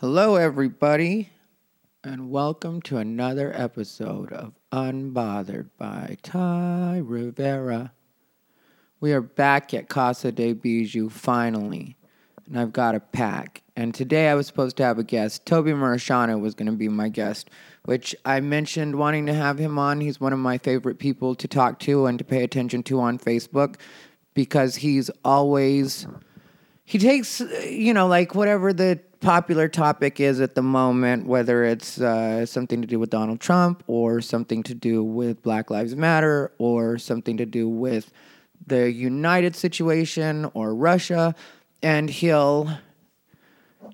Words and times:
Hello, 0.00 0.34
everybody, 0.34 1.30
and 2.04 2.30
welcome 2.30 2.82
to 2.82 2.98
another 2.98 3.50
episode 3.56 4.30
of 4.30 4.52
Unbothered 4.70 5.70
by 5.78 6.18
Ty 6.22 7.00
Rivera. 7.02 7.92
We 9.00 9.14
are 9.14 9.22
back 9.22 9.72
at 9.72 9.88
Casa 9.88 10.32
de 10.32 10.52
Bijou 10.52 11.08
finally, 11.08 11.96
and 12.46 12.60
I've 12.60 12.74
got 12.74 12.94
a 12.94 13.00
pack. 13.00 13.62
And 13.74 13.94
today 13.94 14.28
I 14.28 14.34
was 14.34 14.46
supposed 14.46 14.76
to 14.76 14.84
have 14.84 14.98
a 14.98 15.02
guest. 15.02 15.46
Toby 15.46 15.70
Muresianu 15.70 16.42
was 16.42 16.54
going 16.54 16.70
to 16.70 16.76
be 16.76 16.90
my 16.90 17.08
guest, 17.08 17.48
which 17.86 18.14
I 18.26 18.40
mentioned 18.40 18.96
wanting 18.96 19.24
to 19.24 19.34
have 19.34 19.56
him 19.56 19.78
on. 19.78 20.02
He's 20.02 20.20
one 20.20 20.34
of 20.34 20.38
my 20.38 20.58
favorite 20.58 20.98
people 20.98 21.34
to 21.36 21.48
talk 21.48 21.78
to 21.80 22.04
and 22.04 22.18
to 22.18 22.24
pay 22.24 22.44
attention 22.44 22.82
to 22.82 23.00
on 23.00 23.18
Facebook 23.18 23.76
because 24.34 24.76
he's 24.76 25.10
always 25.24 26.06
he 26.84 26.98
takes 26.98 27.40
you 27.64 27.94
know 27.94 28.06
like 28.06 28.34
whatever 28.34 28.74
the 28.74 29.00
popular 29.26 29.66
topic 29.66 30.20
is 30.20 30.40
at 30.40 30.54
the 30.54 30.62
moment 30.62 31.26
whether 31.26 31.64
it's 31.64 32.00
uh, 32.00 32.46
something 32.46 32.80
to 32.80 32.86
do 32.86 32.96
with 33.00 33.10
donald 33.10 33.40
trump 33.40 33.82
or 33.88 34.20
something 34.20 34.62
to 34.62 34.72
do 34.72 35.02
with 35.02 35.42
black 35.42 35.68
lives 35.68 35.96
matter 35.96 36.52
or 36.58 36.96
something 36.96 37.36
to 37.36 37.44
do 37.44 37.68
with 37.68 38.12
the 38.68 38.92
united 38.92 39.56
situation 39.56 40.48
or 40.54 40.72
russia 40.72 41.34
and 41.82 42.08
he'll 42.08 42.78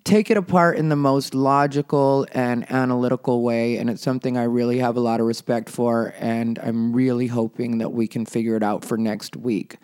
take 0.05 0.30
it 0.30 0.36
apart 0.36 0.77
in 0.77 0.91
the 0.91 0.96
most 0.96 1.34
logical 1.34 2.27
and 2.33 2.70
analytical 2.70 3.41
way 3.41 3.78
and 3.78 3.88
it's 3.88 4.02
something 4.02 4.36
i 4.36 4.44
really 4.44 4.80
have 4.80 4.98
a 4.98 5.00
lot 5.00 5.19
of 5.19 5.24
respect 5.24 5.70
for 5.70 6.12
and 6.19 6.58
i'm 6.58 6.92
really 6.92 7.28
hoping 7.28 7.78
that 7.78 7.88
we 7.88 8.06
can 8.06 8.27
figure 8.27 8.55
it 8.55 8.62
out 8.62 8.84
for 8.84 8.98
next 8.98 9.34
week. 9.34 9.78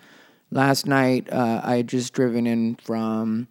Last 0.51 0.85
night 0.85 1.27
uh, 1.31 1.61
I 1.63 1.77
had 1.77 1.87
just 1.87 2.13
driven 2.13 2.45
in 2.45 2.75
from 2.75 3.47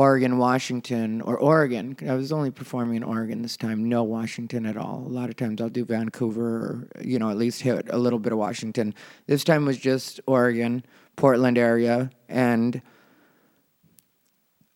Oregon, 0.00 0.38
Washington, 0.38 1.20
or 1.20 1.36
Oregon. 1.36 1.94
I 2.08 2.14
was 2.14 2.32
only 2.32 2.50
performing 2.50 2.96
in 2.96 3.02
Oregon 3.02 3.42
this 3.42 3.58
time, 3.58 3.86
no 3.86 4.02
Washington 4.02 4.64
at 4.64 4.78
all. 4.78 5.04
A 5.06 5.12
lot 5.12 5.28
of 5.28 5.36
times 5.36 5.60
I'll 5.60 5.68
do 5.68 5.84
Vancouver 5.84 6.42
or, 6.42 6.88
you 7.02 7.18
know, 7.18 7.28
at 7.28 7.36
least 7.36 7.60
hit 7.60 7.86
a 7.90 7.98
little 7.98 8.18
bit 8.18 8.32
of 8.32 8.38
Washington. 8.38 8.94
This 9.26 9.44
time 9.44 9.66
was 9.66 9.76
just 9.76 10.18
Oregon, 10.26 10.86
Portland 11.16 11.58
area. 11.58 12.10
And 12.30 12.80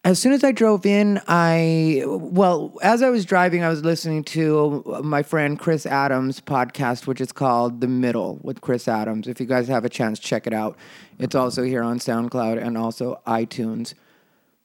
as 0.05 0.19
soon 0.19 0.35
as 0.35 0.45
I 0.45 0.53
drove 0.53 0.85
in, 0.85 1.23
I, 1.27 2.03
well, 2.05 2.77
as 2.83 3.01
I 3.01 3.09
was 3.09 3.25
driving, 3.25 3.65
I 3.65 3.71
was 3.71 3.83
listening 3.83 4.25
to 4.25 5.01
my 5.03 5.23
friend 5.23 5.59
Chris 5.59 5.87
Adams' 5.87 6.43
podcast, 6.43 7.07
which 7.07 7.23
is 7.23 7.33
called 7.33 7.81
The 7.81 7.89
Middle 7.89 8.41
with 8.43 8.61
Chris 8.61 8.87
Adams. 8.89 9.27
If 9.27 9.41
you 9.41 9.47
guys 9.47 9.69
have 9.69 9.87
a 9.87 9.89
chance, 9.89 10.19
check 10.19 10.47
it 10.47 10.53
out. 10.53 10.77
It's 11.19 11.35
also 11.35 11.63
here 11.63 11.83
on 11.83 11.99
SoundCloud 11.99 12.63
and 12.63 12.77
also 12.77 13.23
iTunes. 13.27 13.95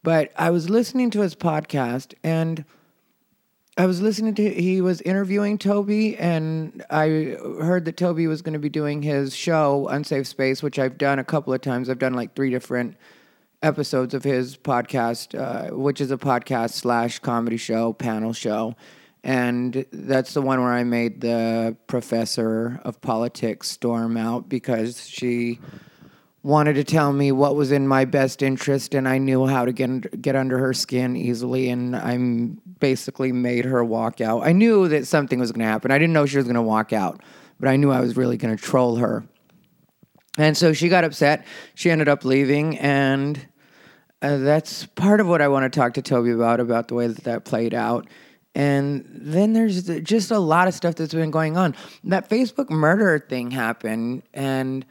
But 0.04 0.32
I 0.38 0.50
was 0.50 0.70
listening 0.70 1.10
to 1.12 1.22
his 1.22 1.36
podcast 1.36 2.14
and 2.24 2.64
I 3.80 3.86
was 3.86 4.02
listening 4.02 4.36
to, 4.36 4.50
he 4.50 4.82
was 4.82 5.00
interviewing 5.02 5.58
Toby, 5.58 6.18
and 6.18 6.84
I 6.90 7.38
heard 7.62 7.86
that 7.86 7.96
Toby 7.96 8.28
was 8.28 8.42
going 8.42 8.52
to 8.52 8.60
be 8.60 8.68
doing 8.68 9.02
his 9.02 9.34
show, 9.34 9.88
Unsafe 9.88 10.28
Space, 10.28 10.62
which 10.62 10.78
I've 10.78 10.98
done 10.98 11.18
a 11.18 11.24
couple 11.24 11.54
of 11.54 11.62
times. 11.62 11.90
I've 11.90 11.98
done 11.98 12.14
like 12.14 12.36
three 12.36 12.50
different 12.50 12.98
episodes 13.64 14.14
of 14.14 14.26
his 14.26 14.58
podcast, 14.58 15.34
uh, 15.34 15.74
which 15.74 16.02
is 16.02 16.12
a 16.12 16.18
podcast 16.18 16.72
slash 16.72 17.20
comedy 17.20 17.56
show, 17.56 17.94
panel 17.94 18.34
show. 18.34 18.76
And 19.24 19.86
that's 19.94 20.34
the 20.34 20.42
one 20.42 20.60
where 20.62 20.74
I 20.74 20.84
made 20.84 21.22
the 21.22 21.78
professor 21.88 22.82
of 22.84 23.00
politics 23.00 23.70
storm 23.70 24.18
out 24.18 24.50
because 24.50 25.08
she 25.08 25.60
wanted 26.42 26.74
to 26.76 26.84
tell 26.84 27.12
me 27.12 27.32
what 27.32 27.56
was 27.56 27.72
in 27.72 27.88
my 27.88 28.06
best 28.06 28.42
interest 28.42 28.94
and 28.94 29.08
I 29.08 29.18
knew 29.18 29.46
how 29.46 29.66
to 29.66 29.74
get 29.74 30.22
get 30.22 30.36
under 30.36 30.58
her 30.58 30.74
skin 30.74 31.18
easily 31.18 31.70
and 31.70 31.96
I'm 31.96 32.62
basically 32.80 33.32
made 33.32 33.66
her 33.66 33.84
walk 33.84 34.22
out. 34.22 34.44
I 34.44 34.54
knew 34.54 34.88
that 34.88 35.06
something 35.06 35.40
was 35.40 35.52
going 35.52 35.66
to 35.66 35.72
happen. 35.72 35.92
I 35.92 35.98
didn't 35.98 36.14
know 36.14 36.26
she 36.26 36.38
was 36.38 36.46
going 36.46 36.56
to 36.56 36.62
walk 36.62 36.94
out, 36.94 37.22
but 37.60 37.68
I 37.68 37.76
knew 37.76 37.92
I 37.92 38.00
was 38.00 38.16
really 38.16 38.38
going 38.38 38.56
to 38.56 38.62
troll 38.62 38.96
her. 38.98 39.26
And 40.38 40.56
so 40.56 40.72
she 40.72 40.88
got 40.88 41.04
upset. 41.04 41.46
She 41.76 41.92
ended 41.92 42.08
up 42.08 42.24
leaving 42.24 42.78
and 42.78 43.46
uh, 44.22 44.38
that's 44.38 44.86
part 44.86 45.20
of 45.20 45.28
what 45.28 45.42
I 45.42 45.48
want 45.48 45.72
to 45.72 45.80
talk 45.80 45.94
to 45.94 46.02
Toby 46.02 46.32
about, 46.32 46.60
about 46.60 46.88
the 46.88 46.96
way 46.96 47.08
that 47.08 47.24
that 47.24 47.46
played 47.46 47.74
out. 47.74 48.08
And 48.56 49.06
then 49.08 49.54
there's 49.54 49.84
just 50.02 50.32
a 50.32 50.40
lot 50.40 50.68
of 50.68 50.74
stuff 50.74 50.96
that's 50.96 51.14
been 51.14 51.32
going 51.32 51.56
on. 51.56 51.76
That 52.04 52.30
Facebook 52.30 52.70
murder 52.70 53.20
thing 53.20 53.52
happened, 53.52 54.24
and 54.34 54.86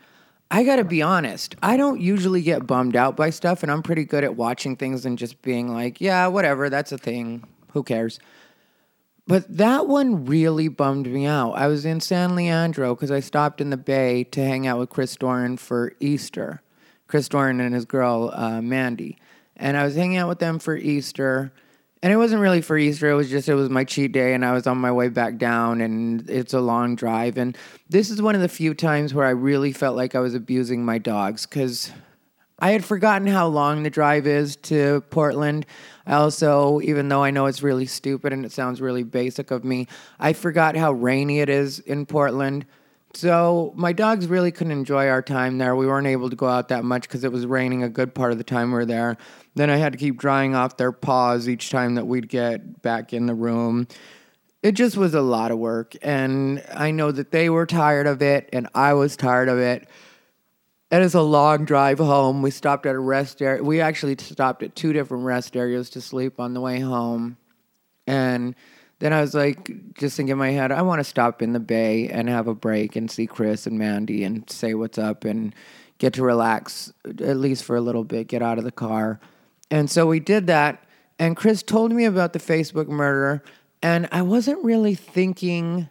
I 0.51 0.63
got 0.63 0.77
to 0.77 0.83
be 0.83 1.01
honest, 1.01 1.55
I 1.61 1.77
don't 1.77 2.01
usually 2.01 2.41
get 2.41 2.65
bummed 2.65 2.95
out 2.95 3.15
by 3.15 3.29
stuff, 3.29 3.61
and 3.61 3.71
I'm 3.71 3.83
pretty 3.83 4.03
good 4.03 4.23
at 4.23 4.35
watching 4.35 4.75
things 4.75 5.05
and 5.05 5.17
just 5.17 5.41
being 5.43 5.71
like, 5.71 6.01
yeah, 6.01 6.25
whatever, 6.27 6.69
that's 6.69 6.91
a 6.91 6.97
thing. 6.97 7.43
Who 7.73 7.83
cares? 7.83 8.19
But 9.27 9.45
that 9.57 9.87
one 9.87 10.25
really 10.25 10.67
bummed 10.67 11.05
me 11.05 11.27
out. 11.27 11.51
I 11.51 11.67
was 11.67 11.85
in 11.85 11.99
San 11.99 12.35
Leandro 12.35 12.95
because 12.95 13.11
I 13.11 13.19
stopped 13.19 13.61
in 13.61 13.69
the 13.69 13.77
Bay 13.77 14.23
to 14.23 14.43
hang 14.43 14.65
out 14.65 14.79
with 14.79 14.89
Chris 14.89 15.15
Doran 15.15 15.57
for 15.57 15.93
Easter. 15.99 16.63
Chris 17.07 17.29
Doran 17.29 17.59
and 17.59 17.75
his 17.75 17.85
girl 17.85 18.31
uh, 18.33 18.59
Mandy, 18.59 19.17
and 19.55 19.77
I 19.77 19.83
was 19.83 19.95
hanging 19.95 20.17
out 20.17 20.29
with 20.29 20.39
them 20.39 20.57
for 20.57 20.75
Easter. 20.75 21.51
And 22.01 22.13
it 22.13 22.15
wasn't 22.15 22.41
really 22.41 22.61
for 22.61 22.77
Easter. 22.77 23.09
It 23.09 23.15
was 23.15 23.29
just 23.29 23.49
it 23.49 23.55
was 23.55 23.69
my 23.69 23.83
cheat 23.83 24.13
day, 24.13 24.33
and 24.33 24.45
I 24.45 24.53
was 24.53 24.67
on 24.67 24.77
my 24.77 24.91
way 24.91 25.09
back 25.09 25.37
down, 25.37 25.81
and 25.81 26.29
it's 26.29 26.53
a 26.53 26.61
long 26.61 26.95
drive. 26.95 27.37
And 27.37 27.57
this 27.89 28.09
is 28.09 28.21
one 28.21 28.35
of 28.35 28.41
the 28.41 28.47
few 28.47 28.73
times 28.73 29.13
where 29.13 29.25
I 29.25 29.31
really 29.31 29.73
felt 29.73 29.97
like 29.97 30.15
I 30.15 30.19
was 30.19 30.33
abusing 30.33 30.85
my 30.85 30.97
dogs 30.97 31.45
because 31.45 31.91
I 32.57 32.71
had 32.71 32.85
forgotten 32.85 33.27
how 33.27 33.47
long 33.47 33.83
the 33.83 33.89
drive 33.89 34.27
is 34.27 34.55
to 34.57 35.01
Portland. 35.09 35.65
I 36.05 36.15
also, 36.15 36.81
even 36.81 37.07
though 37.09 37.23
I 37.23 37.31
know 37.31 37.45
it's 37.47 37.63
really 37.63 37.85
stupid 37.85 38.33
and 38.33 38.45
it 38.45 38.51
sounds 38.51 38.81
really 38.81 39.03
basic 39.03 39.51
of 39.51 39.63
me, 39.63 39.87
I 40.19 40.33
forgot 40.33 40.75
how 40.75 40.91
rainy 40.91 41.39
it 41.39 41.49
is 41.49 41.79
in 41.79 42.05
Portland. 42.05 42.65
So 43.13 43.73
my 43.75 43.91
dogs 43.93 44.27
really 44.27 44.51
couldn't 44.51 44.71
enjoy 44.71 45.07
our 45.07 45.21
time 45.21 45.57
there. 45.57 45.75
We 45.75 45.87
weren't 45.87 46.07
able 46.07 46.29
to 46.29 46.35
go 46.35 46.47
out 46.47 46.67
that 46.67 46.83
much 46.83 47.03
because 47.03 47.23
it 47.23 47.31
was 47.31 47.45
raining 47.45 47.81
a 47.81 47.89
good 47.89 48.13
part 48.13 48.31
of 48.31 48.37
the 48.37 48.43
time 48.43 48.69
we 48.69 48.75
were 48.75 48.85
there. 48.85 49.17
Then 49.55 49.69
I 49.69 49.77
had 49.77 49.93
to 49.93 49.99
keep 49.99 50.17
drying 50.17 50.55
off 50.55 50.77
their 50.77 50.91
paws 50.91 51.49
each 51.49 51.69
time 51.69 51.95
that 51.95 52.07
we'd 52.07 52.29
get 52.29 52.81
back 52.81 53.13
in 53.13 53.25
the 53.25 53.33
room. 53.33 53.87
It 54.61 54.73
just 54.73 54.97
was 54.97 55.13
a 55.13 55.21
lot 55.21 55.51
of 55.51 55.57
work. 55.57 55.95
And 56.01 56.63
I 56.73 56.91
know 56.91 57.11
that 57.11 57.31
they 57.31 57.49
were 57.49 57.65
tired 57.65 58.07
of 58.07 58.21
it, 58.21 58.49
and 58.53 58.67
I 58.73 58.93
was 58.93 59.15
tired 59.15 59.49
of 59.49 59.57
it. 59.57 59.87
It 60.91 61.01
is 61.01 61.13
a 61.13 61.21
long 61.21 61.65
drive 61.65 61.99
home. 61.99 62.41
We 62.41 62.51
stopped 62.51 62.85
at 62.85 62.95
a 62.95 62.99
rest 62.99 63.41
area. 63.41 63.63
We 63.63 63.79
actually 63.79 64.15
stopped 64.17 64.63
at 64.63 64.75
two 64.75 64.91
different 64.91 65.23
rest 65.23 65.55
areas 65.55 65.89
to 65.91 66.01
sleep 66.01 66.39
on 66.39 66.53
the 66.53 66.61
way 66.61 66.79
home. 66.79 67.37
And 68.07 68.55
then 68.97 69.13
I 69.13 69.21
was 69.21 69.33
like, 69.33 69.93
just 69.93 70.17
thinking 70.17 70.31
in 70.31 70.37
my 70.37 70.49
head, 70.49 70.71
I 70.71 70.81
want 70.81 70.99
to 70.99 71.03
stop 71.03 71.41
in 71.41 71.53
the 71.53 71.59
bay 71.59 72.09
and 72.09 72.27
have 72.27 72.47
a 72.47 72.55
break 72.55 72.95
and 72.95 73.09
see 73.09 73.27
Chris 73.27 73.67
and 73.67 73.77
Mandy 73.77 74.23
and 74.23 74.49
say 74.49 74.73
what's 74.73 74.97
up 74.97 75.25
and 75.25 75.53
get 75.99 76.13
to 76.13 76.23
relax 76.23 76.91
at 77.05 77.37
least 77.37 77.63
for 77.63 77.75
a 77.75 77.81
little 77.81 78.03
bit, 78.03 78.27
get 78.27 78.41
out 78.41 78.57
of 78.57 78.63
the 78.63 78.71
car. 78.71 79.19
And 79.71 79.89
so 79.89 80.05
we 80.07 80.19
did 80.19 80.47
that. 80.47 80.83
And 81.17 81.35
Chris 81.35 81.63
told 81.63 81.91
me 81.91 82.05
about 82.05 82.33
the 82.33 82.39
Facebook 82.39 82.87
murder. 82.87 83.43
And 83.81 84.07
I 84.11 84.21
wasn't 84.21 84.63
really 84.63 84.95
thinking, 84.95 85.89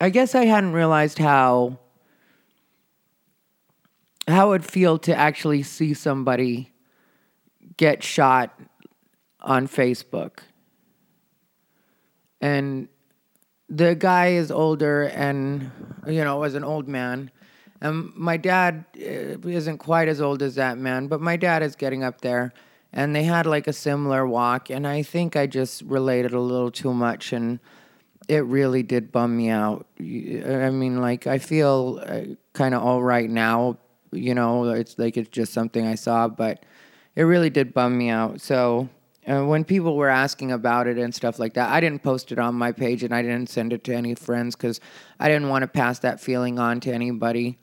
I 0.00 0.10
guess 0.10 0.34
I 0.34 0.46
hadn't 0.46 0.72
realized 0.72 1.18
how. 1.18 1.78
How 4.26 4.48
it 4.48 4.50
would 4.50 4.64
feel 4.64 4.98
to 4.98 5.16
actually 5.16 5.62
see 5.62 5.94
somebody 5.94 6.70
get 7.78 8.02
shot 8.02 8.58
on 9.40 9.66
Facebook 9.66 10.40
and 12.40 12.88
the 13.68 13.94
guy 13.94 14.28
is 14.28 14.50
older 14.50 15.04
and 15.04 15.70
you 16.06 16.24
know 16.24 16.38
was 16.38 16.54
an 16.54 16.64
old 16.64 16.88
man 16.88 17.30
and 17.80 18.12
my 18.14 18.36
dad 18.36 18.84
uh, 18.96 19.38
isn't 19.48 19.78
quite 19.78 20.08
as 20.08 20.20
old 20.20 20.42
as 20.42 20.54
that 20.54 20.78
man 20.78 21.06
but 21.06 21.20
my 21.20 21.36
dad 21.36 21.62
is 21.62 21.76
getting 21.76 22.02
up 22.02 22.20
there 22.20 22.52
and 22.92 23.14
they 23.14 23.24
had 23.24 23.46
like 23.46 23.66
a 23.66 23.72
similar 23.72 24.26
walk 24.26 24.70
and 24.70 24.86
i 24.86 25.02
think 25.02 25.36
i 25.36 25.46
just 25.46 25.82
related 25.82 26.32
a 26.32 26.40
little 26.40 26.70
too 26.70 26.92
much 26.92 27.32
and 27.32 27.60
it 28.28 28.44
really 28.44 28.82
did 28.82 29.10
bum 29.12 29.36
me 29.36 29.48
out 29.48 29.86
i 30.00 30.70
mean 30.70 31.00
like 31.00 31.26
i 31.26 31.38
feel 31.38 32.02
uh, 32.06 32.20
kind 32.52 32.74
of 32.74 32.82
all 32.82 33.02
right 33.02 33.30
now 33.30 33.76
you 34.12 34.34
know 34.34 34.64
it's 34.64 34.98
like 34.98 35.16
it's 35.16 35.28
just 35.28 35.52
something 35.52 35.86
i 35.86 35.94
saw 35.94 36.28
but 36.28 36.64
it 37.16 37.22
really 37.22 37.50
did 37.50 37.74
bum 37.74 37.96
me 37.96 38.08
out 38.08 38.40
so 38.40 38.88
uh, 39.28 39.44
when 39.44 39.62
people 39.62 39.94
were 39.94 40.08
asking 40.08 40.52
about 40.52 40.86
it 40.86 40.96
and 40.96 41.14
stuff 41.14 41.38
like 41.38 41.52
that, 41.52 41.68
I 41.68 41.80
didn't 41.80 42.02
post 42.02 42.32
it 42.32 42.38
on 42.38 42.54
my 42.54 42.72
page 42.72 43.02
and 43.02 43.14
I 43.14 43.20
didn't 43.20 43.50
send 43.50 43.74
it 43.74 43.84
to 43.84 43.94
any 43.94 44.14
friends 44.14 44.56
because 44.56 44.80
I 45.20 45.28
didn't 45.28 45.50
want 45.50 45.64
to 45.64 45.66
pass 45.66 45.98
that 45.98 46.18
feeling 46.18 46.58
on 46.58 46.80
to 46.80 46.92
anybody. 46.92 47.58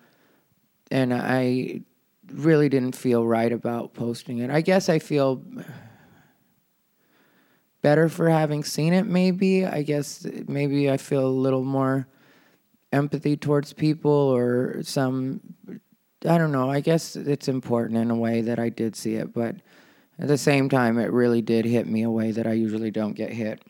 And 0.92 1.12
I 1.12 1.82
really 2.32 2.70
didn't 2.70 2.96
feel 2.96 3.26
right 3.26 3.52
about 3.52 3.94
posting 3.94 4.40
it. 4.40 4.50
I 4.50 4.62
guess 4.62 4.90
I 4.90 5.00
feel 5.00 5.44
better 7.82 8.10
for 8.10 8.30
having 8.30 8.64
seen 8.64 8.94
it, 8.94 9.06
maybe. 9.06 9.66
I 9.66 9.84
guess 9.84 10.26
maybe 10.48 10.90
I 10.90 10.98
feel 10.98 11.26
a 11.26 11.28
little 11.28 11.64
more 11.64 12.08
empathy 12.92 13.38
towards 13.38 13.74
people 13.74 14.12
or 14.12 14.82
some. 14.84 15.42
I 16.28 16.38
don't 16.38 16.52
know. 16.52 16.72
I 16.72 16.80
guess 16.80 17.16
it's 17.16 17.48
important 17.48 18.00
in 18.00 18.10
a 18.10 18.16
way 18.16 18.42
that 18.42 18.58
I 18.58 18.70
did 18.70 18.96
see 18.96 19.16
it, 19.16 19.34
but 19.34 19.56
At 20.18 20.28
the 20.28 20.38
same 20.38 20.70
time, 20.70 20.98
it 20.98 21.12
really 21.12 21.42
did 21.42 21.66
hit 21.66 21.88
me 21.88 22.04
a 22.04 22.10
way 22.10 22.32
that 22.32 22.48
I 22.48 22.54
usually 22.54 22.92
don't 22.92 23.14
get 23.14 23.32
hit. 23.34 23.62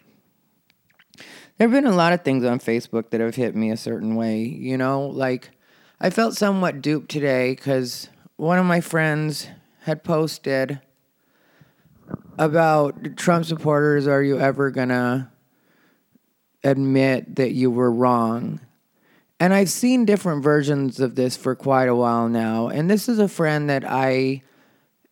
There 1.57 1.67
have 1.67 1.71
been 1.71 1.91
a 1.91 1.95
lot 1.95 2.13
of 2.13 2.23
things 2.23 2.43
on 2.43 2.59
Facebook 2.59 3.09
that 3.09 3.21
have 3.21 3.35
hit 3.35 3.55
me 3.55 3.71
a 3.71 3.77
certain 3.77 4.15
way, 4.15 4.43
you 4.43 4.77
know, 4.77 5.07
like 5.07 5.51
I 5.99 6.09
felt 6.09 6.35
somewhat 6.35 6.81
duped 6.81 7.09
today 7.09 7.55
because 7.55 8.09
one 8.37 8.59
of 8.59 8.65
my 8.65 8.81
friends 8.81 9.47
had 9.81 10.03
posted 10.03 10.79
about 12.37 13.15
Trump 13.15 13.45
supporters 13.45 14.07
are 14.07 14.21
you 14.21 14.39
ever 14.39 14.71
gonna 14.71 15.31
admit 16.63 17.37
that 17.37 17.53
you 17.53 17.71
were 17.71 17.91
wrong? 17.91 18.59
And 19.39 19.53
I've 19.53 19.69
seen 19.69 20.05
different 20.05 20.43
versions 20.43 20.99
of 20.99 21.15
this 21.15 21.37
for 21.37 21.55
quite 21.55 21.87
a 21.87 21.95
while 21.95 22.27
now. 22.27 22.67
And 22.67 22.89
this 22.89 23.07
is 23.07 23.19
a 23.19 23.27
friend 23.27 23.69
that 23.69 23.83
I 23.85 24.41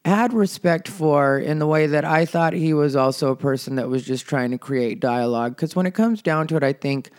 had 0.06 0.34
respect 0.34 0.88
for 0.88 1.40
in 1.40 1.60
the 1.60 1.68
way 1.68 1.88
that 1.88 2.04
I 2.04 2.26
thought 2.26 2.54
he 2.54 2.74
was 2.74 2.96
also 2.96 3.32
a 3.32 3.36
person 3.36 3.76
that 3.76 3.88
was 3.88 4.04
just 4.04 4.26
trying 4.26 4.52
to 4.52 4.58
create 4.58 5.00
dialogue. 5.00 5.56
Because 5.56 5.76
when 5.76 5.86
it 5.86 5.94
comes 5.94 6.22
down 6.22 6.48
to 6.48 6.58
it, 6.58 6.64
I 6.64 6.74
think 6.74 7.10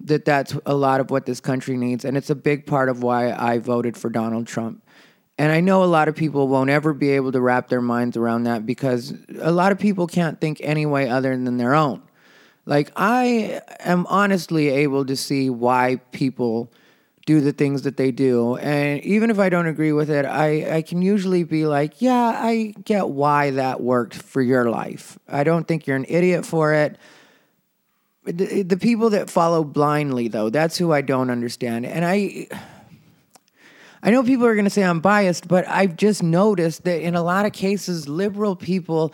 that 0.00 0.24
that's 0.24 0.56
a 0.66 0.74
lot 0.74 1.00
of 1.00 1.10
what 1.10 1.26
this 1.26 1.40
country 1.40 1.76
needs. 1.76 2.04
And 2.04 2.16
it's 2.16 2.30
a 2.30 2.36
big 2.36 2.66
part 2.66 2.88
of 2.88 3.02
why 3.02 3.32
I 3.32 3.58
voted 3.58 3.96
for 3.96 4.08
Donald 4.08 4.46
Trump. 4.46 4.82
And 5.38 5.52
I 5.52 5.60
know 5.60 5.84
a 5.84 5.86
lot 5.86 6.08
of 6.08 6.16
people 6.16 6.48
won't 6.48 6.68
ever 6.68 6.92
be 6.92 7.10
able 7.10 7.30
to 7.30 7.40
wrap 7.40 7.68
their 7.68 7.80
minds 7.80 8.16
around 8.16 8.42
that 8.44 8.66
because 8.66 9.14
a 9.40 9.52
lot 9.52 9.70
of 9.70 9.78
people 9.78 10.08
can't 10.08 10.40
think 10.40 10.60
any 10.62 10.84
way 10.84 11.08
other 11.08 11.30
than 11.30 11.56
their 11.56 11.74
own. 11.74 12.02
Like, 12.66 12.90
I 12.96 13.62
am 13.78 14.04
honestly 14.08 14.68
able 14.68 15.06
to 15.06 15.16
see 15.16 15.48
why 15.48 16.00
people 16.10 16.72
do 17.24 17.40
the 17.40 17.52
things 17.52 17.82
that 17.82 17.96
they 17.96 18.10
do. 18.10 18.56
And 18.56 19.00
even 19.04 19.30
if 19.30 19.38
I 19.38 19.48
don't 19.48 19.66
agree 19.66 19.92
with 19.92 20.10
it, 20.10 20.26
I, 20.26 20.78
I 20.78 20.82
can 20.82 21.02
usually 21.02 21.44
be 21.44 21.66
like, 21.66 22.02
yeah, 22.02 22.32
I 22.34 22.74
get 22.84 23.08
why 23.08 23.52
that 23.52 23.80
worked 23.80 24.14
for 24.14 24.42
your 24.42 24.68
life. 24.68 25.18
I 25.28 25.44
don't 25.44 25.68
think 25.68 25.86
you're 25.86 25.96
an 25.96 26.06
idiot 26.08 26.44
for 26.44 26.74
it. 26.74 26.96
The, 28.24 28.62
the 28.62 28.76
people 28.76 29.10
that 29.10 29.30
follow 29.30 29.62
blindly, 29.62 30.28
though, 30.28 30.50
that's 30.50 30.76
who 30.76 30.92
I 30.92 31.00
don't 31.00 31.30
understand. 31.30 31.86
And 31.86 32.04
I. 32.04 32.48
I 34.02 34.10
know 34.10 34.22
people 34.22 34.46
are 34.46 34.54
going 34.54 34.64
to 34.64 34.70
say 34.70 34.84
I'm 34.84 35.00
biased, 35.00 35.48
but 35.48 35.66
I've 35.68 35.96
just 35.96 36.22
noticed 36.22 36.84
that 36.84 37.02
in 37.02 37.14
a 37.14 37.22
lot 37.22 37.46
of 37.46 37.52
cases, 37.52 38.08
liberal 38.08 38.54
people 38.54 39.12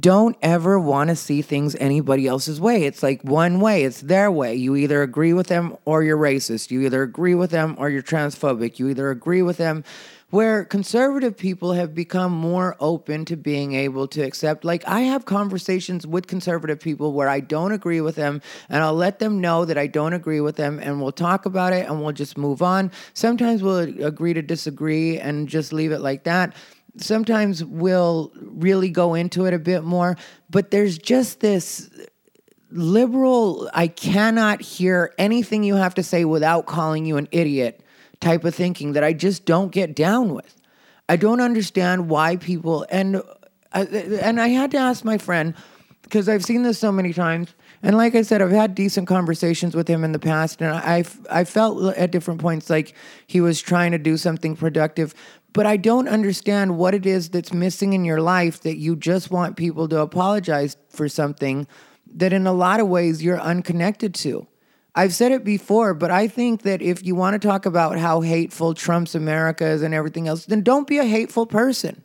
don't 0.00 0.36
ever 0.42 0.80
want 0.80 1.10
to 1.10 1.16
see 1.16 1.42
things 1.42 1.76
anybody 1.76 2.26
else's 2.26 2.60
way. 2.60 2.84
It's 2.84 3.02
like 3.02 3.22
one 3.22 3.60
way, 3.60 3.84
it's 3.84 4.00
their 4.00 4.30
way. 4.30 4.54
You 4.54 4.76
either 4.76 5.02
agree 5.02 5.32
with 5.32 5.48
them 5.48 5.76
or 5.84 6.02
you're 6.02 6.18
racist. 6.18 6.70
You 6.70 6.82
either 6.82 7.02
agree 7.02 7.34
with 7.34 7.50
them 7.50 7.76
or 7.78 7.90
you're 7.90 8.02
transphobic. 8.02 8.78
You 8.78 8.88
either 8.88 9.10
agree 9.10 9.42
with 9.42 9.58
them 9.58 9.84
where 10.34 10.64
conservative 10.64 11.36
people 11.36 11.72
have 11.72 11.94
become 11.94 12.32
more 12.32 12.76
open 12.80 13.24
to 13.24 13.36
being 13.36 13.74
able 13.74 14.08
to 14.08 14.20
accept 14.20 14.64
like 14.64 14.86
i 14.88 15.00
have 15.00 15.24
conversations 15.24 16.06
with 16.06 16.26
conservative 16.26 16.80
people 16.80 17.12
where 17.12 17.28
i 17.28 17.40
don't 17.40 17.72
agree 17.72 18.00
with 18.00 18.16
them 18.16 18.42
and 18.68 18.82
i'll 18.82 18.94
let 18.94 19.18
them 19.18 19.40
know 19.40 19.64
that 19.64 19.78
i 19.78 19.86
don't 19.86 20.12
agree 20.12 20.40
with 20.40 20.56
them 20.56 20.80
and 20.80 21.00
we'll 21.00 21.12
talk 21.12 21.46
about 21.46 21.72
it 21.72 21.88
and 21.88 22.02
we'll 22.02 22.12
just 22.12 22.36
move 22.36 22.62
on. 22.62 22.90
Sometimes 23.14 23.62
we'll 23.62 24.04
agree 24.04 24.34
to 24.34 24.42
disagree 24.42 25.18
and 25.18 25.48
just 25.48 25.72
leave 25.72 25.92
it 25.92 26.00
like 26.00 26.24
that. 26.24 26.54
Sometimes 26.96 27.64
we'll 27.64 28.32
really 28.36 28.90
go 28.90 29.14
into 29.14 29.46
it 29.46 29.54
a 29.54 29.58
bit 29.58 29.84
more 29.84 30.16
but 30.50 30.70
there's 30.70 30.98
just 30.98 31.40
this 31.40 31.90
liberal 32.70 33.70
i 33.72 33.86
cannot 33.86 34.60
hear 34.60 35.14
anything 35.16 35.62
you 35.62 35.76
have 35.76 35.94
to 35.94 36.02
say 36.02 36.24
without 36.24 36.66
calling 36.66 37.04
you 37.06 37.16
an 37.16 37.28
idiot 37.30 37.83
type 38.24 38.44
of 38.44 38.54
thinking 38.54 38.94
that 38.94 39.04
I 39.04 39.12
just 39.12 39.44
don't 39.44 39.70
get 39.70 39.94
down 39.94 40.34
with. 40.34 40.56
I 41.08 41.16
don't 41.16 41.40
understand 41.40 42.08
why 42.08 42.36
people 42.36 42.86
and 42.90 43.22
I, 43.72 43.82
and 43.82 44.40
I 44.40 44.48
had 44.48 44.70
to 44.70 44.78
ask 44.78 45.04
my 45.04 45.18
friend 45.18 45.54
because 46.02 46.28
I've 46.28 46.44
seen 46.44 46.62
this 46.62 46.78
so 46.78 46.92
many 46.92 47.12
times. 47.12 47.54
And 47.82 47.96
like 47.96 48.14
I 48.14 48.22
said, 48.22 48.40
I've 48.40 48.50
had 48.50 48.74
decent 48.74 49.08
conversations 49.08 49.74
with 49.74 49.88
him 49.88 50.04
in 50.04 50.12
the 50.12 50.18
past, 50.18 50.62
and 50.62 50.70
I 50.70 51.04
I 51.30 51.44
felt 51.44 51.94
at 51.96 52.10
different 52.10 52.40
points 52.40 52.70
like 52.70 52.94
he 53.26 53.40
was 53.40 53.60
trying 53.60 53.92
to 53.92 53.98
do 53.98 54.16
something 54.16 54.56
productive. 54.56 55.14
But 55.52 55.66
I 55.66 55.76
don't 55.76 56.08
understand 56.08 56.78
what 56.78 56.94
it 56.94 57.06
is 57.06 57.28
that's 57.28 57.52
missing 57.52 57.92
in 57.92 58.04
your 58.04 58.20
life 58.20 58.62
that 58.62 58.76
you 58.76 58.96
just 58.96 59.30
want 59.30 59.56
people 59.56 59.86
to 59.88 60.00
apologize 60.00 60.76
for 60.88 61.08
something 61.08 61.66
that, 62.14 62.32
in 62.32 62.46
a 62.46 62.52
lot 62.52 62.80
of 62.80 62.88
ways, 62.88 63.22
you're 63.22 63.40
unconnected 63.40 64.14
to. 64.14 64.46
I've 64.94 65.14
said 65.14 65.32
it 65.32 65.44
before, 65.44 65.92
but 65.92 66.10
I 66.10 66.28
think 66.28 66.62
that 66.62 66.80
if 66.80 67.04
you 67.04 67.14
want 67.14 67.40
to 67.40 67.46
talk 67.46 67.66
about 67.66 67.98
how 67.98 68.20
hateful 68.20 68.74
Trump's 68.74 69.14
America 69.14 69.66
is 69.66 69.82
and 69.82 69.92
everything 69.92 70.28
else, 70.28 70.46
then 70.46 70.62
don't 70.62 70.86
be 70.86 70.98
a 70.98 71.04
hateful 71.04 71.46
person. 71.46 72.04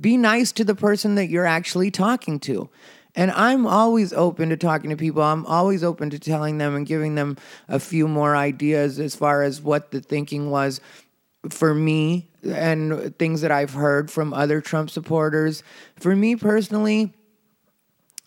Be 0.00 0.16
nice 0.16 0.50
to 0.52 0.64
the 0.64 0.74
person 0.74 1.14
that 1.14 1.28
you're 1.28 1.46
actually 1.46 1.90
talking 1.90 2.40
to. 2.40 2.68
And 3.14 3.30
I'm 3.32 3.66
always 3.66 4.12
open 4.12 4.48
to 4.50 4.56
talking 4.56 4.90
to 4.90 4.96
people. 4.96 5.22
I'm 5.22 5.46
always 5.46 5.82
open 5.82 6.10
to 6.10 6.18
telling 6.18 6.58
them 6.58 6.74
and 6.74 6.86
giving 6.86 7.14
them 7.14 7.36
a 7.68 7.80
few 7.80 8.06
more 8.06 8.36
ideas 8.36 8.98
as 8.98 9.14
far 9.16 9.42
as 9.42 9.60
what 9.60 9.90
the 9.90 10.00
thinking 10.00 10.50
was 10.50 10.80
for 11.50 11.74
me 11.74 12.28
and 12.44 13.16
things 13.18 13.40
that 13.40 13.50
I've 13.50 13.74
heard 13.74 14.10
from 14.10 14.32
other 14.32 14.60
Trump 14.60 14.90
supporters. 14.90 15.62
For 15.96 16.14
me 16.14 16.36
personally, 16.36 17.12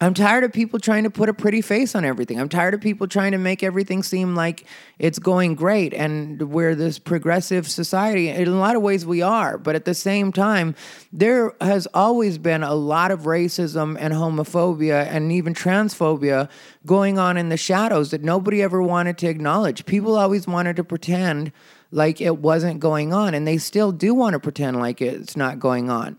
I'm 0.04 0.16
tired 0.16 0.44
of 0.44 0.52
people 0.52 0.80
trying 0.80 1.04
to 1.04 1.12
put 1.12 1.30
a 1.30 1.34
pretty 1.34 1.62
face 1.62 1.94
on 1.94 2.04
everything. 2.06 2.40
I'm 2.40 2.50
tired 2.50 2.74
of 2.74 2.82
people 2.82 3.08
trying 3.08 3.34
to 3.34 3.38
make 3.38 3.62
everything 3.62 4.02
seem 4.02 4.34
like 4.34 4.66
it's 4.98 5.20
going 5.20 5.54
great 5.54 5.94
and 5.94 6.42
we're 6.52 6.74
this 6.74 6.98
progressive 6.98 7.70
society. 7.70 8.28
In 8.28 8.48
a 8.48 8.58
lot 8.58 8.76
of 8.76 8.82
ways, 8.82 9.06
we 9.06 9.22
are. 9.22 9.60
But 9.60 9.76
at 9.76 9.86
the 9.86 9.94
same 9.94 10.32
time, 10.32 10.74
there 11.14 11.54
has 11.62 11.88
always 11.94 12.40
been 12.40 12.64
a 12.64 12.74
lot 12.74 13.12
of 13.12 13.22
racism 13.22 13.96
and 14.00 14.12
homophobia 14.12 15.06
and 15.06 15.32
even 15.32 15.54
transphobia 15.54 16.50
going 16.84 17.20
on 17.20 17.38
in 17.38 17.50
the 17.50 17.58
shadows 17.58 18.10
that 18.10 18.24
nobody 18.24 18.64
ever 18.64 18.82
wanted 18.82 19.20
to 19.20 19.28
acknowledge. 19.28 19.86
People 19.86 20.18
always 20.18 20.48
wanted 20.48 20.78
to 20.78 20.84
pretend 20.84 21.52
like 21.92 22.20
it 22.20 22.40
wasn't 22.40 22.80
going 22.80 23.14
on, 23.14 23.36
and 23.36 23.46
they 23.46 23.60
still 23.60 23.92
do 23.92 24.16
want 24.16 24.34
to 24.34 24.40
pretend 24.40 24.80
like 24.80 25.00
it's 25.00 25.38
not 25.38 25.60
going 25.60 25.92
on. 25.92 26.18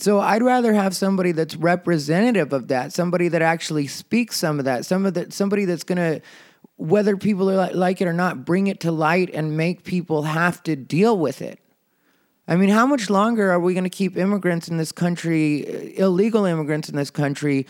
So 0.00 0.18
I'd 0.18 0.42
rather 0.42 0.72
have 0.72 0.96
somebody 0.96 1.32
that's 1.32 1.54
representative 1.56 2.54
of 2.54 2.68
that, 2.68 2.94
somebody 2.94 3.28
that 3.28 3.42
actually 3.42 3.86
speaks 3.86 4.38
some 4.38 4.58
of 4.58 4.64
that, 4.64 4.86
some 4.86 5.04
of 5.04 5.12
that, 5.12 5.34
somebody 5.34 5.66
that's 5.66 5.84
going 5.84 5.98
to, 5.98 6.22
whether 6.76 7.18
people 7.18 7.50
are 7.50 7.70
like 7.72 8.00
it 8.00 8.08
or 8.08 8.14
not, 8.14 8.46
bring 8.46 8.68
it 8.68 8.80
to 8.80 8.92
light 8.92 9.28
and 9.34 9.58
make 9.58 9.84
people 9.84 10.22
have 10.22 10.62
to 10.62 10.74
deal 10.74 11.18
with 11.18 11.42
it. 11.42 11.60
I 12.48 12.56
mean, 12.56 12.70
how 12.70 12.86
much 12.86 13.10
longer 13.10 13.52
are 13.52 13.60
we 13.60 13.74
going 13.74 13.84
to 13.84 13.90
keep 13.90 14.16
immigrants 14.16 14.68
in 14.68 14.78
this 14.78 14.90
country, 14.90 15.98
illegal 15.98 16.46
immigrants 16.46 16.88
in 16.88 16.96
this 16.96 17.10
country, 17.10 17.66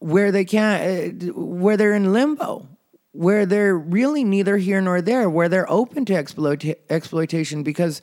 where 0.00 0.30
they 0.30 0.44
can't, 0.44 1.22
uh, 1.22 1.32
where 1.32 1.78
they're 1.78 1.94
in 1.94 2.12
limbo, 2.12 2.68
where 3.12 3.46
they're 3.46 3.76
really 3.76 4.22
neither 4.22 4.58
here 4.58 4.82
nor 4.82 5.00
there, 5.00 5.30
where 5.30 5.48
they're 5.48 5.70
open 5.70 6.04
to 6.04 6.14
exploit- 6.14 6.78
exploitation 6.90 7.62
because 7.62 8.02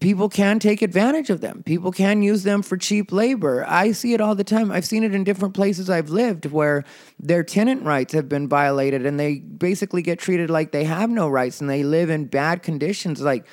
people 0.00 0.28
can 0.28 0.58
take 0.58 0.82
advantage 0.82 1.30
of 1.30 1.40
them. 1.40 1.62
People 1.62 1.90
can 1.90 2.22
use 2.22 2.42
them 2.42 2.62
for 2.62 2.76
cheap 2.76 3.10
labor. 3.10 3.64
I 3.66 3.92
see 3.92 4.14
it 4.14 4.20
all 4.20 4.34
the 4.34 4.44
time. 4.44 4.70
I've 4.70 4.84
seen 4.84 5.02
it 5.02 5.14
in 5.14 5.24
different 5.24 5.54
places 5.54 5.90
I've 5.90 6.10
lived 6.10 6.46
where 6.46 6.84
their 7.18 7.42
tenant 7.42 7.82
rights 7.82 8.12
have 8.12 8.28
been 8.28 8.48
violated 8.48 9.04
and 9.06 9.18
they 9.18 9.38
basically 9.38 10.02
get 10.02 10.18
treated 10.18 10.50
like 10.50 10.72
they 10.72 10.84
have 10.84 11.10
no 11.10 11.28
rights 11.28 11.60
and 11.60 11.68
they 11.68 11.82
live 11.82 12.10
in 12.10 12.26
bad 12.26 12.62
conditions. 12.62 13.20
Like, 13.20 13.46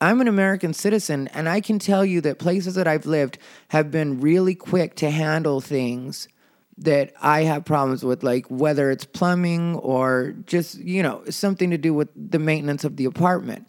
I'm 0.00 0.20
an 0.20 0.28
American 0.28 0.72
citizen 0.72 1.28
and 1.28 1.48
I 1.48 1.60
can 1.60 1.78
tell 1.78 2.04
you 2.04 2.20
that 2.20 2.38
places 2.38 2.76
that 2.76 2.86
I've 2.86 3.06
lived 3.06 3.38
have 3.68 3.90
been 3.90 4.20
really 4.20 4.54
quick 4.54 4.94
to 4.96 5.10
handle 5.10 5.60
things 5.60 6.28
that 6.76 7.12
I 7.20 7.42
have 7.42 7.64
problems 7.64 8.04
with, 8.04 8.22
like 8.22 8.46
whether 8.48 8.92
it's 8.92 9.04
plumbing 9.04 9.74
or 9.76 10.36
just, 10.46 10.78
you 10.78 11.02
know, 11.02 11.24
something 11.28 11.70
to 11.70 11.78
do 11.78 11.92
with 11.92 12.08
the 12.14 12.38
maintenance 12.38 12.84
of 12.84 12.96
the 12.96 13.04
apartment 13.04 13.66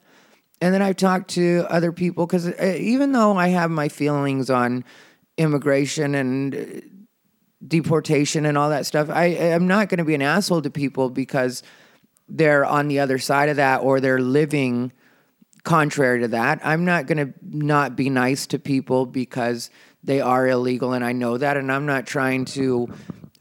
and 0.62 0.74
then 0.74 0.82
I've 0.82 0.98
talked 0.98 1.32
to 1.32 1.66
other 1.70 1.92
people 1.92 2.26
because 2.26 2.48
uh, 2.48 2.76
even 2.78 3.12
though 3.14 3.38
I 3.38 3.50
have 3.50 3.72
my 3.72 3.88
feelings 3.88 4.50
on 4.50 4.84
immigration 5.38 6.16
and 6.16 6.56
uh, 6.56 6.60
deportation 7.66 8.46
and 8.46 8.58
all 8.58 8.70
that 8.70 8.86
stuff, 8.86 9.10
I 9.10 9.26
am 9.26 9.68
not 9.68 9.90
going 9.90 10.00
to 10.00 10.04
be 10.04 10.16
an 10.16 10.22
asshole 10.22 10.62
to 10.64 10.70
people 10.70 11.10
because 11.10 11.64
they're 12.28 12.66
on 12.66 12.88
the 12.88 13.00
other 13.00 13.18
side 13.18 13.50
of 13.50 13.56
that 13.56 13.82
or 13.82 14.00
they're 14.00 14.20
living 14.20 14.92
contrary 15.64 16.22
to 16.22 16.28
that. 16.30 16.60
I'm 16.64 16.86
not 16.86 17.08
going 17.08 17.28
to 17.28 17.34
not 17.42 17.96
be 17.96 18.10
nice 18.10 18.48
to 18.48 18.60
people 18.60 19.06
because 19.06 19.70
they 20.04 20.22
are 20.22 20.48
illegal 20.48 20.94
and 20.94 21.04
I 21.04 21.12
know 21.12 21.38
that 21.38 21.58
and 21.58 21.72
I'm 21.72 21.86
not 21.86 22.06
trying 22.06 22.46
to 22.46 22.90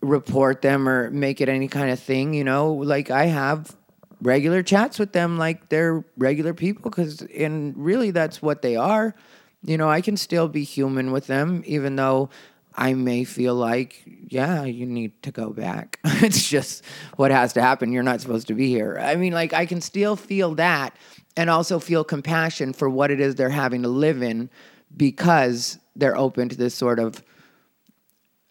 report 0.00 0.62
them 0.62 0.88
or 0.88 1.10
make 1.10 1.40
it 1.40 1.48
any 1.48 1.68
kind 1.68 1.90
of 1.90 1.98
thing, 1.98 2.34
you 2.34 2.44
know, 2.44 2.72
like 2.72 3.10
I 3.10 3.26
have 3.26 3.76
regular 4.20 4.62
chats 4.62 4.98
with 4.98 5.12
them 5.12 5.38
like 5.38 5.68
they're 5.68 6.04
regular 6.16 6.54
people 6.54 6.90
because 6.90 7.22
and 7.22 7.76
really 7.76 8.10
that's 8.10 8.42
what 8.42 8.62
they 8.62 8.76
are. 8.76 9.14
You 9.62 9.76
know 9.76 9.88
i 9.90 10.00
can 10.00 10.16
still 10.16 10.48
be 10.48 10.62
human 10.62 11.10
with 11.10 11.26
them 11.26 11.62
even 11.66 11.96
though 11.96 12.30
i 12.76 12.94
may 12.94 13.25
feel 13.25 13.56
like 13.56 14.04
yeah 14.28 14.62
you 14.62 14.87
need 14.87 15.20
to 15.22 15.32
go 15.32 15.50
back. 15.50 15.98
It's 16.20 16.48
just 16.48 16.84
what 17.16 17.30
has 17.30 17.52
to 17.54 17.62
happen. 17.62 17.92
You're 17.92 18.02
not 18.02 18.20
supposed 18.20 18.48
to 18.48 18.54
be 18.54 18.68
here. 18.68 18.98
I 19.00 19.16
mean 19.16 19.32
like 19.32 19.52
i 19.52 19.66
can 19.66 19.80
still 19.80 20.16
feel 20.16 20.54
that 20.56 20.96
and 21.37 21.50
also 21.50 21.78
feel 21.78 22.04
compassion 22.04 22.72
for 22.72 22.88
what 22.90 23.10
it 23.10 23.20
is 23.20 23.34
they're 23.34 23.48
having 23.48 23.82
to 23.82 23.88
live 23.88 24.22
in 24.22 24.50
because 24.96 25.78
they're 25.94 26.16
open 26.16 26.48
to 26.48 26.56
this 26.56 26.75
sort 26.75 26.98
of 26.98 27.22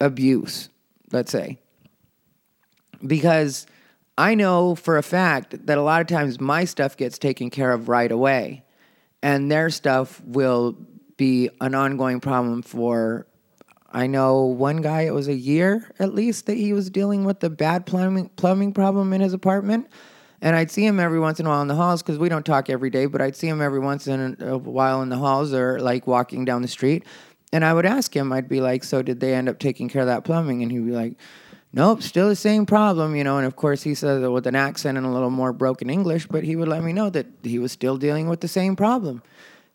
abuse, 0.00 0.68
let's 1.12 1.32
say. 1.32 1.58
Because 3.06 3.66
I 4.18 4.34
know 4.34 4.74
for 4.74 4.98
a 4.98 5.02
fact 5.02 5.66
that 5.66 5.78
a 5.78 5.82
lot 5.82 6.00
of 6.00 6.08
times 6.08 6.40
my 6.40 6.64
stuff 6.64 6.96
gets 6.96 7.18
taken 7.18 7.50
care 7.50 7.70
of 7.70 7.88
right 7.88 8.10
away, 8.10 8.64
and 9.22 9.48
their 9.48 9.70
stuff 9.70 10.20
will 10.24 10.76
be 11.16 11.50
an 11.60 11.76
ongoing 11.76 12.18
problem 12.18 12.62
for. 12.62 13.28
I 13.90 14.08
know 14.08 14.42
one 14.42 14.78
guy, 14.78 15.02
it 15.02 15.14
was 15.14 15.28
a 15.28 15.34
year 15.34 15.94
at 16.00 16.14
least 16.14 16.46
that 16.46 16.56
he 16.56 16.72
was 16.72 16.90
dealing 16.90 17.24
with 17.24 17.38
the 17.38 17.48
bad 17.48 17.86
plumbing, 17.86 18.28
plumbing 18.30 18.72
problem 18.72 19.12
in 19.12 19.20
his 19.20 19.32
apartment. 19.32 19.86
And 20.42 20.54
I'd 20.56 20.70
see 20.70 20.84
him 20.84 20.98
every 21.00 21.20
once 21.20 21.38
in 21.40 21.46
a 21.46 21.48
while 21.48 21.62
in 21.62 21.68
the 21.68 21.74
halls 21.74 22.02
because 22.02 22.18
we 22.18 22.28
don't 22.28 22.44
talk 22.44 22.68
every 22.68 22.90
day, 22.90 23.06
but 23.06 23.22
I'd 23.22 23.36
see 23.36 23.48
him 23.48 23.62
every 23.62 23.80
once 23.80 24.08
in 24.08 24.36
a 24.40 24.58
while 24.58 25.00
in 25.00 25.08
the 25.08 25.16
halls 25.16 25.54
or 25.54 25.80
like 25.80 26.06
walking 26.08 26.44
down 26.44 26.62
the 26.62 26.68
street. 26.68 27.04
And 27.52 27.64
I 27.64 27.72
would 27.72 27.86
ask 27.86 28.14
him, 28.14 28.32
I'd 28.32 28.48
be 28.48 28.60
like, 28.60 28.84
So 28.84 29.00
did 29.00 29.20
they 29.20 29.32
end 29.32 29.48
up 29.48 29.58
taking 29.58 29.88
care 29.88 30.02
of 30.02 30.08
that 30.08 30.24
plumbing? 30.24 30.62
And 30.62 30.70
he'd 30.70 30.84
be 30.84 30.92
like, 30.92 31.14
Nope, 31.72 32.02
still 32.02 32.28
the 32.28 32.36
same 32.36 32.64
problem, 32.64 33.14
you 33.14 33.24
know. 33.24 33.36
And 33.36 33.46
of 33.46 33.56
course, 33.56 33.82
he 33.82 33.94
says 33.94 34.22
it 34.22 34.28
with 34.28 34.46
an 34.46 34.54
accent 34.54 34.96
and 34.96 35.06
a 35.06 35.10
little 35.10 35.30
more 35.30 35.52
broken 35.52 35.90
English, 35.90 36.26
but 36.26 36.44
he 36.44 36.56
would 36.56 36.68
let 36.68 36.82
me 36.82 36.92
know 36.92 37.10
that 37.10 37.26
he 37.42 37.58
was 37.58 37.72
still 37.72 37.96
dealing 37.96 38.28
with 38.28 38.40
the 38.40 38.48
same 38.48 38.74
problem. 38.74 39.22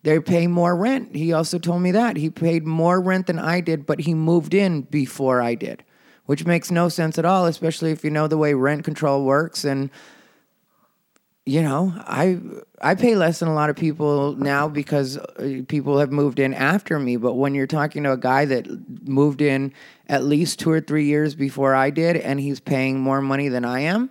They 0.01 0.19
pay 0.19 0.47
more 0.47 0.75
rent. 0.75 1.15
He 1.15 1.31
also 1.31 1.59
told 1.59 1.81
me 1.81 1.91
that. 1.91 2.17
He 2.17 2.29
paid 2.29 2.65
more 2.65 3.00
rent 3.00 3.27
than 3.27 3.39
I 3.39 3.62
did, 3.62 3.85
but 3.85 4.01
he 4.01 4.13
moved 4.13 4.53
in 4.53 4.81
before 4.81 5.41
I 5.41 5.55
did, 5.55 5.83
which 6.25 6.45
makes 6.45 6.71
no 6.71 6.89
sense 6.89 7.17
at 7.17 7.25
all, 7.25 7.45
especially 7.45 7.91
if 7.91 8.03
you 8.03 8.09
know 8.09 8.27
the 8.27 8.38
way 8.38 8.53
rent 8.53 8.83
control 8.83 9.23
works. 9.23 9.63
And, 9.63 9.89
you 11.45 11.62
know, 11.62 11.93
I, 11.97 12.39
I 12.81 12.95
pay 12.95 13.15
less 13.15 13.39
than 13.39 13.50
a 13.50 13.53
lot 13.53 13.69
of 13.69 13.75
people 13.75 14.35
now 14.38 14.69
because 14.69 15.17
uh, 15.17 15.62
people 15.67 16.00
have 16.00 16.12
moved 16.12 16.39
in 16.39 16.53
after 16.53 16.97
me. 17.00 17.17
But 17.17 17.33
when 17.33 17.53
you're 17.53 17.67
talking 17.67 18.03
to 18.03 18.13
a 18.13 18.17
guy 18.17 18.45
that 18.45 19.07
moved 19.07 19.41
in 19.41 19.73
at 20.07 20.23
least 20.23 20.59
two 20.59 20.71
or 20.71 20.79
three 20.79 21.05
years 21.05 21.35
before 21.35 21.75
I 21.75 21.89
did 21.89 22.15
and 22.15 22.39
he's 22.39 22.62
paying 22.62 23.00
more 23.00 23.21
money 23.21 23.50
than 23.50 23.65
I 23.65 23.81
am, 23.81 24.09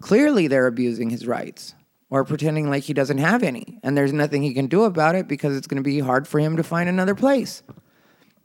clearly 0.00 0.46
they're 0.46 0.68
abusing 0.68 1.10
his 1.10 1.26
rights 1.26 1.74
or 2.08 2.24
pretending 2.24 2.70
like 2.70 2.84
he 2.84 2.92
doesn't 2.94 3.18
have 3.18 3.42
any. 3.42 3.80
And 3.82 3.96
there's 3.96 4.12
nothing 4.12 4.42
he 4.42 4.54
can 4.54 4.68
do 4.68 4.84
about 4.84 5.16
it 5.16 5.26
because 5.26 5.56
it's 5.56 5.66
going 5.66 5.82
to 5.82 5.88
be 5.88 5.98
hard 5.98 6.28
for 6.28 6.38
him 6.38 6.56
to 6.56 6.62
find 6.62 6.88
another 6.88 7.16
place. 7.16 7.64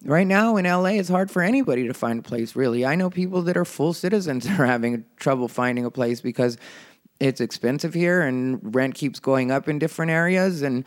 Right 0.03 0.27
now 0.27 0.57
in 0.57 0.65
LA, 0.65 0.99
it's 0.99 1.09
hard 1.09 1.31
for 1.31 1.41
anybody 1.41 1.87
to 1.87 1.93
find 1.93 2.19
a 2.19 2.21
place, 2.23 2.55
really. 2.55 2.85
I 2.85 2.93
know 2.95 3.09
people 3.09 3.41
that 3.43 3.57
are 3.57 3.65
full 3.65 3.93
citizens 3.93 4.45
are 4.59 4.65
having 4.65 5.05
trouble 5.17 5.47
finding 5.47 5.85
a 5.85 5.91
place 5.91 6.21
because 6.21 6.57
it's 7.19 7.41
expensive 7.41 7.93
here 7.93 8.21
and 8.21 8.75
rent 8.75 8.95
keeps 8.95 9.19
going 9.19 9.51
up 9.51 9.67
in 9.67 9.79
different 9.79 10.11
areas. 10.11 10.61
And 10.61 10.83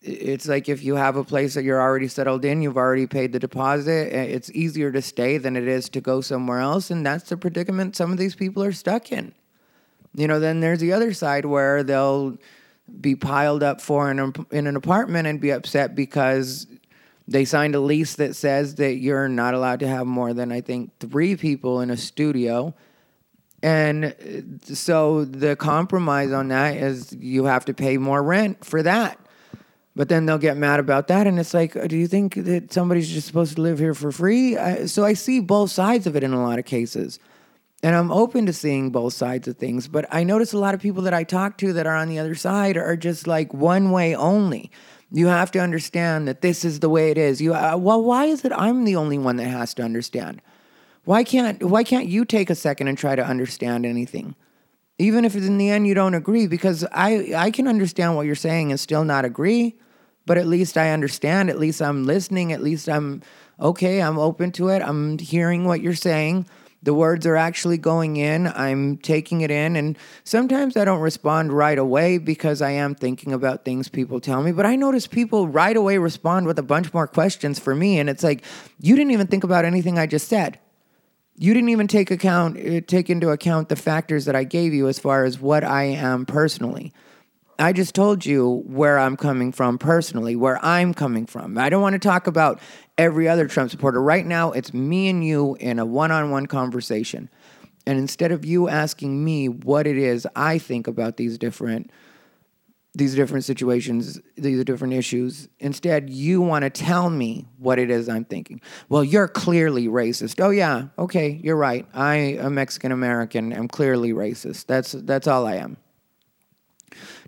it's 0.00 0.48
like 0.48 0.68
if 0.68 0.82
you 0.82 0.96
have 0.96 1.16
a 1.16 1.24
place 1.24 1.54
that 1.54 1.64
you're 1.64 1.80
already 1.80 2.08
settled 2.08 2.44
in, 2.44 2.62
you've 2.62 2.76
already 2.76 3.06
paid 3.06 3.32
the 3.32 3.38
deposit, 3.38 4.12
eh, 4.12 4.22
it's 4.22 4.50
easier 4.50 4.90
to 4.90 5.02
stay 5.02 5.38
than 5.38 5.56
it 5.56 5.68
is 5.68 5.88
to 5.90 6.00
go 6.00 6.20
somewhere 6.20 6.60
else. 6.60 6.90
And 6.90 7.04
that's 7.04 7.28
the 7.28 7.36
predicament 7.36 7.96
some 7.96 8.10
of 8.10 8.18
these 8.18 8.34
people 8.34 8.62
are 8.62 8.72
stuck 8.72 9.12
in. 9.12 9.32
You 10.14 10.28
know, 10.28 10.40
then 10.40 10.60
there's 10.60 10.80
the 10.80 10.92
other 10.92 11.12
side 11.12 11.46
where 11.46 11.82
they'll 11.82 12.36
be 13.00 13.14
piled 13.14 13.62
up 13.62 13.80
for 13.80 14.10
in, 14.10 14.34
in 14.50 14.66
an 14.66 14.76
apartment 14.76 15.26
and 15.26 15.40
be 15.40 15.50
upset 15.50 15.94
because 15.94 16.66
they 17.28 17.44
signed 17.44 17.74
a 17.74 17.80
lease 17.80 18.16
that 18.16 18.36
says 18.36 18.74
that 18.76 18.96
you're 18.96 19.28
not 19.28 19.54
allowed 19.54 19.80
to 19.80 19.88
have 19.88 20.06
more 20.06 20.34
than 20.34 20.52
I 20.52 20.60
think 20.60 20.90
three 20.98 21.36
people 21.36 21.80
in 21.80 21.90
a 21.90 21.96
studio. 21.96 22.74
And 23.62 24.60
so 24.64 25.24
the 25.24 25.54
compromise 25.54 26.32
on 26.32 26.48
that 26.48 26.76
is 26.76 27.12
you 27.12 27.44
have 27.44 27.64
to 27.66 27.74
pay 27.74 27.96
more 27.96 28.22
rent 28.22 28.64
for 28.64 28.82
that. 28.82 29.18
But 29.94 30.08
then 30.08 30.26
they'll 30.26 30.38
get 30.38 30.56
mad 30.56 30.80
about 30.80 31.08
that. 31.08 31.26
And 31.26 31.38
it's 31.38 31.54
like, 31.54 31.74
do 31.88 31.96
you 31.96 32.08
think 32.08 32.34
that 32.34 32.72
somebody's 32.72 33.10
just 33.10 33.26
supposed 33.26 33.56
to 33.56 33.62
live 33.62 33.78
here 33.78 33.94
for 33.94 34.10
free? 34.10 34.56
I, 34.56 34.86
so 34.86 35.04
I 35.04 35.12
see 35.12 35.38
both 35.38 35.70
sides 35.70 36.06
of 36.06 36.16
it 36.16 36.24
in 36.24 36.32
a 36.32 36.42
lot 36.42 36.58
of 36.58 36.64
cases. 36.64 37.18
And 37.84 37.94
I'm 37.94 38.10
open 38.10 38.46
to 38.46 38.52
seeing 38.52 38.90
both 38.90 39.12
sides 39.12 39.48
of 39.48 39.56
things, 39.56 39.88
but 39.88 40.06
I 40.10 40.22
notice 40.22 40.52
a 40.52 40.58
lot 40.58 40.72
of 40.72 40.80
people 40.80 41.02
that 41.02 41.12
I 41.12 41.24
talk 41.24 41.58
to 41.58 41.72
that 41.72 41.86
are 41.86 41.96
on 41.96 42.08
the 42.08 42.20
other 42.20 42.36
side 42.36 42.76
are 42.76 42.96
just 42.96 43.26
like 43.26 43.52
one 43.52 43.90
way 43.90 44.14
only. 44.14 44.70
You 45.10 45.26
have 45.26 45.50
to 45.50 45.58
understand 45.58 46.28
that 46.28 46.42
this 46.42 46.64
is 46.64 46.78
the 46.78 46.88
way 46.88 47.10
it 47.10 47.18
is. 47.18 47.40
You 47.40 47.54
uh, 47.54 47.76
well, 47.76 48.02
why 48.02 48.26
is 48.26 48.44
it 48.44 48.52
I'm 48.54 48.84
the 48.84 48.94
only 48.94 49.18
one 49.18 49.36
that 49.36 49.48
has 49.48 49.74
to 49.74 49.82
understand? 49.82 50.40
Why 51.04 51.24
can't 51.24 51.62
why 51.62 51.84
can't 51.84 52.06
you 52.06 52.24
take 52.24 52.50
a 52.50 52.54
second 52.54 52.88
and 52.88 52.96
try 52.96 53.16
to 53.16 53.24
understand 53.24 53.84
anything? 53.84 54.34
Even 54.98 55.24
if 55.24 55.34
in 55.34 55.58
the 55.58 55.70
end 55.70 55.86
you 55.86 55.94
don't 55.94 56.14
agree 56.14 56.46
because 56.46 56.84
I 56.92 57.32
I 57.36 57.50
can 57.50 57.66
understand 57.66 58.16
what 58.16 58.26
you're 58.26 58.34
saying 58.34 58.70
and 58.70 58.78
still 58.78 59.04
not 59.04 59.24
agree, 59.24 59.78
but 60.26 60.38
at 60.38 60.46
least 60.46 60.76
I 60.76 60.90
understand, 60.90 61.50
at 61.50 61.58
least 61.58 61.82
I'm 61.82 62.04
listening, 62.04 62.52
at 62.52 62.62
least 62.62 62.88
I'm 62.88 63.22
okay, 63.58 64.00
I'm 64.00 64.18
open 64.18 64.52
to 64.52 64.68
it. 64.68 64.82
I'm 64.82 65.18
hearing 65.18 65.64
what 65.64 65.80
you're 65.80 65.94
saying 65.94 66.46
the 66.82 66.92
words 66.92 67.26
are 67.26 67.36
actually 67.36 67.78
going 67.78 68.16
in. 68.16 68.48
I'm 68.48 68.96
taking 68.98 69.42
it 69.42 69.50
in. 69.50 69.76
And 69.76 69.96
sometimes 70.24 70.76
I 70.76 70.84
don't 70.84 71.00
respond 71.00 71.52
right 71.52 71.78
away 71.78 72.18
because 72.18 72.60
I 72.60 72.72
am 72.72 72.94
thinking 72.94 73.32
about 73.32 73.64
things 73.64 73.88
people 73.88 74.20
tell 74.20 74.42
me. 74.42 74.52
But 74.52 74.66
I 74.66 74.74
notice 74.74 75.06
people 75.06 75.46
right 75.46 75.76
away 75.76 75.98
respond 75.98 76.46
with 76.46 76.58
a 76.58 76.62
bunch 76.62 76.92
more 76.92 77.06
questions 77.06 77.58
for 77.58 77.74
me. 77.74 78.00
And 78.00 78.10
it's 78.10 78.24
like, 78.24 78.44
you 78.80 78.96
didn't 78.96 79.12
even 79.12 79.28
think 79.28 79.44
about 79.44 79.64
anything 79.64 79.98
I 79.98 80.06
just 80.06 80.28
said. 80.28 80.58
You 81.36 81.54
didn't 81.54 81.70
even 81.70 81.88
take 81.88 82.10
account 82.10 82.58
uh, 82.58 82.80
take 82.86 83.08
into 83.08 83.30
account 83.30 83.68
the 83.68 83.76
factors 83.76 84.26
that 84.26 84.36
I 84.36 84.44
gave 84.44 84.74
you 84.74 84.88
as 84.88 84.98
far 84.98 85.24
as 85.24 85.40
what 85.40 85.64
I 85.64 85.84
am 85.84 86.26
personally. 86.26 86.92
I 87.58 87.72
just 87.72 87.94
told 87.94 88.26
you 88.26 88.62
where 88.66 88.98
I'm 88.98 89.16
coming 89.16 89.52
from 89.52 89.78
personally, 89.78 90.36
where 90.36 90.62
I'm 90.64 90.92
coming 90.94 91.26
from. 91.26 91.58
I 91.58 91.68
don't 91.68 91.82
want 91.82 91.94
to 91.94 91.98
talk 91.98 92.26
about 92.26 92.60
every 92.98 93.28
other 93.28 93.46
Trump 93.46 93.70
supporter. 93.70 94.02
Right 94.02 94.26
now, 94.26 94.52
it's 94.52 94.74
me 94.74 95.08
and 95.08 95.24
you 95.24 95.56
in 95.60 95.78
a 95.78 95.86
one 95.86 96.10
on 96.10 96.30
one 96.30 96.46
conversation. 96.46 97.28
And 97.86 97.98
instead 97.98 98.32
of 98.32 98.44
you 98.44 98.68
asking 98.68 99.24
me 99.24 99.48
what 99.48 99.86
it 99.86 99.96
is 99.96 100.26
I 100.34 100.58
think 100.58 100.86
about 100.86 101.16
these 101.16 101.38
different 101.38 101.90
these 102.94 103.14
different 103.14 103.44
situations, 103.44 104.20
these 104.36 104.58
are 104.58 104.64
different 104.64 104.92
issues. 104.92 105.48
Instead, 105.60 106.10
you 106.10 106.42
want 106.42 106.62
to 106.62 106.70
tell 106.70 107.08
me 107.08 107.48
what 107.58 107.78
it 107.78 107.90
is 107.90 108.08
I'm 108.08 108.24
thinking. 108.24 108.60
Well, 108.88 109.02
you're 109.02 109.28
clearly 109.28 109.88
racist. 109.88 110.42
Oh 110.44 110.50
yeah, 110.50 110.88
okay, 110.98 111.40
you're 111.42 111.56
right. 111.56 111.86
I 111.94 112.16
am 112.16 112.54
Mexican 112.54 112.92
American. 112.92 113.52
I'm 113.52 113.68
clearly 113.68 114.12
racist. 114.12 114.66
That's 114.66 114.92
that's 114.92 115.26
all 115.26 115.46
I 115.46 115.56
am. 115.56 115.78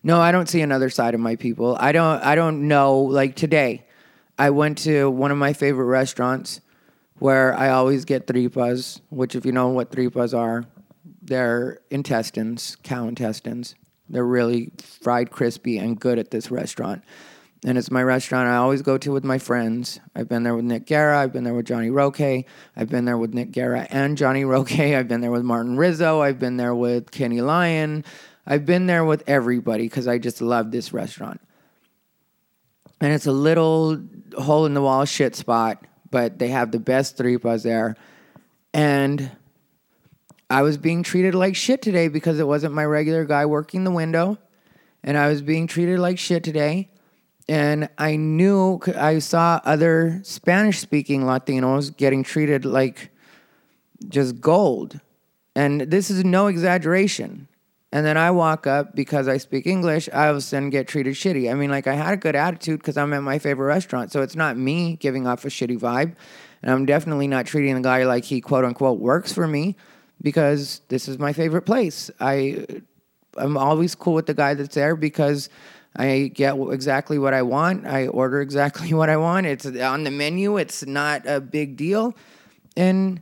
No, 0.03 0.21
I 0.21 0.33
don't 0.33 0.49
see 0.51 0.61
another 0.61 0.91
side 0.91 1.15
of 1.15 1.21
my 1.21 1.37
people. 1.37 1.77
I 1.81 1.93
don't 1.93 2.23
I 2.23 2.35
don't 2.35 2.69
know 2.69 2.99
like 2.99 3.35
today 3.35 3.87
I 4.39 4.51
went 4.51 4.79
to 4.79 5.11
one 5.11 5.31
of 5.31 5.39
my 5.39 5.55
favorite 5.55 5.87
restaurants 5.87 6.61
where 7.21 7.57
I 7.57 7.71
always 7.71 8.05
get 8.05 8.27
tripas, 8.27 9.01
which 9.09 9.35
if 9.35 9.47
you 9.47 9.53
know 9.53 9.69
what 9.69 9.91
tripas 9.91 10.37
are, 10.37 10.65
they're 11.23 11.79
intestines, 11.91 12.77
cow 12.83 13.09
intestines. 13.09 13.75
They're 14.09 14.25
really 14.25 14.71
fried 14.83 15.31
crispy 15.31 15.79
and 15.79 15.99
good 15.99 16.19
at 16.19 16.31
this 16.31 16.51
restaurant. 16.51 17.03
And 17.65 17.79
it's 17.79 17.91
my 17.91 18.03
restaurant 18.03 18.49
I 18.49 18.57
always 18.57 18.83
go 18.83 18.99
to 18.99 19.11
with 19.11 19.25
my 19.25 19.39
friends. 19.39 19.99
I've 20.15 20.29
been 20.29 20.43
there 20.43 20.55
with 20.55 20.67
Nick 20.67 20.85
Guerra. 20.85 21.19
I've 21.19 21.33
been 21.33 21.45
there 21.45 21.55
with 21.55 21.67
Johnny 21.67 21.89
Roque. 21.89 22.21
I've 22.21 22.91
been 22.91 23.07
there 23.07 23.17
with 23.17 23.33
Nick 23.33 23.53
Guerra 23.53 23.87
and 23.91 24.19
Johnny 24.19 24.45
Roque. 24.45 24.73
I've 24.79 25.09
been 25.09 25.23
there 25.23 25.31
with 25.31 25.45
Martin 25.45 25.79
Rizzo. 25.79 26.21
I've 26.21 26.39
been 26.39 26.59
there 26.59 26.75
with 26.75 27.11
Kenny 27.11 27.41
Lyon. 27.41 28.05
I've 28.47 28.67
been 28.67 28.87
there 28.87 29.05
with 29.05 29.23
everybody 29.27 29.85
because 29.85 30.07
I 30.07 30.19
just 30.19 30.43
love 30.43 30.71
this 30.71 30.93
restaurant. 30.93 31.41
And 33.01 33.15
it's 33.15 33.27
a 33.27 33.33
little 33.33 33.99
hole 34.39 34.67
in 34.67 34.75
the 34.75 34.83
wall 34.83 35.07
shit 35.07 35.35
spot, 35.35 35.83
but 36.11 36.39
they 36.39 36.49
have 36.49 36.71
the 36.71 36.79
best 36.79 37.17
tripas 37.17 37.63
there. 37.63 37.97
And 38.75 39.31
I 40.55 40.63
was 40.63 40.79
being 40.79 41.03
treated 41.03 41.35
like 41.35 41.57
shit 41.57 41.83
today 41.83 42.07
because 42.07 42.39
it 42.39 42.47
wasn't 42.47 42.75
my 42.75 42.85
regular 42.85 43.25
guy 43.25 43.45
working 43.45 43.83
the 43.83 43.91
window. 43.91 44.39
And 45.03 45.19
I 45.19 45.27
was 45.27 45.43
being 45.43 45.67
treated 45.67 45.99
like 45.99 46.17
shit 46.17 46.45
today. 46.45 46.91
And 47.49 47.89
I 47.99 48.15
knew, 48.15 48.79
I 48.97 49.19
saw 49.19 49.61
other 49.65 50.21
Spanish 50.23 50.79
speaking 50.79 51.23
Latinos 51.23 51.95
getting 51.97 52.23
treated 52.23 52.65
like 52.65 53.11
just 54.09 54.41
gold. 54.41 55.01
And 55.57 55.81
this 55.81 56.09
is 56.09 56.25
no 56.25 56.47
exaggeration. 56.47 57.49
And 57.91 58.07
then 58.07 58.17
I 58.17 58.31
walk 58.31 58.69
up 58.69 58.95
because 58.95 59.27
I 59.27 59.39
speak 59.39 59.67
English, 59.67 60.09
I 60.13 60.27
all 60.27 60.31
of 60.31 60.37
a 60.37 60.41
sudden 60.41 60.71
get 60.71 60.87
treated 60.87 61.15
shitty. 61.15 61.51
I 61.51 61.55
mean, 61.55 61.71
like, 61.71 61.89
I 61.89 61.95
had 61.95 62.15
a 62.15 62.17
good 62.17 62.37
attitude 62.37 62.79
because 62.79 62.97
I'm 62.97 63.13
at 63.13 63.25
my 63.25 63.41
favorite 63.41 63.67
restaurant. 63.67 64.13
So 64.13 64.23
it's 64.23 64.37
not 64.37 64.57
me 64.57 64.95
giving 64.95 65.27
off 65.27 65.45
a 65.45 65.49
shitty 65.49 65.81
vibe. 65.81 66.15
And 66.63 66.71
I'm 66.71 66.87
definitely 66.87 67.27
not 67.27 67.45
treating 67.45 67.75
the 67.75 67.81
guy 67.81 68.05
like 68.05 68.23
he 68.23 68.41
quote 68.41 68.65
unquote 68.65 69.01
works 69.01 69.33
for 69.33 69.49
me 69.49 69.75
because 70.25 70.81
this 70.89 71.07
is 71.07 71.19
my 71.19 71.35
favorite 71.35 71.63
place. 71.63 72.11
I, 72.19 72.67
I'm 73.37 73.59
always 73.59 73.95
cool 73.95 74.15
with 74.15 74.25
the 74.25 74.33
guy 74.33 74.55
that's 74.55 74.75
there 74.75 74.97
because 74.97 75.51
I 75.95 76.33
get 76.35 76.57
exactly 76.71 77.19
what 77.19 77.35
I 77.35 77.43
want. 77.43 77.87
I 77.87 78.09
order 78.09 78.41
exactly 78.41 78.95
what 79.01 79.11
I 79.11 79.19
want. 79.19 79.47
It's 79.47 79.67
on 79.67 80.03
the 80.03 80.11
menu, 80.11 80.57
it's 80.57 80.85
not 80.87 81.27
a 81.27 81.41
big 81.41 81.77
deal. 81.77 82.17
And 82.75 83.21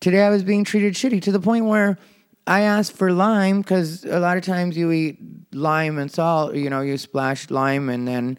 today 0.00 0.22
I 0.22 0.28
was 0.28 0.44
being 0.44 0.64
treated 0.64 0.92
shitty 0.94 1.22
to 1.22 1.32
the 1.32 1.40
point 1.40 1.64
where 1.64 1.98
I 2.46 2.60
asked 2.60 2.92
for 2.92 3.10
lime 3.10 3.62
because 3.62 4.04
a 4.04 4.20
lot 4.20 4.36
of 4.36 4.44
times 4.44 4.76
you 4.76 4.92
eat 4.92 5.18
lime 5.52 5.98
and 5.98 6.12
salt. 6.12 6.54
You 6.54 6.68
know, 6.68 6.82
you 6.82 6.98
splash 6.98 7.48
lime 7.48 7.88
and 7.88 8.06
then 8.06 8.38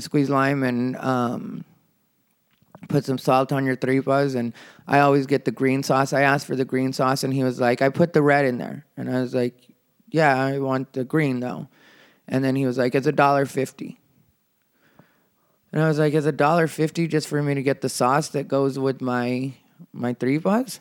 squeeze 0.00 0.28
lime 0.28 0.64
and 0.64 0.96
um, 0.96 1.64
put 2.88 3.04
some 3.04 3.18
salt 3.18 3.52
on 3.52 3.64
your 3.64 3.76
tripas 3.76 4.34
and 4.34 4.52
I 4.86 5.00
always 5.00 5.26
get 5.26 5.44
the 5.44 5.50
green 5.50 5.82
sauce. 5.82 6.12
I 6.12 6.22
asked 6.22 6.46
for 6.46 6.56
the 6.56 6.64
green 6.64 6.92
sauce 6.92 7.24
and 7.24 7.32
he 7.32 7.44
was 7.44 7.60
like, 7.60 7.82
I 7.82 7.88
put 7.88 8.12
the 8.12 8.22
red 8.22 8.44
in 8.44 8.58
there. 8.58 8.86
And 8.96 9.10
I 9.10 9.20
was 9.20 9.34
like, 9.34 9.54
Yeah, 10.10 10.36
I 10.36 10.58
want 10.58 10.92
the 10.92 11.04
green 11.04 11.40
though. 11.40 11.68
And 12.28 12.44
then 12.44 12.56
he 12.56 12.66
was 12.66 12.78
like, 12.78 12.94
It's 12.94 13.06
a 13.06 13.12
dollar 13.12 13.46
fifty. 13.46 13.98
And 15.72 15.82
I 15.82 15.88
was 15.88 15.98
like, 15.98 16.14
It's 16.14 16.26
a 16.26 16.32
dollar 16.32 16.66
fifty 16.66 17.06
just 17.06 17.28
for 17.28 17.42
me 17.42 17.54
to 17.54 17.62
get 17.62 17.80
the 17.80 17.88
sauce 17.88 18.28
that 18.28 18.48
goes 18.48 18.78
with 18.78 19.00
my 19.00 19.54
my 19.92 20.14
tripas? 20.14 20.80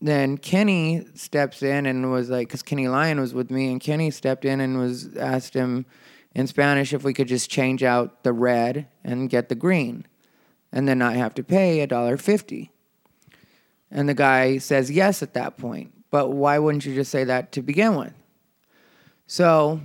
Then 0.00 0.36
Kenny 0.36 1.06
steps 1.14 1.62
in 1.62 1.86
and 1.86 2.10
was 2.10 2.28
like, 2.28 2.48
because 2.48 2.62
Kenny 2.62 2.88
Lyon 2.88 3.20
was 3.20 3.32
with 3.32 3.50
me, 3.50 3.70
and 3.70 3.80
Kenny 3.80 4.10
stepped 4.10 4.44
in 4.44 4.60
and 4.60 4.78
was 4.78 5.16
asked 5.16 5.54
him 5.54 5.86
in 6.34 6.46
Spanish 6.46 6.92
if 6.92 7.04
we 7.04 7.14
could 7.14 7.28
just 7.28 7.48
change 7.48 7.82
out 7.82 8.22
the 8.22 8.32
red 8.32 8.88
and 9.02 9.30
get 9.30 9.48
the 9.48 9.54
green 9.54 10.04
and 10.74 10.86
then 10.86 10.98
not 10.98 11.14
have 11.14 11.32
to 11.34 11.42
pay 11.42 11.80
a 11.80 11.86
dollar 11.86 12.18
fifty. 12.18 12.70
And 13.90 14.08
the 14.08 14.14
guy 14.14 14.58
says 14.58 14.90
yes 14.90 15.22
at 15.22 15.32
that 15.34 15.56
point. 15.56 15.92
But 16.10 16.30
why 16.30 16.58
wouldn't 16.58 16.84
you 16.84 16.94
just 16.94 17.10
say 17.10 17.24
that 17.24 17.52
to 17.52 17.62
begin 17.62 17.96
with? 17.96 18.12
So 19.26 19.80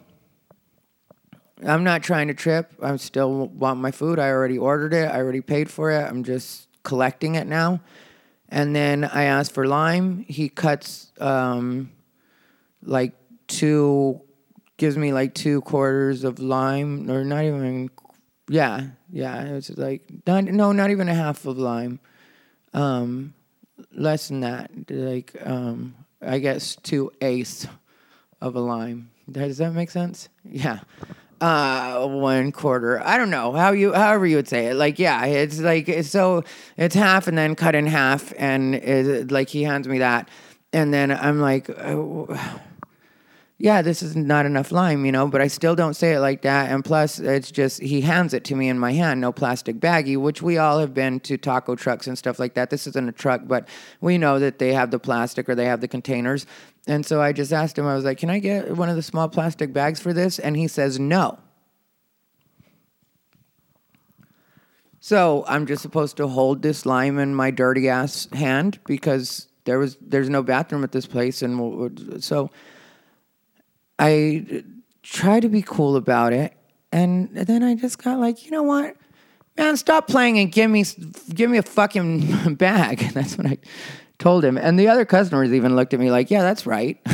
I'm 1.65 1.83
not 1.83 2.01
trying 2.01 2.27
to 2.27 2.33
trip. 2.33 2.73
I 2.81 2.95
still 2.97 3.47
want 3.47 3.79
my 3.79 3.91
food. 3.91 4.17
I 4.17 4.29
already 4.29 4.57
ordered 4.57 4.93
it. 4.93 5.11
I 5.11 5.17
already 5.17 5.41
paid 5.41 5.69
for 5.69 5.91
it. 5.91 6.03
I'm 6.03 6.23
just 6.23 6.67
collecting 6.83 7.35
it 7.35 7.45
now. 7.45 7.81
And 8.49 8.75
then 8.75 9.03
I 9.03 9.25
asked 9.25 9.53
for 9.53 9.67
lime. 9.67 10.25
He 10.27 10.49
cuts 10.49 11.11
um, 11.19 11.91
like 12.81 13.13
two, 13.47 14.21
gives 14.77 14.97
me 14.97 15.13
like 15.13 15.35
two 15.35 15.61
quarters 15.61 16.23
of 16.23 16.39
lime, 16.39 17.11
or 17.11 17.23
not 17.23 17.43
even, 17.43 17.91
yeah, 18.47 18.87
yeah. 19.11 19.43
It 19.43 19.53
was 19.53 19.77
like, 19.77 20.03
not, 20.25 20.45
no, 20.45 20.71
not 20.71 20.91
even 20.91 21.09
a 21.09 21.13
half 21.13 21.45
of 21.45 21.57
lime. 21.57 21.99
Um, 22.73 23.33
less 23.93 24.27
than 24.27 24.41
that. 24.41 24.71
Like, 24.89 25.35
um, 25.43 25.95
I 26.21 26.39
guess 26.39 26.75
two 26.75 27.11
eighths 27.21 27.67
of 28.41 28.55
a 28.55 28.59
lime. 28.59 29.11
Does 29.31 29.57
that 29.57 29.71
make 29.73 29.91
sense? 29.91 30.29
Yeah 30.43 30.79
uh 31.41 32.05
one 32.05 32.51
quarter 32.51 33.01
i 33.05 33.17
don't 33.17 33.29
know 33.29 33.53
how 33.53 33.71
you 33.71 33.93
however 33.93 34.25
you 34.25 34.35
would 34.35 34.47
say 34.47 34.67
it 34.67 34.73
like 34.73 34.99
yeah 34.99 35.25
it's 35.25 35.59
like 35.59 35.87
it's 35.87 36.09
so 36.09 36.43
it's 36.75 36.95
half 36.95 37.27
and 37.27 37.37
then 37.37 37.55
cut 37.55 37.75
in 37.75 37.85
half 37.85 38.33
and 38.37 38.75
it, 38.75 39.31
like 39.31 39.47
he 39.47 39.63
hands 39.63 39.87
me 39.87 39.99
that 39.99 40.27
and 40.73 40.93
then 40.93 41.11
i'm 41.11 41.39
like 41.39 41.69
oh, 41.69 42.27
yeah 43.59 43.83
this 43.83 44.01
is 44.01 44.15
not 44.15 44.47
enough 44.47 44.71
lime 44.71 45.05
you 45.05 45.11
know 45.11 45.27
but 45.27 45.41
i 45.41 45.47
still 45.47 45.75
don't 45.75 45.93
say 45.93 46.13
it 46.13 46.19
like 46.19 46.41
that 46.41 46.71
and 46.71 46.83
plus 46.83 47.19
it's 47.19 47.51
just 47.51 47.79
he 47.81 48.01
hands 48.01 48.33
it 48.33 48.43
to 48.43 48.55
me 48.55 48.67
in 48.67 48.79
my 48.79 48.93
hand 48.93 49.21
no 49.21 49.31
plastic 49.31 49.79
baggie 49.79 50.17
which 50.17 50.41
we 50.41 50.57
all 50.57 50.79
have 50.79 50.93
been 50.93 51.19
to 51.19 51.37
taco 51.37 51.75
trucks 51.75 52.07
and 52.07 52.17
stuff 52.17 52.39
like 52.39 52.55
that 52.55 52.71
this 52.71 52.87
isn't 52.87 53.07
a 53.09 53.11
truck 53.11 53.41
but 53.45 53.67
we 54.01 54.17
know 54.17 54.39
that 54.39 54.57
they 54.57 54.73
have 54.73 54.89
the 54.89 54.99
plastic 54.99 55.47
or 55.47 55.53
they 55.53 55.65
have 55.65 55.81
the 55.81 55.87
containers 55.87 56.47
and 56.89 57.05
so 57.05 57.21
I 57.21 57.33
just 57.33 57.53
asked 57.53 57.77
him, 57.77 57.85
I 57.85 57.93
was 57.93 58.03
like, 58.03 58.17
can 58.17 58.31
I 58.31 58.39
get 58.39 58.75
one 58.75 58.89
of 58.89 58.95
the 58.95 59.03
small 59.03 59.29
plastic 59.29 59.71
bags 59.71 59.99
for 59.99 60.11
this? 60.11 60.39
And 60.39 60.57
he 60.57 60.67
says, 60.67 60.99
no. 60.99 61.37
So 64.99 65.45
I'm 65.47 65.67
just 65.67 65.83
supposed 65.83 66.17
to 66.17 66.27
hold 66.27 66.63
this 66.63 66.87
lime 66.87 67.19
in 67.19 67.35
my 67.35 67.51
dirty 67.51 67.89
ass 67.89 68.27
hand 68.33 68.79
because 68.85 69.47
there 69.65 69.77
was 69.77 69.97
there's 70.01 70.29
no 70.29 70.41
bathroom 70.41 70.83
at 70.83 70.91
this 70.91 71.05
place, 71.05 71.41
and 71.41 72.23
so 72.23 72.49
I 73.99 74.63
tried 75.03 75.41
to 75.41 75.49
be 75.49 75.61
cool 75.61 75.95
about 75.95 76.33
it, 76.33 76.53
and 76.91 77.29
then 77.35 77.61
I 77.63 77.75
just 77.75 78.01
got 78.01 78.19
like, 78.19 78.45
you 78.45 78.51
know 78.51 78.63
what, 78.63 78.95
man, 79.57 79.77
stop 79.77 80.07
playing 80.07 80.39
and 80.39 80.51
give 80.51 80.71
me 80.71 80.85
give 81.33 81.51
me 81.51 81.57
a 81.57 81.63
fucking 81.63 82.55
bag. 82.55 82.99
That's 83.13 83.37
what 83.37 83.45
I 83.47 83.57
told 84.19 84.43
him. 84.43 84.57
And 84.57 84.77
the 84.77 84.89
other 84.89 85.05
customers 85.05 85.53
even 85.53 85.77
looked 85.77 85.93
at 85.93 85.99
me 85.99 86.11
like, 86.11 86.29
yeah, 86.29 86.43
that's 86.43 86.65
right. 86.65 86.99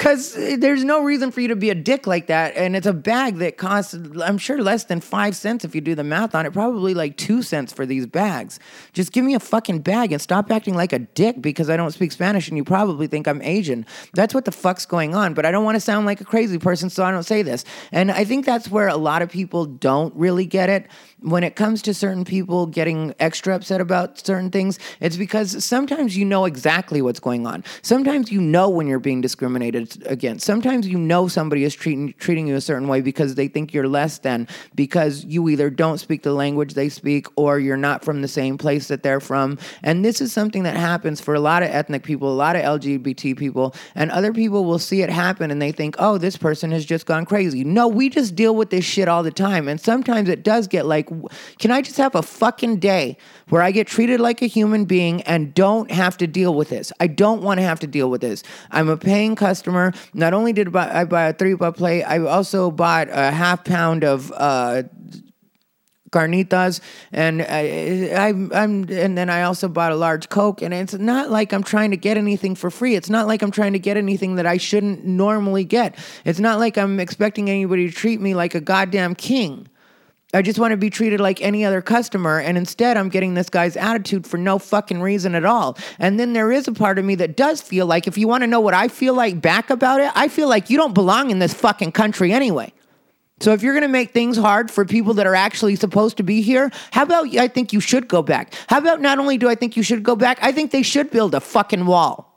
Because 0.00 0.34
eh, 0.36 0.56
there's 0.58 0.82
no 0.82 1.04
reason 1.04 1.30
for 1.30 1.42
you 1.42 1.48
to 1.48 1.56
be 1.56 1.68
a 1.68 1.74
dick 1.74 2.06
like 2.06 2.28
that. 2.28 2.56
And 2.56 2.74
it's 2.74 2.86
a 2.86 2.92
bag 2.94 3.36
that 3.36 3.58
costs, 3.58 3.92
I'm 3.92 4.38
sure, 4.38 4.62
less 4.62 4.84
than 4.84 5.00
five 5.00 5.36
cents 5.36 5.62
if 5.62 5.74
you 5.74 5.82
do 5.82 5.94
the 5.94 6.02
math 6.02 6.34
on 6.34 6.46
it, 6.46 6.54
probably 6.54 6.94
like 6.94 7.18
two 7.18 7.42
cents 7.42 7.70
for 7.70 7.84
these 7.84 8.06
bags. 8.06 8.58
Just 8.94 9.12
give 9.12 9.26
me 9.26 9.34
a 9.34 9.40
fucking 9.40 9.80
bag 9.80 10.12
and 10.12 10.20
stop 10.20 10.50
acting 10.50 10.74
like 10.74 10.94
a 10.94 11.00
dick 11.00 11.42
because 11.42 11.68
I 11.68 11.76
don't 11.76 11.90
speak 11.92 12.12
Spanish 12.12 12.48
and 12.48 12.56
you 12.56 12.64
probably 12.64 13.08
think 13.08 13.28
I'm 13.28 13.42
Asian. 13.42 13.84
That's 14.14 14.32
what 14.32 14.46
the 14.46 14.52
fuck's 14.52 14.86
going 14.86 15.14
on. 15.14 15.34
But 15.34 15.44
I 15.44 15.50
don't 15.50 15.64
want 15.64 15.76
to 15.76 15.80
sound 15.80 16.06
like 16.06 16.22
a 16.22 16.24
crazy 16.24 16.58
person, 16.58 16.88
so 16.88 17.04
I 17.04 17.10
don't 17.10 17.24
say 17.24 17.42
this. 17.42 17.64
And 17.92 18.10
I 18.10 18.24
think 18.24 18.46
that's 18.46 18.70
where 18.70 18.88
a 18.88 18.96
lot 18.96 19.20
of 19.20 19.28
people 19.28 19.66
don't 19.66 20.14
really 20.16 20.46
get 20.46 20.70
it 20.70 20.86
when 21.22 21.44
it 21.44 21.56
comes 21.56 21.82
to 21.82 21.94
certain 21.94 22.24
people 22.24 22.66
getting 22.66 23.14
extra 23.20 23.54
upset 23.54 23.80
about 23.80 24.24
certain 24.24 24.50
things, 24.50 24.78
it's 25.00 25.16
because 25.16 25.64
sometimes 25.64 26.16
you 26.16 26.24
know 26.24 26.44
exactly 26.44 27.02
what's 27.02 27.20
going 27.20 27.46
on. 27.46 27.64
Sometimes 27.82 28.32
you 28.32 28.40
know 28.40 28.68
when 28.68 28.86
you're 28.86 28.98
being 28.98 29.20
discriminated 29.20 30.02
against. 30.06 30.46
Sometimes 30.46 30.88
you 30.88 30.98
know 30.98 31.28
somebody 31.28 31.64
is 31.64 31.74
treating 31.74 32.14
treating 32.14 32.46
you 32.46 32.56
a 32.56 32.60
certain 32.60 32.88
way 32.88 33.00
because 33.00 33.34
they 33.34 33.48
think 33.48 33.74
you're 33.74 33.88
less 33.88 34.18
than 34.18 34.48
because 34.74 35.24
you 35.24 35.48
either 35.48 35.70
don't 35.70 35.98
speak 35.98 36.22
the 36.22 36.32
language 36.32 36.74
they 36.74 36.88
speak 36.88 37.26
or 37.36 37.58
you're 37.58 37.76
not 37.76 38.04
from 38.04 38.22
the 38.22 38.28
same 38.28 38.56
place 38.56 38.88
that 38.88 39.02
they're 39.02 39.20
from. 39.20 39.58
And 39.82 40.04
this 40.04 40.20
is 40.20 40.32
something 40.32 40.62
that 40.62 40.76
happens 40.76 41.20
for 41.20 41.34
a 41.34 41.40
lot 41.40 41.62
of 41.62 41.70
ethnic 41.70 42.02
people, 42.02 42.32
a 42.32 42.34
lot 42.34 42.56
of 42.56 42.62
LGBT 42.62 43.36
people, 43.36 43.74
and 43.94 44.10
other 44.10 44.32
people 44.32 44.64
will 44.64 44.78
see 44.78 45.02
it 45.02 45.10
happen 45.10 45.50
and 45.50 45.60
they 45.60 45.72
think, 45.72 45.96
"Oh, 45.98 46.18
this 46.18 46.36
person 46.36 46.70
has 46.70 46.84
just 46.84 47.06
gone 47.06 47.26
crazy." 47.26 47.64
No, 47.64 47.88
we 47.88 48.08
just 48.08 48.34
deal 48.34 48.54
with 48.54 48.70
this 48.70 48.84
shit 48.84 49.08
all 49.08 49.22
the 49.22 49.30
time. 49.30 49.68
And 49.68 49.80
sometimes 49.80 50.28
it 50.28 50.42
does 50.42 50.66
get 50.66 50.86
like 50.86 51.09
can 51.58 51.70
I 51.70 51.82
just 51.82 51.96
have 51.96 52.14
a 52.14 52.22
fucking 52.22 52.78
day 52.78 53.16
where 53.48 53.62
I 53.62 53.70
get 53.70 53.86
treated 53.86 54.20
like 54.20 54.42
a 54.42 54.46
human 54.46 54.84
being 54.84 55.22
and 55.22 55.52
don't 55.54 55.90
have 55.90 56.16
to 56.18 56.26
deal 56.26 56.54
with 56.54 56.68
this? 56.68 56.92
I 57.00 57.06
don't 57.06 57.42
want 57.42 57.58
to 57.58 57.62
have 57.62 57.80
to 57.80 57.86
deal 57.86 58.10
with 58.10 58.20
this. 58.20 58.42
I'm 58.70 58.88
a 58.88 58.96
paying 58.96 59.36
customer. 59.36 59.92
Not 60.14 60.34
only 60.34 60.52
did 60.52 60.74
I 60.74 61.04
buy 61.04 61.28
a 61.28 61.32
three 61.32 61.54
buck 61.54 61.76
plate, 61.76 62.04
I 62.04 62.18
also 62.18 62.70
bought 62.70 63.08
a 63.10 63.30
half 63.30 63.64
pound 63.64 64.04
of 64.04 64.32
uh, 64.34 64.84
carnitas 66.10 66.80
and 67.12 67.42
I, 67.42 68.28
am 68.28 68.50
and 68.52 69.16
then 69.16 69.30
I 69.30 69.42
also 69.42 69.68
bought 69.68 69.92
a 69.92 69.96
large 69.96 70.28
coke 70.28 70.60
and 70.60 70.74
it's 70.74 70.94
not 70.94 71.30
like 71.30 71.52
I'm 71.52 71.62
trying 71.62 71.92
to 71.92 71.96
get 71.96 72.16
anything 72.16 72.54
for 72.54 72.70
free 72.70 72.96
it's 72.96 73.10
not 73.10 73.26
like 73.28 73.42
I'm 73.42 73.52
trying 73.52 73.72
to 73.74 73.78
get 73.78 73.96
anything 73.96 74.34
that 74.34 74.46
I 74.46 74.56
shouldn't 74.56 75.04
normally 75.04 75.64
get 75.64 75.96
it's 76.24 76.40
not 76.40 76.58
like 76.58 76.76
I'm 76.76 76.98
expecting 76.98 77.48
anybody 77.48 77.88
to 77.88 77.94
treat 77.94 78.20
me 78.20 78.34
like 78.34 78.54
a 78.54 78.60
goddamn 78.60 79.14
king 79.14 79.68
I 80.32 80.42
just 80.42 80.60
want 80.60 80.70
to 80.70 80.76
be 80.76 80.90
treated 80.90 81.20
like 81.20 81.42
any 81.42 81.64
other 81.64 81.82
customer. 81.82 82.38
And 82.38 82.56
instead, 82.56 82.96
I'm 82.96 83.08
getting 83.08 83.34
this 83.34 83.50
guy's 83.50 83.76
attitude 83.76 84.26
for 84.26 84.36
no 84.36 84.58
fucking 84.58 85.00
reason 85.00 85.34
at 85.34 85.44
all. 85.44 85.76
And 85.98 86.20
then 86.20 86.34
there 86.34 86.52
is 86.52 86.68
a 86.68 86.72
part 86.72 86.98
of 86.98 87.04
me 87.04 87.16
that 87.16 87.36
does 87.36 87.60
feel 87.60 87.86
like, 87.86 88.06
if 88.06 88.16
you 88.16 88.28
want 88.28 88.42
to 88.42 88.46
know 88.46 88.60
what 88.60 88.74
I 88.74 88.88
feel 88.88 89.14
like 89.14 89.40
back 89.40 89.70
about 89.70 90.00
it, 90.00 90.12
I 90.14 90.28
feel 90.28 90.48
like 90.48 90.70
you 90.70 90.76
don't 90.76 90.94
belong 90.94 91.30
in 91.30 91.40
this 91.40 91.52
fucking 91.52 91.92
country 91.92 92.32
anyway. 92.32 92.72
So 93.40 93.52
if 93.54 93.62
you're 93.62 93.72
going 93.72 93.82
to 93.82 93.88
make 93.88 94.12
things 94.12 94.36
hard 94.36 94.70
for 94.70 94.84
people 94.84 95.14
that 95.14 95.26
are 95.26 95.34
actually 95.34 95.74
supposed 95.74 96.18
to 96.18 96.22
be 96.22 96.42
here, 96.42 96.70
how 96.92 97.02
about 97.02 97.34
I 97.36 97.48
think 97.48 97.72
you 97.72 97.80
should 97.80 98.06
go 98.06 98.22
back? 98.22 98.54
How 98.68 98.78
about 98.78 99.00
not 99.00 99.18
only 99.18 99.38
do 99.38 99.48
I 99.48 99.54
think 99.54 99.76
you 99.76 99.82
should 99.82 100.02
go 100.02 100.14
back, 100.14 100.38
I 100.42 100.52
think 100.52 100.70
they 100.70 100.82
should 100.82 101.10
build 101.10 101.34
a 101.34 101.40
fucking 101.40 101.86
wall. 101.86 102.29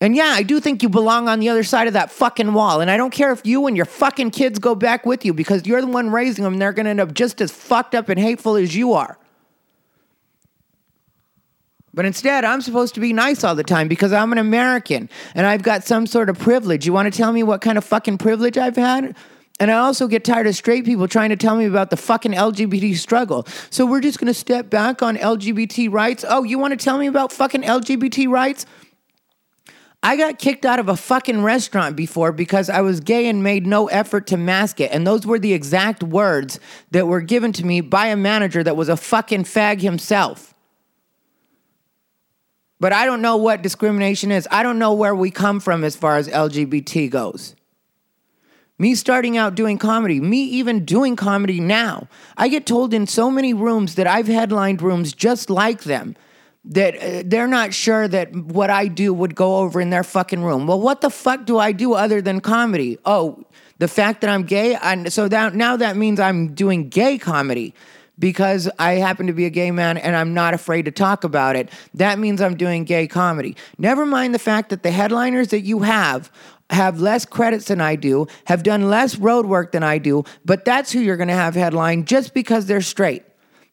And 0.00 0.16
yeah, 0.16 0.32
I 0.34 0.42
do 0.42 0.60
think 0.60 0.82
you 0.82 0.88
belong 0.88 1.28
on 1.28 1.40
the 1.40 1.50
other 1.50 1.62
side 1.62 1.86
of 1.86 1.92
that 1.92 2.10
fucking 2.10 2.54
wall. 2.54 2.80
And 2.80 2.90
I 2.90 2.96
don't 2.96 3.10
care 3.10 3.32
if 3.32 3.44
you 3.44 3.66
and 3.66 3.76
your 3.76 3.84
fucking 3.84 4.30
kids 4.30 4.58
go 4.58 4.74
back 4.74 5.04
with 5.04 5.26
you 5.26 5.34
because 5.34 5.66
you're 5.66 5.82
the 5.82 5.86
one 5.86 6.10
raising 6.10 6.44
them 6.44 6.58
they're 6.58 6.72
going 6.72 6.84
to 6.84 6.90
end 6.90 7.00
up 7.00 7.12
just 7.12 7.40
as 7.42 7.50
fucked 7.50 7.94
up 7.94 8.08
and 8.08 8.18
hateful 8.18 8.56
as 8.56 8.74
you 8.74 8.94
are. 8.94 9.18
But 11.92 12.06
instead, 12.06 12.44
I'm 12.44 12.62
supposed 12.62 12.94
to 12.94 13.00
be 13.00 13.12
nice 13.12 13.44
all 13.44 13.54
the 13.54 13.64
time 13.64 13.88
because 13.88 14.12
I'm 14.12 14.32
an 14.32 14.38
American 14.38 15.10
and 15.34 15.46
I've 15.46 15.62
got 15.62 15.84
some 15.84 16.06
sort 16.06 16.30
of 16.30 16.38
privilege. 16.38 16.86
You 16.86 16.92
want 16.92 17.12
to 17.12 17.16
tell 17.16 17.32
me 17.32 17.42
what 17.42 17.60
kind 17.60 17.76
of 17.76 17.84
fucking 17.84 18.18
privilege 18.18 18.56
I've 18.56 18.76
had? 18.76 19.16
And 19.58 19.70
I 19.70 19.76
also 19.76 20.06
get 20.08 20.24
tired 20.24 20.46
of 20.46 20.56
straight 20.56 20.86
people 20.86 21.06
trying 21.08 21.28
to 21.28 21.36
tell 21.36 21.56
me 21.56 21.66
about 21.66 21.90
the 21.90 21.96
fucking 21.98 22.32
LGBT 22.32 22.96
struggle. 22.96 23.46
So 23.68 23.84
we're 23.84 24.00
just 24.00 24.18
going 24.18 24.28
to 24.28 24.34
step 24.34 24.70
back 24.70 25.02
on 25.02 25.18
LGBT 25.18 25.92
rights. 25.92 26.24
Oh, 26.26 26.44
you 26.44 26.58
want 26.58 26.72
to 26.72 26.82
tell 26.82 26.96
me 26.96 27.08
about 27.08 27.32
fucking 27.32 27.62
LGBT 27.62 28.28
rights? 28.28 28.64
I 30.02 30.16
got 30.16 30.38
kicked 30.38 30.64
out 30.64 30.78
of 30.78 30.88
a 30.88 30.96
fucking 30.96 31.42
restaurant 31.42 31.94
before 31.94 32.32
because 32.32 32.70
I 32.70 32.80
was 32.80 33.00
gay 33.00 33.28
and 33.28 33.42
made 33.42 33.66
no 33.66 33.88
effort 33.88 34.26
to 34.28 34.38
mask 34.38 34.80
it. 34.80 34.90
And 34.92 35.06
those 35.06 35.26
were 35.26 35.38
the 35.38 35.52
exact 35.52 36.02
words 36.02 36.58
that 36.90 37.06
were 37.06 37.20
given 37.20 37.52
to 37.52 37.66
me 37.66 37.82
by 37.82 38.06
a 38.06 38.16
manager 38.16 38.64
that 38.64 38.76
was 38.76 38.88
a 38.88 38.96
fucking 38.96 39.44
fag 39.44 39.82
himself. 39.82 40.54
But 42.78 42.94
I 42.94 43.04
don't 43.04 43.20
know 43.20 43.36
what 43.36 43.60
discrimination 43.60 44.32
is. 44.32 44.48
I 44.50 44.62
don't 44.62 44.78
know 44.78 44.94
where 44.94 45.14
we 45.14 45.30
come 45.30 45.60
from 45.60 45.84
as 45.84 45.96
far 45.96 46.16
as 46.16 46.28
LGBT 46.28 47.10
goes. 47.10 47.54
Me 48.78 48.94
starting 48.94 49.36
out 49.36 49.54
doing 49.54 49.76
comedy, 49.76 50.18
me 50.18 50.42
even 50.44 50.86
doing 50.86 51.14
comedy 51.14 51.60
now, 51.60 52.08
I 52.38 52.48
get 52.48 52.64
told 52.64 52.94
in 52.94 53.06
so 53.06 53.30
many 53.30 53.52
rooms 53.52 53.96
that 53.96 54.06
I've 54.06 54.28
headlined 54.28 54.80
rooms 54.80 55.12
just 55.12 55.50
like 55.50 55.82
them 55.82 56.16
that 56.64 56.96
uh, 56.96 57.22
they're 57.24 57.46
not 57.46 57.72
sure 57.72 58.06
that 58.06 58.34
what 58.34 58.70
I 58.70 58.86
do 58.86 59.14
would 59.14 59.34
go 59.34 59.56
over 59.56 59.80
in 59.80 59.90
their 59.90 60.04
fucking 60.04 60.42
room. 60.42 60.66
Well, 60.66 60.80
what 60.80 61.00
the 61.00 61.10
fuck 61.10 61.46
do 61.46 61.58
I 61.58 61.72
do 61.72 61.94
other 61.94 62.20
than 62.20 62.40
comedy? 62.40 62.98
Oh, 63.04 63.44
the 63.78 63.88
fact 63.88 64.20
that 64.20 64.30
I'm 64.30 64.42
gay, 64.42 64.74
and 64.74 65.12
so 65.12 65.26
that 65.28 65.54
now 65.54 65.76
that 65.76 65.96
means 65.96 66.20
I'm 66.20 66.54
doing 66.54 66.88
gay 66.90 67.16
comedy 67.16 67.74
because 68.18 68.68
I 68.78 68.92
happen 68.94 69.26
to 69.26 69.32
be 69.32 69.46
a 69.46 69.50
gay 69.50 69.70
man 69.70 69.96
and 69.96 70.14
I'm 70.14 70.34
not 70.34 70.52
afraid 70.52 70.84
to 70.84 70.90
talk 70.90 71.24
about 71.24 71.56
it, 71.56 71.70
that 71.94 72.18
means 72.18 72.42
I'm 72.42 72.56
doing 72.56 72.84
gay 72.84 73.08
comedy. 73.08 73.56
Never 73.78 74.04
mind 74.04 74.34
the 74.34 74.38
fact 74.38 74.68
that 74.68 74.82
the 74.82 74.90
headliners 74.90 75.48
that 75.48 75.62
you 75.62 75.80
have 75.80 76.30
have 76.68 77.00
less 77.00 77.24
credits 77.24 77.64
than 77.66 77.80
I 77.80 77.96
do, 77.96 78.28
have 78.44 78.62
done 78.62 78.88
less 78.90 79.16
road 79.16 79.46
work 79.46 79.72
than 79.72 79.82
I 79.82 79.98
do, 79.98 80.24
but 80.44 80.64
that's 80.64 80.92
who 80.92 81.00
you're 81.00 81.16
going 81.16 81.28
to 81.28 81.34
have 81.34 81.54
headline 81.54 82.04
just 82.04 82.34
because 82.34 82.66
they're 82.66 82.82
straight. 82.82 83.24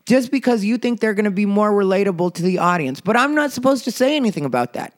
Just 0.08 0.32
because 0.32 0.63
you 0.63 0.78
think 0.78 1.02
they're 1.02 1.13
going 1.13 1.26
to 1.26 1.32
be 1.32 1.46
more 1.46 1.72
relatable 1.72 2.34
to 2.36 2.41
the 2.41 2.60
audience. 2.60 3.02
But 3.02 3.17
I'm 3.17 3.36
not 3.36 3.52
supposed 3.52 3.84
to 3.84 3.91
say 3.91 4.15
anything 4.15 4.46
about 4.46 4.72
that. 4.74 4.93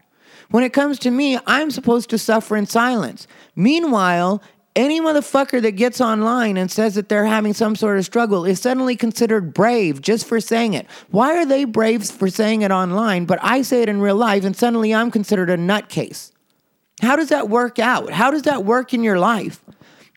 When 0.52 0.64
it 0.64 0.72
comes 0.72 1.00
to 1.00 1.10
me, 1.10 1.40
I'm 1.48 1.72
supposed 1.72 2.12
to 2.12 2.20
suffer 2.20 2.56
in 2.56 2.68
silence. 2.68 3.26
Meanwhile, 3.56 4.42
any 4.76 5.02
motherfucker 5.02 5.64
that 5.64 5.72
gets 5.72 6.00
online 6.00 6.58
and 6.58 6.72
says 6.72 6.94
that 6.94 7.10
they're 7.10 7.26
having 7.26 7.56
some 7.56 7.76
sort 7.76 7.98
of 7.98 8.06
struggle 8.06 8.46
is 8.46 8.62
suddenly 8.62 8.96
considered 8.96 9.52
brave 9.52 10.00
just 10.00 10.28
for 10.28 10.40
saying 10.40 10.76
it. 10.76 10.86
Why 11.10 11.36
are 11.38 11.46
they 11.46 11.66
brave 11.66 12.06
for 12.06 12.30
saying 12.30 12.62
it 12.62 12.70
online, 12.70 13.26
but 13.26 13.40
I 13.42 13.64
say 13.64 13.82
it 13.82 13.90
in 13.90 14.02
real 14.02 14.16
life 14.16 14.46
and 14.46 14.56
suddenly 14.56 14.94
I'm 14.94 15.10
considered 15.10 15.50
a 15.50 15.58
nutcase? 15.58 16.32
How 17.02 17.16
does 17.16 17.30
that 17.30 17.50
work 17.50 17.80
out? 17.80 18.12
How 18.12 18.30
does 18.30 18.44
that 18.44 18.64
work 18.64 18.94
in 18.94 19.02
your 19.02 19.18
life? 19.18 19.64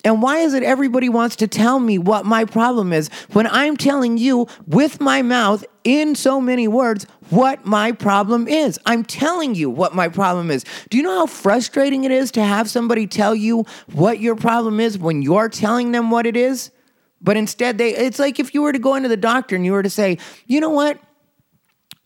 And 0.05 0.21
why 0.21 0.39
is 0.39 0.53
it 0.55 0.63
everybody 0.63 1.09
wants 1.09 1.37
to 1.37 1.47
tell 1.47 1.79
me 1.79 1.97
what 1.99 2.27
my 2.27 2.45
problem 2.45 2.93
is 2.93 3.09
when 3.33 3.47
I'm 3.47 3.77
telling 3.77 4.19
you 4.19 4.49
with 4.67 5.01
my 5.01 5.23
mouth 5.23 5.65
in 5.85 6.15
so 6.15 6.41
many 6.41 6.67
words 6.67 7.07
what 7.31 7.65
my 7.65 7.93
problem 7.93 8.49
is? 8.49 8.79
I'm 8.85 9.05
telling 9.05 9.55
you 9.55 9.71
what 9.71 9.95
my 9.95 10.09
problem 10.09 10.51
is. 10.51 10.65
Do 10.91 10.97
you 10.97 11.03
know 11.03 11.21
how 11.21 11.27
frustrating 11.27 12.05
it 12.05 12.11
is 12.11 12.33
to 12.33 12.43
have 12.43 12.69
somebody 12.69 13.07
tell 13.07 13.35
you 13.35 13.65
what 13.93 14.21
your 14.21 14.37
problem 14.37 14.81
is 14.81 14.99
when 14.99 15.23
you're 15.23 15.49
telling 15.49 15.93
them 15.93 16.11
what 16.11 16.27
it 16.27 16.37
is? 16.37 16.71
But 17.21 17.37
instead, 17.37 17.79
they, 17.79 17.95
it's 17.95 18.19
like 18.19 18.41
if 18.41 18.53
you 18.53 18.63
were 18.63 18.73
to 18.73 18.81
go 18.81 18.97
into 18.97 19.09
the 19.09 19.17
doctor 19.17 19.55
and 19.55 19.65
you 19.65 19.73
were 19.73 19.83
to 19.83 19.91
say, 19.91 20.19
you 20.47 20.61
know 20.61 20.71
what? 20.71 20.99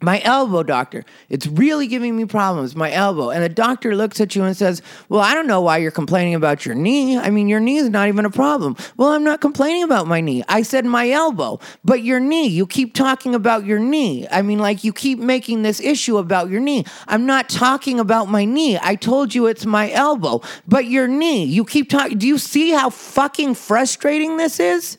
My 0.02 0.20
elbow 0.24 0.62
doctor. 0.62 1.04
It's 1.30 1.46
really 1.46 1.86
giving 1.86 2.14
me 2.16 2.26
problems 2.26 2.76
my 2.76 2.92
elbow. 2.92 3.30
And 3.30 3.42
the 3.42 3.48
doctor 3.48 3.96
looks 3.96 4.20
at 4.20 4.36
you 4.36 4.44
and 4.44 4.54
says 4.54 4.82
well 5.08 5.22
i 5.22 5.32
don't 5.32 5.46
know 5.46 5.62
why 5.62 5.78
you're 5.78 5.90
complaining 5.90 6.34
about 6.34 6.66
your 6.66 6.74
knee. 6.74 7.16
I 7.16 7.30
mean 7.30 7.48
your 7.48 7.60
knee 7.60 7.78
is 7.78 7.88
not 7.88 8.08
even 8.08 8.26
a 8.26 8.30
problem. 8.30 8.76
Well 8.98 9.08
i'm 9.12 9.24
not 9.24 9.40
complaining 9.40 9.84
about 9.84 10.06
my 10.06 10.20
knee. 10.20 10.44
I 10.48 10.60
said 10.62 10.84
my 10.84 11.08
elbow. 11.08 11.60
But 11.82 12.02
your 12.02 12.20
knee 12.20 12.46
you 12.46 12.66
keep 12.66 12.92
talking 12.92 13.34
about 13.34 13.64
your 13.64 13.78
knee. 13.78 14.26
I 14.30 14.42
mean 14.42 14.58
like 14.58 14.84
you 14.84 14.92
keep 14.92 15.18
making 15.18 15.62
this 15.62 15.80
issue 15.80 16.18
about 16.18 16.50
your 16.50 16.60
knee. 16.60 16.84
I'm 17.08 17.24
not 17.24 17.48
talking 17.48 17.98
about 17.98 18.28
my 18.28 18.44
knee. 18.44 18.78
I 18.82 18.96
told 18.96 19.34
you 19.34 19.46
it's 19.46 19.64
my 19.64 19.90
elbow. 19.92 20.42
But 20.68 20.84
your 20.84 21.08
knee 21.08 21.44
you 21.44 21.64
keep 21.64 21.88
talking 21.88 22.18
do 22.18 22.26
you 22.26 22.36
see 22.36 22.70
how 22.70 22.90
fucking 22.90 23.54
frustrating 23.54 24.36
this 24.36 24.60
is 24.60 24.98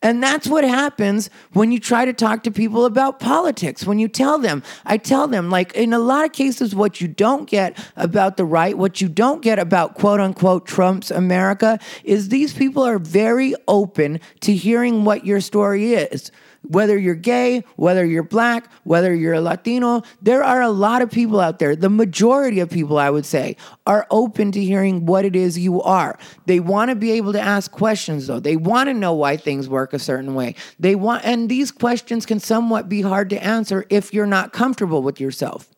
and 0.00 0.22
that's 0.22 0.46
what 0.46 0.62
happens 0.62 1.28
when 1.52 1.72
you 1.72 1.80
try 1.80 2.04
to 2.04 2.12
talk 2.12 2.44
to 2.44 2.52
people 2.52 2.84
about 2.84 3.18
politics. 3.18 3.84
When 3.84 3.98
you 3.98 4.06
tell 4.06 4.38
them, 4.38 4.62
I 4.84 4.96
tell 4.96 5.26
them, 5.26 5.50
like 5.50 5.74
in 5.74 5.92
a 5.92 5.98
lot 5.98 6.24
of 6.24 6.32
cases, 6.32 6.72
what 6.72 7.00
you 7.00 7.08
don't 7.08 7.50
get 7.50 7.76
about 7.96 8.36
the 8.36 8.44
right, 8.44 8.78
what 8.78 9.00
you 9.00 9.08
don't 9.08 9.42
get 9.42 9.58
about 9.58 9.96
quote 9.96 10.20
unquote 10.20 10.66
Trump's 10.66 11.10
America 11.10 11.80
is 12.04 12.28
these 12.28 12.52
people 12.52 12.84
are 12.84 13.00
very 13.00 13.54
open 13.66 14.20
to 14.40 14.54
hearing 14.54 15.04
what 15.04 15.26
your 15.26 15.40
story 15.40 15.94
is 15.94 16.30
whether 16.62 16.98
you're 16.98 17.14
gay, 17.14 17.64
whether 17.76 18.04
you're 18.04 18.22
black, 18.22 18.70
whether 18.84 19.14
you're 19.14 19.34
a 19.34 19.40
Latino, 19.40 20.02
there 20.20 20.42
are 20.42 20.60
a 20.60 20.70
lot 20.70 21.02
of 21.02 21.10
people 21.10 21.40
out 21.40 21.58
there. 21.58 21.76
The 21.76 21.88
majority 21.88 22.60
of 22.60 22.68
people, 22.70 22.98
I 22.98 23.10
would 23.10 23.24
say, 23.24 23.56
are 23.88 24.06
open 24.10 24.52
to 24.52 24.62
hearing 24.62 25.06
what 25.06 25.24
it 25.24 25.34
is 25.34 25.58
you 25.58 25.82
are. 25.82 26.18
They 26.46 26.60
want 26.60 26.90
to 26.90 26.94
be 26.94 27.12
able 27.12 27.32
to 27.32 27.40
ask 27.40 27.72
questions, 27.72 28.26
though. 28.26 28.38
They 28.38 28.54
want 28.54 28.88
to 28.88 28.94
know 28.94 29.14
why 29.14 29.38
things 29.38 29.68
work 29.68 29.92
a 29.94 29.98
certain 29.98 30.34
way. 30.34 30.54
They 30.78 30.94
want, 30.94 31.24
and 31.24 31.48
these 31.48 31.72
questions 31.72 32.26
can 32.26 32.38
somewhat 32.38 32.88
be 32.88 33.00
hard 33.00 33.30
to 33.30 33.42
answer 33.42 33.86
if 33.88 34.12
you're 34.12 34.26
not 34.26 34.52
comfortable 34.52 35.02
with 35.02 35.20
yourself. 35.20 35.70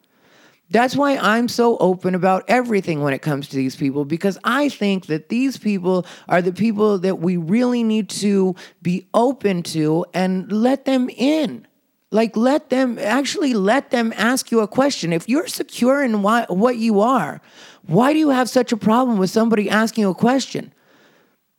That's 0.70 0.94
why 0.94 1.16
I'm 1.16 1.48
so 1.48 1.76
open 1.78 2.14
about 2.14 2.44
everything 2.46 3.00
when 3.00 3.14
it 3.14 3.22
comes 3.22 3.48
to 3.48 3.56
these 3.56 3.74
people 3.74 4.04
because 4.04 4.38
I 4.44 4.68
think 4.68 5.06
that 5.06 5.28
these 5.28 5.56
people 5.56 6.06
are 6.28 6.42
the 6.42 6.52
people 6.52 6.98
that 6.98 7.18
we 7.18 7.36
really 7.36 7.82
need 7.82 8.08
to 8.10 8.54
be 8.80 9.08
open 9.12 9.64
to 9.64 10.04
and 10.14 10.50
let 10.50 10.84
them 10.84 11.10
in. 11.10 11.66
Like, 12.10 12.36
let 12.36 12.70
them 12.70 12.98
actually 12.98 13.54
let 13.54 13.90
them 13.90 14.12
ask 14.16 14.50
you 14.50 14.60
a 14.60 14.68
question. 14.68 15.12
If 15.12 15.28
you're 15.28 15.46
secure 15.46 16.02
in 16.02 16.22
why, 16.22 16.44
what 16.48 16.76
you 16.76 17.00
are, 17.00 17.40
why 17.86 18.12
do 18.12 18.18
you 18.18 18.30
have 18.30 18.50
such 18.50 18.72
a 18.72 18.76
problem 18.76 19.16
with 19.16 19.30
somebody 19.30 19.70
asking 19.70 20.02
you 20.02 20.10
a 20.10 20.14
question? 20.14 20.72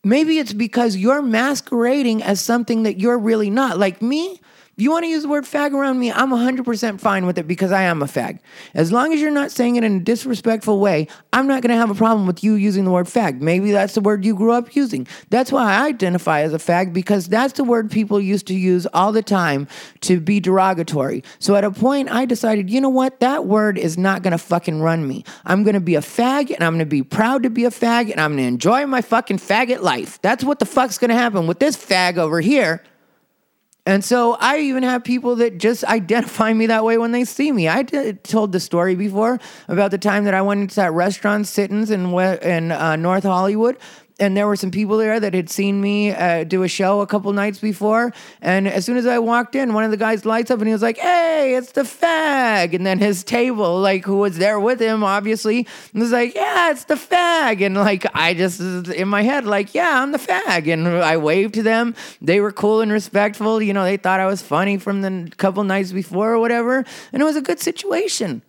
Maybe 0.04 0.38
it's 0.38 0.52
because 0.52 0.96
you're 0.96 1.22
masquerading 1.22 2.22
as 2.22 2.40
something 2.40 2.82
that 2.82 3.00
you're 3.00 3.18
really 3.18 3.50
not. 3.50 3.78
Like 3.78 4.02
me, 4.02 4.40
you 4.82 4.90
want 4.90 5.04
to 5.04 5.08
use 5.08 5.22
the 5.22 5.28
word 5.28 5.44
fag 5.44 5.72
around 5.72 5.98
me, 5.98 6.10
I'm 6.10 6.30
100% 6.30 7.00
fine 7.00 7.24
with 7.24 7.38
it 7.38 7.46
because 7.46 7.70
I 7.70 7.82
am 7.82 8.02
a 8.02 8.06
fag. 8.06 8.40
As 8.74 8.90
long 8.90 9.12
as 9.12 9.20
you're 9.20 9.30
not 9.30 9.50
saying 9.52 9.76
it 9.76 9.84
in 9.84 9.96
a 9.96 10.00
disrespectful 10.00 10.80
way, 10.80 11.06
I'm 11.32 11.46
not 11.46 11.62
going 11.62 11.70
to 11.70 11.76
have 11.76 11.90
a 11.90 11.94
problem 11.94 12.26
with 12.26 12.42
you 12.42 12.54
using 12.54 12.84
the 12.84 12.90
word 12.90 13.06
fag. 13.06 13.40
Maybe 13.40 13.70
that's 13.70 13.94
the 13.94 14.00
word 14.00 14.24
you 14.24 14.34
grew 14.34 14.52
up 14.52 14.74
using. 14.74 15.06
That's 15.30 15.52
why 15.52 15.72
I 15.72 15.86
identify 15.86 16.40
as 16.40 16.52
a 16.52 16.58
fag 16.58 16.92
because 16.92 17.28
that's 17.28 17.54
the 17.54 17.64
word 17.64 17.90
people 17.90 18.20
used 18.20 18.46
to 18.48 18.54
use 18.54 18.86
all 18.92 19.12
the 19.12 19.22
time 19.22 19.68
to 20.00 20.20
be 20.20 20.40
derogatory. 20.40 21.22
So 21.38 21.54
at 21.54 21.64
a 21.64 21.70
point, 21.70 22.10
I 22.10 22.24
decided, 22.24 22.68
you 22.68 22.80
know 22.80 22.88
what? 22.88 23.20
That 23.20 23.46
word 23.46 23.78
is 23.78 23.96
not 23.96 24.22
going 24.22 24.32
to 24.32 24.38
fucking 24.38 24.80
run 24.80 25.06
me. 25.06 25.24
I'm 25.44 25.62
going 25.62 25.74
to 25.74 25.80
be 25.80 25.94
a 25.94 26.00
fag 26.00 26.50
and 26.50 26.64
I'm 26.64 26.74
going 26.74 26.80
to 26.80 26.86
be 26.86 27.02
proud 27.02 27.44
to 27.44 27.50
be 27.50 27.64
a 27.64 27.70
fag 27.70 28.10
and 28.10 28.20
I'm 28.20 28.32
going 28.32 28.44
to 28.44 28.48
enjoy 28.48 28.86
my 28.86 29.00
fucking 29.00 29.38
faggot 29.38 29.80
life. 29.80 30.20
That's 30.22 30.42
what 30.42 30.58
the 30.58 30.66
fuck's 30.66 30.98
going 30.98 31.10
to 31.10 31.16
happen 31.16 31.46
with 31.46 31.60
this 31.60 31.76
fag 31.76 32.16
over 32.16 32.40
here. 32.40 32.82
And 33.84 34.04
so 34.04 34.36
I 34.38 34.58
even 34.58 34.84
have 34.84 35.02
people 35.02 35.36
that 35.36 35.58
just 35.58 35.82
identify 35.84 36.52
me 36.52 36.66
that 36.66 36.84
way 36.84 36.98
when 36.98 37.10
they 37.10 37.24
see 37.24 37.50
me. 37.50 37.66
I 37.66 37.82
did, 37.82 38.22
told 38.22 38.52
the 38.52 38.60
story 38.60 38.94
before 38.94 39.40
about 39.66 39.90
the 39.90 39.98
time 39.98 40.24
that 40.24 40.34
I 40.34 40.42
went 40.42 40.60
into 40.60 40.76
that 40.76 40.92
restaurant, 40.92 41.48
Sittens 41.48 41.90
in, 41.90 42.14
in 42.14 42.70
uh, 42.70 42.94
North 42.94 43.24
Hollywood, 43.24 43.76
and 44.18 44.36
there 44.36 44.46
were 44.46 44.56
some 44.56 44.70
people 44.70 44.96
there 44.96 45.18
that 45.18 45.34
had 45.34 45.50
seen 45.50 45.80
me 45.80 46.10
uh, 46.10 46.44
do 46.44 46.62
a 46.62 46.68
show 46.68 47.00
a 47.00 47.06
couple 47.06 47.32
nights 47.32 47.58
before. 47.58 48.12
And 48.40 48.68
as 48.68 48.84
soon 48.84 48.96
as 48.96 49.06
I 49.06 49.18
walked 49.18 49.54
in, 49.54 49.72
one 49.74 49.84
of 49.84 49.90
the 49.90 49.96
guys 49.96 50.24
lights 50.24 50.50
up 50.50 50.58
and 50.58 50.66
he 50.68 50.72
was 50.72 50.82
like, 50.82 50.98
"Hey, 50.98 51.54
it's 51.56 51.72
the 51.72 51.82
fag!" 51.82 52.74
And 52.74 52.86
then 52.86 52.98
his 52.98 53.24
table, 53.24 53.80
like 53.80 54.04
who 54.04 54.18
was 54.18 54.38
there 54.38 54.60
with 54.60 54.80
him, 54.80 55.02
obviously, 55.02 55.66
was 55.94 56.12
like, 56.12 56.34
"Yeah, 56.34 56.70
it's 56.70 56.84
the 56.84 56.94
fag." 56.94 57.64
And 57.64 57.74
like 57.74 58.06
I 58.14 58.34
just 58.34 58.60
in 58.60 59.08
my 59.08 59.22
head, 59.22 59.44
like, 59.44 59.74
"Yeah, 59.74 60.02
I'm 60.02 60.12
the 60.12 60.18
fag." 60.18 60.72
And 60.72 60.86
I 60.88 61.16
waved 61.16 61.54
to 61.54 61.62
them. 61.62 61.94
They 62.20 62.40
were 62.40 62.52
cool 62.52 62.80
and 62.80 62.92
respectful. 62.92 63.62
You 63.62 63.72
know, 63.72 63.84
they 63.84 63.96
thought 63.96 64.20
I 64.20 64.26
was 64.26 64.42
funny 64.42 64.78
from 64.78 65.02
the 65.02 65.32
couple 65.36 65.64
nights 65.64 65.92
before 65.92 66.32
or 66.32 66.38
whatever, 66.38 66.84
and 67.12 67.22
it 67.22 67.24
was 67.24 67.36
a 67.36 67.42
good 67.42 67.60
situation. 67.60 68.42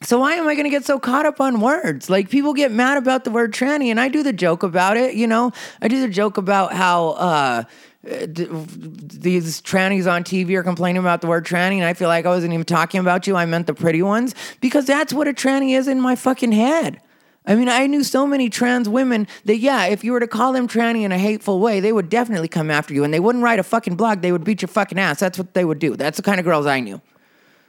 So 0.00 0.20
why 0.20 0.34
am 0.34 0.46
I 0.46 0.54
going 0.54 0.64
to 0.64 0.70
get 0.70 0.84
so 0.84 1.00
caught 1.00 1.26
up 1.26 1.40
on 1.40 1.60
words? 1.60 2.08
Like 2.08 2.30
people 2.30 2.54
get 2.54 2.70
mad 2.70 2.98
about 2.98 3.24
the 3.24 3.30
word 3.30 3.52
tranny, 3.52 3.86
and 3.86 3.98
I 3.98 4.08
do 4.08 4.22
the 4.22 4.32
joke 4.32 4.62
about 4.62 4.96
it. 4.96 5.14
You 5.14 5.26
know, 5.26 5.52
I 5.82 5.88
do 5.88 6.00
the 6.00 6.08
joke 6.08 6.36
about 6.36 6.72
how 6.72 7.08
uh, 7.10 7.64
these 8.02 9.60
trannies 9.60 10.10
on 10.10 10.22
TV 10.22 10.54
are 10.54 10.62
complaining 10.62 11.00
about 11.00 11.20
the 11.20 11.26
word 11.26 11.44
tranny, 11.44 11.76
and 11.76 11.84
I 11.84 11.94
feel 11.94 12.08
like 12.08 12.26
I 12.26 12.28
wasn't 12.28 12.52
even 12.52 12.64
talking 12.64 13.00
about 13.00 13.26
you. 13.26 13.34
I 13.34 13.44
meant 13.44 13.66
the 13.66 13.74
pretty 13.74 14.02
ones 14.02 14.36
because 14.60 14.86
that's 14.86 15.12
what 15.12 15.26
a 15.26 15.32
tranny 15.32 15.76
is 15.76 15.88
in 15.88 16.00
my 16.00 16.14
fucking 16.14 16.52
head. 16.52 17.00
I 17.44 17.54
mean, 17.54 17.68
I 17.68 17.86
knew 17.86 18.04
so 18.04 18.26
many 18.26 18.50
trans 18.50 18.88
women 18.88 19.26
that, 19.46 19.56
yeah, 19.56 19.86
if 19.86 20.04
you 20.04 20.12
were 20.12 20.20
to 20.20 20.28
call 20.28 20.52
them 20.52 20.68
tranny 20.68 21.02
in 21.02 21.12
a 21.12 21.18
hateful 21.18 21.60
way, 21.60 21.80
they 21.80 21.92
would 21.92 22.10
definitely 22.10 22.48
come 22.48 22.70
after 22.70 22.92
you 22.92 23.04
and 23.04 23.14
they 23.14 23.20
wouldn't 23.20 23.42
write 23.42 23.58
a 23.58 23.62
fucking 23.62 23.96
blog. 23.96 24.20
They 24.20 24.32
would 24.32 24.44
beat 24.44 24.60
your 24.60 24.68
fucking 24.68 24.98
ass. 24.98 25.18
That's 25.18 25.38
what 25.38 25.54
they 25.54 25.64
would 25.64 25.78
do. 25.78 25.96
That's 25.96 26.18
the 26.18 26.22
kind 26.22 26.38
of 26.38 26.44
girls 26.44 26.66
I 26.66 26.80
knew. 26.80 27.00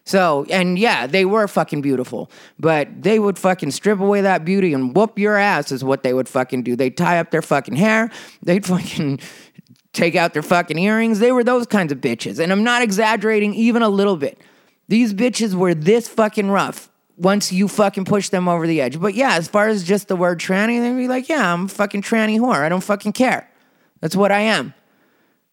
So, 0.10 0.48
and 0.50 0.80
yeah, 0.80 1.06
they 1.06 1.24
were 1.24 1.48
fucking 1.48 1.84
beautiful, 1.84 2.32
but 2.58 3.04
they 3.04 3.20
would 3.20 3.38
fucking 3.38 3.70
strip 3.70 4.00
away 4.00 4.22
that 4.22 4.44
beauty 4.44 4.74
and 4.74 4.96
whoop 4.96 5.20
your 5.20 5.36
ass 5.36 5.72
is 5.72 5.84
what 5.84 6.02
they 6.02 6.16
would 6.16 6.28
fucking 6.28 6.64
do. 6.64 6.76
They'd 6.76 6.98
tie 6.98 7.20
up 7.20 7.30
their 7.30 7.44
fucking 7.44 7.76
hair. 7.76 8.10
They'd 8.42 8.66
fucking 8.66 9.20
take 9.94 10.16
out 10.16 10.34
their 10.34 10.42
fucking 10.42 10.80
earrings. 10.80 11.20
They 11.20 11.32
were 11.32 11.44
those 11.44 11.68
kinds 11.68 11.92
of 11.92 12.00
bitches. 12.00 12.40
And 12.40 12.52
I'm 12.52 12.64
not 12.64 12.82
exaggerating 12.82 13.54
even 13.54 13.84
a 13.84 13.90
little 13.90 14.18
bit. 14.18 14.42
These 14.88 15.14
bitches 15.14 15.54
were 15.54 15.76
this 15.76 16.08
fucking 16.08 16.50
rough 16.50 16.90
once 17.16 17.52
you 17.52 17.68
fucking 17.68 18.06
push 18.06 18.30
them 18.30 18.48
over 18.48 18.66
the 18.66 18.82
edge. 18.82 19.00
But 19.00 19.14
yeah, 19.14 19.36
as 19.36 19.48
far 19.48 19.68
as 19.68 19.84
just 19.84 20.08
the 20.08 20.16
word 20.16 20.40
tranny, 20.40 20.82
they'd 20.82 21.00
be 21.00 21.08
like, 21.08 21.30
yeah, 21.30 21.54
I'm 21.54 21.68
fucking 21.68 22.02
tranny 22.02 22.40
whore. 22.40 22.64
I 22.64 22.70
don't 22.70 22.84
fucking 22.84 23.14
care. 23.14 23.48
That's 24.02 24.16
what 24.16 24.32
I 24.32 24.40
am. 24.40 24.74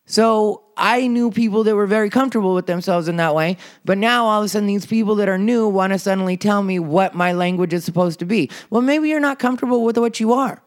So 0.07 0.63
I 0.77 1.09
knew 1.09 1.31
people 1.31 1.65
that 1.65 1.75
were 1.75 1.87
very 1.87 2.11
comfortable 2.11 2.55
with 2.55 2.67
themselves 2.67 3.09
in 3.09 3.17
that 3.17 3.35
way. 3.35 3.57
But 3.85 3.99
now 3.99 4.27
all 4.27 4.41
of 4.41 4.47
a 4.47 4.49
sudden, 4.49 4.69
these 4.69 4.87
people 4.87 5.17
that 5.17 5.29
are 5.29 5.39
new 5.39 5.69
want 5.69 5.93
to 5.93 5.99
suddenly 5.99 6.37
tell 6.37 6.63
me 6.63 6.79
what 6.79 7.15
my 7.15 7.33
language 7.33 7.73
is 7.73 7.85
supposed 7.85 8.21
to 8.21 8.25
be. 8.25 8.49
Well, 8.71 8.83
maybe 8.83 9.09
you're 9.09 9.21
not 9.21 9.39
comfortable 9.39 9.85
with 9.85 9.99
what 9.99 10.21
you 10.21 10.33
are. 10.33 10.63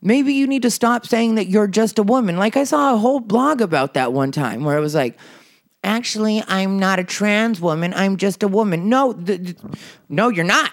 Maybe 0.00 0.34
you 0.34 0.46
need 0.46 0.62
to 0.62 0.70
stop 0.70 1.06
saying 1.06 1.34
that 1.36 1.48
you're 1.48 1.66
just 1.66 1.98
a 1.98 2.02
woman. 2.02 2.36
Like 2.36 2.56
I 2.56 2.64
saw 2.64 2.94
a 2.94 2.98
whole 2.98 3.20
blog 3.20 3.60
about 3.60 3.94
that 3.94 4.12
one 4.12 4.30
time 4.30 4.62
where 4.62 4.76
it 4.76 4.80
was 4.80 4.94
like, 4.94 5.18
actually, 5.82 6.44
I'm 6.46 6.78
not 6.78 6.98
a 6.98 7.04
trans 7.04 7.60
woman. 7.60 7.92
I'm 7.94 8.16
just 8.16 8.42
a 8.42 8.48
woman. 8.48 8.88
No, 8.88 9.12
th- 9.14 9.42
th- 9.42 9.56
no, 10.08 10.28
you're 10.28 10.44
not. 10.44 10.72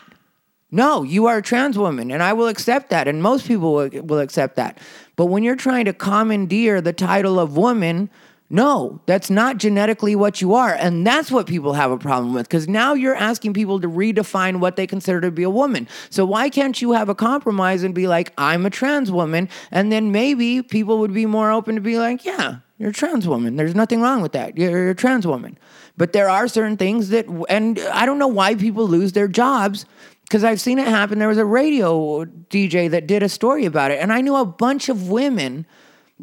No, 0.70 1.04
you 1.04 1.26
are 1.26 1.38
a 1.38 1.42
trans 1.42 1.78
woman, 1.78 2.12
and 2.12 2.24
I 2.24 2.32
will 2.32 2.48
accept 2.48 2.92
that, 2.92 3.10
and 3.10 3.22
most 3.22 3.46
people 3.46 3.74
will, 3.74 3.90
will 4.04 4.20
accept 4.20 4.56
that. 4.56 4.78
But 5.22 5.28
when 5.28 5.44
you're 5.44 5.56
trying 5.56 5.86
to 5.86 5.94
commandeer 5.94 6.82
the 6.82 6.94
title 6.94 7.40
of 7.40 7.56
woman, 7.56 8.10
No, 8.54 9.00
that's 9.06 9.30
not 9.30 9.60
genetically 9.60 10.14
what 10.14 10.42
you 10.42 10.56
are. 10.56 10.74
And 10.74 11.08
that's 11.08 11.32
what 11.32 11.48
people 11.48 11.72
have 11.72 11.90
a 11.90 11.98
problem 11.98 12.34
with 12.34 12.50
because 12.50 12.68
now 12.68 12.94
you're 12.94 13.16
asking 13.16 13.54
people 13.54 13.80
to 13.80 13.88
redefine 13.88 14.60
what 14.60 14.76
they 14.76 14.86
consider 14.86 15.22
to 15.22 15.32
be 15.32 15.44
a 15.44 15.50
woman. 15.50 15.88
So 16.10 16.26
why 16.26 16.50
can't 16.50 16.82
you 16.82 16.92
have 16.92 17.08
a 17.08 17.16
compromise 17.16 17.82
and 17.84 17.96
be 17.96 18.08
like, 18.10 18.34
I'm 18.38 18.66
a 18.66 18.70
trans 18.70 19.10
woman? 19.10 19.48
And 19.72 19.90
then 19.90 20.12
maybe 20.12 20.62
people 20.62 21.00
would 21.00 21.14
be 21.14 21.26
more 21.26 21.50
open 21.50 21.76
to 21.76 21.82
be 21.82 21.98
like, 21.98 22.26
yeah, 22.26 22.58
you're 22.78 22.90
a 22.90 22.94
trans 22.94 23.26
woman. 23.26 23.56
There's 23.56 23.74
nothing 23.74 24.02
wrong 24.02 24.22
with 24.22 24.34
that. 24.34 24.58
You're 24.58 24.90
a 24.90 24.96
trans 24.96 25.26
woman. 25.26 25.58
But 25.96 26.12
there 26.12 26.30
are 26.30 26.50
certain 26.50 26.76
things 26.76 27.08
that, 27.10 27.28
and 27.48 27.80
I 27.94 28.06
don't 28.06 28.20
know 28.20 28.28
why 28.28 28.56
people 28.56 28.86
lose 28.86 29.14
their 29.14 29.30
jobs 29.30 29.86
because 30.32 30.46
I've 30.46 30.62
seen 30.62 30.80
it 30.80 30.88
happen. 30.88 31.20
There 31.20 31.28
was 31.28 31.38
a 31.38 31.44
radio 31.44 32.24
DJ 32.24 32.90
that 32.92 33.06
did 33.06 33.22
a 33.22 33.28
story 33.28 33.66
about 33.66 33.92
it. 33.92 34.00
And 34.00 34.14
I 34.14 34.22
knew 34.22 34.38
a 34.38 34.46
bunch 34.46 34.88
of 34.88 35.10
women, 35.10 35.66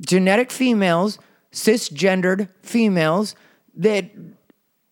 genetic 0.01 0.51
females, 0.51 1.19
cisgendered 1.53 2.49
females 2.63 3.35
that 3.77 4.11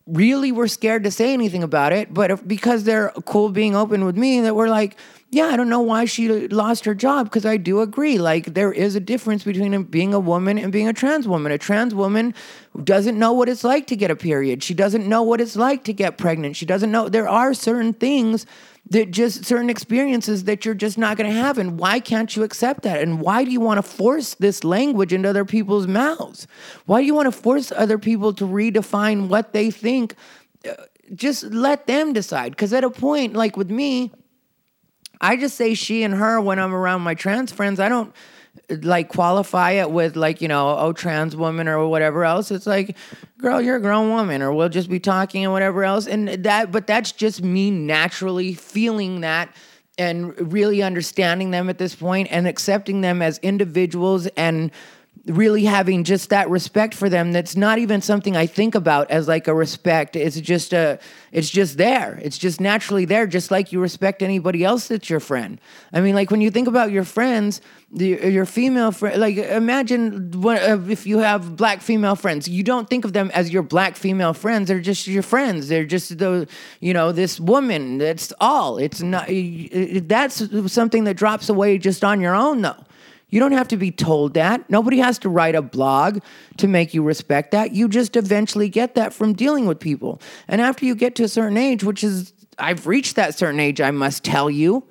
really 0.05 0.51
were 0.51 0.67
scared 0.67 1.03
to 1.03 1.09
say 1.09 1.33
anything 1.33 1.63
about 1.63 1.93
it, 1.93 2.13
but 2.13 2.29
if, 2.29 2.47
because 2.47 2.83
they're 2.83 3.09
cool 3.25 3.49
being 3.49 3.75
open 3.75 4.05
with 4.05 4.15
me, 4.15 4.39
that 4.41 4.55
were 4.55 4.69
like, 4.69 4.95
yeah, 5.31 5.45
I 5.45 5.57
don't 5.57 5.67
know 5.67 5.81
why 5.81 6.05
she 6.05 6.47
lost 6.47 6.85
her 6.85 6.93
job 6.93 7.25
because 7.25 7.45
I 7.45 7.57
do 7.57 7.81
agree. 7.81 8.17
Like, 8.17 8.53
there 8.53 8.71
is 8.71 8.95
a 8.95 8.99
difference 8.99 9.43
between 9.43 9.83
being 9.83 10.13
a 10.13 10.19
woman 10.19 10.57
and 10.57 10.71
being 10.71 10.87
a 10.87 10.93
trans 10.93 11.27
woman. 11.27 11.51
A 11.51 11.57
trans 11.57 11.93
woman 11.93 12.33
doesn't 12.81 13.19
know 13.19 13.33
what 13.33 13.49
it's 13.49 13.63
like 13.63 13.87
to 13.87 13.95
get 13.97 14.09
a 14.09 14.15
period. 14.15 14.63
She 14.63 14.73
doesn't 14.73 15.07
know 15.07 15.23
what 15.23 15.41
it's 15.41 15.57
like 15.57 15.83
to 15.85 15.93
get 15.93 16.17
pregnant. 16.17 16.55
She 16.55 16.65
doesn't 16.65 16.91
know. 16.91 17.09
There 17.09 17.27
are 17.27 17.53
certain 17.53 17.93
things 17.93 18.45
that 18.89 19.11
just 19.11 19.45
certain 19.45 19.69
experiences 19.69 20.45
that 20.45 20.63
you're 20.63 20.75
just 20.75 20.97
not 20.97 21.17
going 21.17 21.29
to 21.29 21.35
have. 21.35 21.57
And 21.57 21.79
why 21.79 21.99
can't 21.99 22.35
you 22.35 22.43
accept 22.43 22.83
that? 22.83 23.01
And 23.01 23.19
why 23.19 23.43
do 23.43 23.51
you 23.51 23.59
want 23.59 23.77
to 23.79 23.81
force 23.81 24.35
this 24.35 24.63
language 24.63 25.11
into 25.11 25.29
other 25.29 25.45
people's 25.45 25.87
mouths? 25.87 26.47
Why 26.85 27.01
do 27.01 27.05
you 27.05 27.13
want 27.13 27.25
to 27.25 27.31
force 27.31 27.71
other 27.75 27.97
people 27.97 28.33
to 28.33 28.45
redefine 28.45 29.27
what 29.27 29.51
they 29.53 29.71
think? 29.71 30.15
Uh, 30.67 30.73
just 31.13 31.43
let 31.43 31.87
them 31.87 32.13
decide. 32.13 32.51
Because 32.51 32.71
at 32.71 32.83
a 32.83 32.89
point, 32.89 33.33
like 33.33 33.57
with 33.57 33.69
me, 33.69 34.11
I 35.19 35.35
just 35.35 35.57
say 35.57 35.73
she 35.73 36.03
and 36.03 36.13
her 36.13 36.39
when 36.39 36.59
I'm 36.59 36.73
around 36.73 37.01
my 37.01 37.13
trans 37.13 37.51
friends. 37.51 37.79
I 37.79 37.89
don't 37.89 38.13
like 38.69 39.07
qualify 39.07 39.71
it 39.71 39.91
with 39.91 40.17
like 40.17 40.41
you 40.41 40.47
know 40.47 40.77
oh 40.77 40.91
trans 40.91 41.35
woman 41.37 41.69
or 41.69 41.87
whatever 41.87 42.25
else 42.25 42.51
it's 42.51 42.67
like 42.67 42.97
girl 43.37 43.61
you're 43.61 43.77
a 43.77 43.81
grown 43.81 44.09
woman 44.09 44.41
or 44.41 44.51
we'll 44.51 44.67
just 44.67 44.89
be 44.89 44.99
talking 44.99 45.45
and 45.45 45.53
whatever 45.53 45.85
else 45.85 46.05
and 46.05 46.27
that 46.27 46.69
but 46.69 46.85
that's 46.85 47.13
just 47.13 47.41
me 47.41 47.71
naturally 47.71 48.53
feeling 48.53 49.21
that 49.21 49.49
and 49.97 50.51
really 50.51 50.83
understanding 50.83 51.51
them 51.51 51.69
at 51.69 51.77
this 51.77 51.95
point 51.95 52.27
and 52.29 52.45
accepting 52.45 53.01
them 53.01 53.21
as 53.21 53.37
individuals 53.39 54.27
and 54.35 54.69
really 55.27 55.65
having 55.65 56.03
just 56.03 56.29
that 56.29 56.49
respect 56.49 56.93
for 56.93 57.09
them 57.09 57.31
that's 57.31 57.55
not 57.55 57.77
even 57.77 58.01
something 58.01 58.37
I 58.37 58.45
think 58.45 58.75
about 58.75 59.11
as 59.11 59.27
like 59.27 59.47
a 59.47 59.53
respect. 59.53 60.15
It's 60.15 60.39
just 60.39 60.73
a 60.73 60.99
it's 61.31 61.49
just 61.49 61.77
there. 61.77 62.19
It's 62.21 62.37
just 62.37 62.61
naturally 62.61 63.05
there 63.05 63.27
just 63.27 63.51
like 63.51 63.71
you 63.71 63.79
respect 63.79 64.21
anybody 64.21 64.63
else 64.63 64.87
that's 64.87 65.09
your 65.09 65.19
friend. 65.19 65.59
I 65.93 66.01
mean 66.01 66.15
like 66.15 66.31
when 66.31 66.41
you 66.41 66.49
think 66.51 66.67
about 66.67 66.91
your 66.91 67.03
friends, 67.03 67.61
the, 67.91 68.07
your 68.07 68.45
female 68.45 68.91
friend 68.91 69.19
like 69.19 69.37
imagine 69.37 70.31
what, 70.31 70.61
uh, 70.61 70.79
if 70.89 71.05
you 71.05 71.19
have 71.19 71.55
black 71.55 71.81
female 71.81 72.15
friends. 72.15 72.47
You 72.47 72.63
don't 72.63 72.89
think 72.89 73.03
of 73.05 73.13
them 73.13 73.29
as 73.33 73.51
your 73.51 73.63
black 73.63 73.95
female 73.95 74.33
friends. 74.33 74.67
They're 74.67 74.79
just 74.79 75.07
your 75.07 75.23
friends. 75.23 75.67
They're 75.67 75.85
just 75.85 76.17
the 76.17 76.47
you 76.79 76.93
know 76.93 77.11
this 77.11 77.39
woman. 77.39 77.97
That's 77.97 78.31
all. 78.39 78.77
It's 78.77 79.01
not 79.01 79.27
that's 80.07 80.71
something 80.71 81.03
that 81.03 81.15
drops 81.15 81.49
away 81.49 81.77
just 81.77 82.03
on 82.03 82.21
your 82.21 82.35
own 82.35 82.61
though. 82.61 82.83
You 83.29 83.41
don't 83.41 83.51
have 83.51 83.67
to 83.69 83.77
be 83.77 83.91
told 83.91 84.35
that. 84.35 84.69
Nobody 84.69 84.99
has 84.99 85.19
to 85.19 85.29
write 85.29 85.55
a 85.55 85.61
blog 85.61 86.19
to 86.57 86.67
make 86.67 86.93
you 86.93 87.03
respect 87.03 87.51
that. 87.51 87.73
You 87.73 87.89
just 87.89 88.15
eventually 88.15 88.69
get 88.69 88.95
that 88.95 89.13
from 89.13 89.33
dealing 89.33 89.65
with 89.65 89.79
people. 89.79 90.21
And 90.47 90.61
after 90.61 90.85
you 90.85 90.95
get 90.95 91.15
to 91.15 91.23
a 91.23 91.27
certain 91.27 91.57
age, 91.57 91.83
which 91.83 92.03
is, 92.03 92.33
I've 92.57 92.87
reached 92.87 93.17
that 93.17 93.37
certain 93.37 93.59
age, 93.59 93.81
I 93.81 93.91
must 93.91 94.23
tell 94.23 94.49
you, 94.49 94.85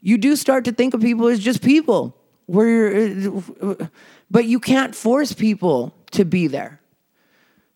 you 0.00 0.16
do 0.16 0.34
start 0.34 0.64
to 0.64 0.72
think 0.72 0.94
of 0.94 1.02
people 1.02 1.26
as 1.28 1.40
just 1.40 1.62
people. 1.62 2.16
Where, 2.46 3.30
uh, 3.60 3.86
but 4.30 4.46
you 4.46 4.60
can't 4.60 4.94
force 4.94 5.34
people 5.34 5.94
to 6.12 6.24
be 6.24 6.46
there. 6.46 6.80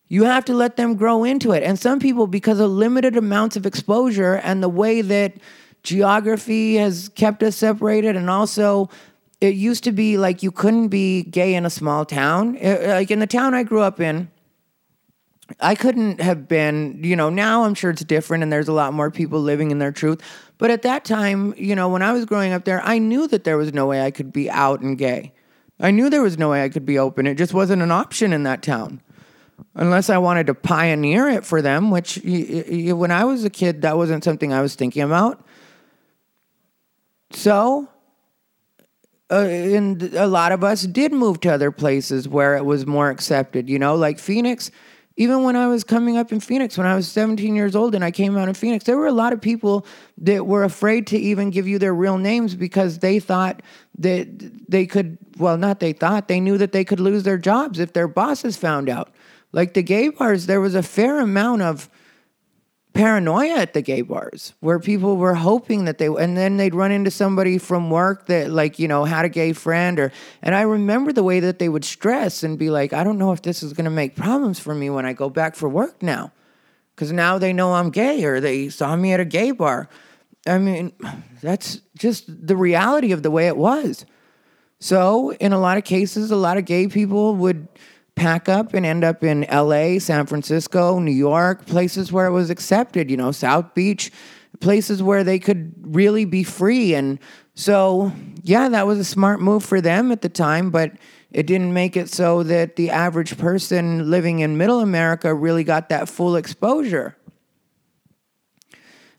You 0.09 0.24
have 0.24 0.46
to 0.46 0.55
let 0.55 0.76
them 0.76 0.94
grow 0.94 1.24
into 1.24 1.52
it. 1.52 1.62
And 1.62 1.78
some 1.78 1.98
people, 1.98 2.26
because 2.26 2.61
of 2.61 2.70
limited 2.70 3.16
amounts 3.16 3.57
of 3.57 3.66
exposure 3.66 4.37
and 4.37 4.62
the 4.62 4.68
way 4.70 5.02
that 5.02 5.35
geography 5.83 6.76
has 6.76 7.11
kept 7.11 7.42
us 7.42 7.57
separated, 7.57 8.16
and 8.16 8.31
also 8.31 8.88
it 9.42 9.57
used 9.57 9.83
to 9.83 9.92
be 9.92 10.18
like 10.18 10.44
you 10.44 10.52
couldn't 10.52 10.87
be 10.88 11.24
gay 11.24 11.57
in 11.57 11.66
a 11.66 11.70
small 11.70 12.05
town. 12.05 12.55
It, 12.55 12.87
like 12.87 13.11
in 13.11 13.18
the 13.18 13.26
town 13.26 13.55
I 13.55 13.64
grew 13.64 13.81
up 13.81 13.98
in, 13.98 14.31
I 15.59 15.74
couldn't 15.74 16.20
have 16.20 16.46
been, 16.46 17.02
you 17.02 17.16
know, 17.16 17.28
now 17.28 17.64
I'm 17.64 17.74
sure 17.74 17.90
it's 17.90 18.05
different 18.05 18.44
and 18.44 18.52
there's 18.52 18.68
a 18.68 18.72
lot 18.72 18.94
more 18.94 19.11
people 19.11 19.40
living 19.40 19.72
in 19.72 19.81
their 19.81 19.90
truth. 19.90 20.22
But 20.59 20.70
at 20.70 20.83
that 20.83 21.05
time, 21.05 21.55
you 21.57 21.74
know, 21.74 21.88
when 21.88 22.02
I 22.02 22.12
was 22.12 22.24
growing 22.24 22.52
up 22.52 22.64
there, 22.64 22.81
I 22.83 22.98
knew 22.98 23.26
that 23.26 23.42
there 23.42 23.59
was 23.59 23.72
no 23.74 23.85
way 23.85 24.02
I 24.02 24.12
could 24.12 24.33
be 24.33 24.48
out 24.48 24.81
and 24.81 24.96
gay. 24.96 25.33
I 25.81 25.90
knew 25.90 26.09
there 26.09 26.22
was 26.22 26.38
no 26.38 26.50
way 26.50 26.62
I 26.62 26.68
could 26.68 26.87
be 26.87 26.96
open. 26.96 27.26
It 27.26 27.35
just 27.35 27.52
wasn't 27.52 27.83
an 27.83 27.90
option 27.90 28.33
in 28.33 28.44
that 28.44 28.62
town. 28.62 29.02
Unless 29.74 30.09
I 30.09 30.18
wanted 30.18 30.46
to 30.46 30.55
pioneer 30.55 31.28
it 31.28 31.44
for 31.44 31.61
them, 31.61 31.90
which 31.90 32.20
when 32.24 33.11
I 33.11 33.24
was 33.24 33.44
a 33.44 33.50
kid, 33.50 33.83
that 33.83 33.96
wasn't 33.96 34.22
something 34.22 34.52
I 34.52 34.62
was 34.62 34.76
thinking 34.76 35.02
about. 35.02 35.44
So 37.33 37.88
uh, 39.32 39.46
and 39.46 40.02
a 40.14 40.26
lot 40.26 40.52
of 40.52 40.62
us 40.62 40.82
did 40.82 41.10
move 41.10 41.40
to 41.40 41.48
other 41.48 41.70
places 41.70 42.28
where 42.28 42.54
it 42.56 42.66
was 42.66 42.86
more 42.86 43.08
accepted, 43.08 43.68
you 43.68 43.78
know, 43.78 43.94
like 43.94 44.18
Phoenix. 44.18 44.70
Even 45.16 45.42
when 45.42 45.56
I 45.56 45.68
was 45.68 45.84
coming 45.84 46.18
up 46.18 46.32
in 46.32 46.40
Phoenix, 46.40 46.76
when 46.76 46.86
I 46.86 46.94
was 46.94 47.08
17 47.08 47.54
years 47.54 47.74
old 47.74 47.94
and 47.94 48.04
I 48.04 48.10
came 48.10 48.36
out 48.36 48.48
in 48.48 48.54
Phoenix, 48.54 48.84
there 48.84 48.96
were 48.96 49.06
a 49.06 49.12
lot 49.12 49.32
of 49.32 49.40
people 49.40 49.86
that 50.18 50.46
were 50.46 50.64
afraid 50.64 51.06
to 51.08 51.18
even 51.18 51.50
give 51.50 51.66
you 51.66 51.78
their 51.78 51.94
real 51.94 52.18
names 52.18 52.54
because 52.54 52.98
they 52.98 53.18
thought 53.20 53.62
that 53.98 54.70
they 54.70 54.86
could, 54.86 55.16
well, 55.38 55.56
not 55.56 55.80
they 55.80 55.92
thought, 55.92 56.28
they 56.28 56.40
knew 56.40 56.58
that 56.58 56.72
they 56.72 56.84
could 56.84 57.00
lose 57.00 57.22
their 57.22 57.38
jobs 57.38 57.78
if 57.78 57.94
their 57.94 58.08
bosses 58.08 58.56
found 58.56 58.88
out. 58.88 59.14
Like 59.52 59.74
the 59.74 59.82
gay 59.82 60.10
bars, 60.10 60.46
there 60.46 60.60
was 60.60 60.74
a 60.74 60.82
fair 60.82 61.20
amount 61.20 61.62
of 61.62 61.88
paranoia 62.94 63.57
at 63.57 63.72
the 63.72 63.81
gay 63.81 64.02
bars 64.02 64.52
where 64.61 64.78
people 64.78 65.16
were 65.16 65.35
hoping 65.35 65.87
that 65.87 65.96
they 65.98 66.07
and 66.07 66.37
then 66.37 66.59
they'd 66.59 66.74
run 66.74 66.92
into 66.92 67.11
somebody 67.11 67.57
from 67.57 67.90
work 67.90 68.26
that 68.26 68.50
like 68.50 68.78
you 68.78 68.87
know 68.87 69.05
had 69.05 69.24
a 69.24 69.31
gay 69.31 69.52
friend 69.52 69.98
or 69.98 70.12
and 70.42 70.55
i 70.55 70.61
remember 70.61 71.11
the 71.11 71.22
way 71.22 71.40
that 71.40 71.59
they 71.59 71.70
would 71.70 71.85
stress 71.85 72.42
and 72.42 72.59
be 72.59 72.68
like 72.68 72.92
i 72.92 73.02
don't 73.02 73.16
know 73.16 73.33
if 73.33 73.40
this 73.42 73.62
is 73.62 73.72
going 73.72 73.87
to 73.87 73.90
make 73.90 74.14
problems 74.14 74.59
for 74.59 74.74
me 74.74 74.90
when 74.90 75.07
i 75.07 75.12
go 75.14 75.31
back 75.31 75.55
for 75.55 75.70
work 75.70 76.02
now 76.02 76.31
because 76.94 77.12
now 77.12 77.38
they 77.38 77.52
know 77.52 77.74
i'm 77.74 77.90
gay 77.90 78.24
or 78.24 78.40
they 78.40 78.68
saw 78.68 78.94
me 78.94 79.12
at 79.12 79.20
a 79.20 79.24
gay 79.24 79.50
bar. 79.50 79.88
I 80.46 80.59
mean 80.59 80.92
that's 81.42 81.81
just 81.96 82.24
the 82.46 82.57
reality 82.57 83.12
of 83.12 83.22
the 83.22 83.31
way 83.31 83.46
it 83.46 83.57
was. 83.57 84.05
So 84.81 85.33
in 85.35 85.52
a 85.52 85.59
lot 85.59 85.78
of 85.78 85.85
cases 85.85 86.31
a 86.31 86.37
lot 86.37 86.59
of 86.59 86.64
gay 86.64 86.88
people 86.88 87.35
would 87.37 87.68
pack 88.14 88.48
up 88.48 88.75
and 88.75 88.85
end 88.85 89.05
up 89.05 89.25
in 89.25 89.46
LA, 89.53 89.98
San 89.98 90.27
Francisco, 90.27 90.98
New 90.98 91.12
York, 91.12 91.66
places 91.66 92.12
where 92.12 92.27
it 92.27 92.33
was 92.33 92.51
accepted, 92.51 93.11
you 93.11 93.16
know, 93.16 93.33
South 93.33 93.75
Beach, 93.75 94.12
places 94.61 95.03
where 95.03 95.25
they 95.25 95.38
could 95.38 95.75
really 95.81 96.25
be 96.25 96.44
free. 96.44 96.94
And 96.94 97.18
so, 97.55 98.12
yeah, 98.42 98.68
that 98.68 98.87
was 98.87 98.98
a 98.98 99.05
smart 99.05 99.40
move 99.40 99.64
for 99.64 99.81
them 99.81 100.12
at 100.12 100.22
the 100.22 100.29
time, 100.29 100.70
but 100.70 100.92
it 101.31 101.46
didn't 101.46 101.72
make 101.72 101.96
it 101.96 102.11
so 102.11 102.42
that 102.42 102.77
the 102.77 102.90
average 102.90 103.38
person 103.38 104.11
living 104.11 104.40
in 104.40 104.59
middle 104.59 104.81
America 104.81 105.35
really 105.35 105.64
got 105.64 105.88
that 105.88 106.09
full 106.09 106.37
exposure. 106.37 107.16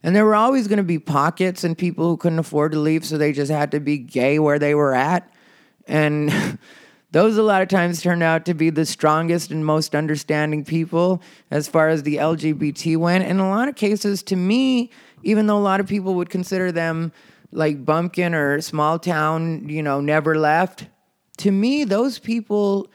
And 0.03 0.15
there 0.15 0.25
were 0.25 0.35
always 0.35 0.67
going 0.67 0.77
to 0.77 0.83
be 0.83 0.99
pockets 0.99 1.63
and 1.63 1.77
people 1.77 2.05
who 2.05 2.17
couldn't 2.17 2.39
afford 2.39 2.73
to 2.73 2.79
leave, 2.79 3.05
so 3.05 3.17
they 3.17 3.31
just 3.31 3.51
had 3.51 3.71
to 3.71 3.79
be 3.79 3.97
gay 3.97 4.37
where 4.37 4.59
they 4.59 4.75
were 4.75 4.93
at. 4.93 5.31
And 5.87 6.59
those 7.13 7.37
a 7.37 7.43
lot 7.43 7.61
of 7.61 7.67
times 7.67 8.01
turned 8.01 8.23
out 8.23 8.43
to 8.45 8.55
be 8.55 8.71
the 8.71 8.87
strongest 8.87 9.51
and 9.51 9.63
most 9.63 9.93
understanding 9.93 10.65
people 10.65 11.21
as 11.51 11.67
far 11.67 11.89
as 11.89 12.01
the 12.01 12.17
LGBT 12.17 12.97
went. 12.97 13.23
In 13.23 13.39
a 13.39 13.47
lot 13.47 13.69
of 13.69 13.75
cases, 13.75 14.23
to 14.23 14.35
me, 14.35 14.89
even 15.21 15.45
though 15.45 15.57
a 15.57 15.61
lot 15.61 15.79
of 15.79 15.85
people 15.87 16.15
would 16.15 16.31
consider 16.31 16.71
them 16.71 17.11
like 17.51 17.85
bumpkin 17.85 18.33
or 18.33 18.59
small 18.61 18.97
town, 18.97 19.69
you 19.69 19.83
know, 19.83 20.01
never 20.01 20.35
left, 20.35 20.87
to 21.37 21.51
me, 21.51 21.83
those 21.83 22.17
people 22.17 22.87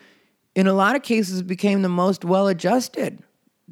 in 0.56 0.66
a 0.66 0.72
lot 0.72 0.96
of 0.96 1.04
cases 1.04 1.40
became 1.40 1.82
the 1.82 1.88
most 1.88 2.24
well 2.24 2.48
adjusted 2.48 3.22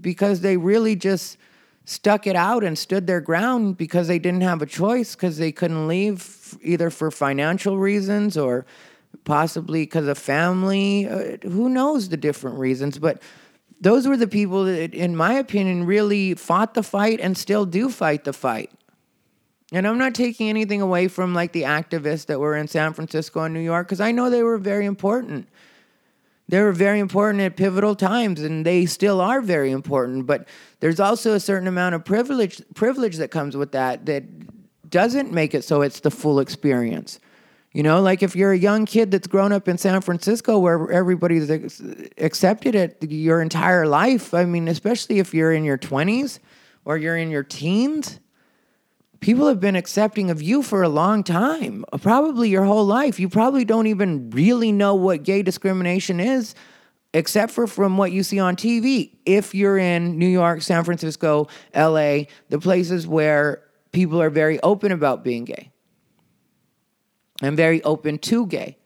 because 0.01 0.43
they 0.43 0.57
really 0.57 0.95
just 0.95 1.39
stuck 1.87 2.25
it 2.25 2.37
out 2.37 2.63
and 2.63 2.79
stood 2.79 3.09
their 3.09 3.21
ground 3.21 3.77
because 3.77 4.07
they 4.07 4.21
didn't 4.21 4.43
have 4.43 4.63
a 4.63 4.67
choice 4.67 5.17
because 5.17 5.39
they 5.39 5.51
couldn't 5.51 5.89
leave 5.89 6.57
either 6.63 6.89
for 6.89 7.11
financial 7.11 7.79
reasons 7.79 8.37
or 8.37 8.65
possibly 9.27 9.83
because 9.83 10.07
of 10.07 10.17
family. 10.17 11.07
Uh, 11.07 11.37
who 11.43 11.69
knows 11.69 12.09
the 12.09 12.17
different 12.17 12.59
reasons? 12.59 12.99
But 12.99 13.21
those 13.79 14.09
were 14.09 14.17
the 14.17 14.27
people 14.27 14.65
that, 14.65 14.95
in 14.95 15.15
my 15.15 15.35
opinion, 15.35 15.85
really 15.85 16.35
fought 16.35 16.73
the 16.73 16.83
fight 16.83 17.21
and 17.21 17.37
still 17.37 17.67
do 17.67 17.91
fight 17.91 18.25
the 18.25 18.33
fight. 18.33 18.71
And 19.73 19.87
I'm 19.87 19.99
not 19.99 20.15
taking 20.15 20.49
anything 20.49 20.81
away 20.81 21.09
from 21.09 21.35
like 21.35 21.53
the 21.53 21.63
activists 21.63 22.27
that 22.27 22.41
were 22.41 22.57
in 22.57 22.69
San 22.69 22.95
Francisco 22.95 23.43
and 23.43 23.53
New 23.53 23.61
York 23.61 23.89
because 23.89 24.01
I 24.01 24.13
know 24.13 24.31
they 24.31 24.45
were 24.45 24.59
very 24.59 24.87
important. 24.87 25.49
They 26.49 26.61
were 26.61 26.73
very 26.73 27.01
important 27.01 27.43
at 27.43 27.57
pivotal 27.57 27.97
times, 27.97 28.41
and 28.41 28.65
they 28.65 28.87
still 28.87 29.21
are 29.21 29.41
very 29.41 29.73
important. 29.73 30.27
But 30.27 30.47
there's 30.79 31.01
also 31.01 31.35
a 31.35 31.41
certain 31.41 31.67
amount 31.67 31.97
of 31.97 32.05
privilege 32.05 32.63
privilege 32.75 33.17
that 33.17 33.33
comes 33.33 33.57
with 33.57 33.73
that 33.73 34.07
that 34.07 34.25
doesn't 34.89 35.33
make 35.33 35.53
it 35.53 35.65
so 35.65 35.83
it's 35.83 36.01
the 36.01 36.13
full 36.13 36.39
experience. 36.39 37.19
You 37.77 37.83
know, 37.83 38.01
like 38.01 38.23
if 38.23 38.35
you're 38.35 38.53
a 38.53 38.59
young 38.59 38.87
kid 38.87 39.11
that's 39.11 39.27
grown 39.27 39.53
up 39.53 39.69
in 39.69 39.77
San 39.77 40.01
Francisco 40.01 40.59
where 40.59 40.91
everybody's 40.91 41.51
accepted 42.17 42.75
it 42.75 42.97
your 43.03 43.43
entire 43.43 43.87
life, 43.87 44.33
I 44.33 44.47
mean, 44.47 44.67
especially 44.67 45.19
if 45.19 45.35
you're 45.35 45.53
in 45.53 45.63
your 45.63 45.77
20s 45.77 46.39
or 46.87 46.97
you're 46.97 47.19
in 47.19 47.31
your 47.31 47.43
teens, 47.43 48.19
people 49.21 49.47
have 49.47 49.61
been 49.61 49.77
accepting 49.77 50.31
of 50.31 50.41
you 50.41 50.63
for 50.63 50.83
a 50.83 50.89
long 50.89 51.23
time, 51.23 51.85
uh, 51.93 51.99
probably 51.99 52.49
your 52.49 52.65
whole 52.65 52.87
life. 52.87 53.21
You 53.21 53.29
probably 53.29 53.67
don't 53.67 53.89
even 53.89 54.31
really 54.31 54.73
know 54.73 54.95
what 54.95 55.23
gay 55.23 55.43
discrimination 55.43 56.19
is 56.19 56.55
except 57.13 57.53
for 57.53 57.67
from 57.67 57.99
what 57.99 58.11
you 58.11 58.23
see 58.23 58.39
on 58.39 58.57
TV. 58.57 59.19
If 59.27 59.55
you're 59.55 59.77
in 59.77 60.19
New 60.19 60.29
York, 60.29 60.63
San 60.63 60.83
Francisco, 60.83 61.49
LA, 61.75 62.21
the 62.49 62.59
places 62.59 63.07
where 63.07 63.63
people 63.93 64.23
are 64.23 64.31
very 64.31 64.59
open 64.63 64.93
about 64.93 65.23
being 65.23 65.45
gay 65.45 65.73
and 67.43 67.57
very 67.57 67.83
open 67.83 68.19
to 68.19 68.47
gay. 68.47 68.77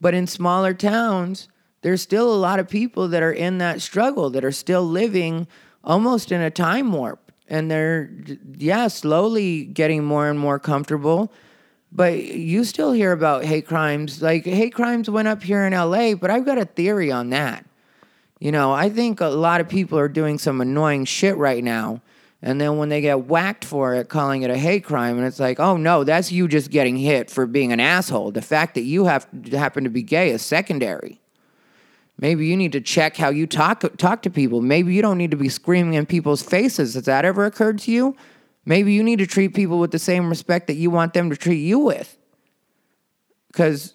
But 0.00 0.14
in 0.14 0.26
smaller 0.26 0.74
towns, 0.74 1.48
there's 1.82 2.02
still 2.02 2.32
a 2.32 2.36
lot 2.36 2.58
of 2.58 2.68
people 2.68 3.08
that 3.08 3.22
are 3.22 3.32
in 3.32 3.58
that 3.58 3.82
struggle, 3.82 4.30
that 4.30 4.44
are 4.44 4.52
still 4.52 4.82
living 4.82 5.46
almost 5.82 6.32
in 6.32 6.40
a 6.40 6.50
time 6.50 6.92
warp. 6.92 7.32
And 7.48 7.70
they're, 7.70 8.10
yeah, 8.56 8.88
slowly 8.88 9.64
getting 9.64 10.02
more 10.02 10.28
and 10.28 10.38
more 10.38 10.58
comfortable. 10.58 11.32
But 11.92 12.24
you 12.24 12.64
still 12.64 12.92
hear 12.92 13.12
about 13.12 13.44
hate 13.44 13.66
crimes. 13.66 14.22
Like, 14.22 14.44
hate 14.44 14.74
crimes 14.74 15.08
went 15.10 15.28
up 15.28 15.42
here 15.42 15.64
in 15.64 15.72
LA, 15.72 16.14
but 16.14 16.30
I've 16.30 16.46
got 16.46 16.58
a 16.58 16.64
theory 16.64 17.12
on 17.12 17.30
that. 17.30 17.64
You 18.40 18.50
know, 18.50 18.72
I 18.72 18.90
think 18.90 19.20
a 19.20 19.28
lot 19.28 19.60
of 19.60 19.68
people 19.68 19.98
are 19.98 20.08
doing 20.08 20.38
some 20.38 20.60
annoying 20.60 21.04
shit 21.04 21.36
right 21.36 21.62
now 21.62 22.00
and 22.44 22.60
then 22.60 22.76
when 22.76 22.90
they 22.90 23.00
get 23.00 23.24
whacked 23.24 23.64
for 23.64 23.94
it, 23.94 24.10
calling 24.10 24.42
it 24.42 24.50
a 24.50 24.58
hate 24.58 24.84
crime, 24.84 25.16
and 25.16 25.26
it's 25.26 25.40
like, 25.40 25.58
oh 25.58 25.78
no, 25.78 26.04
that's 26.04 26.30
you 26.30 26.46
just 26.46 26.70
getting 26.70 26.98
hit 26.98 27.30
for 27.30 27.46
being 27.46 27.72
an 27.72 27.80
asshole. 27.80 28.32
The 28.32 28.42
fact 28.42 28.74
that 28.74 28.82
you 28.82 29.06
have 29.06 29.26
happen 29.50 29.84
to 29.84 29.90
be 29.90 30.02
gay 30.02 30.28
is 30.28 30.42
secondary. 30.42 31.22
Maybe 32.18 32.46
you 32.46 32.54
need 32.54 32.72
to 32.72 32.82
check 32.82 33.16
how 33.16 33.30
you 33.30 33.46
talk 33.46 33.82
talk 33.96 34.20
to 34.22 34.30
people. 34.30 34.60
Maybe 34.60 34.92
you 34.92 35.00
don't 35.00 35.16
need 35.16 35.30
to 35.30 35.38
be 35.38 35.48
screaming 35.48 35.94
in 35.94 36.04
people's 36.04 36.42
faces. 36.42 36.92
Has 36.92 37.04
that 37.04 37.24
ever 37.24 37.46
occurred 37.46 37.78
to 37.80 37.90
you? 37.90 38.14
Maybe 38.66 38.92
you 38.92 39.02
need 39.02 39.20
to 39.20 39.26
treat 39.26 39.54
people 39.54 39.78
with 39.78 39.90
the 39.90 39.98
same 39.98 40.28
respect 40.28 40.66
that 40.66 40.74
you 40.74 40.90
want 40.90 41.14
them 41.14 41.30
to 41.30 41.36
treat 41.36 41.62
you 41.62 41.78
with. 41.78 42.14
Because 43.46 43.94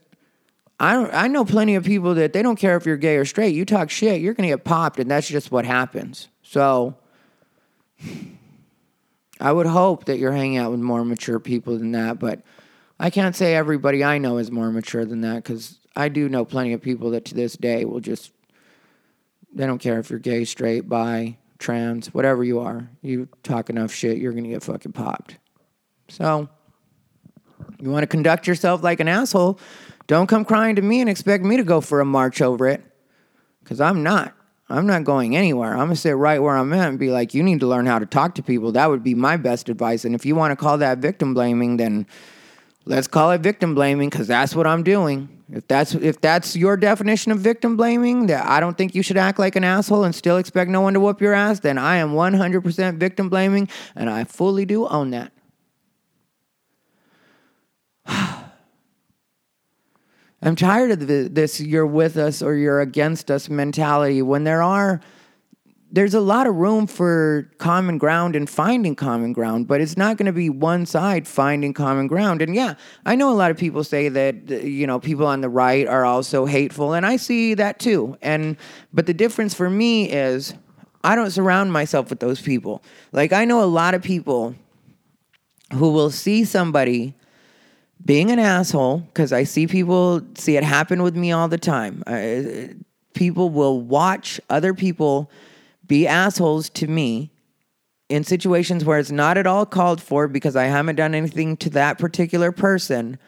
I 0.80 0.96
I 0.96 1.28
know 1.28 1.46
plenty 1.46 1.76
of 1.76 1.84
people 1.84 2.16
that 2.16 2.34
they 2.34 2.42
don't 2.42 2.58
care 2.58 2.76
if 2.78 2.88
you're 2.88 2.98
gay 2.98 3.18
or 3.18 3.26
straight. 3.26 3.54
You 3.54 3.64
talk 3.64 3.92
shit, 3.92 4.22
you're 4.22 4.34
gonna 4.34 4.50
get 4.50 4.64
popped, 4.64 5.00
and 5.00 5.12
that's 5.12 5.28
just 5.28 5.52
what 5.52 5.66
happens. 5.66 6.30
So. 6.42 6.96
I 9.40 9.52
would 9.52 9.68
hope 9.68 10.06
that 10.06 10.20
you're 10.20 10.32
hanging 10.32 10.58
out 10.58 10.72
with 10.72 10.80
more 10.80 11.06
mature 11.06 11.40
people 11.40 11.78
than 11.78 11.92
that, 11.94 12.20
but 12.20 12.42
I 13.00 13.10
can't 13.10 13.36
say 13.36 13.56
everybody 13.56 14.04
I 14.04 14.18
know 14.18 14.38
is 14.38 14.52
more 14.52 14.72
mature 14.72 15.06
than 15.06 15.22
that 15.22 15.36
because 15.36 15.80
I 15.96 16.10
do 16.10 16.28
know 16.28 16.44
plenty 16.44 16.74
of 16.74 16.82
people 16.82 17.12
that 17.12 17.26
to 17.26 17.36
this 17.36 17.56
day 17.56 17.86
will 17.86 18.02
just, 18.02 18.32
they 19.54 19.66
don't 19.66 19.80
care 19.80 20.00
if 20.00 20.10
you're 20.10 20.20
gay, 20.20 20.44
straight, 20.44 20.90
bi, 20.90 21.38
trans, 21.58 22.14
whatever 22.14 22.44
you 22.44 22.60
are. 22.60 22.90
You 23.02 23.30
talk 23.44 23.70
enough 23.70 23.94
shit, 23.94 24.18
you're 24.18 24.34
going 24.34 24.44
to 24.44 24.50
get 24.50 24.64
fucking 24.64 24.92
popped. 24.92 25.38
So, 26.10 26.50
you 27.80 27.90
want 27.90 28.04
to 28.04 28.08
conduct 28.08 28.48
yourself 28.48 28.84
like 28.84 29.00
an 29.00 29.08
asshole, 29.08 29.60
don't 30.08 30.28
come 30.28 30.44
crying 30.44 30.76
to 30.76 30.82
me 30.82 31.02
and 31.02 31.10
expect 31.10 31.44
me 31.44 31.56
to 31.58 31.64
go 31.64 31.82
for 31.82 32.02
a 32.02 32.06
march 32.06 32.42
over 32.42 32.68
it 32.68 32.84
because 33.64 33.80
I'm 33.80 34.04
not. 34.04 34.34
I'm 34.70 34.86
not 34.86 35.04
going 35.04 35.36
anywhere. 35.36 35.72
I'm 35.72 35.88
going 35.88 35.90
to 35.92 35.96
sit 35.96 36.12
right 36.12 36.40
where 36.40 36.56
I'm 36.56 36.72
at 36.74 36.90
and 36.90 37.00
be 37.00 37.10
like, 37.10 37.34
you 37.34 37.42
need 37.42 37.60
to 37.62 37.68
learn 37.68 37.88
how 37.88 37.98
to 37.98 38.06
talk 38.06 38.36
to 38.36 38.44
people. 38.44 38.72
That 38.74 38.90
would 38.90 39.04
be 39.04 39.16
my 39.16 39.36
best 39.36 39.68
advice. 39.68 40.06
And 40.06 40.14
if 40.14 40.26
you 40.26 40.36
want 40.36 40.52
to 40.52 40.56
call 40.56 40.78
that 40.78 41.00
victim 41.00 41.34
blaming, 41.34 41.78
then 41.78 42.06
let's 42.86 43.08
call 43.08 43.32
it 43.32 43.42
victim 43.42 43.74
blaming 43.74 44.10
because 44.10 44.28
that's 44.28 44.56
what 44.56 44.68
I'm 44.68 44.84
doing. 44.84 45.28
If 45.52 45.68
that's 45.68 45.96
if 45.96 46.22
that's 46.22 46.56
your 46.56 46.78
definition 46.78 47.32
of 47.32 47.40
victim 47.40 47.76
blaming, 47.76 48.28
that 48.28 48.46
I 48.46 48.60
don't 48.60 48.78
think 48.78 48.94
you 48.94 49.02
should 49.02 49.18
act 49.18 49.40
like 49.40 49.56
an 49.56 49.64
asshole 49.64 50.04
and 50.04 50.14
still 50.14 50.38
expect 50.38 50.70
no 50.70 50.82
one 50.82 50.94
to 50.94 51.00
whoop 51.00 51.20
your 51.20 51.34
ass, 51.34 51.62
then 51.62 51.80
I 51.80 51.96
am 51.96 52.12
100% 52.12 52.98
victim 52.98 53.30
blaming, 53.30 53.68
and 53.96 54.12
I 54.12 54.26
fully 54.26 54.66
do 54.66 54.88
own 54.88 55.10
that. 55.10 55.32
I'm 60.42 60.56
tired 60.56 60.92
of 60.92 61.08
this 61.08 61.60
you're 61.60 61.86
with 61.86 62.18
us 62.18 62.42
or 62.42 62.56
you're 62.56 62.80
against 62.80 63.30
us 63.30 63.50
mentality 63.50 64.22
when 64.22 64.46
there 64.46 64.62
are 64.62 65.02
there's 65.92 66.14
a 66.14 66.20
lot 66.20 66.46
of 66.46 66.56
room 66.56 66.86
for 66.86 67.50
common 67.58 67.98
ground 67.98 68.36
and 68.36 68.48
finding 68.48 68.96
common 68.96 69.34
ground, 69.34 69.68
but 69.68 69.82
it's 69.82 69.98
not 69.98 70.18
going 70.18 70.28
to 70.28 70.32
be 70.32 70.50
one 70.50 70.86
side 70.86 71.28
finding 71.28 71.74
common 71.74 72.06
ground. 72.06 72.44
And 72.44 72.54
yeah, 72.54 72.76
I 73.08 73.16
know 73.16 73.32
a 73.32 73.34
lot 73.34 73.50
of 73.50 73.58
people 73.58 73.84
say 73.84 74.08
that 74.08 74.36
uh, 74.52 74.56
you 74.58 74.86
know 74.86 75.00
people 75.00 75.26
on 75.26 75.42
the 75.42 75.50
right 75.50 75.88
are 75.88 76.06
also 76.06 76.46
hateful, 76.46 76.94
and 76.94 77.06
I 77.06 77.18
see 77.18 77.56
that 77.56 77.80
too. 77.80 78.18
And 78.22 78.56
but 78.94 79.08
the 79.08 79.14
difference 79.14 79.54
for 79.54 79.70
me 79.70 80.10
is 80.10 80.54
I 81.04 81.16
don't 81.16 81.32
surround 81.32 81.74
myself 81.74 82.10
with 82.10 82.20
those 82.20 82.40
people. 82.40 82.84
Like 83.12 83.34
I 83.34 83.46
know 83.46 83.64
a 83.64 83.66
lot 83.66 83.94
of 83.94 84.04
people 84.04 84.56
who 85.74 85.92
will 85.92 86.12
see 86.12 86.46
somebody 86.46 87.16
being 88.04 88.32
an 88.32 88.40
asshole 88.40 89.00
because 89.00 89.34
I 89.34 89.44
see 89.44 89.68
people 89.68 90.22
see 90.36 90.58
it 90.58 90.64
happen 90.64 91.04
with 91.04 91.16
me 91.16 91.32
all 91.32 91.48
the 91.48 91.58
time. 91.58 92.04
I, 92.08 92.76
people 93.14 93.50
will 93.50 93.82
watch 93.82 94.40
other 94.50 94.74
people 94.74 95.30
be 95.86 96.08
assholes 96.08 96.70
to 96.70 96.88
me 96.88 97.32
in 98.08 98.24
situations 98.24 98.86
where 98.86 99.00
it's 99.00 99.12
not 99.12 99.38
at 99.38 99.46
all 99.46 99.66
called 99.66 100.02
for 100.02 100.28
because 100.28 100.56
I 100.56 100.66
haven't 100.66 100.96
done 100.96 101.14
anything 101.14 101.58
to 101.58 101.70
that 101.72 102.00
particular 102.00 102.52
person, 102.52 103.20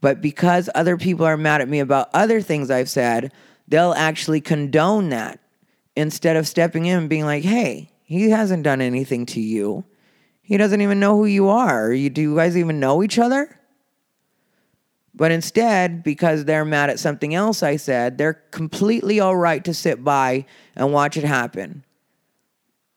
but 0.00 0.20
because 0.20 0.68
other 0.74 0.96
people 0.96 1.26
are 1.26 1.36
mad 1.36 1.60
at 1.60 1.68
me 1.68 1.80
about 1.80 2.08
other 2.12 2.40
things 2.40 2.70
I've 2.70 2.90
said, 2.90 3.32
they'll 3.68 3.94
actually 3.94 4.40
condone 4.40 5.10
that 5.10 5.40
instead 5.94 6.36
of 6.36 6.48
stepping 6.48 6.86
in 6.86 6.98
and 6.98 7.08
being 7.08 7.24
like, 7.24 7.44
"Hey, 7.44 7.90
he 8.02 8.30
hasn't 8.30 8.62
done 8.62 8.80
anything 8.80 9.26
to 9.26 9.40
you. 9.40 9.84
He 10.42 10.56
doesn't 10.56 10.80
even 10.80 11.00
know 11.00 11.16
who 11.16 11.26
you 11.26 11.48
are. 11.48 11.92
You 11.92 12.10
do 12.10 12.22
you 12.22 12.36
guys 12.36 12.56
even 12.56 12.80
know 12.80 13.02
each 13.02 13.18
other?" 13.18 13.58
But 15.16 15.32
instead, 15.32 16.02
because 16.04 16.44
they're 16.44 16.66
mad 16.66 16.90
at 16.90 17.00
something 17.00 17.34
else 17.34 17.62
I 17.62 17.76
said, 17.76 18.18
they're 18.18 18.34
completely 18.50 19.18
all 19.18 19.34
right 19.34 19.64
to 19.64 19.72
sit 19.72 20.04
by 20.04 20.44
and 20.76 20.92
watch 20.92 21.16
it 21.16 21.24
happen. 21.24 21.84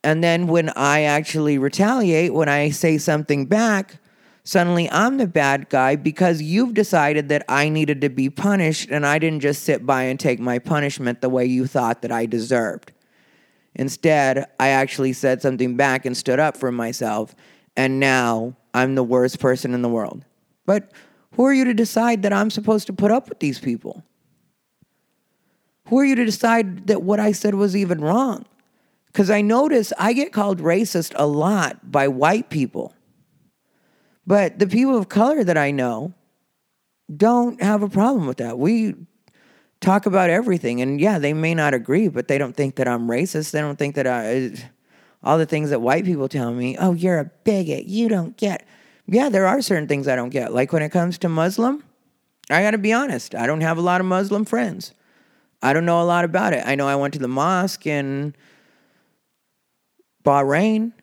And 0.04 0.22
then 0.22 0.48
when 0.48 0.70
I 0.76 1.04
actually 1.04 1.58
retaliate, 1.58 2.34
when 2.34 2.50
I 2.50 2.72
say 2.72 2.98
something 2.98 3.46
back, 3.46 4.00
suddenly 4.44 4.92
I'm 4.92 5.18
the 5.18 5.28
bad 5.28 5.70
guy 5.70 5.96
because 5.96 6.42
you've 6.42 6.74
decided 6.74 7.30
that 7.30 7.46
I 7.48 7.70
needed 7.70 8.02
to 8.02 8.10
be 8.10 8.30
punished 8.30 8.90
and 8.90 9.06
I 9.06 9.18
didn't 9.18 9.42
just 9.42 9.64
sit 9.64 9.86
by 9.86 10.04
and 10.04 10.20
take 10.20 10.40
my 10.40 10.60
punishment 10.60 11.22
the 11.22 11.30
way 11.30 11.46
you 11.46 11.68
thought 11.68 12.02
that 12.02 12.12
I 12.12 12.26
deserved. 12.26 12.92
Instead, 13.76 14.46
I 14.60 14.70
actually 14.70 15.14
said 15.14 15.42
something 15.42 15.78
back 15.78 16.06
and 16.06 16.18
stood 16.18 16.40
up 16.40 16.58
for 16.58 16.72
myself, 16.72 17.34
and 17.78 18.00
now 18.00 18.58
I'm 18.74 18.96
the 18.96 19.04
worst 19.04 19.40
person 19.40 19.74
in 19.74 19.82
the 19.82 19.90
world. 19.90 20.26
But 20.66 20.92
who 21.34 21.46
are 21.46 21.54
you 21.54 21.66
to 21.66 21.74
decide 21.74 22.24
that 22.24 22.34
I'm 22.34 22.50
supposed 22.50 22.88
to 22.88 22.94
put 22.94 23.12
up 23.12 23.30
with 23.30 23.40
these 23.40 23.60
people? 23.60 24.04
Who 25.88 26.00
are 26.00 26.06
you 26.06 26.16
to 26.16 26.26
decide 26.26 26.88
that 26.88 27.02
what 27.02 27.20
I 27.20 27.32
said 27.32 27.56
was 27.56 27.76
even 27.76 28.02
wrong? 28.02 28.46
Because 29.08 29.30
I 29.30 29.42
notice 29.42 29.92
I 29.98 30.14
get 30.14 30.32
called 30.34 30.60
racist 30.60 31.14
a 31.16 31.26
lot 31.26 31.92
by 31.92 32.08
white 32.08 32.50
people. 32.50 32.94
But 34.28 34.60
the 34.60 34.68
people 34.68 34.98
of 34.98 35.10
color 35.10 35.44
that 35.44 35.58
I 35.58 35.72
know 35.72 36.14
don't 37.16 37.62
have 37.62 37.82
a 37.82 37.90
problem 37.90 38.28
with 38.28 38.38
that. 38.38 38.60
We 38.60 38.96
talk 39.82 40.06
about 40.06 40.30
everything. 40.30 40.82
And 40.82 41.02
yeah, 41.02 41.18
they 41.18 41.34
may 41.34 41.56
not 41.56 41.74
agree, 41.74 42.08
but 42.08 42.28
they 42.28 42.38
don't 42.38 42.56
think 42.56 42.76
that 42.76 42.88
I'm 42.88 43.08
racist. 43.08 43.52
They 43.52 43.62
don't 43.62 43.80
think 43.80 43.96
that 43.96 44.06
I, 44.06 44.52
all 45.24 45.38
the 45.38 45.46
things 45.46 45.72
that 45.72 45.82
white 45.82 46.06
people 46.06 46.30
tell 46.30 46.54
me, 46.54 46.78
oh, 46.78 46.94
you're 46.94 47.20
a 47.20 47.32
bigot. 47.44 47.86
You 47.86 48.10
don't 48.10 48.38
get 48.38 48.68
yeah, 49.12 49.30
there 49.30 49.48
are 49.48 49.62
certain 49.62 49.88
things 49.88 50.08
I 50.08 50.16
don't 50.16 50.30
get. 50.30 50.54
Like 50.54 50.72
when 50.72 50.84
it 50.84 50.90
comes 50.90 51.18
to 51.20 51.30
Muslim, 51.30 51.84
I 52.50 52.62
got 52.62 52.72
to 52.72 52.78
be 52.78 52.94
honest, 52.94 53.36
I 53.36 53.48
don't 53.48 53.62
have 53.62 53.78
a 53.78 53.82
lot 53.82 54.02
of 54.02 54.08
Muslim 54.08 54.46
friends. 54.46 54.94
I 55.62 55.74
don't 55.74 55.86
know 55.86 56.02
a 56.02 56.06
lot 56.06 56.26
about 56.26 56.54
it. 56.54 56.64
I 56.66 56.76
know 56.76 56.88
I 56.88 56.96
went 56.96 57.14
to 57.16 57.20
the 57.20 57.28
mosque 57.28 57.86
in 57.86 58.36
Bahrain, 60.24 60.94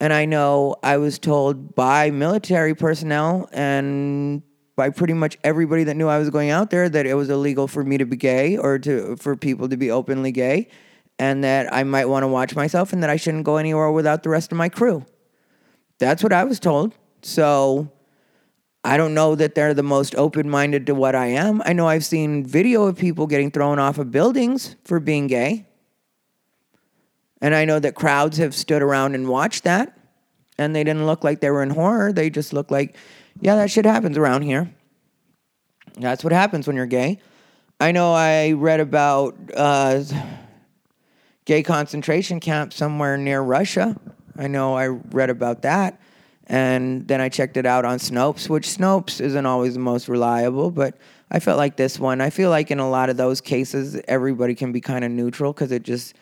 and 0.00 0.12
I 0.12 0.24
know 0.24 0.76
I 0.82 0.98
was 0.98 1.18
told 1.18 1.74
by 1.74 2.10
military 2.10 2.74
personnel 2.74 3.48
and 3.52 4.42
by 4.76 4.90
pretty 4.90 5.14
much 5.14 5.38
everybody 5.44 5.84
that 5.84 5.96
knew 5.96 6.08
I 6.08 6.18
was 6.18 6.30
going 6.30 6.50
out 6.50 6.70
there 6.70 6.88
that 6.88 7.06
it 7.06 7.14
was 7.14 7.30
illegal 7.30 7.68
for 7.68 7.84
me 7.84 7.98
to 7.98 8.04
be 8.04 8.16
gay 8.16 8.56
or 8.56 8.78
to 8.80 9.16
for 9.16 9.36
people 9.36 9.68
to 9.68 9.76
be 9.76 9.90
openly 9.90 10.32
gay 10.32 10.68
and 11.18 11.44
that 11.44 11.72
I 11.72 11.84
might 11.84 12.06
want 12.06 12.24
to 12.24 12.28
watch 12.28 12.56
myself 12.56 12.92
and 12.92 13.02
that 13.02 13.10
I 13.10 13.16
shouldn't 13.16 13.44
go 13.44 13.56
anywhere 13.56 13.92
without 13.92 14.22
the 14.22 14.30
rest 14.30 14.50
of 14.50 14.58
my 14.58 14.68
crew. 14.68 15.04
That's 15.98 16.22
what 16.22 16.32
I 16.32 16.44
was 16.44 16.58
told. 16.58 16.94
So 17.22 17.90
I 18.84 18.96
don't 18.96 19.14
know 19.14 19.34
that 19.34 19.54
they're 19.54 19.74
the 19.74 19.82
most 19.82 20.14
open 20.16 20.50
minded 20.50 20.86
to 20.86 20.94
what 20.94 21.14
I 21.14 21.26
am. 21.26 21.62
I 21.64 21.72
know 21.72 21.86
I've 21.88 22.04
seen 22.04 22.44
video 22.44 22.84
of 22.84 22.98
people 22.98 23.26
getting 23.26 23.50
thrown 23.50 23.78
off 23.78 23.98
of 23.98 24.10
buildings 24.10 24.76
for 24.84 24.98
being 24.98 25.28
gay. 25.28 25.66
And 27.40 27.54
I 27.54 27.64
know 27.64 27.78
that 27.78 27.94
crowds 27.94 28.38
have 28.38 28.54
stood 28.54 28.82
around 28.82 29.14
and 29.14 29.28
watched 29.28 29.64
that. 29.64 29.96
And 30.58 30.74
they 30.76 30.84
didn't 30.84 31.06
look 31.06 31.24
like 31.24 31.40
they 31.40 31.50
were 31.50 31.62
in 31.62 31.70
horror. 31.70 32.12
They 32.12 32.28
just 32.28 32.52
looked 32.52 32.70
like, 32.70 32.96
yeah, 33.40 33.56
that 33.56 33.70
shit 33.70 33.84
happens 33.84 34.18
around 34.18 34.42
here. 34.42 34.72
That's 35.98 36.24
what 36.24 36.32
happens 36.32 36.66
when 36.66 36.76
you're 36.76 36.86
gay. 36.86 37.20
I 37.80 37.92
know 37.92 38.12
I 38.12 38.52
read 38.52 38.80
about 38.80 39.36
uh, 39.56 40.04
gay 41.44 41.62
concentration 41.62 42.38
camps 42.38 42.76
somewhere 42.76 43.16
near 43.16 43.40
Russia. 43.40 43.96
I 44.36 44.46
know 44.46 44.74
I 44.76 44.86
read 44.86 45.30
about 45.30 45.62
that. 45.62 46.00
And 46.46 47.06
then 47.06 47.20
I 47.20 47.28
checked 47.28 47.56
it 47.56 47.66
out 47.66 47.84
on 47.84 47.98
Snopes, 47.98 48.48
which 48.48 48.66
Snopes 48.66 49.20
isn't 49.20 49.46
always 49.46 49.74
the 49.74 49.80
most 49.80 50.08
reliable, 50.08 50.70
but 50.70 50.98
I 51.30 51.38
felt 51.38 51.56
like 51.56 51.76
this 51.76 51.98
one. 51.98 52.20
I 52.20 52.30
feel 52.30 52.50
like 52.50 52.70
in 52.70 52.78
a 52.78 52.90
lot 52.90 53.08
of 53.08 53.16
those 53.16 53.40
cases, 53.40 54.00
everybody 54.08 54.54
can 54.54 54.72
be 54.72 54.80
kind 54.80 55.04
of 55.04 55.10
neutral 55.10 55.52
because 55.52 55.72
it 55.72 55.82
just 55.82 56.14